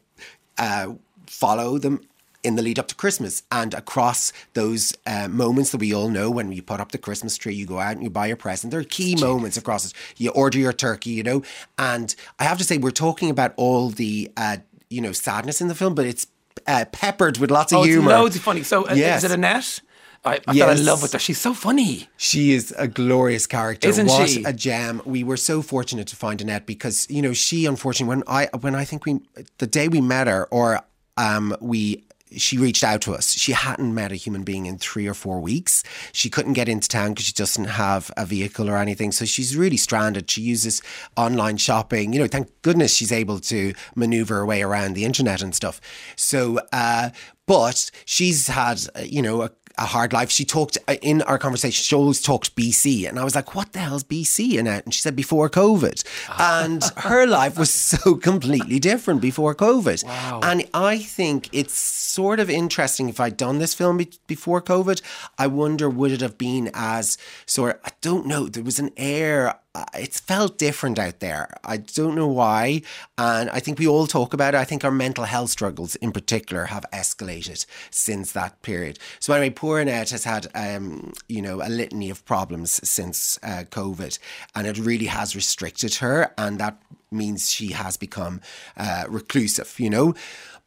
uh, 0.56 0.94
follow 1.26 1.78
them 1.78 2.00
in 2.42 2.56
the 2.56 2.62
lead 2.62 2.78
up 2.78 2.88
to 2.88 2.94
Christmas 2.94 3.42
and 3.52 3.74
across 3.74 4.32
those 4.54 4.94
uh, 5.06 5.28
moments 5.28 5.70
that 5.72 5.78
we 5.78 5.92
all 5.94 6.08
know 6.08 6.30
when 6.30 6.52
you 6.52 6.62
put 6.62 6.80
up 6.80 6.92
the 6.92 6.98
Christmas 6.98 7.36
tree, 7.36 7.54
you 7.54 7.66
go 7.66 7.78
out 7.78 7.92
and 7.92 8.02
you 8.02 8.10
buy 8.10 8.26
your 8.26 8.36
present. 8.36 8.70
There 8.70 8.80
are 8.80 8.84
key 8.84 9.14
moments 9.16 9.56
across 9.56 9.86
it. 9.86 9.92
You 10.16 10.30
order 10.30 10.58
your 10.58 10.72
turkey, 10.72 11.10
you 11.10 11.22
know. 11.22 11.42
And 11.78 12.14
I 12.38 12.44
have 12.44 12.58
to 12.58 12.64
say, 12.64 12.78
we're 12.78 12.90
talking 12.92 13.30
about 13.30 13.52
all 13.56 13.90
the, 13.90 14.30
uh, 14.36 14.58
you 14.88 15.00
know, 15.00 15.12
sadness 15.12 15.60
in 15.60 15.68
the 15.68 15.74
film, 15.74 15.94
but 15.94 16.06
it's 16.06 16.26
uh, 16.66 16.84
peppered 16.92 17.38
with 17.38 17.50
lots 17.50 17.72
of 17.72 17.78
Oh, 17.78 17.82
it's 17.84 17.92
humor. 17.92 18.10
loads 18.10 18.36
of 18.36 18.42
funny. 18.42 18.62
So 18.62 18.88
uh, 18.88 18.94
Yes. 18.94 19.22
is 19.22 19.30
it 19.30 19.34
Annette? 19.34 19.80
I, 20.24 20.32
I 20.34 20.36
thought 20.38 20.46
I 20.48 20.52
Yes. 20.54 20.80
love 20.84 21.02
with 21.02 21.12
her. 21.14 21.18
She's 21.18 21.38
so 21.38 21.54
funny. 21.54 22.08
She 22.16 22.52
is 22.52 22.74
a 22.76 22.86
glorious 22.88 23.46
character. 23.46 23.88
Isn't 23.88 24.08
what 24.08 24.28
she? 24.28 24.44
a 24.44 24.52
gem. 24.52 25.00
We 25.06 25.24
were 25.24 25.38
so 25.38 25.62
fortunate 25.62 26.08
to 26.08 26.16
find 26.16 26.40
Annette 26.42 26.66
because, 26.66 27.06
you 27.08 27.22
know, 27.22 27.32
she 27.32 27.64
unfortunately 27.64 28.16
when 28.16 28.24
I 28.26 28.48
when 28.60 28.74
I 28.74 28.84
think 28.84 29.06
we 29.06 29.20
the 29.58 29.66
day 29.66 29.88
we 29.88 30.00
met 30.02 30.26
her 30.26 30.46
or 30.50 30.80
um 31.16 31.56
we 31.60 32.04
she 32.36 32.58
reached 32.58 32.84
out 32.84 33.00
to 33.02 33.14
us. 33.14 33.32
She 33.32 33.52
hadn't 33.52 33.94
met 33.94 34.12
a 34.12 34.16
human 34.16 34.42
being 34.42 34.66
in 34.66 34.78
three 34.78 35.06
or 35.06 35.14
four 35.14 35.40
weeks. 35.40 35.82
She 36.12 36.30
couldn't 36.30 36.52
get 36.54 36.68
into 36.68 36.88
town 36.88 37.10
because 37.10 37.26
she 37.26 37.32
doesn't 37.32 37.64
have 37.64 38.10
a 38.16 38.26
vehicle 38.26 38.68
or 38.68 38.76
anything. 38.76 39.12
So 39.12 39.24
she's 39.24 39.56
really 39.56 39.76
stranded. 39.76 40.30
She 40.30 40.42
uses 40.42 40.82
online 41.16 41.56
shopping. 41.56 42.12
You 42.12 42.20
know, 42.20 42.26
thank 42.26 42.50
goodness 42.62 42.94
she's 42.94 43.12
able 43.12 43.40
to 43.40 43.74
maneuver 43.94 44.36
her 44.36 44.46
way 44.46 44.62
around 44.62 44.94
the 44.94 45.04
internet 45.04 45.42
and 45.42 45.54
stuff. 45.54 45.80
So, 46.16 46.60
uh, 46.72 47.10
but 47.46 47.90
she's 48.04 48.46
had, 48.46 48.80
uh, 48.94 49.00
you 49.00 49.22
know, 49.22 49.42
a, 49.42 49.50
a 49.80 49.86
hard 49.86 50.12
life. 50.12 50.30
She 50.30 50.44
talked 50.44 50.76
uh, 50.86 50.96
in 51.02 51.22
our 51.22 51.38
conversation, 51.38 51.82
she 51.82 51.94
always 51.96 52.20
talked 52.22 52.54
BC. 52.54 53.08
And 53.08 53.18
I 53.18 53.24
was 53.24 53.34
like, 53.34 53.54
what 53.54 53.72
the 53.72 53.80
hell's 53.80 54.04
BC? 54.04 54.58
Annette? 54.58 54.84
And 54.84 54.94
she 54.94 55.00
said, 55.00 55.16
before 55.16 55.48
COVID. 55.48 56.04
And 56.38 56.84
her 56.98 57.26
life 57.26 57.58
was 57.58 57.70
so 57.90 58.14
completely 58.16 58.78
different 58.78 59.20
before 59.20 59.54
COVID. 59.54 60.04
Wow. 60.04 60.40
And 60.42 60.68
I 60.74 60.98
think 60.98 61.48
it's 61.52 61.74
sort 61.74 62.38
of 62.38 62.50
interesting 62.50 63.08
if 63.08 63.18
I'd 63.18 63.36
done 63.36 63.58
this 63.58 63.74
film 63.74 63.96
be- 63.96 64.12
before 64.26 64.60
COVID. 64.60 65.00
I 65.38 65.46
wonder, 65.46 65.88
would 65.88 66.12
it 66.12 66.20
have 66.20 66.36
been 66.36 66.70
as 66.74 67.16
sort 67.46 67.76
of, 67.76 67.80
I 67.84 67.90
don't 68.02 68.26
know, 68.26 68.46
there 68.46 68.62
was 68.62 68.78
an 68.78 68.90
air. 68.96 69.58
Uh, 69.74 69.84
It 69.94 70.14
felt 70.14 70.58
different 70.58 70.98
out 70.98 71.20
there. 71.20 71.48
I 71.64 71.76
don't 71.78 72.14
know 72.14 72.26
why. 72.26 72.82
And 73.16 73.50
I 73.50 73.60
think 73.60 73.78
we 73.78 73.86
all 73.86 74.06
talk 74.06 74.34
about 74.34 74.54
it. 74.54 74.58
I 74.58 74.64
think 74.64 74.84
our 74.84 74.90
mental 74.90 75.24
health 75.24 75.50
struggles 75.50 75.96
in 75.96 76.12
particular 76.12 76.66
have 76.66 76.84
escalated 76.92 77.64
since 77.90 78.32
that 78.32 78.62
period. 78.62 78.98
So, 79.20 79.32
anyway, 79.32 79.50
poor 79.50 79.78
Annette 79.78 80.10
has 80.10 80.24
had, 80.24 80.48
um, 80.54 81.12
you 81.28 81.42
know, 81.42 81.62
a 81.62 81.68
litany 81.68 82.10
of 82.10 82.24
problems 82.24 82.80
since 82.88 83.38
uh, 83.42 83.64
COVID. 83.70 84.18
And 84.54 84.66
it 84.66 84.78
really 84.78 85.06
has 85.06 85.36
restricted 85.36 85.94
her. 85.96 86.32
And 86.36 86.58
that 86.58 86.80
means 87.10 87.50
she 87.50 87.72
has 87.72 87.96
become 87.96 88.40
uh, 88.76 89.04
reclusive, 89.08 89.78
you 89.78 89.90
know. 89.90 90.14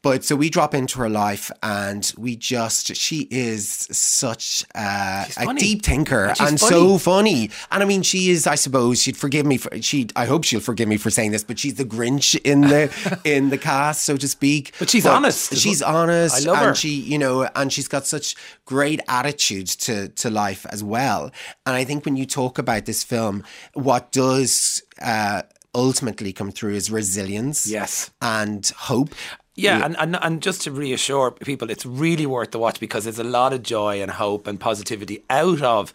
But 0.03 0.25
so 0.25 0.35
we 0.35 0.49
drop 0.49 0.75
into 0.75 0.99
her 0.99 1.09
life, 1.09 1.49
and 1.63 2.11
we 2.17 2.35
just 2.35 2.93
she 2.93 3.25
is 3.31 3.87
such 3.89 4.65
uh, 4.75 5.25
a 5.37 5.53
deep 5.55 5.81
thinker 5.81 6.25
And 6.25 6.41
and, 6.41 6.59
she's 6.59 6.69
so 6.69 6.97
funny. 6.97 7.49
And 7.71 7.81
I 7.81 7.85
mean, 7.85 8.03
she 8.03 8.29
is. 8.29 8.45
I 8.45 8.55
suppose 8.55 9.01
she'd 9.01 9.15
forgive 9.15 9.45
me 9.45 9.57
for 9.57 9.81
she. 9.81 10.07
I 10.15 10.25
hope 10.25 10.43
she'll 10.43 10.59
forgive 10.59 10.89
me 10.89 10.97
for 10.97 11.09
saying 11.09 11.31
this, 11.31 11.45
but 11.45 11.57
she's 11.57 11.75
the 11.75 11.85
Grinch 11.85 12.39
in 12.43 12.61
the 12.61 13.19
in 13.23 13.49
the 13.49 13.57
cast, 13.57 14.03
so 14.03 14.17
to 14.17 14.27
speak. 14.27 14.73
But 14.77 14.89
she's 14.89 15.05
honest. 15.05 15.55
She's 15.55 15.81
honest. 15.81 16.35
I 16.35 16.51
love 16.51 16.57
and 16.57 16.67
her. 16.67 16.75
She, 16.75 16.89
you 16.89 17.17
know, 17.17 17.47
and 17.55 17.71
she's 17.71 17.87
got 17.87 18.05
such 18.05 18.35
great 18.65 18.99
attitude 19.07 19.67
to 19.67 20.09
to 20.09 20.29
life 20.29 20.65
as 20.69 20.83
well. 20.83 21.31
And 21.65 21.75
I 21.75 21.85
think 21.85 22.03
when 22.03 22.17
you 22.17 22.25
talk 22.25 22.57
about 22.57 22.85
this 22.85 23.05
film, 23.05 23.45
what 23.73 24.11
does 24.11 24.83
uh, 25.01 25.43
ultimately 25.75 26.33
come 26.33 26.51
through 26.51 26.75
is 26.75 26.91
resilience. 26.91 27.67
Yes. 27.67 28.11
and 28.21 28.69
hope. 28.77 29.15
Yeah, 29.55 29.85
and, 29.85 29.95
and 29.99 30.17
and 30.21 30.41
just 30.41 30.61
to 30.63 30.71
reassure 30.71 31.29
people, 31.31 31.69
it's 31.69 31.85
really 31.85 32.25
worth 32.25 32.51
the 32.51 32.59
watch 32.59 32.79
because 32.79 33.03
there's 33.03 33.19
a 33.19 33.23
lot 33.23 33.53
of 33.53 33.61
joy 33.61 34.01
and 34.01 34.09
hope 34.09 34.47
and 34.47 34.59
positivity 34.59 35.23
out 35.29 35.61
of 35.61 35.93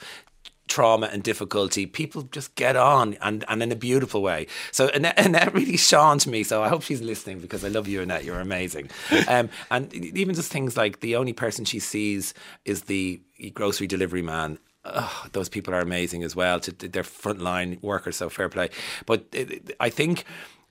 trauma 0.68 1.06
and 1.06 1.22
difficulty. 1.22 1.86
People 1.86 2.22
just 2.22 2.54
get 2.54 2.76
on 2.76 3.16
and, 3.20 3.44
and 3.48 3.62
in 3.62 3.72
a 3.72 3.76
beautiful 3.76 4.22
way. 4.22 4.46
So 4.70 4.88
Annette, 4.88 5.18
Annette 5.18 5.54
really 5.60 5.76
shone 5.76 6.18
to 6.18 6.30
me. 6.30 6.44
So 6.44 6.62
I 6.62 6.68
hope 6.68 6.82
she's 6.82 7.00
listening 7.00 7.40
because 7.40 7.64
I 7.64 7.68
love 7.68 7.88
you, 7.88 8.00
Annette. 8.02 8.24
You're 8.24 8.40
amazing. 8.40 8.90
Um, 9.26 9.50
and 9.70 9.92
even 9.94 10.34
just 10.34 10.50
things 10.50 10.76
like 10.76 11.00
the 11.00 11.16
only 11.16 11.32
person 11.32 11.64
she 11.64 11.80
sees 11.80 12.32
is 12.64 12.82
the 12.82 13.20
grocery 13.52 13.86
delivery 13.86 14.22
man. 14.22 14.58
Ugh, 14.84 15.28
those 15.32 15.48
people 15.48 15.74
are 15.74 15.80
amazing 15.80 16.22
as 16.22 16.34
well. 16.34 16.60
To, 16.60 16.72
they're 16.72 17.02
frontline 17.02 17.82
workers, 17.82 18.16
so 18.16 18.30
fair 18.30 18.48
play. 18.48 18.70
But 19.06 19.34
I 19.80 19.90
think 19.90 20.24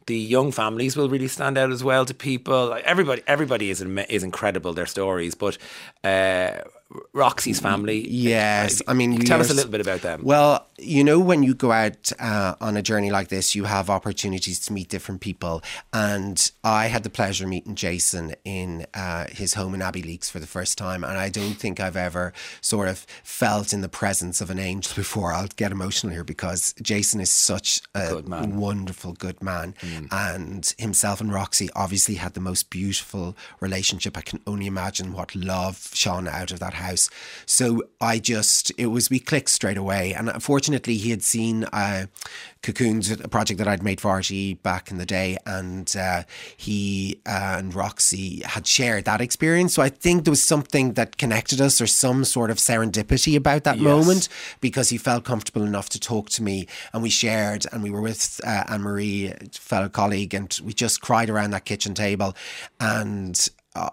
the 0.08 0.18
young 0.18 0.52
families 0.52 0.98
will 0.98 1.10
really 1.10 1.28
stand 1.28 1.58
out 1.58 1.72
as 1.72 1.84
well 1.84 2.06
to 2.06 2.14
people. 2.14 2.68
Like, 2.70 2.84
Everybody, 2.84 3.22
everybody 3.28 3.70
is 3.70 3.82
is 3.82 4.24
incredible. 4.24 4.74
Their 4.74 4.86
stories, 4.88 5.36
but 5.36 5.58
uh, 6.04 6.52
Roxy's 7.14 7.60
family. 7.60 8.08
Yes, 8.10 8.82
I 8.88 8.94
mean, 8.94 9.20
tell 9.20 9.42
us 9.42 9.50
a 9.50 9.54
little 9.54 9.72
bit 9.72 9.82
about 9.82 10.02
them. 10.02 10.22
Well, 10.24 10.66
you 10.78 11.04
know, 11.04 11.20
when 11.20 11.44
you 11.44 11.54
go 11.54 11.72
out 11.72 12.12
uh, 12.20 12.56
on 12.62 12.78
a 12.78 12.82
journey 12.82 13.12
like 13.12 13.28
this, 13.28 13.56
you 13.56 13.66
have 13.66 13.90
opportunities 13.90 14.60
to 14.68 14.74
meet 14.74 14.88
different 14.88 15.20
people. 15.20 15.62
And 15.92 16.50
I 16.64 16.86
had 16.88 17.04
the 17.04 17.10
pleasure 17.10 17.44
of 17.44 17.50
meeting 17.50 17.76
Jason 17.76 18.36
in 18.46 18.86
uh, 18.94 19.26
his 19.32 19.56
home 19.56 19.74
in 19.74 19.82
Abbeyleix 19.82 20.32
for 20.32 20.40
the 20.40 20.48
first 20.48 20.78
time. 20.78 21.04
And 21.04 21.18
I 21.18 21.28
don't 21.30 21.56
think 21.56 21.80
I've 21.82 21.98
ever 21.98 22.32
sort 22.62 22.88
of 22.88 23.00
felt 23.24 23.74
in 23.74 23.82
the 23.82 23.90
presence 23.90 24.40
of 24.40 24.50
an 24.50 24.60
angel 24.60 24.94
before. 24.96 25.34
I'll 25.34 25.48
get 25.58 25.72
emotional 25.74 26.14
here 26.14 26.24
because 26.24 26.74
Jason 26.82 27.20
is 27.20 27.30
such 27.30 27.82
a 27.94 28.08
Good 28.12 28.30
man. 28.30 28.56
wonderful, 28.58 29.12
good 29.14 29.44
man. 29.44 29.74
And 30.12 30.74
himself 30.78 31.22
and 31.22 31.32
Roxy 31.32 31.70
obviously 31.76 32.16
had 32.16 32.34
the 32.34 32.40
most 32.40 32.70
beautiful 32.70 33.36
relationship. 33.60 34.18
I 34.18 34.22
can 34.22 34.42
only 34.46 34.68
imagine 34.68 35.14
what 35.14 35.36
love 35.36 35.90
shone 35.94 36.28
out 36.28 36.52
of 36.52 36.60
that 36.60 36.76
house. 36.76 37.10
So 37.46 37.84
I 38.00 38.20
just, 38.20 38.72
it 38.78 38.88
was, 38.88 39.10
we 39.10 39.20
clicked 39.20 39.50
straight 39.50 39.78
away. 39.78 40.14
And 40.14 40.30
unfortunately, 40.30 40.98
he 40.98 41.10
had 41.10 41.24
seen 41.24 41.66
uh, 41.66 42.08
Cocoons, 42.68 43.10
a 43.12 43.28
project 43.30 43.60
that 43.60 43.68
I'd 43.68 43.82
made 43.82 44.02
for 44.02 44.12
RTE 44.20 44.62
back 44.62 44.92
in 44.92 44.98
the 44.98 45.06
day. 45.06 45.38
And 45.46 45.96
uh, 45.98 46.24
he 46.58 47.20
uh, 47.26 47.56
and 47.60 47.74
Roxy 47.74 48.42
had 48.44 48.68
shared 48.68 49.06
that 49.06 49.22
experience. 49.22 49.74
So 49.74 49.82
I 49.82 49.88
think 49.90 50.26
there 50.26 50.32
was 50.32 50.44
something 50.44 50.94
that 50.94 51.18
connected 51.18 51.62
us 51.62 51.80
or 51.80 51.88
some 51.88 52.26
sort 52.26 52.52
of 52.52 52.58
serendipity 52.58 53.38
about 53.38 53.64
that 53.64 53.78
Yes. 53.78 53.84
moment 53.86 54.30
because 54.60 54.90
he 54.90 54.98
felt 54.98 55.24
comfortable 55.24 55.64
enough 55.64 55.88
to 55.90 56.00
talk 56.00 56.30
to 56.32 56.44
me 56.44 56.68
and 56.92 57.02
we 57.02 57.10
shared 57.10 57.66
and 57.72 57.84
we 57.84 57.90
were 57.90 58.02
with 58.02 58.42
uh, 58.46 58.64
Anne 58.68 58.82
Marie, 58.82 59.34
fellow 59.54 59.88
colleague, 59.88 60.34
and 60.34 60.60
we 60.64 60.74
just 60.74 61.00
cried 61.00 61.30
around 61.30 61.52
that 61.52 61.64
kitchen 61.64 61.94
table 61.94 62.36
and 62.82 63.50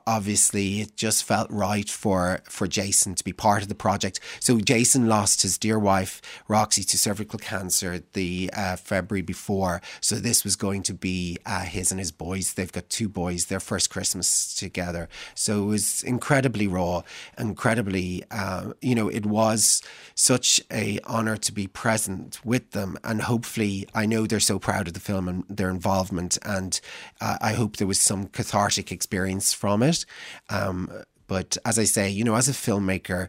obviously 0.06 0.80
it 0.80 0.96
just 0.96 1.24
felt 1.24 1.50
right 1.50 1.88
for 1.88 2.40
for 2.44 2.66
Jason 2.66 3.14
to 3.14 3.24
be 3.24 3.32
part 3.32 3.62
of 3.62 3.68
the 3.68 3.74
project. 3.74 4.20
So 4.40 4.58
Jason 4.58 5.08
lost 5.08 5.42
his 5.42 5.58
dear 5.58 5.78
wife 5.78 6.20
Roxy 6.48 6.84
to 6.84 6.98
cervical 6.98 7.38
cancer 7.38 8.02
the 8.12 8.50
uh, 8.54 8.76
February 8.76 9.22
before. 9.22 9.80
So 10.00 10.16
this 10.16 10.44
was 10.44 10.56
going 10.56 10.82
to 10.84 10.94
be 10.94 11.38
uh, 11.46 11.60
his 11.60 11.90
and 11.90 12.00
his 12.00 12.12
boys. 12.12 12.54
They've 12.54 12.70
got 12.70 12.88
two 12.88 13.08
boys. 13.08 13.46
Their 13.46 13.60
first 13.60 13.90
Christmas 13.90 14.54
together. 14.54 15.08
So 15.34 15.64
it 15.64 15.66
was 15.66 16.02
incredibly 16.02 16.66
raw, 16.66 17.02
incredibly. 17.38 18.24
Uh, 18.30 18.72
you 18.80 18.94
know, 18.94 19.08
it 19.08 19.26
was 19.26 19.82
such 20.14 20.60
a 20.70 20.98
honor 21.04 21.36
to 21.36 21.52
be 21.52 21.66
present 21.66 22.44
with 22.44 22.70
them, 22.70 22.96
and 23.04 23.22
hopefully, 23.22 23.86
I 23.94 24.06
know 24.06 24.26
they're 24.26 24.40
so 24.40 24.58
proud 24.58 24.88
of 24.88 24.94
the 24.94 25.00
film 25.00 25.28
and 25.28 25.44
their 25.48 25.70
involvement, 25.70 26.38
and 26.42 26.80
uh, 27.20 27.38
I 27.40 27.52
hope 27.52 27.76
there 27.76 27.86
was 27.86 28.00
some 28.00 28.26
cathartic 28.28 28.92
experience 28.92 29.52
from 29.52 29.73
it. 29.82 30.06
Um, 30.48 30.90
but 31.26 31.56
as 31.64 31.78
I 31.78 31.84
say, 31.84 32.10
you 32.10 32.22
know, 32.22 32.34
as 32.34 32.48
a 32.48 32.52
filmmaker, 32.52 33.28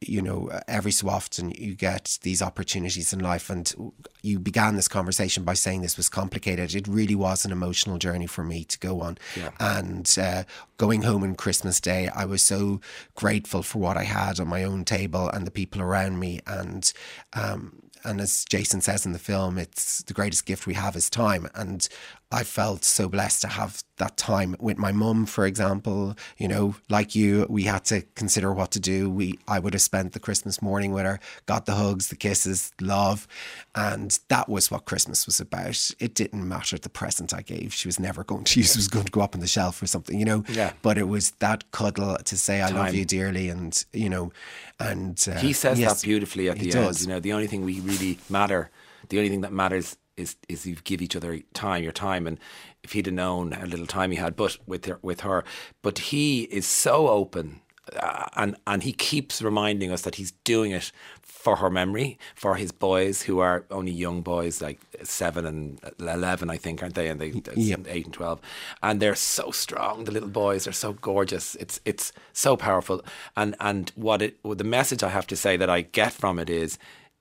you 0.00 0.22
know, 0.22 0.50
every 0.68 0.92
so 0.92 1.08
often 1.08 1.50
you 1.50 1.74
get 1.74 2.18
these 2.22 2.40
opportunities 2.40 3.12
in 3.12 3.18
life. 3.20 3.50
And 3.50 3.92
you 4.22 4.38
began 4.38 4.76
this 4.76 4.88
conversation 4.88 5.44
by 5.44 5.54
saying 5.54 5.82
this 5.82 5.96
was 5.96 6.08
complicated. 6.08 6.74
It 6.74 6.86
really 6.86 7.14
was 7.14 7.44
an 7.44 7.52
emotional 7.52 7.98
journey 7.98 8.26
for 8.26 8.44
me 8.44 8.64
to 8.64 8.78
go 8.78 9.00
on. 9.00 9.18
And 9.58 10.16
uh, 10.20 10.44
going 10.76 11.02
home 11.02 11.22
on 11.22 11.34
Christmas 11.34 11.80
Day, 11.80 12.08
I 12.08 12.24
was 12.24 12.42
so 12.42 12.80
grateful 13.14 13.62
for 13.62 13.78
what 13.78 13.96
I 13.96 14.04
had 14.04 14.38
on 14.38 14.48
my 14.48 14.62
own 14.62 14.84
table 14.84 15.28
and 15.28 15.46
the 15.46 15.50
people 15.50 15.82
around 15.82 16.20
me. 16.20 16.40
And 16.46 16.92
um, 17.32 17.80
and 18.04 18.20
as 18.20 18.44
Jason 18.44 18.82
says 18.82 19.06
in 19.06 19.12
the 19.12 19.18
film, 19.18 19.58
it's 19.58 20.02
the 20.02 20.12
greatest 20.12 20.44
gift 20.44 20.66
we 20.66 20.74
have 20.74 20.94
is 20.94 21.08
time. 21.08 21.48
And 21.54 21.88
I 22.34 22.42
felt 22.42 22.82
so 22.82 23.08
blessed 23.08 23.42
to 23.42 23.48
have 23.48 23.84
that 23.98 24.16
time 24.16 24.56
with 24.58 24.76
my 24.76 24.90
mum, 24.90 25.24
for 25.24 25.46
example. 25.46 26.16
You 26.36 26.48
know, 26.48 26.74
like 26.90 27.14
you, 27.14 27.46
we 27.48 27.62
had 27.62 27.84
to 27.86 28.02
consider 28.16 28.52
what 28.52 28.72
to 28.72 28.80
do. 28.80 29.08
We 29.08 29.38
I 29.46 29.60
would 29.60 29.72
have 29.72 29.82
spent 29.82 30.14
the 30.14 30.18
Christmas 30.18 30.60
morning 30.60 30.90
with 30.92 31.04
her, 31.04 31.20
got 31.46 31.66
the 31.66 31.74
hugs, 31.76 32.08
the 32.08 32.16
kisses, 32.16 32.72
love, 32.80 33.28
and 33.76 34.18
that 34.28 34.48
was 34.48 34.68
what 34.68 34.84
Christmas 34.84 35.26
was 35.26 35.38
about. 35.38 35.92
It 36.00 36.14
didn't 36.14 36.48
matter 36.48 36.76
the 36.76 36.88
present 36.88 37.32
I 37.32 37.42
gave. 37.42 37.72
She 37.72 37.86
was 37.86 38.00
never 38.00 38.24
going 38.24 38.42
to. 38.44 38.62
She 38.64 38.78
was 38.78 38.88
going 38.88 39.04
to 39.04 39.12
go 39.12 39.20
up 39.20 39.36
on 39.36 39.40
the 39.40 39.46
shelf 39.46 39.80
or 39.80 39.86
something, 39.86 40.18
you 40.18 40.24
know. 40.24 40.42
Yeah. 40.48 40.72
But 40.82 40.98
it 40.98 41.06
was 41.06 41.30
that 41.38 41.70
cuddle 41.70 42.16
to 42.16 42.36
say 42.36 42.62
I 42.62 42.70
love 42.70 42.94
you 42.94 43.04
dearly, 43.04 43.48
and 43.48 43.72
you 43.92 44.08
know, 44.08 44.32
and 44.80 45.24
uh, 45.30 45.38
he 45.38 45.52
says 45.52 45.78
yes, 45.78 46.00
that 46.00 46.04
beautifully 46.04 46.48
at 46.50 46.58
he 46.58 46.70
the 46.70 46.78
end. 46.78 46.86
does. 46.86 47.02
You 47.02 47.12
know, 47.12 47.20
the 47.20 47.32
only 47.32 47.46
thing 47.46 47.62
we 47.62 47.78
really 47.78 48.18
matter, 48.28 48.70
the 49.08 49.18
only 49.18 49.30
thing 49.30 49.42
that 49.42 49.52
matters 49.52 49.96
is 50.16 50.36
is 50.48 50.66
you 50.66 50.76
give 50.84 51.02
each 51.02 51.16
other 51.16 51.40
time, 51.54 51.82
your 51.82 51.92
time, 51.92 52.26
and 52.26 52.38
if 52.82 52.92
he'd 52.92 53.06
have 53.06 53.14
known 53.14 53.52
how 53.52 53.66
little 53.66 53.86
time 53.86 54.10
he 54.10 54.16
had, 54.16 54.36
but 54.36 54.58
with 54.66 54.84
her, 54.86 54.98
with 55.02 55.20
her, 55.20 55.44
but 55.82 55.98
he 55.98 56.42
is 56.44 56.66
so 56.66 57.08
open. 57.08 57.60
Uh, 57.94 58.24
and 58.36 58.56
and 58.66 58.82
he 58.82 58.92
keeps 58.92 59.42
reminding 59.42 59.92
us 59.92 60.02
that 60.02 60.14
he's 60.14 60.32
doing 60.44 60.70
it 60.72 60.90
for 61.20 61.56
her 61.56 61.68
memory, 61.68 62.18
for 62.34 62.54
his 62.54 62.72
boys 62.72 63.22
who 63.22 63.40
are 63.40 63.66
only 63.70 63.92
young 63.92 64.22
boys, 64.22 64.62
like 64.62 64.80
seven 65.02 65.44
and 65.44 65.78
eleven, 66.00 66.48
I 66.48 66.56
think, 66.56 66.82
aren't 66.82 66.94
they? 66.94 67.08
And 67.08 67.20
they 67.20 67.32
Yep. 67.54 67.86
eight 67.86 68.06
and 68.06 68.14
twelve, 68.14 68.40
and 68.82 69.00
they're 69.00 69.14
so 69.14 69.50
strong. 69.50 70.04
The 70.04 70.12
little 70.12 70.30
boys 70.30 70.66
are 70.66 70.72
so 70.72 70.94
gorgeous. 70.94 71.56
It's 71.56 71.78
it's 71.84 72.12
so 72.32 72.56
powerful. 72.56 73.02
And 73.36 73.54
and 73.60 73.92
what 73.96 74.22
it 74.22 74.38
the 74.42 74.64
message 74.64 75.02
I 75.02 75.10
have 75.10 75.26
to 75.26 75.36
say 75.36 75.58
that 75.58 75.68
I 75.68 75.82
get 75.82 76.12
from 76.14 76.38
it 76.38 76.48
is, 76.48 76.78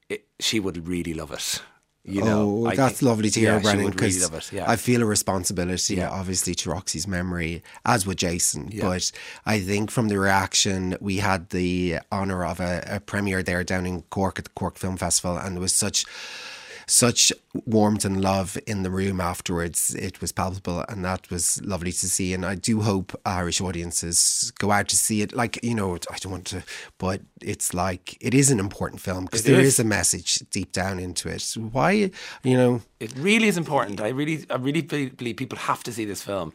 it, 0.07 0.27
she 0.39 0.61
would 0.61 0.87
really 0.87 1.13
love 1.13 1.33
it. 1.33 1.61
You 2.05 2.21
know, 2.21 2.63
oh, 2.65 2.67
I 2.67 2.75
that's 2.75 2.95
think- 2.99 3.07
lovely 3.09 3.29
to 3.29 3.39
hear, 3.39 3.57
she 3.59 3.63
Brendan. 3.63 3.85
would 3.85 4.01
really 4.01 4.19
Because. 4.19 4.51
Yeah, 4.51 4.69
I 4.69 4.75
feel 4.75 5.01
a 5.01 5.05
responsibility, 5.05 5.95
Yeah. 5.95 6.09
obviously, 6.09 6.53
to 6.55 6.69
Roxy's 6.69 7.07
memory, 7.07 7.63
as 7.85 8.05
would 8.05 8.17
Jason. 8.17 8.69
Yeah. 8.73 8.83
But 8.89 9.09
I 9.45 9.61
think 9.61 9.89
from 9.89 10.09
the 10.09 10.19
reaction, 10.19 10.97
we 10.99 11.17
had 11.17 11.51
the 11.51 11.99
honour 12.11 12.43
of 12.45 12.59
a, 12.59 12.83
a 12.87 12.99
premiere 12.99 13.41
there 13.41 13.63
down 13.63 13.85
in 13.85 14.01
Cork 14.09 14.37
at 14.37 14.43
the 14.45 14.51
Cork 14.51 14.77
Film 14.77 14.97
Festival, 14.97 15.37
and 15.37 15.55
there 15.55 15.61
was 15.61 15.73
such 15.73 16.05
such 16.87 17.31
warmth 17.65 18.03
and 18.03 18.21
love 18.21 18.57
in 18.65 18.83
the 18.83 18.89
room 18.89 19.21
afterwards. 19.21 19.93
It 19.95 20.21
was 20.21 20.31
palpable, 20.31 20.83
and 20.89 21.05
that 21.05 21.29
was 21.29 21.61
lovely 21.63 21.91
to 21.91 22.09
see. 22.09 22.33
And 22.33 22.45
I 22.45 22.55
do 22.55 22.81
hope 22.81 23.19
Irish 23.25 23.61
audiences 23.61 24.51
go 24.57 24.71
out 24.71 24.87
to 24.89 24.97
see 24.97 25.21
it. 25.21 25.33
Like 25.35 25.63
you 25.63 25.75
know, 25.75 25.95
I 25.95 26.17
don't 26.19 26.31
want 26.31 26.45
to, 26.47 26.63
but 26.97 27.21
it's 27.41 27.73
like 27.73 28.17
it 28.21 28.33
is 28.33 28.49
an 28.51 28.59
important 28.59 29.01
film 29.01 29.25
because 29.25 29.43
there 29.43 29.59
is. 29.59 29.73
is 29.73 29.79
a 29.79 29.83
message 29.83 30.39
deep 30.49 30.71
down 30.71 30.99
into 30.99 31.29
it. 31.29 31.43
Why, 31.57 32.11
you 32.43 32.57
know, 32.57 32.81
It 32.99 33.13
really 33.17 33.47
is 33.47 33.57
important. 33.57 33.99
I 33.99 34.09
really, 34.09 34.45
I 34.49 34.55
really 34.55 34.81
believe 34.81 35.35
people 35.35 35.57
have 35.57 35.83
to 35.83 35.91
see 35.91 36.05
this 36.05 36.21
film. 36.21 36.53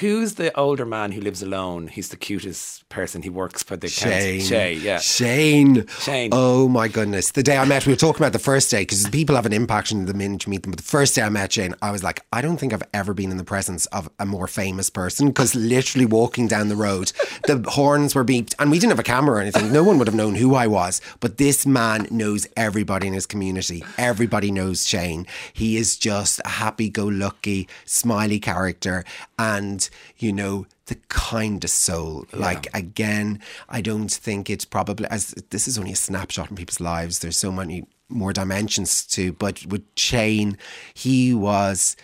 Who's 0.00 0.34
the 0.34 0.54
older 0.58 0.84
man 0.84 1.12
who 1.12 1.20
lives 1.20 1.42
alone? 1.42 1.86
He's 1.86 2.08
the 2.08 2.16
cutest 2.16 2.88
person. 2.88 3.22
He 3.22 3.30
works 3.30 3.62
for 3.62 3.76
the. 3.76 3.88
Shane. 3.88 4.40
Shay, 4.40 4.74
yeah. 4.74 4.98
Shane. 4.98 5.86
Shane. 6.00 6.30
Oh 6.32 6.68
my 6.68 6.88
goodness. 6.88 7.30
The 7.30 7.42
day 7.42 7.56
I 7.56 7.64
met, 7.64 7.86
we 7.86 7.92
were 7.92 7.96
talking 7.96 8.20
about 8.20 8.32
the 8.32 8.40
first 8.40 8.70
day 8.70 8.82
because 8.82 9.08
people 9.08 9.36
have 9.36 9.46
an 9.46 9.52
impact 9.52 9.92
on 9.92 10.01
The 10.06 10.14
minute 10.14 10.46
you 10.46 10.50
meet 10.50 10.62
them. 10.62 10.72
But 10.72 10.78
the 10.78 10.84
first 10.84 11.14
day 11.14 11.22
I 11.22 11.28
met 11.28 11.52
Shane, 11.52 11.74
I 11.82 11.90
was 11.90 12.02
like, 12.02 12.24
I 12.32 12.42
don't 12.42 12.56
think 12.56 12.72
I've 12.72 12.82
ever 12.92 13.14
been 13.14 13.30
in 13.30 13.36
the 13.36 13.44
presence 13.44 13.86
of 13.86 14.08
a 14.18 14.26
more 14.26 14.46
famous 14.46 14.90
person 14.90 15.28
because 15.28 15.54
literally 15.54 16.06
walking 16.06 16.48
down 16.48 16.68
the 16.68 16.76
road, 16.76 17.12
the 17.46 17.64
horns 17.68 18.14
were 18.14 18.24
beeped, 18.24 18.54
and 18.58 18.70
we 18.70 18.78
didn't 18.78 18.92
have 18.92 18.98
a 18.98 19.04
camera 19.04 19.36
or 19.36 19.40
anything. 19.40 19.72
No 19.72 19.82
one 19.84 19.98
would 19.98 20.08
have 20.08 20.14
known 20.14 20.34
who 20.34 20.54
I 20.54 20.66
was. 20.66 21.00
But 21.20 21.38
this 21.38 21.66
man 21.66 22.06
knows 22.10 22.46
everybody 22.56 23.06
in 23.06 23.14
his 23.14 23.26
community. 23.26 23.84
Everybody 23.98 24.50
knows 24.50 24.86
Shane. 24.86 25.26
He 25.52 25.76
is 25.76 25.96
just 25.96 26.40
a 26.44 26.48
happy-go-lucky, 26.48 27.68
smiley 27.84 28.40
character, 28.40 29.04
and 29.38 29.88
you 30.18 30.32
know 30.32 30.66
the 30.86 30.96
kindest 31.08 31.78
soul. 31.78 32.26
Yeah. 32.32 32.40
Like 32.40 32.68
again, 32.74 33.40
I 33.68 33.80
don't 33.80 34.10
think 34.10 34.50
it's 34.50 34.64
probably 34.64 35.06
as 35.08 35.34
this 35.50 35.68
is 35.68 35.78
only 35.78 35.92
a 35.92 35.96
snapshot 35.96 36.50
in 36.50 36.56
people's 36.56 36.80
lives. 36.80 37.20
There's 37.20 37.38
so 37.38 37.52
many 37.52 37.84
more 38.12 38.32
dimensions 38.32 39.06
to. 39.08 39.32
But 39.32 39.66
with 39.66 39.84
Shane, 39.96 40.58
he 40.94 41.34
was 41.34 41.96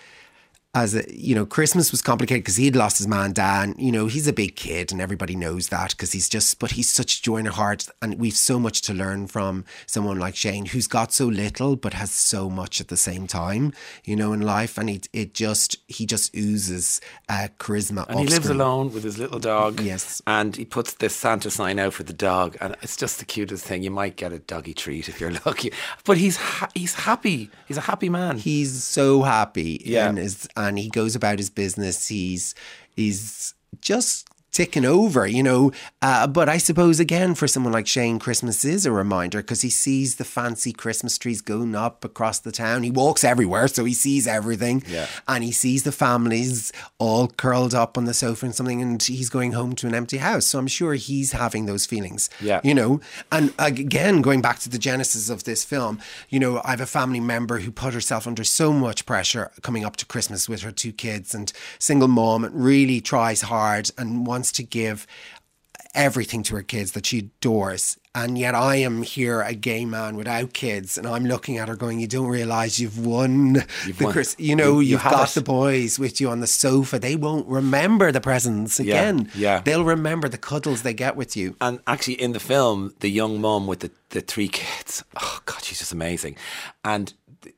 as 0.79 0.95
a, 0.95 1.05
you 1.13 1.35
know, 1.35 1.45
Christmas 1.45 1.91
was 1.91 2.03
complicated 2.03 2.45
because 2.45 2.57
he'd 2.57 2.77
lost 2.77 2.99
his 2.99 3.09
man 3.09 3.33
Dan. 3.33 3.75
You 3.79 3.93
know, 3.93 4.07
he's 4.07 4.27
a 4.27 4.33
big 4.33 4.57
kid, 4.57 4.93
and 4.93 5.01
everybody 5.01 5.35
knows 5.35 5.69
that 5.69 5.91
because 5.91 6.13
he's 6.13 6.29
just. 6.29 6.59
But 6.59 6.73
he's 6.73 6.89
such 6.89 7.19
a 7.19 7.23
joy 7.23 7.39
in 7.39 7.47
heart, 7.47 7.89
and 8.01 8.19
we've 8.19 8.37
so 8.37 8.59
much 8.59 8.83
to 8.83 8.95
learn 8.95 9.27
from 9.27 9.65
someone 9.87 10.19
like 10.19 10.37
Shane, 10.37 10.67
who's 10.67 10.87
got 10.87 11.13
so 11.13 11.27
little 11.27 11.77
but 11.77 11.95
has 11.95 12.13
so 12.13 12.49
much 12.49 12.81
at 12.81 12.89
the 12.89 12.97
same 12.97 13.27
time. 13.27 13.73
You 14.05 14.17
know, 14.17 14.33
in 14.33 14.41
life, 14.41 14.79
and 14.79 14.89
he 14.89 15.01
it 15.13 15.35
just 15.35 15.77
he 15.89 16.07
just 16.07 16.35
oozes 16.35 17.01
uh, 17.29 17.49
charisma. 17.59 18.07
And 18.09 18.21
he 18.21 18.27
lives 18.27 18.45
screen. 18.45 18.61
alone 18.61 18.93
with 18.93 19.05
his 19.05 19.19
little 19.19 19.39
dog. 19.39 19.81
Yes, 19.81 20.23
and 20.27 20.55
he 20.55 20.65
puts 20.65 20.95
this 20.95 21.15
Santa 21.15 21.51
sign 21.51 21.79
out 21.79 21.95
for 21.95 22.05
the 22.05 22.13
dog, 22.13 22.57
and 22.61 22.77
it's 22.83 22.97
just 22.97 23.19
the 23.19 23.25
cutest 23.25 23.65
thing. 23.65 23.83
You 23.83 23.91
might 23.91 24.17
get 24.17 24.33
a 24.33 24.39
doggy 24.39 24.75
treat 24.75 25.09
if 25.09 25.21
you're 25.21 25.33
lucky, 25.47 25.73
but 26.05 26.19
he's 26.19 26.37
ha- 26.37 26.71
he's 26.75 26.95
happy. 26.95 27.51
He's 27.67 27.77
a 27.79 27.83
happy 27.83 28.09
man. 28.09 28.39
He's 28.39 28.85
so 28.85 29.23
happy. 29.23 29.83
Yeah. 29.85 30.09
And 30.09 30.19
is 30.19 30.49
and 30.57 30.68
he 30.77 30.89
goes 30.89 31.15
about 31.15 31.39
his 31.39 31.51
business. 31.51 32.09
He's 32.09 32.55
he's 32.95 33.55
just 33.81 34.28
ticking 34.59 34.85
over, 34.85 35.25
you 35.25 35.41
know. 35.41 35.71
Uh, 36.03 36.27
but 36.27 36.49
I 36.49 36.59
suppose, 36.59 36.99
again, 36.99 37.37
for 37.37 37.47
someone 37.47 37.73
like 37.73 37.87
Shane, 37.87 38.19
Christmas 38.19 38.65
is 38.65 38.87
a 38.87 38.91
reminder 38.91 39.39
because 39.39 39.63
he 39.63 39.71
sees 39.71 40.17
the 40.17 40.25
fancy 40.25 40.73
Christmas 40.73 41.17
trees 41.17 41.41
going 41.41 41.77
up 41.77 42.05
across 42.05 42.41
the 42.41 42.51
town. 42.51 42.83
He 42.83 42.91
walks 42.91 43.23
everywhere, 43.23 43.69
so 43.69 43.85
he 43.85 43.95
sees 43.95 44.27
everything. 44.27 44.83
Yeah. 44.89 45.07
And 45.29 45.45
he 45.45 45.53
sees 45.53 45.85
the 45.85 45.93
families 45.93 46.73
all 46.99 47.29
curled 47.29 47.73
up 47.73 47.97
on 47.97 48.07
the 48.07 48.13
sofa 48.13 48.47
and 48.47 48.55
something, 48.55 48.83
and 48.83 49.01
he's 49.01 49.29
going 49.29 49.53
home 49.53 49.77
to 49.77 49.87
an 49.87 49.95
empty 49.95 50.17
house. 50.17 50.47
So 50.47 50.59
I'm 50.59 50.67
sure 50.67 50.95
he's 50.95 51.31
having 51.31 51.67
those 51.67 51.87
feelings. 51.87 52.29
Yeah. 52.41 52.61
You 52.65 52.75
know, 52.75 53.01
and 53.31 53.55
again, 53.61 54.23
going 54.23 54.43
back 54.43 54.59
to 54.61 54.69
the 54.69 54.79
genesis 54.79 55.31
of 55.31 55.45
this 55.45 55.63
film, 55.63 56.01
you 56.31 56.41
know, 56.41 56.61
I 56.65 56.71
have 56.71 56.81
a 56.81 56.87
family 56.87 57.21
member 57.21 57.61
who 57.61 57.71
put 57.71 57.95
herself 57.95 58.27
under 58.27 58.43
so 58.43 58.73
much 58.73 59.07
pressure 59.07 59.53
coming 59.63 59.85
up 59.85 59.95
to 59.97 60.07
Christmas 60.07 60.49
with 60.49 60.63
her 60.63 60.73
two 60.73 60.93
kids 60.93 61.33
and 61.33 61.53
single 61.79 62.09
mom 62.09 62.43
and 62.43 62.65
really 62.65 63.01
tries 63.01 63.43
hard 63.43 63.93
and 63.97 64.27
wants 64.27 64.48
to 64.53 64.63
give 64.63 65.07
everything 65.95 66.43
to 66.45 66.55
her 66.55 66.63
kids 66.63 66.93
that 66.93 67.07
she 67.07 67.19
adores. 67.19 67.99
And 68.15 68.37
yet 68.37 68.55
I 68.55 68.77
am 68.77 69.03
here, 69.03 69.43
a 69.43 69.55
gay 69.55 69.85
man 69.85 70.17
without 70.17 70.53
kids, 70.53 70.99
and 70.99 71.07
I'm 71.07 71.25
looking 71.25 71.57
at 71.57 71.69
her 71.69 71.77
going, 71.77 72.01
You 72.01 72.07
don't 72.09 72.27
realise 72.27 72.79
you've 72.79 73.05
won 73.07 73.65
You've 73.87 73.99
the 73.99 74.05
won. 74.05 74.13
Chris 74.13 74.35
you 74.39 74.57
know, 74.57 74.75
You- 74.75 74.81
you 74.81 74.89
you've 74.93 75.03
got 75.05 75.31
it. 75.31 75.35
the 75.35 75.41
boys 75.43 75.99
with 75.99 76.21
you 76.21 76.29
on 76.31 76.41
the 76.41 76.47
sofa. 76.47 76.99
They 76.99 77.17
won't 77.17 77.47
remember 77.47 78.11
the 78.13 78.21
presents 78.21 78.81
again. 78.81 79.31
yeah. 79.35 79.57
yeah. 79.57 79.61
They'll 79.61 79.85
remember 79.85 80.29
the 80.29 80.39
cuddles 80.39 80.83
they 80.83 80.95
get 80.95 81.17
with 81.17 81.37
you. 81.37 81.57
And 81.61 81.81
actually, 81.87 82.21
in 82.21 82.33
the 82.33 82.41
film, 82.41 82.93
the 83.01 83.09
young 83.11 83.41
mum 83.41 83.67
with 83.67 83.81
the, 83.81 83.91
the 84.11 84.21
three 84.21 84.49
kids, 84.49 85.05
oh 85.21 85.41
god, 85.47 85.63
she's 85.63 85.79
just 85.79 85.93
amazing. 85.93 86.37
And 86.85 87.15
th- 87.43 87.55
i- 87.55 87.58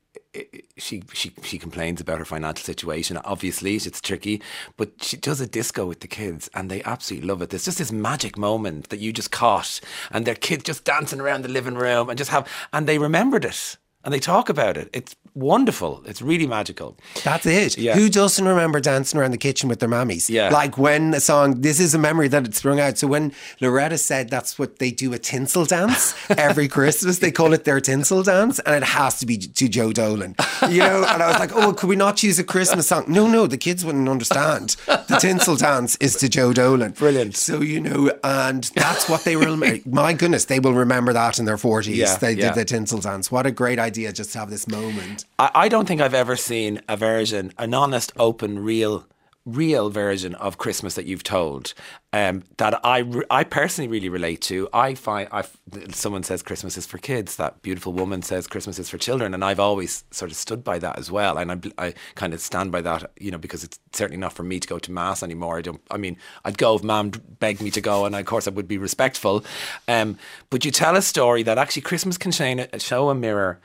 she 0.77 1.03
she 1.13 1.33
she 1.43 1.57
complains 1.57 1.99
about 1.99 2.19
her 2.19 2.25
financial 2.25 2.63
situation. 2.63 3.17
Obviously, 3.17 3.75
it's 3.75 4.01
tricky, 4.01 4.41
but 4.77 5.03
she 5.03 5.17
does 5.17 5.41
a 5.41 5.47
disco 5.47 5.85
with 5.85 5.99
the 5.99 6.07
kids, 6.07 6.49
and 6.53 6.69
they 6.69 6.81
absolutely 6.83 7.27
love 7.27 7.41
it. 7.41 7.49
There's 7.49 7.65
just 7.65 7.79
this 7.79 7.91
magic 7.91 8.37
moment 8.37 8.89
that 8.89 8.99
you 8.99 9.11
just 9.11 9.31
caught, 9.31 9.81
and 10.09 10.25
their 10.25 10.35
kids 10.35 10.63
just 10.63 10.85
dancing 10.85 11.19
around 11.19 11.43
the 11.43 11.49
living 11.49 11.75
room 11.75 12.09
and 12.09 12.17
just 12.17 12.31
have, 12.31 12.47
and 12.71 12.87
they 12.87 12.97
remembered 12.97 13.45
it, 13.45 13.77
and 14.03 14.13
they 14.13 14.19
talk 14.19 14.47
about 14.47 14.77
it. 14.77 14.89
It's 14.93 15.15
wonderful. 15.33 16.01
It's 16.05 16.21
really 16.21 16.47
magical. 16.47 16.97
That's 17.23 17.45
it. 17.45 17.77
Yeah. 17.77 17.95
Who 17.95 18.09
doesn't 18.09 18.45
remember 18.45 18.79
dancing 18.79 19.19
around 19.19 19.31
the 19.31 19.37
kitchen 19.37 19.69
with 19.69 19.79
their 19.79 19.89
mammies? 19.89 20.29
Yeah. 20.29 20.49
Like 20.49 20.77
when 20.77 21.13
a 21.13 21.19
song, 21.19 21.61
this 21.61 21.79
is 21.79 21.93
a 21.93 21.97
memory 21.97 22.27
that 22.27 22.45
it 22.45 22.55
sprung 22.55 22.79
out. 22.79 22.97
So 22.97 23.07
when 23.07 23.33
Loretta 23.59 23.97
said 23.97 24.29
that's 24.29 24.59
what 24.59 24.79
they 24.79 24.91
do 24.91 25.13
a 25.13 25.17
tinsel 25.19 25.65
dance 25.65 26.15
every 26.29 26.67
Christmas, 26.67 27.19
they 27.19 27.31
call 27.31 27.53
it 27.53 27.63
their 27.63 27.79
tinsel 27.79 28.23
dance, 28.23 28.59
and 28.59 28.75
it 28.75 28.83
has 28.83 29.19
to 29.19 29.25
be 29.25 29.37
to 29.37 29.69
Joe 29.69 29.93
Dolan. 29.93 30.35
You 30.69 30.79
know, 30.79 31.05
and 31.09 31.23
I 31.23 31.27
was 31.27 31.39
like, 31.39 31.51
oh, 31.53 31.73
could 31.73 31.87
we 31.87 31.95
not 31.95 32.17
choose 32.17 32.39
a 32.39 32.43
Christmas 32.43 32.87
song? 32.87 33.05
No, 33.07 33.27
no, 33.27 33.47
the 33.47 33.57
kids 33.57 33.85
wouldn't 33.85 34.09
understand. 34.09 34.75
The 34.85 35.17
tinsel 35.19 35.55
dance 35.55 35.95
is 35.97 36.15
to 36.17 36.29
Joe 36.29 36.53
Dolan. 36.53 36.91
Brilliant. 36.91 37.35
So, 37.35 37.61
you 37.61 37.79
know, 37.79 38.11
and 38.23 38.65
that's 38.75 39.09
what 39.09 39.23
they 39.23 39.35
will, 39.35 39.57
my 39.85 40.13
goodness, 40.13 40.45
they 40.45 40.59
will 40.59 40.73
remember 40.73 41.13
that 41.13 41.39
in 41.39 41.45
their 41.45 41.57
40s. 41.57 41.95
Yeah, 41.95 42.15
they 42.17 42.33
yeah. 42.33 42.47
did 42.47 42.55
the 42.55 42.65
tinsel 42.65 42.99
dance. 42.99 43.31
What 43.31 43.45
a 43.45 43.51
great 43.51 43.79
idea 43.79 44.11
just 44.11 44.33
to 44.33 44.39
have 44.39 44.49
this 44.49 44.67
moment. 44.67 45.20
I, 45.37 45.51
I 45.53 45.69
don't 45.69 45.87
think 45.87 46.01
I've 46.01 46.13
ever 46.13 46.35
seen 46.35 46.81
a 46.87 46.97
version, 46.97 47.53
an 47.57 47.73
honest, 47.73 48.11
open, 48.17 48.59
real, 48.59 49.05
real 49.45 49.89
version 49.89 50.35
of 50.35 50.57
Christmas 50.57 50.95
that 50.95 51.05
you've 51.05 51.23
told 51.23 51.73
um, 52.13 52.43
that 52.57 52.85
I, 52.85 52.99
re- 52.99 53.25
I 53.31 53.43
personally 53.43 53.87
really 53.87 54.09
relate 54.09 54.41
to. 54.43 54.67
I 54.73 54.95
find 54.95 55.27
I 55.31 55.43
someone 55.91 56.23
says 56.23 56.43
Christmas 56.43 56.77
is 56.77 56.85
for 56.85 56.97
kids. 56.97 57.37
That 57.37 57.61
beautiful 57.61 57.93
woman 57.93 58.21
says 58.21 58.47
Christmas 58.47 58.77
is 58.77 58.89
for 58.89 58.97
children, 58.97 59.33
and 59.33 59.43
I've 59.43 59.59
always 59.59 60.03
sort 60.11 60.29
of 60.29 60.37
stood 60.37 60.63
by 60.63 60.77
that 60.79 60.99
as 60.99 61.09
well. 61.09 61.37
And 61.37 61.73
I, 61.77 61.87
I 61.87 61.93
kind 62.15 62.33
of 62.33 62.41
stand 62.41 62.71
by 62.71 62.81
that, 62.81 63.11
you 63.19 63.31
know, 63.31 63.37
because 63.37 63.63
it's 63.63 63.79
certainly 63.93 64.19
not 64.19 64.33
for 64.33 64.43
me 64.43 64.59
to 64.59 64.67
go 64.67 64.77
to 64.77 64.91
mass 64.91 65.23
anymore. 65.23 65.57
I 65.57 65.61
don't. 65.61 65.81
I 65.89 65.97
mean, 65.97 66.17
I'd 66.43 66.57
go 66.57 66.75
if 66.75 66.83
Mum 66.83 67.11
begged 67.39 67.61
me 67.61 67.71
to 67.71 67.81
go, 67.81 68.05
and 68.05 68.15
of 68.15 68.25
course 68.25 68.47
I 68.47 68.51
would 68.51 68.67
be 68.67 68.77
respectful. 68.77 69.45
Um, 69.87 70.17
but 70.49 70.65
you 70.65 70.71
tell 70.71 70.95
a 70.95 71.01
story 71.01 71.43
that 71.43 71.57
actually 71.57 71.83
Christmas 71.83 72.17
can 72.17 72.31
show 72.31 73.09
a 73.09 73.15
mirror 73.15 73.59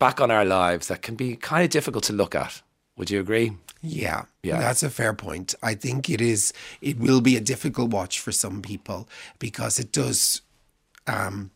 back 0.00 0.20
on 0.20 0.30
our 0.32 0.44
lives 0.44 0.88
that 0.88 1.02
can 1.02 1.14
be 1.14 1.36
kind 1.36 1.62
of 1.62 1.70
difficult 1.70 2.02
to 2.04 2.12
look 2.12 2.34
at. 2.34 2.62
Would 2.96 3.10
you 3.10 3.20
agree? 3.20 3.52
Yeah, 3.82 4.24
Yeah. 4.42 4.58
that's 4.60 4.82
a 4.82 4.90
fair 4.90 5.14
point. 5.14 5.54
I 5.62 5.74
think 5.74 6.10
it 6.10 6.20
is. 6.20 6.52
It 6.82 6.98
will 6.98 7.20
be 7.20 7.36
a 7.36 7.40
difficult 7.40 7.90
watch 7.90 8.18
for 8.18 8.32
some 8.32 8.60
people 8.62 9.08
because 9.38 9.78
it 9.78 9.92
does. 9.92 10.42
Um, 11.06 11.50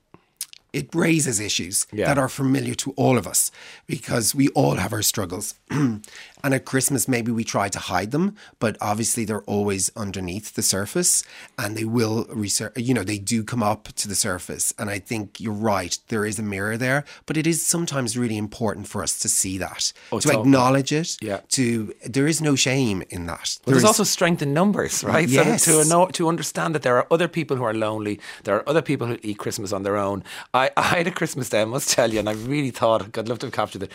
it 0.73 0.95
raises 0.95 1.39
issues 1.41 1.87
Yeah. 1.93 2.07
that 2.07 2.19
are 2.19 2.29
familiar 2.29 2.75
to 2.77 2.93
all 2.97 3.17
of 3.19 3.27
us 3.27 3.51
because 3.87 4.35
we 4.35 4.49
all 4.55 4.77
have 4.77 4.93
our 4.93 5.03
struggles. 5.03 5.55
and 5.71 6.07
at 6.53 6.65
Christmas, 6.67 7.07
maybe 7.09 7.31
we 7.33 7.45
try 7.45 7.69
to 7.71 7.79
hide 7.79 8.11
them, 8.11 8.37
but 8.59 8.77
obviously 8.81 9.25
they're 9.25 9.43
always 9.45 9.91
underneath 9.97 10.55
the 10.55 10.63
surface 10.63 11.23
and 11.57 11.77
they 11.77 11.85
will, 11.85 12.25
resur- 12.27 12.73
you 12.77 12.93
know, 12.93 13.05
they 13.05 13.19
do 13.19 13.43
come 13.45 13.63
up 13.63 13.89
to 13.95 14.09
the 14.09 14.15
surface. 14.15 14.75
And 14.79 14.91
I 14.91 14.99
think 14.99 15.41
you're 15.41 15.55
right, 15.55 15.97
there 16.09 16.27
is 16.27 16.39
a 16.39 16.43
mirror 16.43 16.77
there, 16.77 17.05
but 17.27 17.37
it 17.37 17.47
is 17.47 17.65
sometimes 17.65 18.19
really 18.19 18.37
important 18.37 18.89
for 18.89 19.03
us 19.03 19.19
to 19.21 19.29
see 19.29 19.57
that, 19.59 19.93
Oh, 20.13 20.19
to 20.21 20.39
acknowledge 20.41 20.93
it. 20.93 21.17
Yeah. 21.23 21.41
To 21.51 21.95
there 22.05 22.27
is 22.27 22.41
no 22.43 22.57
shame 22.57 23.03
in 23.09 23.27
that. 23.27 23.59
But 23.65 23.71
there's 23.73 23.77
There 23.77 23.77
is- 23.77 23.85
also 23.85 24.05
strength 24.05 24.43
in 24.43 24.53
numbers, 24.53 25.03
right? 25.05 25.29
Yes. 25.29 25.65
So 25.65 25.83
to 25.83 25.89
know, 25.89 26.07
to 26.09 26.29
understand 26.29 26.75
that 26.75 26.83
there 26.83 26.97
are 26.99 27.07
other 27.11 27.29
people 27.29 27.57
who 27.57 27.63
are 27.65 27.73
lonely, 27.75 28.21
there 28.43 28.57
are 28.57 28.69
other 28.69 28.83
people 28.83 29.07
who 29.07 29.17
eat 29.23 29.39
Christmas 29.39 29.73
on 29.73 29.83
their 29.85 29.97
own. 29.97 30.25
I, 30.53 30.71
I 30.77 30.83
had 30.83 31.07
a 31.07 31.11
Christmas 31.11 31.49
day, 31.49 31.63
I 31.63 31.65
must 31.65 31.91
tell 31.91 32.13
you, 32.13 32.19
and 32.19 32.29
I 32.29 32.33
really 32.33 32.71
thought 32.71 33.17
I'd 33.19 33.29
love 33.29 33.39
to 33.39 33.47
have 33.47 33.53
captured 33.55 33.85
it. 33.85 33.93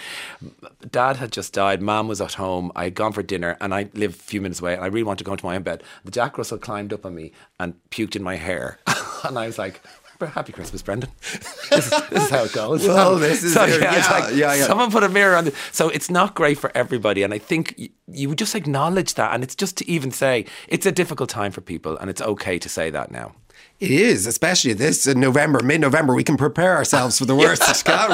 Dad 0.90 1.18
had 1.18 1.32
just 1.32 1.54
died, 1.54 1.82
mom 1.82 2.08
was 2.08 2.22
at 2.22 2.39
home, 2.40 2.72
I 2.76 2.86
had 2.86 2.96
gone 2.96 3.14
for 3.14 3.22
dinner, 3.24 3.56
and 3.62 3.74
I 3.74 3.90
live 3.94 4.12
a 4.16 4.24
few 4.32 4.42
minutes 4.42 4.60
away, 4.62 4.74
and 4.74 4.84
I 4.84 4.88
really 4.88 5.04
wanted 5.04 5.20
to 5.20 5.24
go 5.26 5.34
into 5.34 5.46
my 5.46 5.56
own 5.56 5.64
bed. 5.64 5.84
The 6.04 6.12
Jack 6.12 6.38
Russell 6.38 6.58
climbed 6.58 6.92
up 6.94 7.06
on 7.06 7.14
me 7.16 7.32
and 7.60 7.76
puked 7.92 8.16
in 8.16 8.24
my 8.24 8.36
hair, 8.36 8.80
and 9.24 9.38
I 9.38 9.46
was 9.46 9.58
like. 9.60 9.82
Happy 10.34 10.52
Christmas, 10.52 10.82
Brendan. 10.82 11.10
This 11.70 11.86
is, 11.94 12.08
this 12.10 12.24
is 12.26 12.30
how 12.30 12.44
it 12.44 12.52
goes. 12.52 12.86
Well, 12.86 13.16
this 13.16 13.42
is- 13.42 13.56
it's 13.56 13.82
yeah, 13.82 14.30
yeah, 14.32 14.54
yeah. 14.54 14.66
Someone 14.68 14.92
put 14.92 15.04
a 15.04 15.08
mirror 15.08 15.38
on. 15.38 15.46
The, 15.46 15.54
so 15.72 15.88
it's 15.88 16.10
not 16.10 16.36
great 16.36 16.58
for 16.58 16.70
everybody, 16.76 17.24
and 17.24 17.34
I 17.34 17.38
think 17.38 17.74
y- 17.80 17.90
you 18.12 18.28
would 18.28 18.38
just 18.38 18.54
acknowledge 18.54 19.14
that, 19.14 19.34
and 19.34 19.44
it's 19.46 19.56
just 19.56 19.78
to 19.78 19.90
even 19.90 20.12
say 20.12 20.46
it's 20.68 20.86
a 20.86 20.92
difficult 20.92 21.30
time 21.30 21.54
for 21.54 21.62
people, 21.62 21.96
and 22.00 22.10
it's 22.10 22.22
okay 22.22 22.60
to 22.60 22.68
say 22.68 22.90
that 22.90 23.12
now. 23.12 23.32
It 23.80 23.92
is, 23.92 24.26
especially 24.28 24.74
this 24.74 25.08
in 25.08 25.22
November, 25.22 25.62
mid 25.64 25.80
November. 25.80 26.14
We 26.14 26.24
can 26.26 26.36
prepare 26.36 26.76
ourselves 26.76 27.18
for 27.18 27.26
the 27.26 27.36
worst, 27.44 27.86
can't 27.86 28.12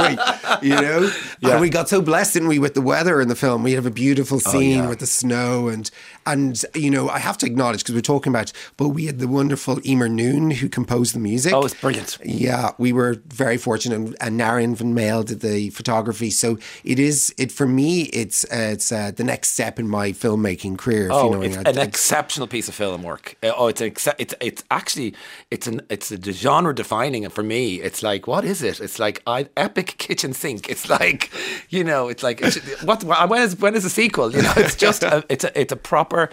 we? 0.62 0.68
You 0.70 0.76
know? 0.80 1.12
Yeah. 1.40 1.52
And 1.54 1.62
we 1.62 1.70
got 1.70 1.90
so 1.90 2.02
blessed, 2.04 2.34
didn't 2.34 2.50
we, 2.50 2.60
with 2.60 2.76
the 2.76 2.82
weather 2.82 3.20
in 3.20 3.30
the 3.30 3.36
film? 3.36 3.64
We 3.64 3.72
have 3.74 3.86
a 3.88 3.92
beautiful 3.92 4.40
scene 4.40 4.80
Oh, 4.80 4.84
yeah. 4.84 4.90
with 4.90 5.00
the 5.00 5.08
snow 5.08 5.68
and 5.68 5.90
and 6.28 6.64
you 6.74 6.90
know, 6.90 7.08
I 7.10 7.20
have 7.20 7.38
to 7.40 7.46
acknowledge 7.46 7.80
because 7.80 7.94
we're 7.96 8.02
talking 8.02 8.32
about 8.32 8.52
but 8.78 8.90
we 8.90 9.06
had 9.06 9.20
the 9.20 9.28
wonderful 9.28 9.80
Emer 9.88 10.10
Noon 10.10 10.52
who 10.52 10.70
composed 10.70 11.14
the 11.16 11.20
music. 11.20 11.54
Oh, 11.54 11.64
it's 11.66 11.74
brilliant. 11.80 12.18
Yeah, 12.24 12.72
we 12.78 12.94
were 12.94 13.22
very 13.28 13.58
fortunate, 13.58 13.96
and, 13.96 14.16
and 14.22 14.40
Narian 14.40 14.76
Van 14.76 14.94
Mail 14.94 15.24
did 15.24 15.40
the 15.42 15.70
photography. 15.72 16.30
So 16.30 16.58
it 16.84 17.00
is 17.00 17.34
it 17.38 17.52
for 17.52 17.66
me. 17.68 18.04
It's 18.06 18.44
uh, 18.46 18.70
it's 18.74 18.92
uh, 18.92 19.12
the 19.16 19.24
next 19.24 19.50
step 19.50 19.80
in 19.80 19.88
my 19.88 20.12
filmmaking 20.12 20.78
career. 20.78 21.08
If 21.08 21.12
Oh, 21.12 21.26
you 21.26 21.32
know, 21.38 21.42
it's 21.42 21.58
I- 21.58 21.70
an 21.72 21.80
I- 21.80 21.84
exceptional 21.84 22.48
piece 22.48 22.68
of 22.68 22.76
film 22.76 23.02
work. 23.02 23.36
Uh, 23.42 23.52
Oh, 23.58 23.68
it's 23.68 23.82
an 23.82 23.94
it's 24.20 24.34
it's 24.42 24.64
actually 24.70 25.14
it's 25.52 25.55
an 25.68 25.82
it's 25.90 26.12
a 26.12 26.32
genre 26.32 26.74
defining, 26.76 27.24
and 27.24 27.34
for 27.34 27.44
me, 27.44 27.82
it's 27.82 28.04
like 28.04 28.28
what 28.28 28.44
is 28.44 28.62
it? 28.62 28.80
It's 28.80 29.00
like 29.00 29.22
I, 29.26 29.48
epic 29.56 29.96
kitchen 29.98 30.34
sink. 30.34 30.70
It's 30.70 30.90
like 31.00 31.32
you 31.70 31.84
know, 31.84 32.10
it's 32.10 32.24
like 32.24 32.42
it's, 32.42 32.58
what 32.84 33.04
when 33.04 33.42
is 33.42 33.58
when 33.58 33.76
is 33.76 33.84
the 33.84 33.90
sequel? 33.90 34.32
You 34.32 34.42
know, 34.42 34.54
it's 34.58 34.76
just 34.76 35.04
a, 35.04 35.24
it's 35.30 35.44
a 35.44 35.60
it's 35.60 35.72
a 35.72 35.78
proper 35.78 36.30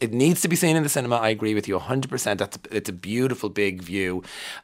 it 0.00 0.12
needs 0.12 0.42
to 0.42 0.48
be 0.48 0.56
seen 0.56 0.76
in 0.76 0.82
the 0.82 0.88
cinema. 0.88 1.16
I 1.16 1.30
agree 1.30 1.54
with 1.54 1.66
you 1.66 1.78
100%. 1.78 2.38
That's 2.38 2.58
it's 2.70 2.90
a 2.90 2.92
beautiful 2.92 3.48
big 3.48 3.82
view. 3.82 4.22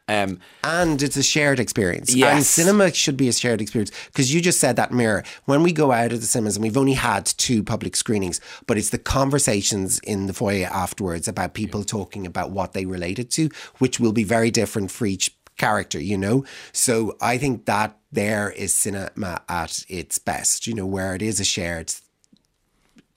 Um, 0.08 0.40
and 0.62 1.02
it's 1.02 1.16
a 1.16 1.22
shared 1.22 1.58
experience. 1.58 2.14
Yes. 2.14 2.34
And 2.34 2.44
cinema 2.44 2.92
should 2.92 3.16
be 3.16 3.28
a 3.28 3.32
shared 3.32 3.60
experience 3.60 3.90
because 4.06 4.32
you 4.32 4.40
just 4.40 4.60
said 4.60 4.76
that 4.76 4.92
mirror. 4.92 5.24
When 5.44 5.62
we 5.62 5.72
go 5.72 5.92
out 5.92 6.12
of 6.12 6.20
the 6.20 6.26
cinemas 6.26 6.56
and 6.56 6.62
we've 6.62 6.76
only 6.76 6.94
had 6.94 7.24
two 7.26 7.62
public 7.62 7.96
screenings, 7.96 8.40
but 8.66 8.76
it's 8.76 8.90
the 8.90 8.98
conversations 8.98 9.98
in 10.00 10.26
the 10.26 10.34
foyer 10.34 10.66
afterwards 10.66 11.28
about 11.28 11.54
people 11.54 11.82
talking 11.84 12.26
about 12.26 12.50
what 12.50 12.72
they 12.72 12.84
related 12.84 13.30
to, 13.32 13.48
which 13.78 13.98
will 13.98 14.12
be 14.12 14.24
very 14.24 14.50
different 14.50 14.90
for 14.90 15.06
each 15.06 15.34
character, 15.56 16.00
you 16.00 16.18
know? 16.18 16.44
So 16.72 17.16
I 17.20 17.38
think 17.38 17.64
that 17.66 17.96
there 18.12 18.50
is 18.50 18.74
cinema 18.74 19.42
at 19.48 19.84
its 19.88 20.18
best, 20.18 20.66
you 20.66 20.74
know, 20.74 20.86
where 20.86 21.14
it 21.14 21.22
is 21.22 21.40
a 21.40 21.44
shared 21.44 21.92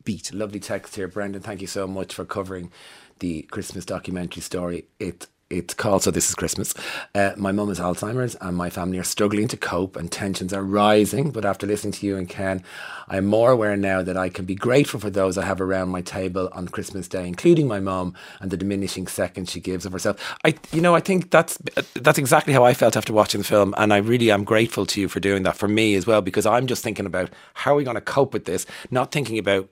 beat. 0.09 0.33
Lovely 0.33 0.59
text 0.59 0.95
here, 0.95 1.07
Brendan. 1.07 1.43
Thank 1.43 1.61
you 1.61 1.67
so 1.67 1.85
much 1.85 2.15
for 2.15 2.25
covering 2.25 2.71
the 3.19 3.43
Christmas 3.43 3.85
documentary 3.85 4.41
story. 4.41 4.85
It 4.99 5.27
it's 5.51 5.73
called 5.73 6.03
So 6.03 6.11
This 6.11 6.29
Is 6.29 6.35
Christmas. 6.35 6.73
Uh, 7.15 7.33
my 7.35 7.51
mum 7.51 7.69
has 7.69 7.79
Alzheimer's 7.79 8.35
and 8.41 8.55
my 8.55 8.69
family 8.69 8.99
are 8.99 9.03
struggling 9.03 9.47
to 9.47 9.57
cope 9.57 9.95
and 9.95 10.11
tensions 10.11 10.53
are 10.53 10.63
rising. 10.63 11.31
But 11.31 11.45
after 11.45 11.65
listening 11.65 11.93
to 11.93 12.05
you 12.05 12.17
and 12.17 12.29
Ken, 12.29 12.63
I'm 13.07 13.25
more 13.25 13.51
aware 13.51 13.75
now 13.75 14.03
that 14.03 14.15
I 14.15 14.29
can 14.29 14.45
be 14.45 14.53
grateful 14.53 14.99
for 14.99 15.09
those 15.09 15.37
I 15.37 15.45
have 15.45 15.59
around 15.59 15.89
my 15.89 16.01
table 16.01 16.49
on 16.53 16.67
Christmas 16.67 17.07
Day, 17.07 17.27
including 17.27 17.67
my 17.67 17.79
mum 17.79 18.13
and 18.39 18.51
the 18.51 18.57
diminishing 18.57 19.07
seconds 19.07 19.51
she 19.51 19.59
gives 19.59 19.87
of 19.87 19.91
herself. 19.91 20.37
I, 20.43 20.55
you 20.71 20.81
know, 20.81 20.95
I 20.95 21.01
think 21.01 21.31
that's 21.31 21.57
that's 21.95 22.19
exactly 22.19 22.53
how 22.53 22.63
I 22.63 22.73
felt 22.73 22.95
after 22.97 23.13
watching 23.13 23.41
the 23.41 23.47
film, 23.47 23.73
and 23.77 23.91
I 23.91 23.97
really 23.97 24.29
am 24.29 24.43
grateful 24.43 24.85
to 24.87 25.01
you 25.01 25.07
for 25.07 25.19
doing 25.19 25.43
that 25.43 25.57
for 25.57 25.67
me 25.67 25.95
as 25.95 26.05
well 26.05 26.21
because 26.21 26.45
I'm 26.45 26.67
just 26.67 26.83
thinking 26.83 27.07
about 27.07 27.29
how 27.55 27.73
are 27.73 27.77
we 27.77 27.83
going 27.83 27.95
to 27.95 28.01
cope 28.01 28.33
with 28.33 28.45
this, 28.45 28.67
not 28.91 29.11
thinking 29.11 29.39
about 29.39 29.69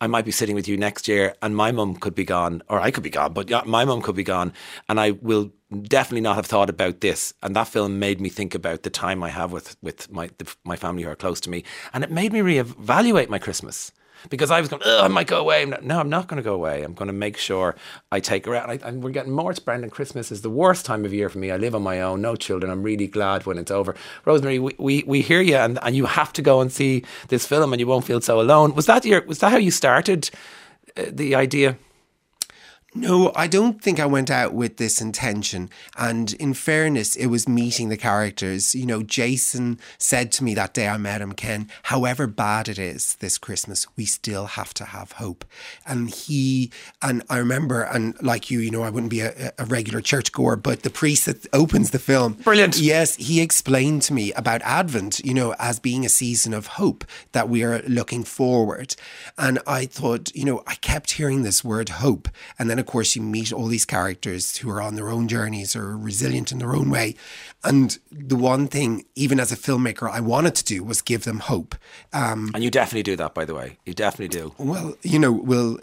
I 0.00 0.06
might 0.06 0.24
be 0.24 0.30
sitting 0.30 0.54
with 0.54 0.66
you 0.66 0.76
next 0.76 1.08
year 1.08 1.34
and 1.42 1.54
my 1.54 1.72
mum 1.72 1.96
could 1.96 2.14
be 2.14 2.24
gone, 2.24 2.62
or 2.68 2.80
I 2.80 2.90
could 2.90 3.02
be 3.02 3.10
gone, 3.10 3.32
but 3.32 3.66
my 3.66 3.84
mum 3.84 4.00
could 4.00 4.16
be 4.16 4.22
gone, 4.22 4.52
and 4.88 4.98
I 4.98 5.10
will 5.10 5.52
definitely 5.82 6.22
not 6.22 6.36
have 6.36 6.46
thought 6.46 6.70
about 6.70 7.00
this. 7.00 7.34
And 7.42 7.54
that 7.54 7.68
film 7.68 7.98
made 7.98 8.20
me 8.20 8.28
think 8.28 8.54
about 8.54 8.82
the 8.82 8.90
time 8.90 9.22
I 9.22 9.28
have 9.28 9.52
with 9.52 9.76
with 9.82 10.10
my 10.10 10.30
the, 10.38 10.52
my 10.64 10.76
family 10.76 11.02
who 11.02 11.10
are 11.10 11.16
close 11.16 11.40
to 11.42 11.50
me, 11.50 11.64
and 11.92 12.02
it 12.02 12.10
made 12.10 12.32
me 12.32 12.40
reevaluate 12.40 13.28
my 13.28 13.38
Christmas 13.38 13.92
because 14.28 14.50
I 14.50 14.60
was 14.60 14.68
going, 14.68 14.82
I 14.84 15.08
might 15.08 15.26
go 15.26 15.40
away. 15.40 15.64
No, 15.64 15.98
I'm 15.98 16.10
not 16.10 16.28
going 16.28 16.36
to 16.36 16.42
go 16.42 16.54
away. 16.54 16.82
I'm 16.82 16.94
going 16.94 17.06
to 17.06 17.12
make 17.12 17.36
sure 17.36 17.74
I 18.12 18.20
take 18.20 18.46
her 18.46 18.54
out. 18.54 18.70
And, 18.70 18.84
I, 18.84 18.90
we're 18.92 19.10
getting 19.10 19.32
more. 19.32 19.50
It's 19.50 19.60
Brendan. 19.60 19.90
Christmas 19.90 20.30
is 20.30 20.42
the 20.42 20.50
worst 20.50 20.84
time 20.84 21.04
of 21.04 21.14
year 21.14 21.28
for 21.28 21.38
me. 21.38 21.50
I 21.50 21.56
live 21.56 21.74
on 21.74 21.82
my 21.82 22.00
own, 22.00 22.20
no 22.20 22.36
children. 22.36 22.70
I'm 22.70 22.82
really 22.82 23.06
glad 23.06 23.46
when 23.46 23.58
it's 23.58 23.70
over. 23.70 23.94
Rosemary, 24.24 24.58
we, 24.58 24.74
we, 24.78 25.04
we 25.06 25.22
hear 25.22 25.40
you, 25.40 25.56
and, 25.56 25.78
and 25.82 25.96
you 25.96 26.06
have 26.06 26.32
to 26.34 26.42
go 26.42 26.60
and 26.60 26.70
see 26.70 27.04
this 27.28 27.46
film, 27.46 27.72
and 27.72 27.80
you 27.80 27.86
won't 27.86 28.04
feel 28.04 28.20
so 28.20 28.40
alone. 28.40 28.74
Was 28.74 28.86
that 28.86 29.04
your? 29.04 29.22
Was 29.22 29.38
that 29.38 29.52
how 29.52 29.58
you 29.58 29.70
started 29.70 30.30
uh, 30.96 31.04
the 31.08 31.34
idea? 31.34 31.76
No, 32.92 33.30
I 33.36 33.46
don't 33.46 33.80
think 33.80 34.00
I 34.00 34.06
went 34.06 34.30
out 34.30 34.52
with 34.52 34.76
this 34.76 35.00
intention. 35.00 35.70
And 35.96 36.32
in 36.34 36.54
fairness, 36.54 37.14
it 37.14 37.26
was 37.26 37.48
meeting 37.48 37.88
the 37.88 37.96
characters. 37.96 38.74
You 38.74 38.84
know, 38.84 39.04
Jason 39.04 39.78
said 39.96 40.32
to 40.32 40.44
me 40.44 40.54
that 40.54 40.74
day 40.74 40.88
I 40.88 40.96
met 40.96 41.20
him, 41.20 41.32
Ken, 41.32 41.68
however 41.84 42.26
bad 42.26 42.68
it 42.68 42.80
is 42.80 43.14
this 43.16 43.38
Christmas, 43.38 43.86
we 43.96 44.06
still 44.06 44.46
have 44.46 44.74
to 44.74 44.86
have 44.86 45.12
hope. 45.12 45.44
And 45.86 46.10
he, 46.10 46.72
and 47.00 47.22
I 47.30 47.38
remember, 47.38 47.82
and 47.82 48.20
like 48.22 48.50
you, 48.50 48.58
you 48.58 48.72
know, 48.72 48.82
I 48.82 48.90
wouldn't 48.90 49.10
be 49.10 49.20
a, 49.20 49.52
a 49.56 49.66
regular 49.66 50.00
churchgoer, 50.00 50.56
but 50.56 50.82
the 50.82 50.90
priest 50.90 51.26
that 51.26 51.46
opens 51.52 51.92
the 51.92 52.00
film. 52.00 52.32
Brilliant. 52.32 52.76
Yes, 52.78 53.14
he 53.14 53.40
explained 53.40 54.02
to 54.02 54.12
me 54.12 54.32
about 54.32 54.62
Advent, 54.62 55.20
you 55.24 55.32
know, 55.32 55.54
as 55.60 55.78
being 55.78 56.04
a 56.04 56.08
season 56.08 56.52
of 56.52 56.66
hope 56.66 57.04
that 57.30 57.48
we 57.48 57.62
are 57.62 57.82
looking 57.82 58.24
forward. 58.24 58.96
And 59.38 59.60
I 59.64 59.86
thought, 59.86 60.34
you 60.34 60.44
know, 60.44 60.64
I 60.66 60.74
kept 60.74 61.12
hearing 61.12 61.44
this 61.44 61.62
word 61.62 61.90
hope. 61.90 62.28
And 62.58 62.68
then 62.68 62.79
of 62.80 62.86
course, 62.86 63.14
you 63.14 63.22
meet 63.22 63.52
all 63.52 63.66
these 63.66 63.84
characters 63.84 64.56
who 64.58 64.70
are 64.70 64.82
on 64.82 64.96
their 64.96 65.08
own 65.08 65.28
journeys 65.28 65.76
or 65.76 65.96
resilient 65.96 66.50
in 66.50 66.58
their 66.58 66.74
own 66.74 66.90
way. 66.90 67.14
And 67.62 67.98
the 68.10 68.36
one 68.36 68.68
thing, 68.68 69.04
even 69.14 69.38
as 69.38 69.52
a 69.52 69.56
filmmaker, 69.56 70.10
I 70.10 70.20
wanted 70.20 70.54
to 70.54 70.64
do 70.64 70.82
was 70.82 71.02
give 71.02 71.24
them 71.24 71.40
hope. 71.40 71.74
Um, 72.10 72.50
and 72.54 72.64
you 72.64 72.70
definitely 72.70 73.02
do 73.02 73.16
that, 73.16 73.34
by 73.34 73.44
the 73.44 73.54
way. 73.54 73.76
You 73.84 73.92
definitely 73.92 74.28
do. 74.28 74.54
Well, 74.56 74.96
you 75.02 75.18
know, 75.18 75.30
well, 75.30 75.78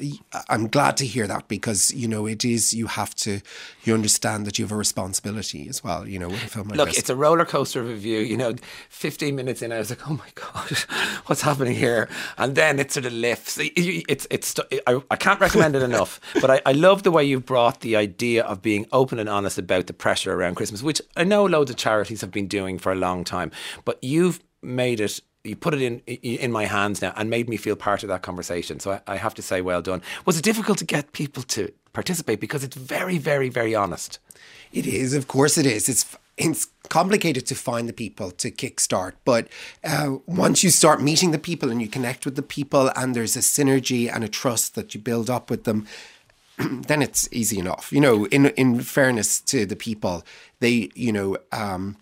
I'm 0.50 0.70
glad 0.70 0.98
to 0.98 1.06
hear 1.06 1.28
that 1.28 1.48
because 1.48 1.94
you 1.94 2.08
know 2.08 2.26
it 2.26 2.44
is. 2.44 2.74
You 2.74 2.88
have 2.88 3.14
to. 3.18 3.42
You 3.84 3.94
understand 3.94 4.48
that 4.48 4.58
you 4.58 4.66
have 4.66 4.72
a 4.72 4.76
responsibility 4.76 5.70
as 5.70 5.84
well. 5.84 6.08
You 6.08 6.18
know, 6.18 6.30
with 6.30 6.44
a 6.44 6.48
film 6.48 6.70
like 6.70 6.78
Look, 6.78 6.90
this. 6.90 6.98
it's 6.98 7.10
a 7.12 7.16
roller 7.16 7.46
coaster 7.46 7.80
of 7.82 7.90
a 7.90 7.96
view. 7.96 8.20
You 8.20 8.38
know, 8.38 8.56
15 8.90 9.36
minutes 9.36 9.62
in, 9.62 9.72
I 9.72 9.78
was 9.78 9.92
like, 9.92 10.10
oh 10.10 10.14
my 10.14 10.30
god, 10.34 10.72
what's 11.28 11.44
happening 11.44 11.76
here? 11.76 12.10
And 12.40 12.56
then 12.56 12.80
it 12.80 12.92
sort 12.92 13.06
of 13.06 13.14
lifts. 13.14 13.60
It's 13.60 14.26
it's. 14.32 14.56
I, 14.88 15.00
I 15.12 15.16
can't 15.16 15.40
recommend 15.40 15.76
it 15.76 15.84
enough. 15.84 16.20
But 16.42 16.50
I, 16.52 16.62
I 16.68 16.72
love 16.72 17.04
the 17.04 17.12
way 17.12 17.24
you've 17.24 17.46
brought 17.46 17.82
the 17.82 17.96
idea 17.96 18.44
of 18.44 18.62
being 18.62 18.86
open 18.92 19.20
and 19.20 19.28
honest 19.30 19.58
about 19.58 19.88
the 19.88 19.94
pressure 19.94 20.34
around 20.34 20.56
Christmas, 20.56 20.82
which 20.84 21.02
I 21.16 21.24
know 21.24 21.46
loads 21.46 21.67
charities 21.74 22.22
have 22.22 22.32
been 22.32 22.48
doing 22.48 22.80
for 22.80 22.92
a 22.92 22.96
long 22.96 23.24
time. 23.24 23.52
But 23.86 24.04
you've 24.04 24.42
made 24.62 25.00
it 25.00 25.22
you 25.48 25.56
put 25.56 25.74
it 25.74 25.82
in 25.82 26.00
in 26.00 26.52
my 26.52 26.66
hands 26.66 27.02
now 27.02 27.14
and 27.16 27.30
made 27.30 27.50
me 27.50 27.58
feel 27.58 27.76
part 27.76 28.04
of 28.04 28.10
that 28.10 28.22
conversation. 28.22 28.80
So 28.80 28.92
I, 28.92 29.14
I, 29.14 29.18
have 29.18 29.34
to 29.36 29.42
say, 29.42 29.62
well 29.62 29.82
done. 29.82 30.02
Was 30.26 30.38
it 30.38 30.44
difficult 30.44 30.78
to 30.80 30.86
get 30.86 31.14
people 31.14 31.44
to 31.44 31.72
participate 31.94 32.40
because 32.40 32.64
it's 32.64 32.76
very, 32.76 33.18
very, 33.18 33.50
very 33.50 33.74
honest? 33.74 34.20
It 34.74 34.86
is, 34.86 35.14
of 35.14 35.28
course, 35.28 35.58
it 35.58 35.66
is. 35.66 35.88
It's 35.90 36.18
it's 36.38 36.68
complicated 36.90 37.48
to 37.48 37.56
find 37.56 37.90
the 37.90 37.94
people 37.94 38.30
to 38.30 38.52
kickstart, 38.52 39.14
but 39.26 39.48
uh, 39.84 40.18
once 40.28 40.64
you 40.64 40.70
start 40.70 41.02
meeting 41.02 41.32
the 41.32 41.40
people 41.40 41.72
and 41.72 41.82
you 41.82 41.88
connect 41.88 42.26
with 42.26 42.36
the 42.36 42.44
people, 42.44 42.92
and 42.96 43.16
there's 43.16 43.36
a 43.36 43.40
synergy 43.40 44.14
and 44.14 44.24
a 44.24 44.28
trust 44.28 44.76
that 44.76 44.94
you 44.94 45.02
build 45.02 45.30
up 45.30 45.50
with 45.50 45.64
them. 45.64 45.88
then 46.88 47.02
it's 47.02 47.28
easy 47.32 47.60
enough. 47.60 47.92
You 47.92 48.02
know, 48.02 48.26
in 48.28 48.48
in 48.58 48.82
fairness 48.82 49.42
to 49.42 49.66
the 49.66 49.76
people, 49.76 50.24
they 50.60 50.90
you 50.96 51.12
know 51.12 51.38
um, 51.52 51.98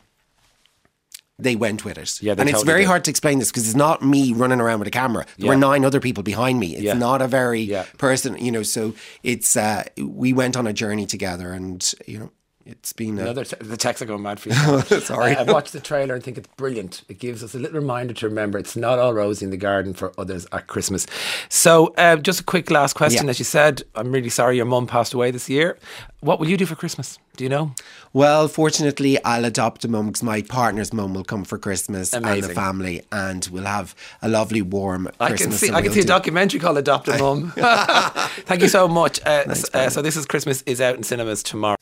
they 1.38 1.56
went 1.56 1.84
with 1.84 1.98
it. 1.98 2.22
Yeah, 2.22 2.32
and 2.34 2.42
it's 2.44 2.52
totally 2.52 2.66
very 2.66 2.82
did. 2.84 2.88
hard 2.88 3.04
to 3.06 3.10
explain 3.12 3.40
this 3.40 3.52
because 3.52 3.68
it's 3.68 3.76
not 3.76 4.02
me 4.02 4.32
running 4.34 4.62
around 4.62 4.80
with 4.80 4.88
a 4.88 4.92
camera. 4.92 5.26
There 5.38 5.46
Yeah. 5.48 5.50
were 5.50 5.58
nine 5.58 5.84
other 5.84 6.00
people 6.00 6.24
behind 6.24 6.60
me. 6.60 6.76
It's 6.76 6.84
Yeah. 6.84 6.94
not 6.94 7.22
a 7.22 7.28
very 7.28 7.62
Yeah. 7.62 7.84
person, 7.98 8.38
you 8.38 8.52
know. 8.52 8.64
So 8.64 8.94
it's 9.24 9.58
uh, 9.58 9.84
we 9.98 10.32
went 10.32 10.56
on 10.56 10.66
a 10.68 10.74
journey 10.74 11.06
together, 11.06 11.52
and 11.52 11.94
you 12.08 12.20
know, 12.20 12.32
it's 12.66 12.94
been 12.94 13.20
Another 13.20 13.46
te- 13.46 13.58
the 13.62 13.78
texts 13.78 14.02
are 14.02 14.06
going 14.06 14.24
mad 14.24 14.40
for 14.40 14.50
you. 14.50 15.00
Sorry. 15.02 15.32
I, 15.32 15.36
have 15.36 15.50
watched 15.50 15.72
the 15.72 15.80
trailer 15.80 16.16
and 16.16 16.24
think 16.24 16.38
it's 16.38 16.48
brilliant. 16.58 17.04
It 17.08 17.20
gives 17.20 17.44
us 17.44 17.54
a 17.54 17.60
little 17.60 17.80
reminder 17.80 18.14
to 18.16 18.28
remember 18.28 18.58
it's 18.58 18.76
not 18.76 18.98
all 18.98 19.14
rosy 19.14 19.46
in 19.46 19.52
the 19.52 19.58
garden 19.58 19.94
for 19.94 20.12
others 20.18 20.48
at 20.52 20.66
Christmas. 20.66 21.06
So, 21.48 21.94
uh, 21.98 22.16
just 22.16 22.40
a 22.40 22.44
quick 22.44 22.72
last 22.72 22.94
question. 22.94 23.26
Yeah. 23.26 23.30
As 23.30 23.40
you 23.40 23.46
said, 23.46 23.84
I'm 23.94 24.12
really 24.12 24.30
sorry 24.30 24.56
your 24.56 24.66
mum 24.66 24.88
passed 24.88 25.14
away 25.14 25.30
this 25.30 25.48
year. 25.48 25.78
What 26.22 26.40
will 26.40 26.50
you 26.50 26.58
do 26.58 26.66
for 26.66 26.74
Christmas? 26.76 27.20
Do 27.38 27.44
you 27.44 27.50
know? 27.52 27.76
Well, 28.14 28.48
fortunately, 28.48 29.24
I'll 29.24 29.46
adopt 29.46 29.86
a 29.86 29.88
mum 29.88 30.08
because 30.08 30.24
my 30.24 30.42
partner's 30.42 30.92
mum 30.92 31.14
will 31.14 31.24
come 31.24 31.44
for 31.44 31.60
Christmas 31.60 32.14
and 32.14 32.26
the 32.26 32.50
family, 32.50 33.04
and 33.12 33.48
we'll 33.52 33.66
have 33.66 33.94
a 34.24 34.30
lovely 34.30 34.64
warm 34.64 35.10
I 35.20 35.34
can 35.34 35.52
see. 35.52 35.70
I 35.70 35.82
can 35.84 35.92
see 35.92 36.00
a 36.00 36.06
documentary 36.06 36.60
called 36.60 36.78
"Adopt 36.78 37.10
a 37.10 37.18
Mum." 37.20 37.54
Thank 37.56 38.62
you 38.62 38.70
so 38.70 38.88
much. 38.88 39.20
Uh, 39.24 39.54
uh, 39.74 39.90
so 39.90 40.02
this 40.02 40.16
is 40.16 40.26
Christmas 40.26 40.64
is 40.64 40.82
out 40.82 40.96
in 40.96 41.04
cinemas 41.04 41.44
tomorrow. 41.44 41.76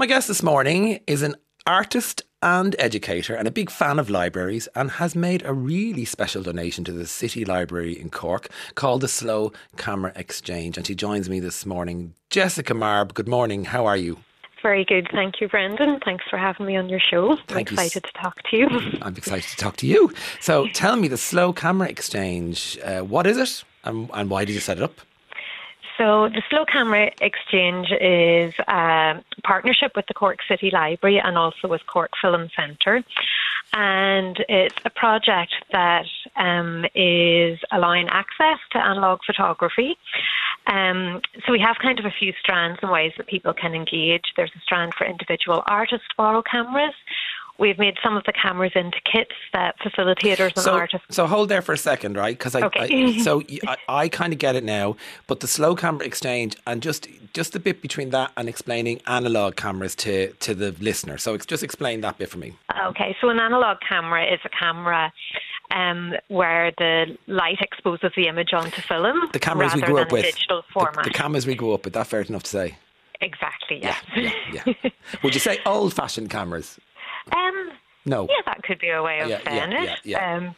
My 0.00 0.06
guest 0.06 0.28
this 0.28 0.42
morning 0.42 1.00
is 1.06 1.20
an 1.20 1.36
artist 1.66 2.22
and 2.40 2.74
educator 2.78 3.34
and 3.34 3.46
a 3.46 3.50
big 3.50 3.70
fan 3.70 3.98
of 3.98 4.08
libraries 4.08 4.66
and 4.74 4.92
has 4.92 5.14
made 5.14 5.42
a 5.44 5.52
really 5.52 6.06
special 6.06 6.42
donation 6.42 6.84
to 6.84 6.92
the 6.92 7.06
City 7.06 7.44
Library 7.44 8.00
in 8.00 8.08
Cork 8.08 8.48
called 8.76 9.02
the 9.02 9.08
Slow 9.08 9.52
Camera 9.76 10.10
Exchange. 10.16 10.78
And 10.78 10.86
she 10.86 10.94
joins 10.94 11.28
me 11.28 11.38
this 11.38 11.66
morning. 11.66 12.14
Jessica 12.30 12.72
Marbe, 12.72 13.12
good 13.12 13.28
morning. 13.28 13.66
How 13.66 13.84
are 13.84 13.98
you? 13.98 14.20
Very 14.62 14.86
good. 14.86 15.06
Thank 15.12 15.38
you, 15.38 15.48
Brendan. 15.48 16.00
Thanks 16.02 16.24
for 16.30 16.38
having 16.38 16.64
me 16.64 16.78
on 16.78 16.88
your 16.88 16.98
show. 16.98 17.36
Thank 17.48 17.70
I'm 17.70 17.76
you. 17.76 17.82
excited 17.82 18.04
to 18.04 18.22
talk 18.22 18.36
to 18.50 18.56
you. 18.56 18.68
I'm 19.02 19.16
excited 19.18 19.50
to 19.50 19.56
talk 19.56 19.76
to 19.76 19.86
you. 19.86 20.14
So 20.40 20.66
tell 20.68 20.96
me 20.96 21.08
the 21.08 21.18
Slow 21.18 21.52
Camera 21.52 21.90
Exchange. 21.90 22.78
Uh, 22.82 23.00
what 23.00 23.26
is 23.26 23.36
it 23.36 23.64
and, 23.84 24.08
and 24.14 24.30
why 24.30 24.46
did 24.46 24.54
you 24.54 24.60
set 24.60 24.78
it 24.78 24.82
up? 24.82 25.02
So, 26.00 26.30
the 26.30 26.42
Slow 26.48 26.64
Camera 26.64 27.10
Exchange 27.20 27.88
is 28.00 28.54
a 28.66 29.22
partnership 29.44 29.92
with 29.94 30.06
the 30.06 30.14
Cork 30.14 30.38
City 30.48 30.70
Library 30.72 31.20
and 31.20 31.36
also 31.36 31.68
with 31.68 31.82
Cork 31.86 32.12
Film 32.22 32.48
Centre. 32.56 33.04
And 33.74 34.42
it's 34.48 34.78
a 34.86 34.88
project 34.88 35.52
that 35.72 36.06
um, 36.36 36.86
is 36.94 37.58
allowing 37.70 38.08
access 38.08 38.58
to 38.72 38.78
analogue 38.78 39.18
photography. 39.26 39.98
Um, 40.66 41.20
so, 41.44 41.52
we 41.52 41.60
have 41.60 41.76
kind 41.82 41.98
of 41.98 42.06
a 42.06 42.14
few 42.18 42.32
strands 42.40 42.78
and 42.80 42.90
ways 42.90 43.12
that 43.18 43.26
people 43.26 43.52
can 43.52 43.74
engage. 43.74 44.24
There's 44.38 44.52
a 44.56 44.60
strand 44.60 44.94
for 44.94 45.06
individual 45.06 45.62
artists 45.66 46.08
to 46.08 46.14
borrow 46.16 46.40
cameras. 46.40 46.94
We've 47.60 47.78
made 47.78 47.94
some 48.02 48.16
of 48.16 48.24
the 48.24 48.32
cameras 48.32 48.72
into 48.74 48.98
kits 49.04 49.34
that 49.52 49.78
facilitators 49.80 50.52
and 50.56 50.58
So, 50.64 50.72
artists. 50.74 51.06
so 51.10 51.26
hold 51.26 51.48
there 51.50 51.62
for 51.62 51.72
a 51.74 51.78
second, 51.78 52.16
right? 52.16 52.36
Because 52.36 52.54
I, 52.56 52.62
Okay. 52.62 53.14
I, 53.18 53.18
so 53.22 53.42
I, 53.68 53.76
I 53.88 54.08
kind 54.08 54.32
of 54.32 54.38
get 54.38 54.56
it 54.56 54.64
now, 54.64 54.96
but 55.26 55.40
the 55.40 55.46
slow 55.46 55.74
camera 55.76 56.04
exchange 56.06 56.56
and 56.66 56.82
just 56.82 57.06
just 57.32 57.52
the 57.52 57.60
bit 57.60 57.80
between 57.82 58.10
that 58.10 58.32
and 58.36 58.48
explaining 58.48 59.00
analog 59.06 59.54
cameras 59.56 59.94
to 59.96 60.32
to 60.46 60.54
the 60.54 60.74
listener. 60.80 61.18
So 61.18 61.36
just 61.36 61.62
explain 61.62 62.00
that 62.00 62.18
bit 62.18 62.28
for 62.30 62.38
me. 62.38 62.54
Okay, 62.86 63.14
so 63.20 63.28
an 63.28 63.38
analog 63.38 63.76
camera 63.88 64.24
is 64.24 64.40
a 64.44 64.48
camera 64.48 65.12
um, 65.70 66.14
where 66.28 66.72
the 66.78 67.16
light 67.28 67.58
exposes 67.60 68.10
the 68.16 68.26
image 68.26 68.52
onto 68.52 68.80
film 68.82 69.28
The 69.32 69.38
cameras 69.38 69.74
we 69.74 69.82
grew 69.82 69.98
up 69.98 70.10
with. 70.10 70.24
digital 70.24 70.62
The- 70.62 70.72
format. 70.72 71.04
The, 71.04 71.10
cameras 71.10 71.46
we 71.46 71.54
grew 71.54 71.72
up 71.74 71.84
with. 71.84 71.94
That's 71.94 72.10
fair 72.10 72.22
enough 72.22 72.42
to 72.44 72.50
say. 72.50 72.76
exactly, 73.20 73.80
Yeah, 73.82 73.96
yeah, 74.16 74.32
yeah. 74.52 74.90
Would 75.22 75.34
you 75.34 75.40
say 75.40 75.58
old-fashioned 75.66 76.30
cameras? 76.30 76.78
Um, 77.32 77.70
No. 78.06 78.26
yeah, 78.28 78.42
that 78.46 78.62
could 78.62 78.78
be 78.78 78.88
a 78.90 79.02
way 79.02 79.20
of 79.20 79.28
Yeah, 79.28 79.40
yeah, 79.46 79.82
it. 79.92 79.98
yeah. 80.04 80.36
Um, 80.36 80.54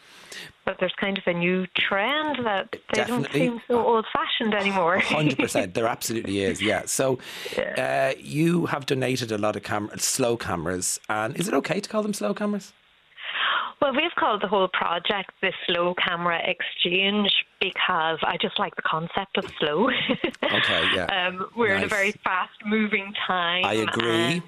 but 0.64 0.76
there's 0.78 0.94
kind 1.00 1.18
of 1.18 1.24
a 1.26 1.32
new 1.34 1.66
trend 1.76 2.38
that 2.46 2.74
they 2.94 3.04
don't 3.04 3.30
seem 3.32 3.60
so 3.68 3.84
old-fashioned 3.84 4.54
anymore. 4.54 4.98
Hundred 5.00 5.36
percent, 5.38 5.74
there 5.74 5.86
absolutely 5.86 6.40
is. 6.42 6.62
Yeah. 6.62 6.82
So, 6.86 7.18
uh, 7.76 8.12
you 8.18 8.66
have 8.66 8.86
donated 8.86 9.32
a 9.32 9.38
lot 9.38 9.56
of 9.56 9.64
camera, 9.64 9.98
slow 9.98 10.36
cameras, 10.36 11.00
and 11.08 11.36
is 11.36 11.48
it 11.48 11.54
okay 11.54 11.80
to 11.80 11.88
call 11.88 12.02
them 12.02 12.14
slow 12.14 12.32
cameras? 12.32 12.72
Well, 13.80 13.92
we've 13.96 14.14
called 14.16 14.40
the 14.42 14.46
whole 14.46 14.68
project 14.68 15.32
the 15.40 15.52
Slow 15.66 15.92
Camera 15.94 16.38
Exchange 16.48 17.32
because 17.60 18.18
I 18.22 18.36
just 18.40 18.56
like 18.60 18.76
the 18.76 18.82
concept 18.82 19.36
of 19.38 19.44
slow. 19.58 19.88
Okay, 19.90 20.84
yeah. 20.94 21.06
um, 21.26 21.46
we're 21.56 21.74
in 21.74 21.82
a 21.82 21.88
very 21.88 22.12
fast 22.22 22.52
moving 22.64 23.12
time. 23.26 23.64
I 23.64 23.74
agree. 23.74 24.40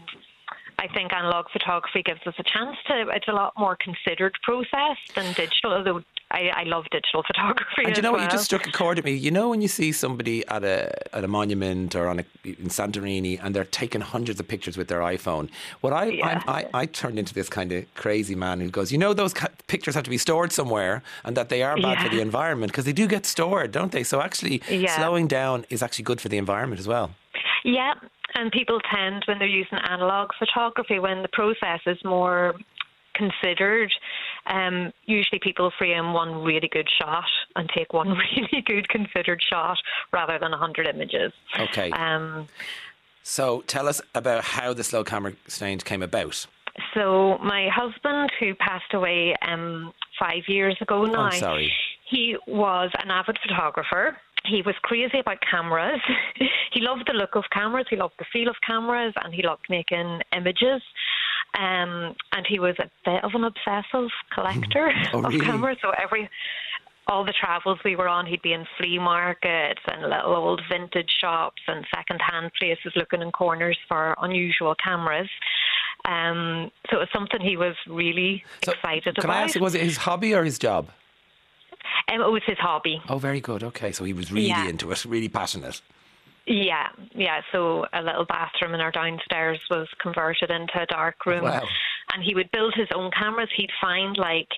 I 0.79 0.89
think 0.89 1.13
analog 1.13 1.47
photography 1.53 2.03
gives 2.03 2.21
us 2.27 2.35
a 2.39 2.43
chance 2.43 2.77
to, 2.89 3.09
it's 3.15 3.29
a 3.29 3.33
lot 3.33 3.53
more 3.57 3.77
considered 3.77 4.35
process 4.43 4.97
than 5.15 5.33
digital, 5.35 5.73
although 5.73 6.03
I, 6.31 6.51
I 6.55 6.63
love 6.65 6.85
digital 6.91 7.23
photography. 7.27 7.85
And 7.85 7.97
you 7.97 8.03
know 8.03 8.11
what? 8.13 8.19
well. 8.19 8.27
You 8.27 8.31
just 8.33 8.45
struck 8.47 8.67
a 8.67 8.73
chord 8.73 8.99
at 8.99 9.05
me. 9.05 9.13
You 9.13 9.31
know 9.31 9.49
when 9.51 9.61
you 9.63 9.69
see 9.69 9.93
somebody 9.93 10.47
at 10.49 10.65
a 10.65 11.15
at 11.15 11.23
a 11.23 11.29
monument 11.29 11.95
or 11.95 12.09
on 12.09 12.19
a, 12.21 12.25
in 12.45 12.69
Santorini 12.69 13.39
and 13.43 13.55
they're 13.55 13.65
taking 13.65 14.01
hundreds 14.01 14.41
of 14.41 14.49
pictures 14.49 14.77
with 14.77 14.89
their 14.89 15.01
iPhone. 15.01 15.49
What 15.81 15.93
I 15.93 16.07
Yeah. 16.07 16.43
I, 16.49 16.61
I, 16.63 16.81
I 16.83 16.87
turned 16.87 17.19
into 17.19 17.35
this 17.35 17.49
kind 17.49 17.71
of 17.73 17.85
crazy 17.95 18.35
man 18.35 18.61
who 18.61 18.69
goes, 18.69 18.91
you 18.91 18.99
know, 18.99 19.15
those 19.15 19.33
ca- 19.33 19.49
pictures 19.69 19.95
have 19.95 20.05
to 20.05 20.11
be 20.11 20.19
stored 20.19 20.53
somewhere, 20.53 21.03
and 21.25 21.37
that 21.37 21.49
they 21.51 21.63
are 21.63 21.77
bad 21.81 22.03
for 22.03 22.09
the 22.09 22.21
environment 22.29 22.73
because 22.73 22.85
they 22.85 22.93
do 22.93 23.07
get 23.07 23.27
stored, 23.27 23.71
don't 23.71 23.93
they? 23.93 24.03
So 24.03 24.21
actually, 24.21 24.61
Yeah. 24.69 24.97
slowing 24.97 25.29
down 25.29 25.65
is 25.71 25.83
actually 25.83 26.05
good 26.05 26.21
for 26.21 26.29
the 26.29 26.39
environment 26.39 26.81
as 26.81 26.89
well. 26.89 27.11
Yeah, 27.65 27.95
and 28.35 28.51
people 28.52 28.81
tend 28.93 29.24
when 29.27 29.39
they're 29.39 29.48
using 29.48 29.78
analog 29.89 30.31
photography 30.39 30.98
when 30.98 31.23
the 31.23 31.28
process 31.28 31.81
is 31.86 31.98
more 32.05 32.55
considered. 33.15 33.93
Um, 34.47 34.93
usually, 35.06 35.39
people 35.39 35.70
frame 35.78 36.12
one 36.12 36.43
really 36.43 36.69
good 36.69 36.89
shot 37.01 37.24
and 37.56 37.69
take 37.77 37.93
one 37.93 38.09
really 38.19 38.62
good 38.66 38.89
considered 38.89 39.40
shot 39.48 39.78
rather 40.12 40.39
than 40.39 40.52
a 40.52 40.56
hundred 40.59 40.86
images. 40.86 41.32
Okay. 41.59 41.90
Um, 41.93 42.48
So 43.23 43.62
tell 43.66 43.89
us 43.89 44.01
about 44.15 44.44
how 44.44 44.74
the 44.74 44.85
slow 44.85 45.02
camera 45.05 45.32
exchange 45.47 45.85
came 45.85 46.02
about. 46.02 46.47
so 46.93 47.39
my 47.39 47.69
husband, 47.73 48.31
who 48.40 48.55
passed 48.56 48.93
away 48.93 49.35
um, 49.48 49.93
five 50.19 50.43
years 50.48 50.77
ago 50.82 51.05
now, 51.05 51.31
sorry. 51.31 51.73
he 52.11 52.36
was 52.47 52.90
an 53.02 53.11
avid 53.11 53.39
photographer. 53.40 54.19
He 54.47 54.62
was 54.62 54.75
crazy 54.83 55.19
about 55.21 55.39
cameras. 55.51 56.01
he 56.73 56.81
loved 56.81 57.05
the 57.07 57.15
look 57.15 57.35
of 57.35 57.45
cameras. 57.53 57.87
He 57.89 57.97
loved 57.97 58.15
the 58.19 58.27
feel 58.33 58.49
of 58.49 58.57
cameras, 58.66 59.15
and 59.25 59.33
he 59.35 59.43
loved 59.43 59.65
making 59.71 60.21
images. 60.37 60.83
Um, 61.59 62.15
and 62.33 62.45
he 62.49 62.59
was 62.59 62.75
a 62.79 62.91
bit 63.05 63.23
of 63.25 63.31
an 63.35 63.45
obsessive 63.45 64.11
collector 64.35 64.91
Oh, 65.15 65.21
of 65.21 65.33
really? 65.33 65.41
cameras. 65.41 65.79
So 65.83 65.91
every 65.91 66.29
all 67.07 67.23
the 67.25 67.35
travels 67.39 67.79
we 67.85 67.97
were 67.97 68.09
on, 68.09 68.25
he'd 68.27 68.41
be 68.43 68.55
in 68.55 68.65
flea 68.79 68.99
markets 68.99 69.81
and 69.87 70.03
little 70.03 70.35
old 70.35 70.62
vintage 70.71 71.11
shops 71.21 71.61
and 71.69 71.87
second-hand 71.95 72.51
places 72.59 72.93
looking 72.97 73.21
in 73.21 73.31
corners 73.31 73.77
for 73.89 74.16
unusual 74.23 74.75
cameras. 74.83 75.29
Um, 76.07 76.71
so 76.91 76.97
it 76.97 77.01
was 77.01 77.09
something 77.15 77.41
he 77.43 77.57
was 77.59 77.75
really 77.87 78.43
So, 78.65 78.73
excited 78.73 79.16
Can 79.16 79.25
about. 79.25 79.37
I 79.37 79.43
ask, 79.43 79.61
was 79.61 79.75
it 79.75 79.83
his 79.83 79.99
hobby 79.99 80.35
or 80.35 80.45
his 80.45 80.59
job? 80.59 80.89
Um, 82.12 82.20
it 82.20 82.31
was 82.31 82.43
his 82.47 82.59
hobby. 82.59 83.01
Oh, 83.09 83.19
very 83.19 83.40
good. 83.40 83.62
Okay, 83.62 83.93
so 83.93 84.05
he 84.05 84.12
was 84.12 84.31
really 84.32 84.48
Yeah. 84.48 84.66
into 84.69 84.90
it, 84.93 85.05
really 85.05 85.28
passionate. 85.28 85.81
Yeah, 86.47 86.89
yeah. 87.15 87.40
So 87.52 87.86
a 87.93 88.02
little 88.02 88.27
bathroom 88.27 88.74
in 88.74 88.81
our 88.81 88.90
downstairs 88.90 89.59
was 89.70 89.89
converted 90.01 90.51
into 90.51 90.81
a 90.81 90.86
dark 90.86 91.24
room. 91.24 91.44
Wow. 91.44 91.66
And 92.12 92.23
he 92.23 92.35
would 92.35 92.51
build 92.52 92.74
his 92.77 92.89
own 92.94 93.11
cameras. 93.12 93.48
He'd 93.56 93.70
find 93.81 94.16
like 94.19 94.48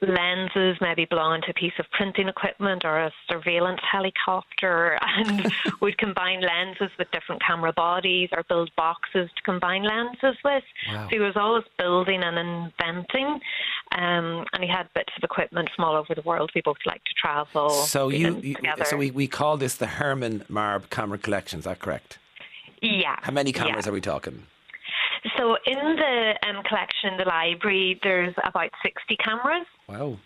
lenses 0.00 0.76
maybe 0.80 1.06
belonging 1.06 1.42
to 1.42 1.50
a 1.50 1.54
piece 1.54 1.72
of 1.78 1.86
printing 1.92 2.28
equipment 2.28 2.84
or 2.84 2.98
a 2.98 3.12
surveillance 3.30 3.80
helicopter 3.90 4.98
and 5.16 5.52
would 5.80 5.96
combine 5.98 6.40
lenses 6.40 6.90
with 6.98 7.10
different 7.10 7.42
camera 7.42 7.72
bodies 7.72 8.28
or 8.32 8.44
build 8.48 8.70
boxes 8.76 9.30
to 9.36 9.42
combine 9.44 9.82
lenses 9.82 10.36
with. 10.44 10.64
Wow. 10.88 11.04
So 11.04 11.08
he 11.16 11.18
was 11.20 11.34
always 11.36 11.64
building 11.78 12.22
and 12.22 12.38
inventing. 12.38 13.40
Um, 13.92 14.44
and 14.52 14.62
he 14.62 14.68
had 14.68 14.88
bits 14.94 15.12
of 15.16 15.22
equipment 15.22 15.70
from 15.74 15.84
all 15.84 15.96
over 15.96 16.14
the 16.14 16.22
world. 16.22 16.50
We 16.54 16.62
both 16.62 16.76
like 16.86 17.02
to 17.04 17.14
travel. 17.20 17.70
So 17.70 18.08
you, 18.08 18.40
you 18.40 18.56
so 18.84 18.96
we, 18.96 19.10
we 19.10 19.26
call 19.26 19.56
this 19.56 19.76
the 19.76 19.86
Herman 19.86 20.44
Marbe 20.48 20.90
camera 20.90 21.18
collection. 21.18 21.60
Is 21.60 21.64
that 21.64 21.78
correct? 21.78 22.18
yeah. 22.82 23.16
How 23.22 23.32
many 23.32 23.52
cameras 23.52 23.86
yeah. 23.86 23.90
are 23.90 23.94
we 23.94 24.00
talking? 24.00 24.42
So 25.38 25.56
in 25.66 25.96
the 25.96 26.34
um, 26.46 26.62
collection 26.64 27.12
in 27.12 27.16
the 27.16 27.24
library, 27.24 27.98
there's 28.02 28.34
about 28.44 28.70
60 28.82 29.16
cameras. 29.16 29.66
Wow. 29.88 30.18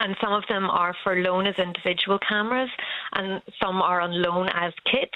And 0.00 0.16
some 0.20 0.32
of 0.32 0.44
them 0.48 0.64
are 0.64 0.94
for 1.04 1.16
loan 1.16 1.46
as 1.46 1.56
individual 1.58 2.18
cameras, 2.26 2.70
and 3.12 3.42
some 3.62 3.82
are 3.82 4.00
on 4.00 4.22
loan 4.22 4.48
as 4.54 4.72
kits 4.90 5.12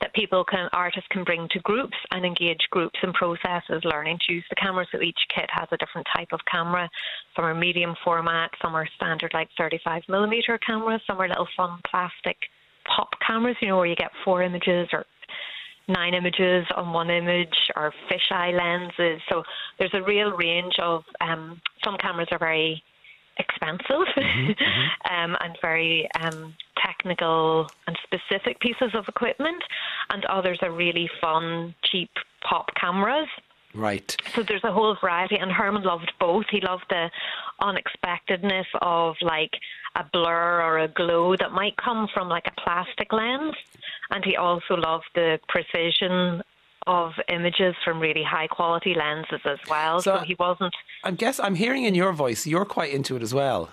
that 0.00 0.12
people 0.14 0.44
can, 0.44 0.68
artists 0.72 1.06
can 1.10 1.22
bring 1.22 1.48
to 1.50 1.60
groups 1.60 1.96
and 2.10 2.24
engage 2.24 2.60
groups 2.70 2.98
in 3.02 3.12
processes, 3.12 3.82
learning 3.84 4.18
to 4.26 4.34
use 4.34 4.44
the 4.50 4.56
camera. 4.56 4.84
So 4.90 5.00
each 5.00 5.18
kit 5.34 5.48
has 5.50 5.68
a 5.70 5.76
different 5.76 6.06
type 6.14 6.28
of 6.32 6.40
camera. 6.50 6.90
Some 7.36 7.44
are 7.44 7.54
medium 7.54 7.94
format, 8.04 8.50
some 8.60 8.74
are 8.74 8.88
standard 8.96 9.32
like 9.32 9.48
35 9.56 10.02
millimeter 10.08 10.58
cameras, 10.58 11.00
some 11.06 11.20
are 11.20 11.28
little 11.28 11.48
fun 11.56 11.78
plastic 11.88 12.36
pop 12.84 13.10
cameras, 13.24 13.56
you 13.60 13.68
know, 13.68 13.76
where 13.76 13.86
you 13.86 13.94
get 13.94 14.10
four 14.24 14.42
images 14.42 14.88
or 14.92 15.04
nine 15.88 16.14
images 16.14 16.66
on 16.76 16.92
one 16.92 17.10
image 17.10 17.70
or 17.76 17.92
fisheye 18.10 18.56
lenses. 18.56 19.20
So 19.28 19.42
there's 19.78 19.94
a 19.94 20.02
real 20.02 20.32
range 20.32 20.74
of 20.78 21.04
um, 21.20 21.60
some 21.84 21.96
cameras 21.98 22.28
are 22.30 22.38
very 22.38 22.82
expensive 23.38 24.06
um, 25.10 25.36
and 25.40 25.56
very 25.60 26.08
um, 26.20 26.54
technical 26.84 27.68
and 27.86 27.96
specific 28.04 28.60
pieces 28.60 28.90
of 28.94 29.04
equipment, 29.08 29.62
and 30.10 30.24
others 30.26 30.58
are 30.62 30.72
really 30.72 31.08
fun, 31.20 31.74
cheap 31.84 32.10
pop 32.48 32.70
cameras. 32.74 33.28
Right. 33.74 34.14
So 34.34 34.42
there's 34.42 34.64
a 34.64 34.72
whole 34.72 34.96
variety, 35.00 35.36
and 35.36 35.50
Herman 35.50 35.82
loved 35.82 36.12
both. 36.20 36.44
He 36.50 36.60
loved 36.60 36.84
the 36.90 37.10
unexpectedness 37.60 38.66
of 38.82 39.14
like 39.22 39.52
a 39.96 40.04
blur 40.12 40.62
or 40.62 40.78
a 40.78 40.88
glow 40.88 41.36
that 41.36 41.52
might 41.52 41.76
come 41.76 42.08
from 42.14 42.28
like 42.28 42.46
a 42.46 42.60
plastic 42.60 43.12
lens, 43.12 43.54
and 44.10 44.24
he 44.24 44.36
also 44.36 44.74
loved 44.76 45.04
the 45.14 45.38
precision 45.48 46.42
of 46.86 47.12
images 47.28 47.74
from 47.84 48.00
really 48.00 48.24
high 48.24 48.46
quality 48.48 48.94
lenses 48.94 49.40
as 49.44 49.58
well. 49.68 50.00
So- 50.00 50.16
So, 50.18 50.24
he 50.24 50.34
wasn't. 50.38 50.74
I 51.04 51.10
guess 51.12 51.38
I'm 51.38 51.54
hearing 51.54 51.84
in 51.84 51.94
your 51.94 52.12
voice 52.12 52.46
you're 52.46 52.64
quite 52.64 52.92
into 52.92 53.14
it 53.16 53.22
as 53.22 53.32
well. 53.32 53.70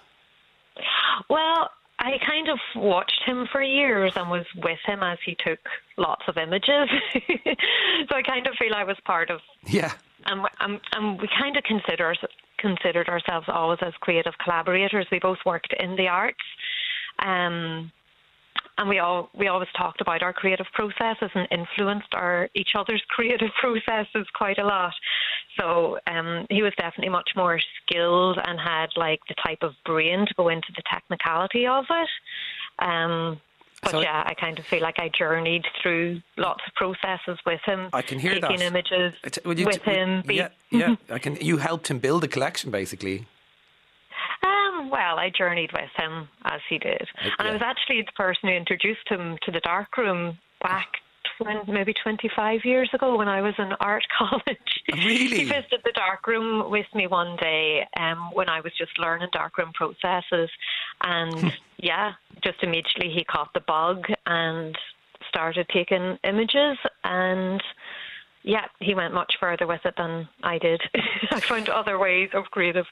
Well, 1.30 1.70
I 2.02 2.14
kind 2.26 2.48
of 2.48 2.58
watched 2.76 3.22
him 3.26 3.46
for 3.52 3.62
years 3.62 4.14
and 4.16 4.30
was 4.32 4.46
with 4.56 4.80
him 4.86 5.04
as 5.04 5.18
he 5.26 5.36
took 5.46 5.60
lots 5.98 6.24
of 6.30 6.38
images. 6.38 6.88
so 7.14 8.16
I 8.16 8.22
kind 8.26 8.48
of 8.48 8.54
feel 8.58 8.74
I 8.74 8.86
was 8.86 8.96
part 9.06 9.30
of 9.30 9.42
Yeah. 9.66 9.92
and, 10.26 10.42
and, 10.62 10.80
and 10.94 11.22
we 11.22 11.28
kind 11.38 11.58
of 11.58 11.64
consider 11.64 12.16
considered 12.58 13.10
ourselves 13.10 13.48
always 13.50 13.80
as 13.82 13.94
creative 14.00 14.34
collaborators. 14.44 15.08
We 15.12 15.20
both 15.20 15.40
worked 15.46 15.74
in 15.80 15.96
the 15.98 16.08
arts, 16.08 16.44
um, 17.20 17.92
and 18.80 18.90
we 18.90 18.98
all 19.00 19.30
we 19.38 19.48
always 19.48 19.70
talked 19.78 20.02
about 20.02 20.24
our 20.24 20.34
creative 20.34 20.66
processes 20.74 21.30
and 21.36 21.48
influenced 21.52 22.12
our 22.14 22.50
each 22.56 22.70
other's 22.76 23.04
creative 23.10 23.52
processes 23.62 24.26
quite 24.34 24.58
a 24.58 24.64
lot. 24.66 24.94
So 25.60 26.00
um, 26.08 26.48
he 26.50 26.64
was 26.64 26.74
definitely 26.78 27.10
much 27.10 27.30
more 27.36 27.60
skilled 27.84 28.40
and 28.44 28.60
had 28.60 28.88
like 28.96 29.20
the 29.28 29.36
type 29.46 29.60
of 29.62 29.74
brain 29.86 30.26
to 30.26 30.34
go 30.36 30.50
into 30.50 30.70
the 30.76 30.84
technicality 30.92 31.68
of 31.68 31.86
it. 31.90 32.10
Um, 32.90 33.42
but 33.84 33.92
So- 33.92 34.02
yeah, 34.02 34.24
I 34.26 34.34
kind 34.34 34.58
of 34.60 34.66
feel 34.66 34.82
like 34.82 35.00
I 35.00 35.10
journeyed 35.10 35.66
through 35.82 36.22
lots 36.38 36.62
of 36.68 36.74
processes 36.76 37.38
with 37.46 37.62
him. 37.66 37.90
I 37.94 38.02
can 38.02 38.20
hear 38.20 38.34
taking 38.36 38.58
that. 38.58 38.62
images 38.72 39.14
I 39.24 39.30
t- 39.30 39.42
you 39.46 39.66
with 39.66 39.84
t- 39.84 39.92
him. 39.92 40.24
Yeah, 40.30 40.50
yeah. 40.72 40.96
I 41.10 41.20
can. 41.20 41.36
You 41.50 41.58
helped 41.58 41.88
him 41.90 42.00
build 42.00 42.24
a 42.24 42.28
collection, 42.28 42.72
basically. 42.72 43.26
Well, 44.80 45.20
I 45.20 45.32
journeyed 45.36 45.72
with 45.74 45.90
him 45.98 46.28
as 46.46 46.62
he 46.70 46.78
did. 46.78 47.08
And. 47.24 47.48
I 47.48 47.52
was 47.52 47.62
actually 47.62 48.02
the 48.02 48.12
person 48.14 48.50
who 48.50 48.56
introduced 48.56 49.08
him 49.08 49.38
to 49.44 49.52
the 49.52 49.60
darkroom 49.60 50.38
back 50.62 50.88
when 51.40 51.62
maybe 51.68 51.94
25 51.94 52.66
years 52.66 52.90
ago 52.94 53.18
when 53.18 53.28
I 53.28 53.42
was 53.42 53.54
in 53.58 53.72
art 53.80 54.04
college. 54.18 54.82
Really? 54.92 55.28
he 55.28 55.44
visited 55.46 55.82
the 55.84 55.94
darkroom 55.94 56.70
with 56.70 56.86
me 56.94 57.08
one 57.08 57.36
day 57.38 57.88
um, 57.98 58.32
when 58.34 58.50
I 58.50 58.62
was 58.62 58.74
just 58.78 58.98
learning 59.00 59.30
darkroom 59.32 59.72
processes. 59.74 60.50
And 61.04 61.54
yeah, 61.78 62.14
just 62.44 62.62
immediately 62.62 63.10
he 63.10 63.24
caught 63.24 63.54
the 63.54 63.62
bug 63.62 64.06
and 64.26 64.78
started 65.28 65.68
taking 65.74 66.18
images 66.24 66.78
and 67.04 67.62
yeah, 68.44 68.66
he 68.80 68.94
went 68.96 69.14
much 69.14 69.34
further 69.40 69.68
with 69.68 69.82
it 69.86 69.94
than 69.98 70.28
I 70.44 70.58
did. 70.58 70.82
I 71.32 71.40
found 71.42 71.70
other 71.70 71.98
ways 72.00 72.30
of 72.34 72.46
creative 72.46 72.86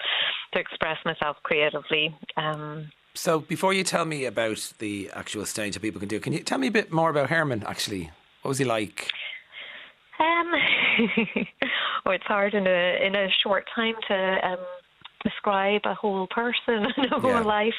to 0.54 0.60
express 0.60 0.98
myself 1.06 1.38
creatively. 1.44 2.16
Um, 2.36 2.92
So 3.14 3.40
before 3.40 3.74
you 3.74 3.84
tell 3.84 4.06
me 4.06 4.26
about 4.26 4.74
the 4.80 5.10
actual 5.14 5.46
stage 5.46 5.74
that 5.74 5.82
people 5.82 6.00
can 6.00 6.10
do, 6.10 6.20
can 6.20 6.34
you 6.34 6.40
tell 6.44 6.58
me 6.60 6.68
a 6.68 6.72
bit 6.72 6.92
more 6.92 7.10
about 7.10 7.30
Herman? 7.30 7.64
Actually, 7.66 8.12
what 8.42 8.50
was 8.50 8.58
he 8.60 8.66
like? 8.66 9.10
Um, 10.20 10.52
oh, 12.06 12.12
it's 12.12 12.26
hard 12.26 12.54
in 12.54 12.66
a 12.68 13.06
in 13.06 13.16
a 13.16 13.28
short 13.44 13.66
time 13.76 13.96
to 14.08 14.48
um, 14.48 14.58
describe 15.24 15.82
a 15.86 15.94
whole 15.94 16.28
person 16.28 16.86
and 16.98 17.12
a 17.12 17.20
whole 17.20 17.30
Yeah. 17.32 17.42
life. 17.42 17.76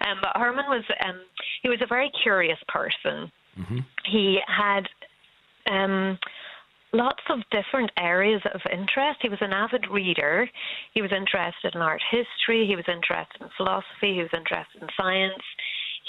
Um, 0.00 0.18
but 0.22 0.32
Herman 0.36 0.64
was 0.68 0.84
um, 1.04 1.20
he 1.62 1.68
was 1.68 1.80
a 1.82 1.86
very 1.86 2.10
curious 2.22 2.58
person. 2.68 3.30
He 4.06 4.40
had 4.48 4.88
um, 5.70 6.18
lots 6.92 7.22
of 7.30 7.38
different 7.50 7.90
areas 7.98 8.42
of 8.52 8.60
interest. 8.70 9.18
He 9.22 9.28
was 9.28 9.38
an 9.40 9.52
avid 9.52 9.86
reader. 9.90 10.48
He 10.94 11.02
was 11.02 11.12
interested 11.12 11.74
in 11.74 11.80
art 11.80 12.02
history. 12.10 12.66
He 12.66 12.76
was 12.76 12.84
interested 12.88 13.40
in 13.40 13.48
philosophy. 13.56 14.14
He 14.14 14.20
was 14.20 14.34
interested 14.34 14.82
in 14.82 14.88
science. 14.96 15.42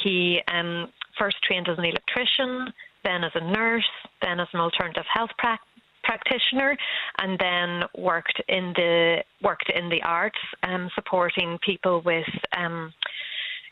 He 0.04 0.42
um, 0.48 0.92
first 1.18 1.38
trained 1.44 1.70
as 1.70 1.78
an 1.78 1.86
electrician, 1.86 2.74
then 3.04 3.24
as 3.24 3.32
a 3.36 3.52
nurse, 3.52 3.90
then 4.22 4.40
as 4.40 4.48
an 4.54 4.60
alternative 4.60 5.06
health 5.14 5.32
prac 5.38 5.60
practitioner, 6.04 6.76
and 7.20 7.40
then 7.40 7.84
worked 7.98 8.42
in 8.50 8.74
the 8.76 9.24
worked 9.42 9.72
in 9.74 9.88
the 9.88 10.02
arts, 10.02 10.38
um, 10.64 10.90
supporting 10.96 11.58
people 11.66 12.02
with. 12.06 12.28
Um, 12.58 12.94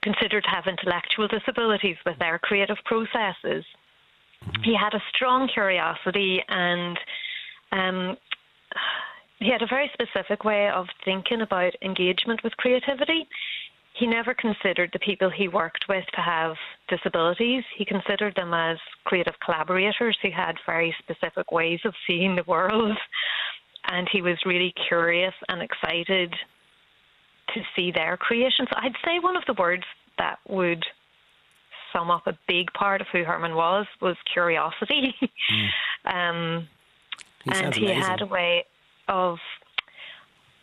considered 0.04 0.44
to 0.44 0.50
have 0.50 0.66
intellectual 0.66 1.28
disabilities 1.28 1.96
with 2.08 2.18
their 2.18 2.40
creative 2.40 2.78
processes. 2.86 3.64
He 4.64 4.76
had 4.76 4.94
a 4.94 5.04
strong 5.14 5.48
curiosity 5.48 6.42
and 6.48 6.98
um, 7.72 8.18
he 9.40 9.52
had 9.52 9.62
a 9.62 9.68
very 9.68 9.90
specific 9.94 10.44
way 10.44 10.70
of 10.70 10.88
thinking 11.04 11.42
about 11.42 11.74
engagement 11.82 12.44
with 12.44 12.56
creativity. 12.58 13.28
He 13.94 14.08
never 14.08 14.34
considered 14.34 14.92
the 14.94 15.00
people 15.00 15.30
he 15.30 15.48
worked 15.48 15.86
with 15.90 16.06
to 16.14 16.22
have 16.22 16.56
disabilities. 16.88 17.64
He 17.76 17.86
considered 17.86 18.36
them 18.36 18.54
as 18.54 18.78
creative 19.04 19.34
collaborators 19.44 20.18
who 20.22 20.32
had 20.32 20.56
very 20.66 20.96
specific 21.00 21.52
ways 21.52 21.80
of 21.86 21.94
seeing 22.08 22.36
the 22.36 22.44
world. 22.48 22.98
And 23.88 24.08
he 24.12 24.22
was 24.22 24.38
really 24.46 24.74
curious 24.88 25.34
and 25.50 25.62
excited 25.62 26.34
to 27.54 27.62
see 27.76 27.92
their 27.92 28.16
creations. 28.18 28.70
I'd 28.76 28.96
say 29.04 29.20
one 29.20 29.36
of 29.36 29.44
the 29.46 29.56
words 29.60 29.84
that 30.18 30.38
would 30.48 30.84
sum 31.94 32.12
up 32.12 32.28
a 32.28 32.38
big 32.48 32.72
part 32.74 33.02
of 33.02 33.08
who 33.12 33.24
Herman 33.24 33.56
was 33.56 33.86
was 34.02 34.16
curiosity. 34.32 35.14
um, 36.06 36.68
and 37.48 37.76
he 37.76 37.88
had 37.88 38.22
a 38.22 38.26
way 38.26 38.66
of 39.08 39.38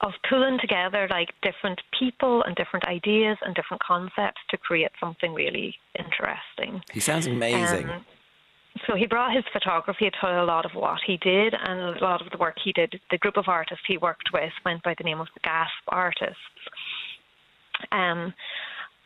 of 0.01 0.13
pulling 0.29 0.59
together 0.61 1.09
like 1.11 1.31
different 1.43 1.81
people 1.99 2.43
and 2.45 2.55
different 2.55 2.85
ideas 2.85 3.37
and 3.45 3.55
different 3.55 3.83
concepts 3.83 4.41
to 4.49 4.57
create 4.57 4.93
something 5.01 5.35
really 5.35 5.75
interesting. 5.99 6.81
He 6.93 7.01
sounds 7.01 7.27
amazing. 7.27 7.91
Um, 7.91 8.05
so 8.87 8.95
he 8.95 9.07
brought 9.07 9.35
his 9.35 9.45
photography 9.53 10.11
to 10.21 10.43
a 10.43 10.45
lot 10.45 10.65
of 10.65 10.73
what 10.75 11.01
he 11.05 11.17
did, 11.17 11.55
and 11.55 11.97
a 11.97 12.05
lot 12.05 12.25
of 12.25 12.31
the 12.31 12.39
work 12.39 12.57
he 12.63 12.73
did. 12.73 13.01
The 13.11 13.19
group 13.19 13.37
of 13.37 13.47
artists 13.49 13.85
he 13.89 13.99
worked 13.99 14.31
with 14.33 14.53
went 14.65 14.83
by 14.85 14.95
the 14.97 15.05
name 15.05 15.21
of 15.21 15.27
the 15.35 15.41
Gasp 15.41 15.73
Artists. 15.89 16.37
Um, 17.91 18.33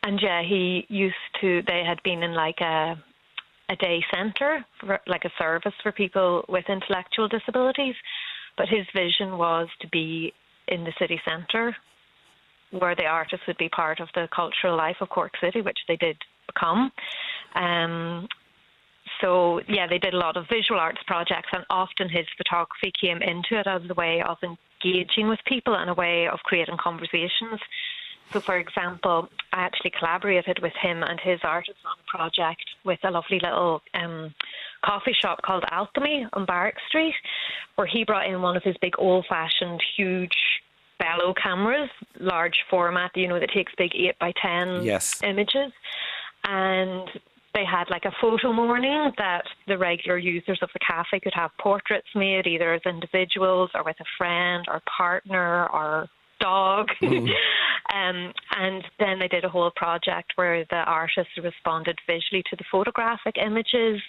and 0.03 0.19
yeah, 0.21 0.41
he 0.43 0.85
used 0.89 1.15
to. 1.41 1.61
They 1.67 1.83
had 1.85 2.01
been 2.03 2.23
in 2.23 2.33
like 2.33 2.59
a 2.61 2.95
a 3.69 3.75
day 3.77 4.03
centre, 4.13 4.65
like 5.07 5.25
a 5.25 5.31
service 5.39 5.73
for 5.81 5.91
people 5.91 6.43
with 6.49 6.65
intellectual 6.67 7.27
disabilities. 7.27 7.95
But 8.57 8.67
his 8.67 8.85
vision 8.93 9.37
was 9.37 9.67
to 9.81 9.87
be 9.87 10.33
in 10.67 10.83
the 10.83 10.93
city 10.99 11.19
centre, 11.27 11.75
where 12.71 12.95
the 12.95 13.05
artists 13.05 13.47
would 13.47 13.57
be 13.57 13.69
part 13.69 13.99
of 13.99 14.09
the 14.13 14.27
cultural 14.35 14.77
life 14.77 14.97
of 15.01 15.09
Cork 15.09 15.31
City, 15.41 15.61
which 15.61 15.79
they 15.87 15.95
did 15.95 16.17
become. 16.47 16.91
Um, 17.55 18.27
so 19.21 19.61
yeah, 19.67 19.87
they 19.87 19.97
did 19.97 20.13
a 20.13 20.17
lot 20.17 20.37
of 20.37 20.45
visual 20.51 20.79
arts 20.79 21.01
projects, 21.07 21.49
and 21.51 21.65
often 21.69 22.09
his 22.09 22.25
photography 22.37 22.91
came 22.99 23.21
into 23.21 23.59
it 23.59 23.67
as 23.67 23.81
a 23.89 23.93
way 23.93 24.21
of 24.21 24.37
engaging 24.43 25.29
with 25.29 25.39
people 25.47 25.75
and 25.75 25.89
a 25.89 25.93
way 25.93 26.27
of 26.27 26.39
creating 26.39 26.77
conversations. 26.79 27.59
So, 28.31 28.41
for 28.45 28.57
example, 28.57 29.29
I 29.51 29.61
actually 29.61 29.91
collaborated 29.97 30.59
with 30.61 30.73
him 30.81 31.03
and 31.03 31.19
his 31.19 31.39
artists 31.43 31.81
on 31.85 31.93
a 31.99 32.17
project 32.17 32.63
with 32.83 32.99
a 33.03 33.11
lovely 33.11 33.39
little 33.41 33.81
um, 33.93 34.33
coffee 34.83 35.13
shop 35.19 35.41
called 35.43 35.63
Alchemy 35.71 36.27
on 36.33 36.45
Barrack 36.45 36.75
Street, 36.87 37.13
where 37.75 37.87
he 37.87 38.03
brought 38.03 38.27
in 38.27 38.41
one 38.41 38.57
of 38.57 38.63
his 38.63 38.75
big 38.81 38.93
old-fashioned, 38.97 39.81
huge 39.95 40.31
bellow 40.99 41.33
cameras, 41.33 41.89
large 42.19 42.55
format, 42.69 43.11
you 43.15 43.27
know, 43.27 43.39
that 43.39 43.51
takes 43.51 43.71
big 43.77 43.91
eight 43.95 44.17
by 44.19 44.31
ten 44.41 44.83
Yes. 44.83 45.21
images, 45.23 45.71
and 46.45 47.09
they 47.53 47.65
had 47.65 47.89
like 47.89 48.05
a 48.05 48.11
photo 48.19 48.51
morning 48.51 49.11
that 49.17 49.43
the 49.67 49.77
regular 49.77 50.17
users 50.17 50.59
of 50.61 50.69
the 50.73 50.79
cafe 50.79 51.19
could 51.19 51.33
have 51.35 51.51
portraits 51.59 52.07
made 52.15 52.47
either 52.47 52.73
as 52.73 52.81
individuals 52.85 53.69
or 53.75 53.83
with 53.83 53.95
a 53.99 54.05
friend 54.17 54.65
or 54.67 54.81
partner 54.97 55.67
or 55.67 56.07
dog. 56.43 56.89
um, 57.01 58.33
and 58.57 58.83
then 58.99 59.19
they 59.19 59.27
did 59.27 59.45
a 59.45 59.49
whole 59.49 59.71
project 59.75 60.33
where 60.35 60.65
the 60.69 60.83
artists 60.85 61.31
responded 61.41 61.97
visually 62.05 62.43
to 62.49 62.55
the 62.57 62.65
photographic 62.71 63.35
images. 63.37 64.01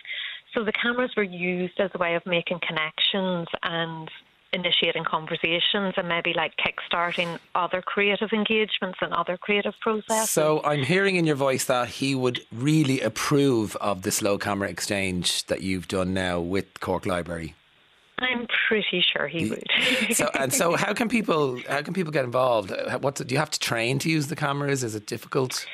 So 0.53 0.65
the 0.65 0.73
cameras 0.73 1.13
were 1.17 1.23
used 1.23 1.79
as 1.81 1.91
a 1.95 1.99
way 1.99 2.15
of 2.15 2.27
making 2.27 2.61
connections 2.67 3.49
and 3.63 4.11
initiating 4.53 5.05
conversations 5.05 5.95
and 5.97 6.09
maybe 6.09 6.33
like 6.33 6.53
kickstarting 6.57 7.39
other 7.55 7.83
creative 7.83 8.31
engagements 8.33 8.99
and 9.03 9.13
other 9.13 9.37
creative 9.37 9.75
processes. 9.81 10.31
So 10.31 10.63
I'm 10.65 10.85
hearing 10.85 11.17
in 11.17 11.27
your 11.27 11.35
voice 11.37 11.65
that 11.65 11.89
he 11.89 12.15
would 12.15 12.41
really 12.53 13.01
approve 13.01 13.75
of 13.77 14.03
the 14.03 14.13
slow 14.13 14.39
camera 14.39 14.69
exchange 14.69 15.45
that 15.47 15.63
you've 15.63 15.89
done 15.89 16.15
now 16.15 16.39
with 16.41 16.81
Cork 16.81 17.05
Library. 17.05 17.55
I'm 18.19 18.47
pretty 18.69 19.05
sure 19.13 19.27
he 19.27 19.51
would. 19.51 19.65
So 20.15 20.31
and 20.35 20.53
so, 20.53 20.77
how 20.77 20.93
can 20.93 21.09
people 21.09 21.61
how 21.69 21.83
can 21.83 21.95
people 21.95 22.13
get 22.13 22.25
involved? 22.25 22.71
Uh, 22.71 22.99
What 22.99 23.17
do 23.17 23.25
you 23.29 23.39
have 23.39 23.51
to 23.51 23.59
train 23.59 23.99
to 24.01 24.11
use 24.11 24.29
the 24.29 24.37
cameras? 24.37 24.85
Is 24.85 24.95
it 24.95 25.07
difficult? 25.07 25.67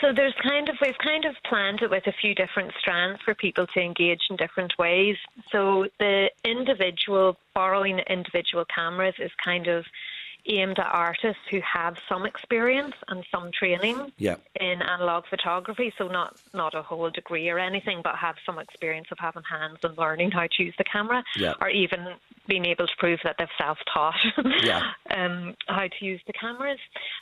So 0.00 0.12
there's 0.14 0.34
kind 0.42 0.68
of 0.68 0.76
we've 0.80 0.98
kind 0.98 1.26
of 1.26 1.34
planned 1.48 1.82
it 1.82 1.90
with 1.90 2.06
a 2.06 2.12
few 2.12 2.34
different 2.34 2.72
strands 2.78 3.20
for 3.22 3.34
people 3.34 3.66
to 3.74 3.80
engage 3.80 4.20
in 4.30 4.36
different 4.36 4.72
ways. 4.78 5.16
So 5.52 5.86
the 6.00 6.30
individual 6.44 7.36
borrowing 7.54 7.98
individual 8.08 8.64
cameras 8.74 9.14
is 9.18 9.30
kind 9.44 9.66
of 9.66 9.84
aimed 10.46 10.78
at 10.78 10.86
artists 10.86 11.42
who 11.50 11.60
have 11.60 11.96
some 12.08 12.26
experience 12.26 12.94
and 13.08 13.24
some 13.30 13.50
training 13.52 14.12
Yeah. 14.18 14.36
in 14.60 14.82
analog 14.82 15.24
photography. 15.28 15.92
So 15.96 16.08
not 16.08 16.36
not 16.52 16.74
a 16.74 16.82
whole 16.82 17.10
degree 17.10 17.48
or 17.48 17.58
anything, 17.58 18.00
but 18.02 18.16
have 18.16 18.36
some 18.44 18.58
experience 18.58 19.08
of 19.10 19.18
having 19.18 19.42
hands 19.42 19.78
and 19.82 19.96
learning 19.96 20.30
how 20.32 20.46
to 20.46 20.62
use 20.62 20.74
the 20.76 20.84
camera, 20.84 21.24
Yeah. 21.36 21.54
or 21.60 21.68
even 21.68 22.14
being 22.48 22.64
able 22.64 22.86
to 22.86 22.92
prove 22.98 23.18
that 23.24 23.36
they've 23.38 23.48
self-taught 23.58 24.14
Yeah. 24.62 24.80
um, 25.14 25.54
how 25.66 25.86
to 25.88 26.04
use 26.04 26.20
the 26.26 26.32
cameras. 26.32 26.78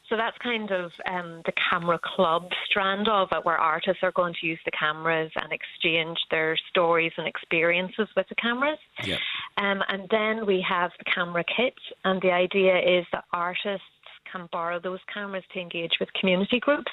So 0.08 0.16
that's 0.16 0.36
kind 0.38 0.70
of 0.70 0.90
um, 1.06 1.42
the 1.46 1.52
camera 1.70 1.98
club 2.02 2.48
strand 2.68 3.08
of 3.08 3.28
it, 3.32 3.44
where 3.44 3.56
artists 3.58 4.02
are 4.02 4.12
going 4.12 4.34
to 4.40 4.46
use 4.46 4.60
the 4.64 4.70
cameras 4.72 5.30
and 5.36 5.52
exchange 5.52 6.18
their 6.30 6.56
stories 6.70 7.12
and 7.16 7.26
experiences 7.26 8.08
with 8.16 8.28
the 8.28 8.34
cameras. 8.36 8.78
Yeah. 9.04 9.18
Um, 9.56 9.82
and 9.88 10.08
then 10.10 10.46
we 10.46 10.64
have 10.68 10.90
the 10.98 11.04
camera 11.04 11.44
kit, 11.44 11.74
and 12.04 12.20
the 12.22 12.32
idea 12.32 12.78
is 12.78 13.06
that 13.12 13.24
artists 13.32 13.86
can 14.30 14.48
borrow 14.50 14.80
those 14.80 15.00
cameras 15.12 15.44
to 15.52 15.60
engage 15.60 15.92
with 16.00 16.08
community 16.18 16.58
groups. 16.58 16.90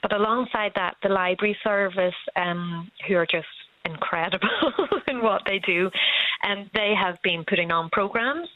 But 0.00 0.12
alongside 0.12 0.72
that, 0.74 0.96
the 1.02 1.08
library 1.08 1.56
service, 1.62 2.14
um, 2.36 2.90
who 3.06 3.14
are 3.16 3.26
just 3.26 3.46
incredible 3.84 4.48
in 5.08 5.22
what 5.22 5.42
they 5.46 5.58
do, 5.60 5.90
and 6.42 6.70
they 6.74 6.94
have 7.00 7.16
been 7.22 7.44
putting 7.48 7.70
on 7.70 7.90
programs. 7.90 8.48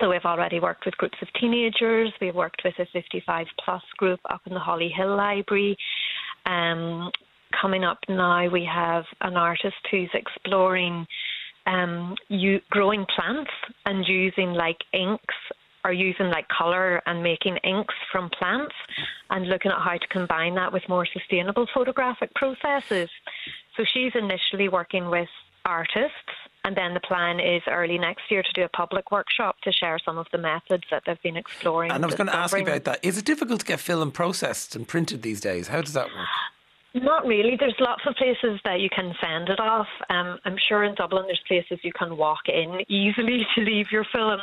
So 0.00 0.10
we've 0.10 0.24
already 0.24 0.60
worked 0.60 0.84
with 0.86 0.96
groups 0.96 1.18
of 1.22 1.28
teenagers. 1.40 2.12
We've 2.20 2.34
worked 2.34 2.62
with 2.64 2.74
a 2.78 2.86
55 2.92 3.46
plus 3.64 3.82
group 3.96 4.20
up 4.30 4.42
in 4.46 4.54
the 4.54 4.60
Hollyhill 4.60 5.16
Library. 5.16 5.76
Um, 6.46 7.10
coming 7.60 7.84
up 7.84 7.98
now, 8.08 8.48
we 8.48 8.64
have 8.72 9.04
an 9.22 9.36
artist 9.36 9.76
who's 9.90 10.10
exploring 10.14 11.06
um, 11.66 12.14
you, 12.28 12.60
growing 12.70 13.04
plants 13.14 13.50
and 13.86 14.06
using 14.06 14.52
like 14.52 14.78
inks 14.92 15.34
or 15.88 15.92
using 15.92 16.26
like 16.26 16.46
colour 16.48 17.00
and 17.06 17.22
making 17.22 17.56
inks 17.58 17.94
from 18.12 18.28
plants 18.30 18.74
and 19.30 19.48
looking 19.48 19.70
at 19.70 19.78
how 19.78 19.96
to 19.96 20.06
combine 20.08 20.54
that 20.54 20.70
with 20.72 20.82
more 20.88 21.06
sustainable 21.06 21.66
photographic 21.72 22.32
processes. 22.34 23.08
So 23.76 23.84
she's 23.92 24.12
initially 24.14 24.68
working 24.68 25.08
with 25.08 25.28
artists. 25.64 26.34
And 26.64 26.76
then 26.76 26.92
the 26.92 27.00
plan 27.00 27.40
is 27.40 27.62
early 27.66 27.98
next 27.98 28.30
year 28.30 28.42
to 28.42 28.52
do 28.52 28.62
a 28.64 28.68
public 28.68 29.10
workshop 29.10 29.56
to 29.62 29.72
share 29.72 29.98
some 30.04 30.18
of 30.18 30.26
the 30.32 30.38
methods 30.38 30.84
that 30.90 31.04
they've 31.06 31.22
been 31.22 31.36
exploring. 31.36 31.90
And 31.90 32.04
I 32.04 32.06
was 32.06 32.16
going 32.16 32.26
to 32.26 32.36
ask 32.36 32.54
you 32.54 32.62
about 32.62 32.84
that. 32.84 32.98
Is 33.02 33.16
it 33.16 33.24
difficult 33.24 33.60
to 33.60 33.66
get 33.66 33.80
film 33.80 34.10
processed 34.12 34.76
and 34.76 34.86
printed 34.86 35.22
these 35.22 35.40
days? 35.40 35.68
How 35.68 35.80
does 35.80 35.94
that 35.94 36.06
work? 36.06 36.26
Not 36.94 37.26
really. 37.26 37.56
There's 37.58 37.74
lots 37.80 38.02
of 38.06 38.14
places 38.16 38.58
that 38.64 38.80
you 38.80 38.88
can 38.88 39.14
send 39.20 39.50
it 39.50 39.60
off. 39.60 39.86
Um, 40.08 40.38
I'm 40.44 40.56
sure 40.68 40.84
in 40.84 40.94
Dublin 40.94 41.24
there's 41.26 41.42
places 41.46 41.78
you 41.82 41.92
can 41.92 42.16
walk 42.16 42.48
in 42.48 42.80
easily 42.88 43.46
to 43.54 43.60
leave 43.60 43.92
your 43.92 44.04
film. 44.04 44.40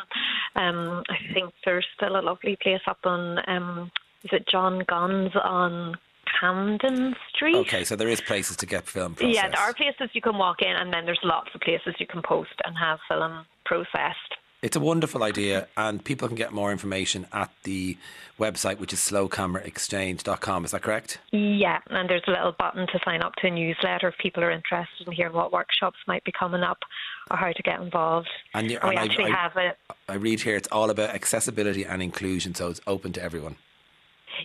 Um, 0.55 1.03
I 1.09 1.33
think 1.33 1.53
there's 1.65 1.85
still 1.95 2.19
a 2.19 2.21
lovely 2.21 2.57
place 2.61 2.81
up 2.87 2.99
on, 3.03 3.39
um, 3.47 3.91
is 4.23 4.29
it 4.31 4.47
John 4.47 4.83
Gunn's 4.87 5.35
on 5.35 5.95
Camden 6.39 7.15
Street? 7.33 7.55
Okay, 7.55 7.83
so 7.83 7.95
there 7.95 8.09
is 8.09 8.21
places 8.21 8.57
to 8.57 8.65
get 8.65 8.87
film 8.87 9.15
processed. 9.15 9.35
Yeah, 9.35 9.49
there 9.49 9.59
are 9.59 9.73
places 9.73 10.09
you 10.13 10.21
can 10.21 10.37
walk 10.37 10.61
in, 10.61 10.75
and 10.75 10.93
then 10.93 11.05
there's 11.05 11.19
lots 11.23 11.49
of 11.55 11.61
places 11.61 11.95
you 11.99 12.07
can 12.07 12.21
post 12.21 12.53
and 12.63 12.77
have 12.77 12.99
film 13.07 13.45
processed. 13.65 14.35
It's 14.61 14.75
a 14.75 14.79
wonderful 14.79 15.21
idea, 15.21 15.67
and 15.77 16.03
people 16.03 16.27
can 16.27 16.35
get 16.35 16.51
more 16.51 16.71
information 16.71 17.27
at 17.31 17.51
the 17.63 17.97
website, 18.39 18.79
which 18.79 18.93
is 18.93 18.99
slowcameraexchange.com. 18.99 20.65
Is 20.65 20.71
that 20.71 20.81
correct? 20.81 21.19
Yeah, 21.31 21.79
and 21.87 22.09
there's 22.09 22.23
a 22.27 22.31
little 22.31 22.53
button 22.57 22.87
to 22.87 22.99
sign 23.05 23.21
up 23.21 23.35
to 23.35 23.47
a 23.47 23.51
newsletter 23.51 24.07
if 24.07 24.17
people 24.17 24.43
are 24.43 24.49
interested 24.51 25.05
in 25.07 25.13
hearing 25.13 25.33
what 25.33 25.51
workshops 25.53 25.97
might 26.07 26.23
be 26.23 26.31
coming 26.31 26.63
up 26.63 26.79
or 27.29 27.37
how 27.37 27.51
to 27.51 27.63
get 27.63 27.79
involved. 27.79 28.29
And 28.53 28.71
you- 28.71 28.79
we 28.83 28.89
and 28.89 28.99
I- 28.99 29.03
actually 29.03 29.31
I- 29.31 29.35
have 29.35 29.55
a 29.55 29.75
I 30.07 30.15
read 30.15 30.41
here 30.41 30.55
it's 30.55 30.67
all 30.71 30.89
about 30.89 31.11
accessibility 31.11 31.83
and 31.83 32.01
inclusion, 32.01 32.55
so 32.55 32.69
it's 32.69 32.81
open 32.87 33.11
to 33.13 33.21
everyone. 33.23 33.57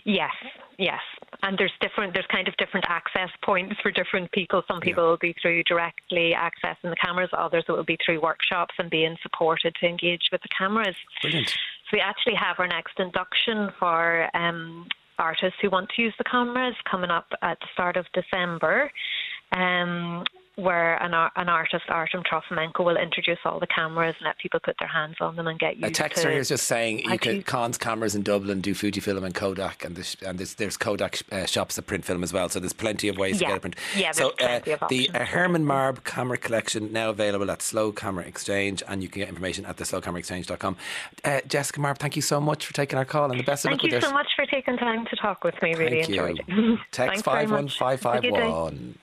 Yes, 0.03 0.33
yes. 0.77 1.01
And 1.43 1.57
there's 1.57 1.71
different 1.81 2.13
there's 2.13 2.27
kind 2.27 2.47
of 2.47 2.55
different 2.57 2.85
access 2.89 3.29
points 3.43 3.75
for 3.81 3.91
different 3.91 4.31
people. 4.31 4.61
Some 4.67 4.79
people 4.79 5.07
will 5.07 5.17
be 5.17 5.35
through 5.41 5.63
directly 5.63 6.35
accessing 6.35 6.89
the 6.89 6.95
cameras, 6.95 7.29
others 7.33 7.65
it 7.67 7.71
will 7.71 7.83
be 7.83 7.97
through 8.05 8.21
workshops 8.21 8.75
and 8.77 8.89
being 8.89 9.15
supported 9.23 9.73
to 9.79 9.87
engage 9.87 10.29
with 10.31 10.41
the 10.41 10.49
cameras. 10.57 10.95
Brilliant. 11.21 11.49
So 11.49 11.93
we 11.93 11.99
actually 11.99 12.35
have 12.35 12.59
our 12.59 12.67
next 12.67 12.99
induction 12.99 13.69
for 13.79 14.29
um, 14.35 14.87
artists 15.17 15.57
who 15.61 15.69
want 15.69 15.89
to 15.95 16.01
use 16.01 16.13
the 16.17 16.23
cameras 16.25 16.75
coming 16.89 17.09
up 17.09 17.27
at 17.41 17.59
the 17.59 17.67
start 17.73 17.97
of 17.97 18.05
December. 18.13 18.91
Um, 19.51 20.23
where 20.55 21.01
an, 21.01 21.13
an 21.13 21.49
artist, 21.49 21.85
Artem 21.89 22.23
Trofimenko, 22.23 22.83
will 22.83 22.97
introduce 22.97 23.39
all 23.45 23.59
the 23.59 23.67
cameras 23.67 24.15
and 24.19 24.25
let 24.25 24.37
people 24.37 24.59
put 24.59 24.75
their 24.79 24.87
hands 24.87 25.15
on 25.21 25.35
them 25.35 25.47
and 25.47 25.57
get 25.57 25.77
you. 25.77 25.87
A 25.87 25.91
texter 25.91 26.29
here 26.29 26.39
is 26.39 26.49
just 26.49 26.67
saying 26.67 27.09
you 27.09 27.17
can, 27.17 27.43
Conns 27.43 27.77
cameras 27.77 28.15
in 28.15 28.23
Dublin 28.23 28.61
do 28.61 28.73
Fujifilm 28.73 29.23
and 29.23 29.33
Kodak, 29.33 29.85
and 29.85 29.95
there's, 29.95 30.17
and 30.25 30.39
there's, 30.39 30.55
there's 30.55 30.77
Kodak 30.77 31.21
uh, 31.31 31.45
shops 31.45 31.77
that 31.77 31.83
print 31.83 32.05
film 32.05 32.23
as 32.23 32.33
well. 32.33 32.49
So 32.49 32.59
there's 32.59 32.73
plenty 32.73 33.07
of 33.07 33.17
ways 33.17 33.39
yeah. 33.39 33.47
to 33.47 33.53
get 33.53 33.57
a 33.57 33.61
print. 33.61 33.75
Yeah, 33.95 34.11
so 34.11 34.31
uh, 34.41 34.59
the 34.89 35.09
uh, 35.13 35.25
Herman 35.25 35.65
Marbe 35.65 36.03
camera 36.03 36.37
collection 36.37 36.91
now 36.91 37.09
available 37.09 37.49
at 37.49 37.61
Slow 37.61 37.91
Camera 37.91 38.25
Exchange, 38.25 38.83
and 38.87 39.01
you 39.01 39.09
can 39.09 39.21
get 39.21 39.29
information 39.29 39.65
at 39.65 39.77
the 39.77 39.85
slowcameraexchange.com. 39.85 40.75
Uh, 41.23 41.41
Jessica 41.47 41.79
Marbe, 41.79 41.97
thank 41.97 42.15
you 42.15 42.21
so 42.21 42.41
much 42.41 42.65
for 42.65 42.73
taking 42.73 42.97
our 42.97 43.05
call 43.05 43.31
and 43.31 43.39
the 43.39 43.43
best 43.43 43.65
of 43.65 43.69
thank 43.69 43.83
luck 43.83 43.91
with. 43.91 44.01
Thank 44.01 44.03
you 44.03 44.09
so 44.09 44.13
much 44.13 44.27
for 44.35 44.45
taking 44.45 44.77
time 44.77 45.05
to 45.05 45.15
talk 45.15 45.43
with 45.43 45.55
me. 45.61 45.75
Really 45.75 46.01
thank 46.01 46.09
enjoyed 46.09 46.41
you. 46.47 46.73
it. 46.73 46.79
Text 46.91 47.23
51551. 47.23 48.97